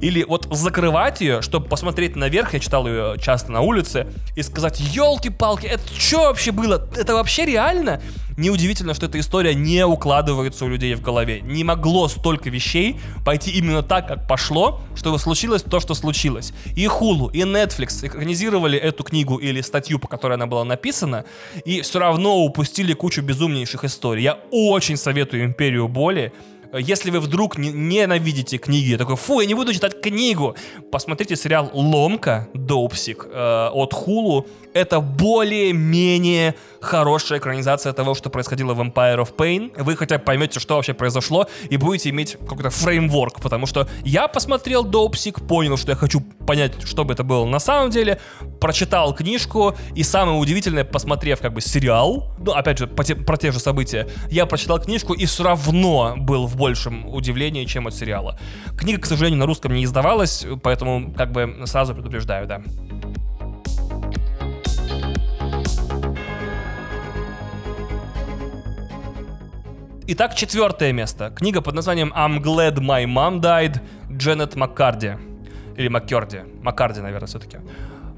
или 0.00 0.24
вот 0.24 0.46
закрывать 0.50 1.20
ее, 1.20 1.42
чтобы 1.42 1.66
посмотреть 1.68 2.16
наверх, 2.16 2.54
я 2.54 2.60
читал 2.60 2.86
ее 2.86 3.16
часто 3.20 3.52
на 3.52 3.60
улице, 3.60 4.06
и 4.36 4.42
сказать, 4.42 4.80
елки-палки, 4.80 5.66
это 5.66 5.82
что 5.98 6.20
вообще 6.20 6.52
было? 6.52 6.88
Это 6.96 7.14
вообще 7.14 7.44
реально? 7.44 8.00
Неудивительно, 8.36 8.94
что 8.94 9.06
эта 9.06 9.20
история 9.20 9.54
не 9.54 9.84
укладывается 9.86 10.64
у 10.64 10.68
людей 10.68 10.94
в 10.94 11.00
голове. 11.00 11.40
Не 11.40 11.62
могло 11.64 12.08
столько 12.08 12.50
вещей 12.50 12.96
пойти 13.24 13.50
именно 13.52 13.82
так, 13.82 14.08
как 14.08 14.26
пошло, 14.26 14.80
чтобы 14.96 15.18
случилось 15.18 15.62
то, 15.62 15.80
что 15.80 15.94
случилось. 15.94 16.52
И 16.74 16.86
Hulu, 16.86 17.30
и 17.32 17.42
Netflix 17.42 18.04
экранизировали 18.06 18.78
эту 18.78 19.04
книгу 19.04 19.36
или 19.36 19.60
статью, 19.60 19.98
по 19.98 20.08
которой 20.08 20.34
она 20.34 20.46
была 20.46 20.64
написана, 20.64 21.24
и 21.64 21.80
все 21.82 21.98
равно 21.98 22.38
упустили 22.44 22.92
кучу 22.92 23.22
безумнейших 23.22 23.84
историй. 23.84 24.24
Я 24.24 24.38
очень 24.50 24.96
советую 24.96 25.44
«Империю 25.44 25.88
боли», 25.88 26.32
если 26.78 27.10
вы 27.10 27.20
вдруг 27.20 27.56
не, 27.56 27.70
ненавидите 27.70 28.58
книги, 28.58 28.96
такой, 28.96 29.16
фу, 29.16 29.40
я 29.40 29.46
не 29.46 29.54
буду 29.54 29.72
читать 29.72 30.00
книгу, 30.00 30.56
посмотрите 30.90 31.36
сериал 31.36 31.70
«Ломка», 31.72 32.48
«Доупсик» 32.52 33.26
э, 33.30 33.68
от 33.72 33.92
Hulu. 33.92 34.46
Это 34.74 34.98
более-менее 34.98 36.56
хорошая 36.80 37.38
экранизация 37.38 37.92
того, 37.92 38.16
что 38.16 38.28
происходило 38.28 38.74
в 38.74 38.80
Empire 38.80 39.18
of 39.18 39.34
Pain. 39.36 39.72
Вы 39.80 39.96
хотя 39.96 40.18
бы 40.18 40.24
поймете, 40.24 40.58
что 40.58 40.74
вообще 40.74 40.94
произошло, 40.94 41.46
и 41.70 41.76
будете 41.76 42.10
иметь 42.10 42.36
какой-то 42.40 42.70
фреймворк, 42.70 43.40
потому 43.40 43.66
что 43.66 43.88
я 44.04 44.26
посмотрел 44.26 44.82
Доупсик, 44.82 45.46
понял, 45.46 45.76
что 45.76 45.92
я 45.92 45.96
хочу 45.96 46.20
понять, 46.20 46.72
что 46.84 47.04
бы 47.04 47.14
это 47.14 47.22
было 47.22 47.46
на 47.46 47.60
самом 47.60 47.90
деле, 47.90 48.20
прочитал 48.60 49.14
книжку, 49.14 49.76
и 49.94 50.02
самое 50.02 50.38
удивительное, 50.38 50.84
посмотрев 50.84 51.40
как 51.40 51.54
бы 51.54 51.60
сериал, 51.60 52.34
ну, 52.38 52.50
опять 52.50 52.78
же, 52.78 52.88
те, 53.04 53.14
про 53.14 53.36
те 53.36 53.52
же 53.52 53.60
события, 53.60 54.08
я 54.28 54.44
прочитал 54.44 54.80
книжку 54.80 55.14
и 55.14 55.24
все 55.24 55.44
равно 55.44 56.14
был 56.16 56.48
в 56.48 56.56
большем 56.56 57.08
удивлении, 57.08 57.64
чем 57.64 57.86
от 57.86 57.94
сериала. 57.94 58.40
Книга, 58.76 59.00
к 59.00 59.06
сожалению, 59.06 59.38
на 59.38 59.46
русском 59.46 59.72
не 59.72 59.84
издавалась, 59.84 60.44
поэтому 60.64 61.14
как 61.14 61.30
бы 61.30 61.62
сразу 61.66 61.94
предупреждаю, 61.94 62.48
да. 62.48 62.60
Итак, 70.06 70.34
четвертое 70.34 70.92
место. 70.92 71.30
Книга 71.30 71.62
под 71.62 71.76
названием 71.76 72.12
I'm 72.14 72.38
Glad 72.38 72.74
My 72.74 73.06
Mom 73.06 73.40
Died 73.40 73.80
Дженнет 74.12 74.54
Маккарди. 74.54 75.16
Или 75.78 75.88
Маккерди. 75.88 76.42
Маккарди, 76.60 77.00
наверное, 77.00 77.26
все-таки. 77.26 77.56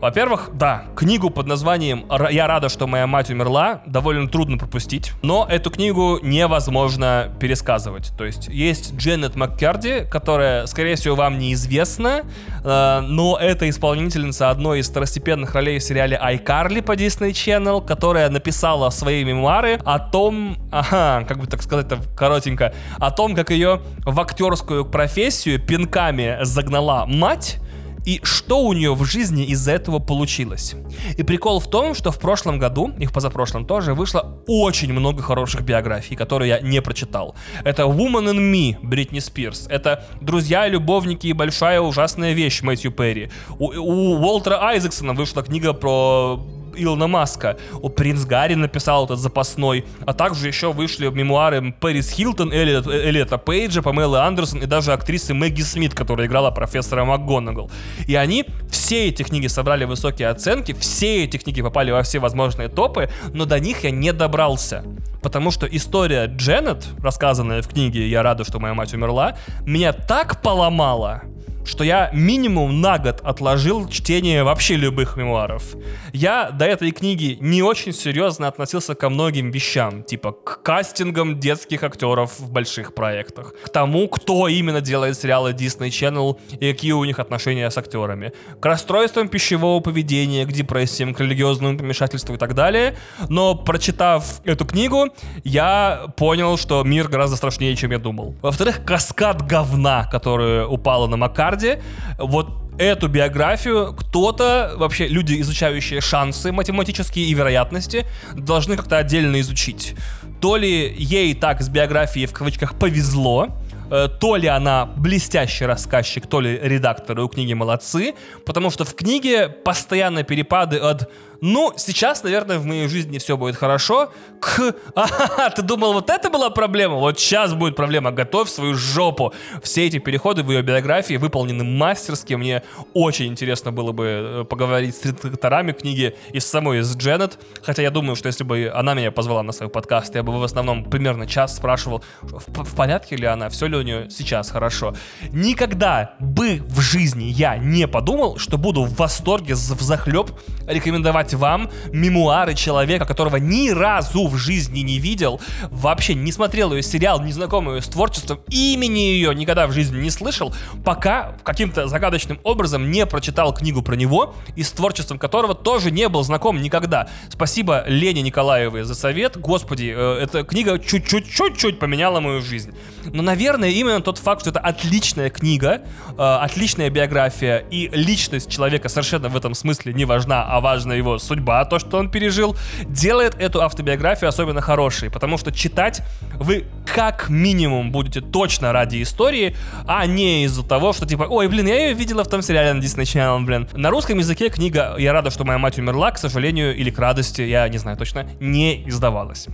Во-первых, 0.01 0.51
да, 0.53 0.85
книгу 0.95 1.31
под 1.31 1.47
названием 1.47 2.05
«Я 2.31 2.47
рада, 2.47 2.69
что 2.69 2.87
моя 2.87 3.07
мать 3.07 3.31
умерла» 3.31 3.81
довольно 3.87 4.29
трудно 4.29 4.59
пропустить, 4.59 5.13
но 5.23 5.47
эту 5.49 5.71
книгу 5.71 6.19
невозможно 6.23 7.35
пересказывать. 7.41 8.13
То 8.19 8.27
есть 8.27 8.49
есть 8.49 8.95
Дженнет 8.95 9.37
Маккерди, 9.37 10.07
которая, 10.11 10.67
скорее 10.67 10.97
всего, 10.97 11.17
вам 11.17 11.39
неизвестна, 11.39 12.25
э, 12.63 13.01
но 13.01 13.39
это 13.41 13.71
исполнительница 13.71 14.51
одной 14.51 14.81
из 14.81 14.91
второстепенных 14.91 15.55
ролей 15.55 15.79
в 15.79 15.83
сериале 15.83 16.21
iCarly 16.23 16.83
по 16.83 16.93
Disney 16.93 17.31
Channel, 17.31 17.85
которая 17.85 18.29
написала 18.29 18.91
свои 18.91 19.25
мемуары 19.25 19.81
о 19.83 19.99
том, 19.99 20.59
ага, 20.73 21.25
как 21.27 21.39
бы 21.39 21.47
так 21.47 21.63
сказать 21.63 21.87
коротенько, 22.15 22.75
о 22.99 23.11
том, 23.11 23.35
как 23.35 23.51
ее 23.51 23.81
в 24.05 24.21
актерскую 24.21 24.85
профессию 24.85 25.59
пинками 25.59 26.37
загнала 26.43 27.07
мать, 27.07 27.61
и 28.07 28.21
что 28.23 28.61
у 28.61 28.73
нее 28.73 28.95
в 28.95 29.05
жизни 29.05 29.45
из-за 29.45 29.73
этого 29.73 29.99
получилось. 29.99 30.75
И 31.19 31.23
прикол 31.23 31.61
в 31.61 31.69
том, 31.69 31.95
что 31.95 32.13
в 32.13 32.19
прошлом 32.19 32.59
году, 32.59 32.93
и 32.99 33.05
в 33.05 33.13
позапрошлом 33.13 33.67
тоже, 33.67 33.93
вышло 33.95 34.43
очень 34.47 34.93
много 34.93 35.23
хороших 35.23 35.63
биографий, 35.63 36.17
которые 36.17 36.49
я 36.49 36.61
не 36.61 36.81
прочитал. 36.81 37.35
Это 37.65 37.83
Woman 37.83 38.31
in 38.31 38.53
Me 38.53 38.77
Бритни 38.81 39.19
Спирс, 39.19 39.67
это 39.69 40.05
Друзья, 40.21 40.69
любовники 40.69 41.27
и 41.27 41.33
большая 41.33 41.81
ужасная 41.81 42.33
вещь 42.33 42.63
Мэтью 42.63 42.93
Перри. 42.93 43.31
У, 43.59 43.67
у 43.67 44.21
Уолтера 44.21 44.63
Айзексона 44.63 45.13
вышла 45.13 45.43
книга 45.43 45.73
про 45.73 46.41
Илона 46.77 47.07
Маска. 47.07 47.57
О, 47.81 47.89
принц 47.89 48.25
Гарри 48.25 48.55
написал 48.55 49.05
этот 49.07 49.19
запасной. 49.19 49.85
А 50.05 50.13
также 50.13 50.49
еще 50.49 50.73
вышли 50.73 51.09
мемуары 51.09 51.73
Пэрис 51.73 52.11
Хилтон, 52.11 52.53
Эллиот, 52.53 52.87
Эллиота 52.87 53.39
Пейджа, 53.39 53.83
Памелы 53.83 54.19
Андерсон 54.19 54.63
и 54.63 54.67
даже 54.67 54.93
актрисы 54.93 55.35
Мэгги 55.35 55.63
Смит, 55.63 55.95
которая 55.95 56.27
играла 56.27 56.51
профессора 56.51 57.05
МакГонагал. 57.05 57.71
И 58.07 58.15
они 58.15 58.45
все 58.71 59.09
эти 59.09 59.23
книги 59.23 59.47
собрали 59.47 59.85
высокие 59.85 60.29
оценки, 60.29 60.73
все 60.73 61.25
эти 61.25 61.37
книги 61.37 61.63
попали 61.63 61.91
во 61.91 62.03
все 62.03 62.19
возможные 62.19 62.69
топы, 62.69 63.11
но 63.33 63.45
до 63.45 63.59
них 63.59 63.85
я 63.85 63.91
не 63.91 64.13
добрался. 64.13 64.85
Потому 65.23 65.51
что 65.51 65.67
история 65.67 66.27
Дженнет, 66.27 66.87
рассказанная 67.03 67.63
в 67.63 67.69
книге 67.69 68.09
«Я 68.09 68.23
рада, 68.23 68.45
что 68.45 68.61
моя 68.61 68.75
мать 68.75 68.95
умерла», 68.95 69.37
меня 69.65 69.93
так 69.93 70.41
поломала, 70.41 71.23
что 71.67 71.85
я 71.85 72.11
минимум 72.13 72.81
на 72.81 72.99
год 72.99 73.21
отложил 73.23 73.89
чтение 73.89 74.45
вообще 74.45 74.77
любых 74.77 75.17
мемуаров. 75.17 75.75
Я 76.13 76.51
до 76.51 76.65
этой 76.65 76.93
книги 76.93 77.37
не 77.41 77.63
очень 77.63 77.93
серьезно 77.93 78.49
относился 78.49 78.95
ко 78.95 79.11
многим 79.11 79.51
вещам, 79.51 80.03
типа 80.05 80.33
к 80.33 80.63
кастингам 80.63 81.41
детских 81.41 81.83
актеров 81.83 82.39
в 82.39 82.51
больших 82.51 82.95
проектах, 82.95 83.55
к 83.65 83.69
тому, 83.69 84.09
кто 84.09 84.49
именно 84.49 84.81
делает 84.81 85.19
сериалы 85.19 85.53
Disney 85.53 85.89
Channel 85.89 86.39
и 86.53 86.73
какие 86.73 86.93
у 86.93 87.05
них 87.05 87.19
отношения 87.19 87.69
с 87.71 87.77
актерами, 87.77 88.33
к 88.61 88.65
расстройствам 88.65 89.29
пищевого 89.29 89.81
поведения, 89.81 90.47
к 90.47 90.53
депрессиям, 90.53 91.15
к 91.15 91.21
религиозному 91.21 91.77
помешательству 91.79 92.35
и 92.35 92.39
так 92.39 92.55
далее. 92.55 92.97
Но 93.29 93.55
прочитав 93.55 94.41
эту 94.45 94.65
книгу, 94.65 95.09
я 95.43 96.07
понял, 96.17 96.57
что 96.57 96.85
мир 96.85 97.09
гораздо 97.09 97.37
страшнее, 97.37 97.75
чем 97.75 97.91
я 97.91 97.99
думал. 97.99 98.37
Во-вторых, 98.41 98.85
каскад 98.85 99.43
говна, 99.43 100.09
который 100.11 100.65
упала 100.67 101.07
на 101.09 101.17
Макар 101.17 101.56
Гарварде. 101.57 101.83
Вот 102.19 102.49
эту 102.79 103.09
биографию 103.09 103.95
кто-то, 103.95 104.75
вообще 104.77 105.09
люди, 105.09 105.41
изучающие 105.41 106.01
шансы 106.01 106.53
математические 106.53 107.27
и 107.27 107.35
вероятности, 107.35 108.07
должны 108.35 108.77
как-то 108.77 108.99
отдельно 108.99 109.41
изучить. 109.41 109.95
То 110.41 110.57
ли 110.57 110.95
ей 110.99 111.35
так 111.35 111.63
с 111.63 111.69
биографией 111.69 112.27
в 112.27 112.33
кавычках 112.33 112.79
повезло, 112.79 113.49
э, 113.91 114.09
то 114.21 114.37
ли 114.37 114.47
она 114.47 114.85
блестящий 114.85 115.65
рассказчик, 115.65 116.27
то 116.27 116.41
ли 116.41 116.59
редакторы 116.63 117.23
у 117.23 117.29
книги 117.29 117.55
молодцы, 117.55 118.15
потому 118.45 118.71
что 118.71 118.85
в 118.85 118.95
книге 118.95 119.49
постоянно 119.49 120.23
перепады 120.23 120.77
от 120.77 121.11
ну, 121.41 121.73
сейчас, 121.77 122.23
наверное, 122.23 122.59
в 122.59 122.65
моей 122.65 122.89
жизни 122.89 123.19
все 123.19 123.37
будет 123.37 123.57
хорошо. 123.57 124.13
К, 124.41 124.75
а, 124.95 125.51
ты 125.51 125.63
думал, 125.63 125.93
вот 125.93 126.11
это 126.11 126.31
была 126.31 126.51
проблема? 126.51 126.97
Вот 126.97 127.19
сейчас 127.19 127.55
будет 127.55 127.77
проблема. 127.77 128.11
Готовь 128.11 128.49
свою 128.49 128.75
жопу. 128.75 129.33
Все 129.63 129.87
эти 129.87 129.99
переходы 129.99 130.43
в 130.43 130.51
ее 130.51 130.63
биографии 130.63 131.15
выполнены 131.15 131.65
мастерски. 131.65 132.35
Мне 132.35 132.63
очень 132.95 133.27
интересно 133.27 133.73
было 133.73 133.93
бы 133.93 134.05
э, 134.05 134.45
поговорить 134.45 134.97
с 134.97 135.05
редакторами 135.05 135.73
книги 135.73 136.17
и 136.33 136.41
с 136.41 136.47
самой 136.47 136.81
из 136.81 136.97
Дженнет. 136.97 137.39
Хотя 137.63 137.83
я 137.83 137.91
думаю, 137.91 138.17
что 138.17 138.29
если 138.29 138.45
бы 138.45 138.71
она 138.75 138.95
меня 138.95 139.11
позвала 139.11 139.43
на 139.43 139.53
свой 139.53 139.69
подкаст, 139.69 140.15
я 140.15 140.23
бы 140.23 140.39
в 140.39 140.43
основном 140.43 140.85
примерно 140.85 141.27
час 141.27 141.57
спрашивал, 141.57 142.03
в, 142.23 142.65
в 142.65 142.77
порядке 142.77 143.17
ли 143.17 143.27
она, 143.27 143.49
все 143.49 143.67
ли 143.67 143.77
у 143.77 143.83
нее 143.83 144.09
сейчас 144.11 144.51
хорошо. 144.51 144.95
Никогда 145.33 146.15
бы 146.19 146.63
в 146.65 146.81
жизни 146.81 147.25
я 147.25 147.57
не 147.57 147.87
подумал, 147.87 148.39
что 148.39 148.59
буду 148.59 148.85
в 148.85 148.97
восторге, 148.97 149.55
в 149.55 149.59
захлеб 149.59 150.31
рекомендовать 150.67 151.26
рекомендовать 151.27 151.35
вам 151.35 151.71
мемуары 151.93 152.55
человека, 152.55 153.05
которого 153.05 153.37
ни 153.37 153.71
разу 153.71 154.27
в 154.27 154.37
жизни 154.37 154.81
не 154.81 154.99
видел, 154.99 155.41
вообще 155.71 156.15
не 156.15 156.33
смотрел 156.33 156.73
ее 156.73 156.83
сериал, 156.83 157.21
не 157.23 157.33
знаком 157.33 157.69
ее 157.69 157.83
с 157.83 157.89
творчеством, 157.89 158.41
имени 158.49 159.01
ее 159.01 159.35
никогда 159.35 159.67
в 159.67 159.73
жизни 159.73 160.01
не 160.01 160.11
слышал, 160.11 160.55
пока 160.85 161.37
каким-то 161.43 161.89
загадочным 161.89 162.39
образом 162.45 162.91
не 162.91 163.07
прочитал 163.07 163.55
книгу 163.55 163.83
про 163.83 163.97
него 163.97 164.35
и 164.57 164.63
с 164.63 164.71
творчеством 164.73 165.19
которого 165.19 165.55
тоже 165.55 165.91
не 165.91 166.09
был 166.09 166.23
знаком 166.23 166.61
никогда. 166.61 167.09
Спасибо 167.29 167.85
Лене 167.87 168.23
Николаевой 168.23 168.83
за 168.83 168.95
совет. 168.95 169.37
Господи, 169.37 169.93
э, 169.97 170.23
эта 170.23 170.45
книга 170.45 170.79
чуть-чуть-чуть-чуть 170.79 171.79
поменяла 171.79 172.21
мою 172.21 172.43
жизнь. 172.43 172.73
Но, 173.13 173.23
наверное, 173.23 173.71
именно 173.71 174.01
тот 174.01 174.19
факт, 174.19 174.43
что 174.43 174.51
это 174.51 174.61
отличная 174.61 175.31
книга, 175.31 175.83
э, 176.11 176.15
отличная 176.19 176.91
биография 176.91 177.59
и 177.71 177.89
личность 177.93 178.51
человека 178.51 178.89
совершенно 178.89 179.29
в 179.29 179.37
этом 179.37 179.55
смысле 179.55 179.93
не 179.93 180.05
важна, 180.05 180.45
а 180.45 180.61
важна 180.61 180.95
его 180.95 181.19
судьба, 181.19 181.65
то, 181.65 181.79
что 181.79 181.99
он 181.99 182.11
пережил, 182.11 182.57
делает 182.87 183.35
эту 183.39 183.63
автобиографию 183.63 184.29
особенно 184.29 184.61
хорошей, 184.61 185.11
потому 185.11 185.39
что 185.39 185.53
читать 185.53 186.03
вы 186.35 186.67
как 186.87 187.29
минимум 187.29 187.93
будете 187.93 188.21
точно 188.21 188.73
ради 188.73 189.03
истории, 189.03 189.57
а 189.87 190.07
не 190.07 190.45
из-за 190.45 190.63
того, 190.63 190.93
что 190.93 191.07
типа, 191.07 191.25
ой, 191.25 191.49
блин, 191.49 191.67
я 191.67 191.89
ее 191.89 191.95
видела 191.95 192.25
в 192.25 192.29
том 192.29 192.43
сериале 192.43 192.73
на 192.73 192.81
Disney 192.81 193.03
Channel, 193.03 193.45
блин. 193.45 193.69
На 193.75 193.91
русском 193.91 194.19
языке 194.19 194.49
книга 194.49 194.95
«Я 194.99 195.13
рада, 195.13 195.31
что 195.31 195.45
моя 195.45 195.59
мать 195.59 195.79
умерла», 195.79 196.11
к 196.11 196.19
сожалению, 196.19 196.77
или 196.77 196.91
к 196.91 196.99
радости, 196.99 197.43
я 197.43 197.69
не 197.69 197.79
знаю 197.79 197.97
точно, 197.97 198.27
не 198.41 198.89
издавалась. 198.89 199.49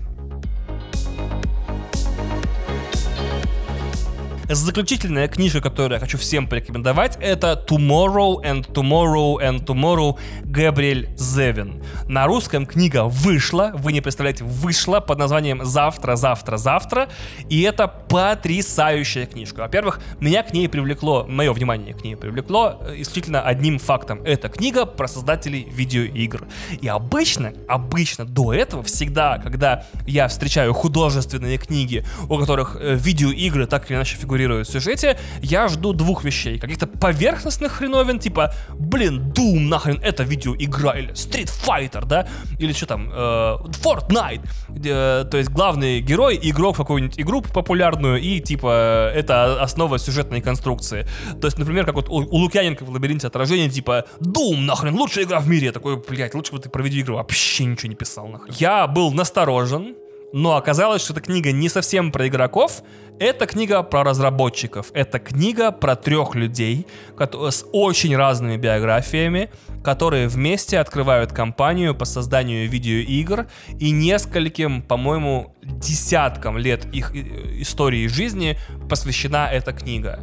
Заключительная 4.54 5.28
книжка, 5.28 5.62
которую 5.62 5.94
я 5.94 5.98
хочу 5.98 6.18
всем 6.18 6.46
порекомендовать, 6.46 7.16
это 7.22 7.64
Tomorrow 7.66 8.42
and 8.42 8.70
Tomorrow 8.70 9.38
and 9.40 9.64
Tomorrow 9.64 10.18
Габриэль 10.44 11.08
Зевин. 11.16 11.82
На 12.06 12.26
русском 12.26 12.66
книга 12.66 13.04
вышла, 13.04 13.72
вы 13.74 13.94
не 13.94 14.02
представляете, 14.02 14.44
вышла 14.44 15.00
под 15.00 15.18
названием 15.18 15.64
«Завтра, 15.64 16.16
завтра, 16.16 16.58
завтра», 16.58 17.08
и 17.48 17.62
это 17.62 17.88
потрясающая 17.88 19.24
книжка. 19.24 19.60
Во-первых, 19.60 20.00
меня 20.20 20.42
к 20.42 20.52
ней 20.52 20.68
привлекло, 20.68 21.24
мое 21.26 21.50
внимание 21.54 21.94
к 21.94 22.04
ней 22.04 22.14
привлекло 22.14 22.78
э, 22.82 22.96
исключительно 22.98 23.40
одним 23.40 23.78
фактом. 23.78 24.22
Это 24.22 24.50
книга 24.50 24.84
про 24.84 25.08
создателей 25.08 25.66
видеоигр. 25.70 26.46
И 26.82 26.88
обычно, 26.88 27.54
обычно 27.68 28.26
до 28.26 28.52
этого, 28.52 28.82
всегда, 28.82 29.38
когда 29.38 29.86
я 30.06 30.28
встречаю 30.28 30.74
художественные 30.74 31.56
книги, 31.56 32.04
у 32.28 32.36
которых 32.36 32.76
э, 32.78 32.96
видеоигры 32.96 33.66
так 33.66 33.90
или 33.90 33.96
иначе 33.96 34.18
фигурируют 34.18 34.41
фигурирует 34.42 34.66
в 34.66 34.72
сюжете, 34.72 35.18
я 35.42 35.68
жду 35.68 35.92
двух 35.92 36.24
вещей. 36.24 36.58
Каких-то 36.58 36.86
поверхностных 36.86 37.72
хреновин, 37.72 38.18
типа, 38.18 38.52
блин, 38.74 39.32
Doom 39.32 39.60
нахрен, 39.68 40.00
это 40.02 40.24
видеоигра, 40.24 40.98
или 40.98 41.12
Street 41.12 41.50
Fighter, 41.66 42.04
да, 42.04 42.26
или 42.58 42.72
что 42.72 42.86
там, 42.86 43.10
э, 43.12 43.56
Fortnite, 43.82 44.42
э, 44.84 45.24
то 45.30 45.36
есть 45.36 45.50
главный 45.50 46.00
герой, 46.00 46.38
игрок 46.42 46.74
в 46.74 46.78
какую-нибудь 46.78 47.20
игру 47.20 47.42
популярную, 47.42 48.20
и 48.20 48.40
типа, 48.40 49.12
это 49.14 49.62
основа 49.62 49.98
сюжетной 49.98 50.40
конструкции. 50.40 51.06
То 51.40 51.46
есть, 51.46 51.58
например, 51.58 51.86
как 51.86 51.94
вот 51.94 52.08
у, 52.08 52.14
у 52.14 52.36
Лукьяненко 52.36 52.84
в 52.84 52.90
Лабиринте 52.90 53.26
отражения, 53.26 53.68
типа, 53.68 54.04
Doom 54.20 54.60
нахрен, 54.60 54.94
лучшая 54.94 55.24
игра 55.24 55.40
в 55.40 55.48
мире. 55.48 55.66
Я 55.66 55.72
такой, 55.72 55.96
блядь, 55.96 56.34
лучше 56.34 56.52
бы 56.52 56.58
ты 56.58 56.68
про 56.68 56.82
видеоигру 56.82 57.16
вообще 57.16 57.64
ничего 57.64 57.88
не 57.88 57.96
писал 57.96 58.26
нахрен. 58.28 58.54
Я 58.58 58.86
был 58.86 59.12
насторожен, 59.12 59.94
но 60.32 60.56
оказалось, 60.56 61.02
что 61.02 61.12
эта 61.12 61.22
книга 61.22 61.52
не 61.52 61.68
совсем 61.68 62.10
про 62.10 62.28
игроков, 62.28 62.82
это 63.18 63.46
книга 63.46 63.82
про 63.82 64.02
разработчиков. 64.02 64.90
Это 64.94 65.18
книга 65.18 65.70
про 65.70 65.94
трех 65.94 66.34
людей 66.34 66.86
с 67.18 67.64
очень 67.72 68.16
разными 68.16 68.56
биографиями, 68.56 69.50
которые 69.84 70.28
вместе 70.28 70.78
открывают 70.78 71.32
компанию 71.32 71.94
по 71.94 72.04
созданию 72.04 72.68
видеоигр 72.68 73.46
и 73.78 73.90
нескольким, 73.90 74.82
по-моему, 74.82 75.54
десяткам 75.62 76.58
лет 76.58 76.86
их 76.92 77.14
э, 77.14 77.60
истории 77.60 78.08
жизни 78.08 78.58
посвящена 78.88 79.48
эта 79.52 79.72
книга. 79.72 80.20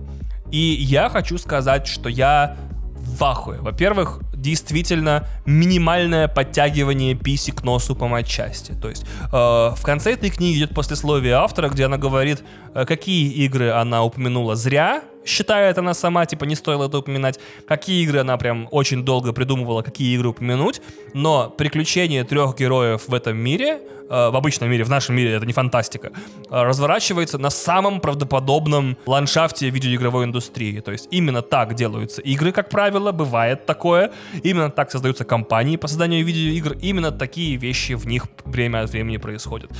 И 0.52 0.58
я 0.58 1.10
хочу 1.10 1.38
сказать, 1.38 1.88
что 1.88 2.10
я 2.10 2.58
в 2.98 3.24
ахуе. 3.24 3.60
Во-первых, 3.60 4.20
действительно 4.42 5.28
минимальное 5.46 6.28
подтягивание 6.28 7.16
писи 7.16 7.52
к 7.52 7.64
носу 7.64 7.96
по 7.96 8.08
матчасти. 8.08 8.74
То 8.74 8.90
есть 8.90 9.04
э, 9.04 9.28
в 9.32 9.82
конце 9.84 10.14
этой 10.14 10.30
книги 10.30 10.60
идет 10.60 10.74
послесловие 10.74 11.34
автора, 11.34 11.70
где 11.70 11.86
она 11.86 11.98
говорит, 11.98 12.44
э, 12.74 12.86
какие 12.86 13.32
игры 13.46 13.72
она 13.72 14.04
упомянула 14.04 14.56
зря, 14.56 15.04
считает 15.26 15.78
она 15.78 15.94
сама, 15.94 16.26
типа, 16.26 16.46
не 16.46 16.56
стоило 16.56 16.88
это 16.88 16.98
упоминать. 16.98 17.40
Какие 17.68 18.04
игры 18.04 18.20
она 18.20 18.38
прям 18.38 18.68
очень 18.72 19.04
долго 19.04 19.34
придумывала, 19.34 19.82
какие 19.82 20.16
игры 20.16 20.30
упомянуть. 20.30 20.82
Но 21.14 21.50
приключения 21.50 22.24
трех 22.24 22.58
героев 22.58 23.04
в 23.08 23.14
этом 23.14 23.38
мире, 23.38 23.80
э, 24.10 24.30
в 24.30 24.36
обычном 24.36 24.70
мире, 24.70 24.84
в 24.84 24.90
нашем 24.90 25.16
мире, 25.16 25.34
это 25.34 25.46
не 25.46 25.54
фантастика, 25.54 26.08
э, 26.08 26.64
разворачивается 26.64 27.38
на 27.38 27.50
самом 27.50 28.00
правдоподобном 28.00 28.98
ландшафте 29.06 29.70
видеоигровой 29.70 30.26
индустрии. 30.26 30.80
То 30.80 30.92
есть 30.92 31.08
именно 31.12 31.42
так 31.42 31.76
делаются 31.76 32.22
игры, 32.22 32.52
как 32.52 32.70
правило, 32.70 33.12
бывает 33.12 33.66
такое. 33.66 34.12
Именно 34.44 34.70
так 34.70 34.92
создаются 34.92 35.26
компании 35.26 35.78
по 35.78 35.88
созданию 35.88 36.26
видеоигр. 36.26 36.78
Именно 36.82 37.12
такие 37.12 37.56
вещи 37.58 37.94
в 37.94 38.08
них 38.08 38.26
время 38.46 38.84
от 38.84 38.90
времени 38.92 39.18
происходят. 39.18 39.72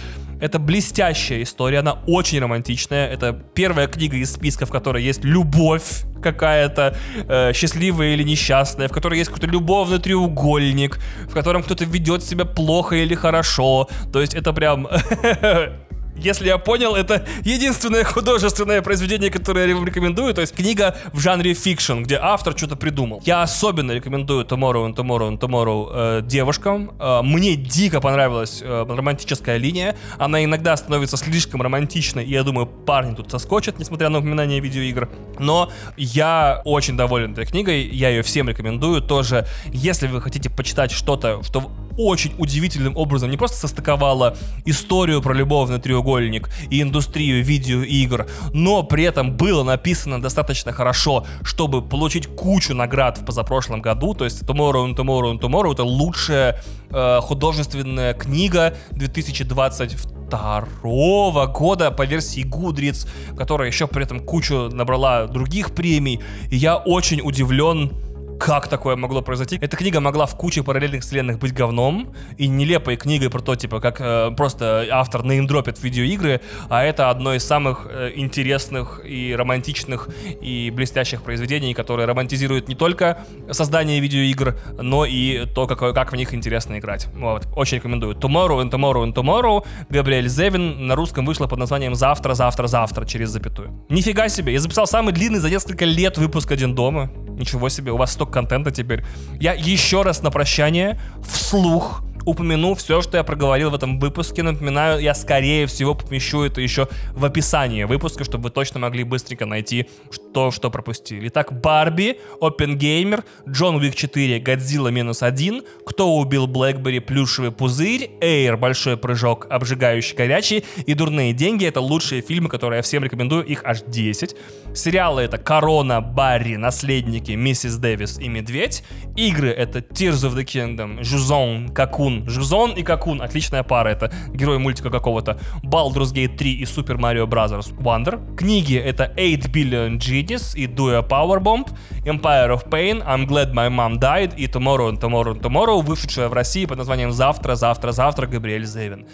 Это 0.42 0.58
блестящая 0.60 1.44
история, 1.44 1.80
она 1.80 2.00
очень 2.08 2.40
романтичная. 2.40 3.08
Это 3.08 3.34
первая 3.54 3.88
книга 3.88 4.18
из 4.18 4.32
списка, 4.32 4.66
в 4.66 4.72
которой 4.72 5.04
есть 5.04 5.24
любовь 5.30 6.04
какая-то 6.22 6.96
э, 7.28 7.54
счастливая 7.54 8.10
или 8.10 8.24
несчастная, 8.24 8.88
в 8.88 8.92
которой 8.92 9.18
есть 9.20 9.30
какой-то 9.30 9.48
любовный 9.48 10.00
треугольник, 10.00 11.00
в 11.30 11.34
котором 11.34 11.64
кто-то 11.64 11.86
ведет 11.86 12.24
себя 12.24 12.46
плохо 12.46 12.96
или 12.96 13.16
хорошо. 13.16 13.88
То 14.12 14.22
есть 14.22 14.34
это 14.34 14.54
прям 14.54 14.88
если 16.24 16.48
я 16.48 16.58
понял, 16.58 16.96
это 16.96 17.26
единственное 17.44 18.04
художественное 18.04 18.82
произведение, 18.82 19.30
которое 19.30 19.68
я 19.68 19.74
рекомендую. 19.74 20.34
То 20.34 20.42
есть 20.42 20.56
книга 20.56 20.96
в 21.14 21.20
жанре 21.20 21.54
fiction, 21.54 22.04
где 22.04 22.18
автор 22.22 22.58
что-то 22.58 22.76
придумал. 22.76 23.22
Я 23.26 23.42
особенно 23.42 23.92
рекомендую 23.92 24.46
Tomorrow 24.46 24.88
and 24.88 24.96
Tomorrow 24.96 25.30
and 25.32 25.40
Tomorrow 25.40 25.90
э, 25.92 26.22
девушкам. 26.24 26.92
Э, 27.00 27.22
мне 27.22 27.56
дико 27.56 28.02
понравилась 28.02 28.62
э, 28.62 28.86
романтическая 28.88 29.58
линия. 29.58 29.96
Она 30.18 30.44
иногда 30.44 30.76
становится 30.78 31.18
слишком 31.18 31.62
романтичной, 31.62 32.26
и 32.26 32.32
я 32.32 32.44
думаю, 32.44 32.68
парни 32.68 33.16
тут 33.16 33.32
соскочат, 33.32 33.80
несмотря 33.80 34.10
на 34.10 34.20
упоминание 34.20 34.60
видеоигр. 34.60 35.10
Но 35.40 35.72
я 35.98 36.62
очень 36.66 36.98
доволен 36.98 37.34
этой 37.34 37.46
книгой, 37.46 37.88
я 37.88 38.10
ее 38.10 38.22
всем 38.22 38.50
рекомендую. 38.50 39.02
Тоже, 39.02 39.48
если 39.72 40.08
вы 40.08 40.22
хотите 40.22 40.50
почитать 40.50 40.92
что-то, 40.92 41.44
что 41.44 41.72
очень 42.00 42.34
удивительным 42.38 42.96
образом 42.96 43.30
не 43.30 43.36
просто 43.36 43.58
состыковала 43.58 44.38
историю 44.66 45.22
про 45.22 45.34
любовный 45.34 45.80
треугольник 45.80 46.50
и 46.70 46.82
индустрию 46.82 47.44
видеоигр, 47.44 48.26
но 48.54 48.84
при 48.84 49.04
этом 49.04 49.36
было 49.36 49.64
написано 49.64 50.22
достаточно 50.22 50.72
хорошо, 50.72 51.26
чтобы 51.44 51.82
получить 51.82 52.28
кучу 52.28 52.74
наград 52.74 53.18
в 53.18 53.26
позапрошлом 53.26 53.82
году. 53.82 54.14
То 54.14 54.24
есть 54.24 54.44
Tomorrow 54.44 54.88
and 54.88 54.96
Tomorrow 54.96 55.34
and 55.34 55.42
Tomorrow 55.42 55.74
это 55.74 55.84
лучшая 55.84 56.64
э, 56.90 57.20
художественная 57.22 58.14
книга 58.14 58.78
2022 58.92 61.48
года 61.48 61.92
по 61.92 62.06
версии 62.06 62.46
Goodreads, 62.46 63.10
которая 63.36 63.68
еще 63.68 63.88
при 63.88 64.04
этом 64.04 64.22
кучу 64.22 64.70
набрала 64.72 65.28
других 65.28 65.76
премий. 65.76 66.22
И 66.50 66.56
я 66.56 66.78
очень 66.78 67.20
удивлен 67.22 67.92
как 68.40 68.70
такое 68.70 68.96
могло 68.96 69.22
произойти. 69.22 69.60
Эта 69.62 69.76
книга 69.76 70.00
могла 70.00 70.26
в 70.26 70.36
куче 70.36 70.64
параллельных 70.64 71.04
вселенных 71.04 71.40
быть 71.40 71.54
говном 71.54 72.14
и 72.38 72.48
нелепой 72.48 72.96
книгой 72.96 73.30
про 73.30 73.42
то, 73.42 73.56
типа, 73.56 73.82
как 73.82 74.00
э, 74.00 74.32
просто 74.32 74.88
автор 74.92 75.26
неймдропит 75.26 75.84
видеоигры, 75.84 76.42
а 76.70 76.84
это 76.84 77.10
одно 77.10 77.34
из 77.34 77.44
самых 77.44 77.86
э, 77.90 78.14
интересных 78.16 79.02
и 79.04 79.36
романтичных 79.36 80.10
и 80.42 80.72
блестящих 80.74 81.22
произведений, 81.24 81.74
которые 81.74 82.08
романтизируют 82.08 82.70
не 82.70 82.76
только 82.76 83.20
создание 83.52 84.00
видеоигр, 84.00 84.58
но 84.82 85.06
и 85.06 85.46
то, 85.46 85.68
как, 85.68 85.80
как 85.80 86.12
в 86.14 86.16
них 86.16 86.34
интересно 86.34 86.80
играть. 86.80 87.08
Вот. 87.14 87.48
Очень 87.56 87.78
рекомендую. 87.78 88.16
Tomorrow 88.16 88.64
and 88.64 88.72
Tomorrow 88.72 89.04
and 89.04 89.14
Tomorrow. 89.14 89.66
Габриэль 89.90 90.30
Зевин 90.30 90.88
на 90.88 90.96
русском 90.96 91.26
вышла 91.26 91.48
под 91.48 91.60
названием 91.60 91.94
«Завтра, 91.94 92.36
завтра, 92.36 92.68
завтра» 92.68 93.06
через 93.06 93.30
запятую. 93.30 93.86
Нифига 93.90 94.30
себе, 94.30 94.54
я 94.54 94.60
записал 94.62 94.88
самый 94.88 95.14
длинный 95.14 95.40
за 95.40 95.50
несколько 95.50 95.84
лет 95.84 96.18
выпуск 96.18 96.50
«Один 96.52 96.74
дома». 96.74 97.12
Ничего 97.28 97.70
себе, 97.70 97.92
у 97.92 97.98
вас 97.98 98.12
столько 98.14 98.29
контента 98.32 98.72
теперь. 98.72 99.04
Я 99.40 99.54
еще 99.54 100.04
раз 100.04 100.22
на 100.22 100.32
прощание 100.32 101.00
вслух 101.24 102.04
упомяну 102.26 102.76
все, 102.76 103.02
что 103.02 103.18
я 103.18 103.24
проговорил 103.24 103.70
в 103.70 103.76
этом 103.76 104.00
выпуске. 104.00 104.44
Напоминаю, 104.44 105.00
я 105.00 105.14
скорее 105.14 105.68
всего 105.68 105.96
помещу 105.96 106.44
это 106.44 106.62
еще 106.62 106.88
в 107.14 107.26
описании 107.26 107.84
выпуска, 107.84 108.24
чтобы 108.24 108.46
вы 108.46 108.50
точно 108.50 108.80
могли 108.80 109.04
быстренько 109.04 109.46
найти 109.46 109.88
то, 110.34 110.52
что 110.52 110.70
пропустили. 110.70 111.28
Итак, 111.28 111.60
Барби, 111.60 112.20
Опенгеймер, 112.40 113.24
Джон 113.48 113.76
Уик 113.76 113.96
4, 113.96 114.40
Годзилла 114.40 114.90
минус 114.90 115.24
один, 115.24 115.64
Кто 115.86 116.16
убил 116.16 116.48
Блэкбери, 116.48 117.00
Плюшевый 117.00 117.52
пузырь, 117.52 118.12
Эйр, 118.22 118.58
Большой 118.58 118.98
прыжок, 118.98 119.48
Обжигающий 119.50 120.16
горячий 120.16 120.64
и 120.86 120.94
Дурные 120.94 121.34
деньги. 121.34 121.66
Это 121.66 121.82
лучшие 121.82 122.22
фильмы, 122.22 122.50
которые 122.50 122.78
я 122.78 122.84
всем 122.84 123.04
рекомендую, 123.04 123.44
их 123.46 123.64
аж 123.66 123.82
10. 123.82 124.36
Сериалы 124.74 125.24
это 125.24 125.38
Корона, 125.38 126.02
Барри, 126.02 126.56
Наследники, 126.56 127.32
Миссис 127.32 127.78
Дэвис 127.78 128.20
и 128.20 128.28
Медведь. 128.28 128.84
Игры 129.16 129.50
это 129.50 129.80
Tears 129.80 130.30
of 130.30 130.36
the 130.36 130.44
Kingdom, 130.44 131.04
Жузон, 131.04 131.70
Какун, 131.70 132.19
Жузон 132.28 132.72
и 132.72 132.84
Какун, 132.84 133.22
отличная 133.22 133.64
пара, 133.64 133.90
это 133.90 134.12
герой 134.34 134.60
мультика 134.60 134.90
какого-то. 134.90 135.40
Baldur's 135.64 136.14
Gate 136.14 136.38
3 136.38 136.54
и 136.54 136.64
Super 136.64 136.98
Mario 136.98 137.26
Bros. 137.26 137.74
Wonder. 137.78 138.36
Книги 138.36 138.76
это 138.76 139.12
8 139.16 139.52
Billion 139.52 139.98
Genius 139.98 140.56
и 140.56 140.68
Do 140.68 140.98
a 140.98 141.02
Powerbomb, 141.02 141.68
Empire 142.06 142.50
of 142.50 142.70
Pain, 142.70 143.04
I'm 143.06 143.28
Glad 143.28 143.54
My 143.54 143.70
Mom 143.70 144.00
Died 144.00 144.36
и 144.36 144.48
Tomorrow 144.48 144.92
and 144.92 145.00
Tomorrow 145.00 145.34
and 145.34 145.42
Tomorrow, 145.42 145.82
вышедшая 145.82 146.30
в 146.30 146.34
России 146.34 146.66
под 146.66 146.78
названием 146.78 147.12
«Завтра, 147.12 147.56
завтра, 147.56 147.92
завтра» 147.92 148.28
Габриэль 148.28 148.66
Зевин 148.66 149.06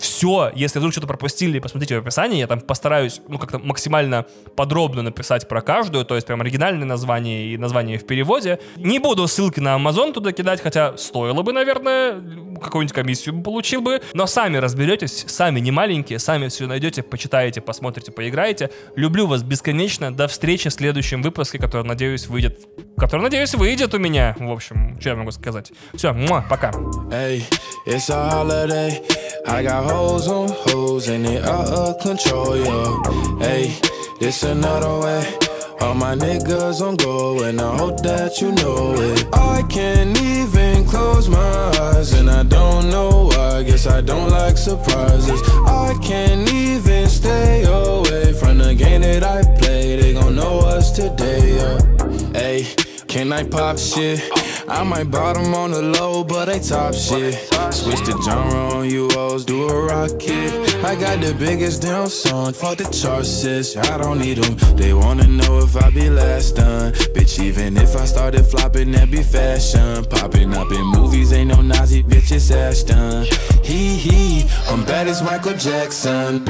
все, 0.00 0.50
если 0.54 0.78
вдруг 0.78 0.92
что-то 0.92 1.06
пропустили, 1.06 1.58
посмотрите 1.58 1.96
в 1.98 2.02
описании, 2.02 2.38
я 2.38 2.46
там 2.46 2.60
постараюсь, 2.60 3.20
ну, 3.28 3.38
как-то 3.38 3.58
максимально 3.58 4.26
подробно 4.56 5.02
написать 5.02 5.46
про 5.46 5.60
каждую, 5.60 6.04
то 6.04 6.14
есть 6.14 6.26
прям 6.26 6.40
оригинальное 6.40 6.86
название 6.86 7.46
и 7.52 7.58
название 7.58 7.98
в 7.98 8.06
переводе. 8.06 8.58
Не 8.76 8.98
буду 8.98 9.28
ссылки 9.28 9.60
на 9.60 9.76
Amazon 9.76 10.12
туда 10.12 10.32
кидать, 10.32 10.62
хотя 10.62 10.96
стоило 10.96 11.42
бы, 11.42 11.52
наверное, 11.52 12.20
какую-нибудь 12.60 12.94
комиссию 12.94 13.42
получил 13.42 13.82
бы, 13.82 14.00
но 14.14 14.26
сами 14.26 14.56
разберетесь, 14.56 15.24
сами 15.28 15.60
не 15.60 15.70
маленькие, 15.70 16.18
сами 16.18 16.48
все 16.48 16.66
найдете, 16.66 17.02
почитаете, 17.02 17.60
посмотрите, 17.60 18.12
поиграете. 18.12 18.70
Люблю 18.96 19.26
вас 19.26 19.42
бесконечно, 19.42 20.14
до 20.14 20.28
встречи 20.28 20.70
в 20.70 20.72
следующем 20.72 21.22
выпуске, 21.22 21.58
который, 21.58 21.86
надеюсь, 21.86 22.26
выйдет, 22.26 22.58
который, 22.96 23.22
надеюсь, 23.22 23.54
выйдет 23.54 23.94
у 23.94 23.98
меня, 23.98 24.34
в 24.38 24.50
общем, 24.50 24.98
что 25.00 25.10
я 25.10 25.16
могу 25.16 25.30
сказать. 25.30 25.72
Все, 25.94 26.12
муа, 26.12 26.44
пока. 26.48 26.70
Hey, 27.10 27.42
it's 27.86 28.08
a 28.08 28.30
holiday. 28.30 29.02
I 29.46 29.62
got 29.62 29.89
hoes 29.90 30.28
on 30.28 30.48
hoes 30.48 31.08
and 31.08 31.24
they 31.24 31.38
out 31.38 31.68
of 31.68 31.98
control, 32.00 32.56
yeah. 32.56 32.98
Hey, 33.38 33.78
this 34.18 34.42
another 34.42 35.00
way. 35.04 35.22
All 35.80 35.94
my 35.94 36.14
niggas 36.14 36.80
on 36.86 36.96
go, 36.96 37.42
and 37.42 37.60
I 37.60 37.76
hope 37.76 38.02
that 38.02 38.40
you 38.40 38.52
know 38.52 38.94
it. 38.94 39.26
I 39.32 39.62
can't 39.62 40.16
even 40.20 40.84
close 40.84 41.26
my 41.28 41.62
eyes, 41.80 42.12
and 42.12 42.28
I 42.30 42.42
don't 42.42 42.90
know 42.90 43.30
why. 43.32 43.62
Guess 43.62 43.86
I 43.86 44.02
don't 44.02 44.30
like 44.30 44.58
surprises. 44.58 45.40
I 45.66 45.96
can't 46.02 46.52
even 46.52 47.08
stay 47.08 47.64
away 47.64 48.34
from 48.34 48.58
the 48.58 48.74
game 48.74 49.00
that 49.02 49.22
I 49.22 49.42
play. 49.58 49.96
They 49.96 50.12
gon' 50.12 50.34
know 50.34 50.58
us 50.58 50.92
today, 50.92 51.56
yeah. 51.56 51.78
Hey, 52.34 52.66
can 53.10 53.32
I 53.32 53.42
pop 53.42 53.76
shit? 53.76 54.22
I 54.68 54.84
might 54.84 55.10
bottom 55.10 55.52
on 55.52 55.72
the 55.72 55.82
low, 55.82 56.22
but 56.22 56.44
they 56.44 56.60
top 56.60 56.94
shit. 56.94 57.34
Switch 57.74 58.00
the 58.06 58.16
genre 58.24 58.76
on 58.76 58.88
you 58.88 59.08
hoes, 59.10 59.44
do 59.44 59.68
a 59.68 59.86
rocket. 59.86 60.52
I 60.84 60.94
got 60.94 61.20
the 61.20 61.34
biggest 61.36 61.82
damn 61.82 62.08
song, 62.08 62.52
fuck 62.52 62.78
the 62.78 62.84
charts. 62.84 63.76
I 63.76 63.98
don't 63.98 64.20
need 64.20 64.38
them. 64.38 64.76
They 64.76 64.94
wanna 64.94 65.26
know 65.26 65.58
if 65.58 65.76
I 65.76 65.90
be 65.90 66.08
last 66.08 66.56
done. 66.56 66.92
Bitch, 67.12 67.42
even 67.42 67.76
if 67.76 67.96
I 67.96 68.04
started 68.04 68.44
flopping, 68.44 68.92
that 68.92 69.10
be 69.10 69.24
fashion. 69.24 70.04
Popping 70.04 70.54
up 70.54 70.70
in 70.70 70.86
movies, 70.86 71.32
ain't 71.32 71.48
no 71.48 71.60
Nazi 71.62 72.04
bitch, 72.04 72.30
it's 72.30 72.52
Ashton. 72.52 73.24
Hee 73.64 73.96
hee, 73.96 74.48
I'm 74.68 74.84
bad 74.84 75.08
as 75.08 75.20
Michael 75.20 75.56
Jackson. 75.56 76.46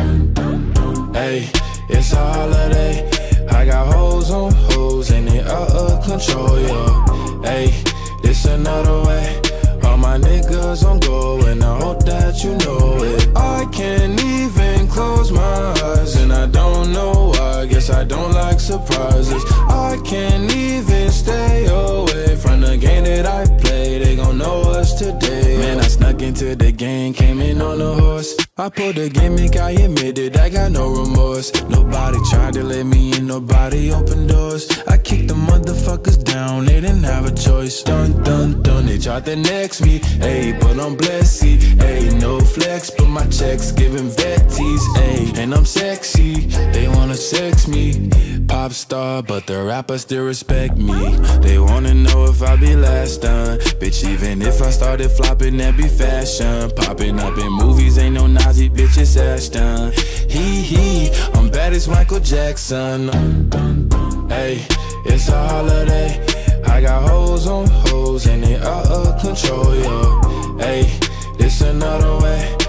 Hey, 1.15 1.49
it's 1.89 2.13
a 2.13 2.17
holiday. 2.17 3.30
I 3.53 3.65
got 3.67 3.93
hoes 3.93 4.31
on 4.31 4.53
hoes, 4.53 5.11
and 5.11 5.29
they 5.29 5.41
out 5.41 5.71
of 5.71 6.05
control, 6.05 6.59
yeah. 6.61 7.43
Hey 7.43 7.91
it's 8.31 8.45
another 8.45 9.03
way. 9.07 9.41
All 9.85 9.97
my 9.97 10.17
niggas 10.17 10.85
on 10.85 11.01
go, 11.01 11.45
and 11.47 11.63
I 11.63 11.79
hope 11.79 12.05
that 12.05 12.43
you 12.45 12.53
know 12.65 13.03
it. 13.03 13.29
I 13.37 13.67
can't 13.73 14.23
even 14.23 14.89
close 14.89 15.31
my 15.31 15.75
eyes, 15.83 16.17
and 16.17 16.33
I 16.33 16.47
don't 16.47 16.93
know 16.93 17.33
why. 17.35 17.67
Guess 17.67 17.91
I 17.91 18.05
don't 18.05 18.33
like 18.33 18.61
surprises. 18.61 19.43
I 19.69 20.01
can't 20.05 20.51
even 20.55 21.11
stay 21.11 21.67
away 21.67 22.37
from 22.37 22.61
the 22.61 22.77
game 22.79 23.05
that 23.05 23.27
I 23.27 23.45
play. 23.61 23.99
They 23.99 24.17
gon' 24.17 24.39
know 24.39 24.63
us 24.63 24.95
today. 24.95 25.59
Man, 25.59 25.79
I 25.79 25.89
snuck 25.89 26.23
into 26.23 26.55
the 26.55 26.73
game, 26.73 27.13
came 27.13 27.41
in 27.41 27.61
on 27.61 27.81
a 27.81 27.95
horse. 28.01 28.37
I 28.61 28.69
pulled 28.69 28.99
a 28.99 29.09
gimmick, 29.09 29.57
I 29.57 29.71
admitted 29.71 30.37
I 30.37 30.51
got 30.51 30.71
no 30.73 30.91
remorse. 30.91 31.51
Nobody 31.71 32.19
tried 32.29 32.53
to 32.55 32.63
let 32.63 32.85
me 32.85 33.17
in, 33.17 33.27
nobody 33.27 33.91
opened 33.91 34.29
doors. 34.29 34.69
I 34.87 34.99
kicked 34.99 35.29
the 35.29 35.35
motherfuckers 35.35 36.23
down, 36.23 36.67
they 36.67 36.79
didn't 36.83 37.05
have 37.05 37.25
a 37.25 37.35
choice. 37.35 37.83
Dun 37.83 38.23
dun 38.23 38.63
dun, 38.63 38.85
they 38.85 38.99
tried 38.99 39.25
to 39.25 39.37
next 39.37 39.81
me. 39.81 40.01
Ayy, 40.21 40.61
but 40.61 40.79
I'm 40.79 40.95
blessed, 40.95 41.43
ayy, 41.43 42.21
no 42.21 42.39
flex, 42.39 42.91
but 42.91 43.09
my 43.09 43.27
checks 43.29 43.73
giving 43.73 44.11
vetties, 44.11 44.85
ayy, 45.09 45.39
and 45.39 45.55
I'm 45.55 45.65
sexy. 45.65 46.49
They 46.75 46.87
wanna 46.87 47.17
sex 47.17 47.67
me, 47.67 48.11
pop 48.47 48.73
star, 48.73 49.23
but 49.23 49.47
the 49.47 49.63
rappers 49.63 50.03
still 50.03 50.27
respect 50.27 50.77
me. 50.77 51.17
They 51.41 51.59
wanna 51.59 51.95
know 51.95 52.27
if 52.27 52.43
I 52.43 52.57
be 52.57 52.77
last 52.77 53.23
done, 53.23 53.59
bitch. 53.81 54.07
Even 54.07 54.43
if 54.43 54.61
I 54.61 54.69
started 54.69 55.11
flopping, 55.13 55.57
that 55.57 55.79
be 55.79 55.89
fashion. 55.89 56.71
Popping 56.77 57.19
up 57.21 57.39
in 57.39 57.51
movies, 57.53 57.97
ain't 57.97 58.17
no 58.17 58.27
Nazi 58.51 58.69
bitches 58.69 59.17
Ashton. 59.17 59.93
Hee 60.29 60.63
hee, 60.63 61.11
I'm 61.35 61.51
bad 61.51 61.73
as 61.73 61.87
Michael 61.87 62.19
Jackson. 62.19 63.09
Hey, 64.29 64.67
it's 65.05 65.29
a 65.29 65.49
holiday. 65.49 66.21
I 66.67 66.81
got 66.81 67.09
hoes 67.09 67.47
on 67.47 67.69
hoes 67.69 68.27
and 68.27 68.43
they 68.43 68.57
out 68.57 68.89
of 68.89 69.21
control, 69.23 69.77
yo. 69.77 70.57
Hey, 70.59 70.99
it's 71.39 71.61
another 71.61 72.19
way. 72.25 72.60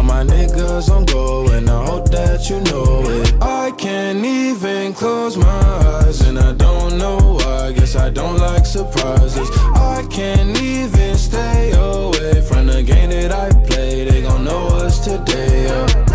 All 0.00 0.06
my 0.06 0.24
niggas 0.24 0.88
on 0.88 1.04
go 1.04 1.46
and 1.48 1.68
I 1.68 1.84
hope 1.84 2.08
that 2.08 2.48
you 2.48 2.58
know 2.72 3.02
it. 3.04 3.34
I 3.42 3.70
can't 3.72 4.24
even 4.24 4.94
close 4.94 5.36
my 5.36 5.44
eyes 5.44 6.22
and 6.22 6.38
I 6.38 6.52
don't 6.52 6.96
know 6.96 7.18
why. 7.18 7.72
Guess 7.72 7.96
I 7.96 8.08
don't 8.08 8.38
like 8.38 8.64
surprises. 8.64 9.50
I 9.74 10.02
can't 10.10 10.58
even 10.58 11.18
stay 11.18 11.72
away 11.72 12.40
from 12.40 12.68
the 12.68 12.82
game 12.82 13.10
that 13.10 13.30
I 13.30 13.50
play. 13.66 14.08
They 14.08 14.22
gon' 14.22 14.42
know 14.42 14.68
us 14.68 15.04
today. 15.04 15.64
Yeah. 15.64 16.09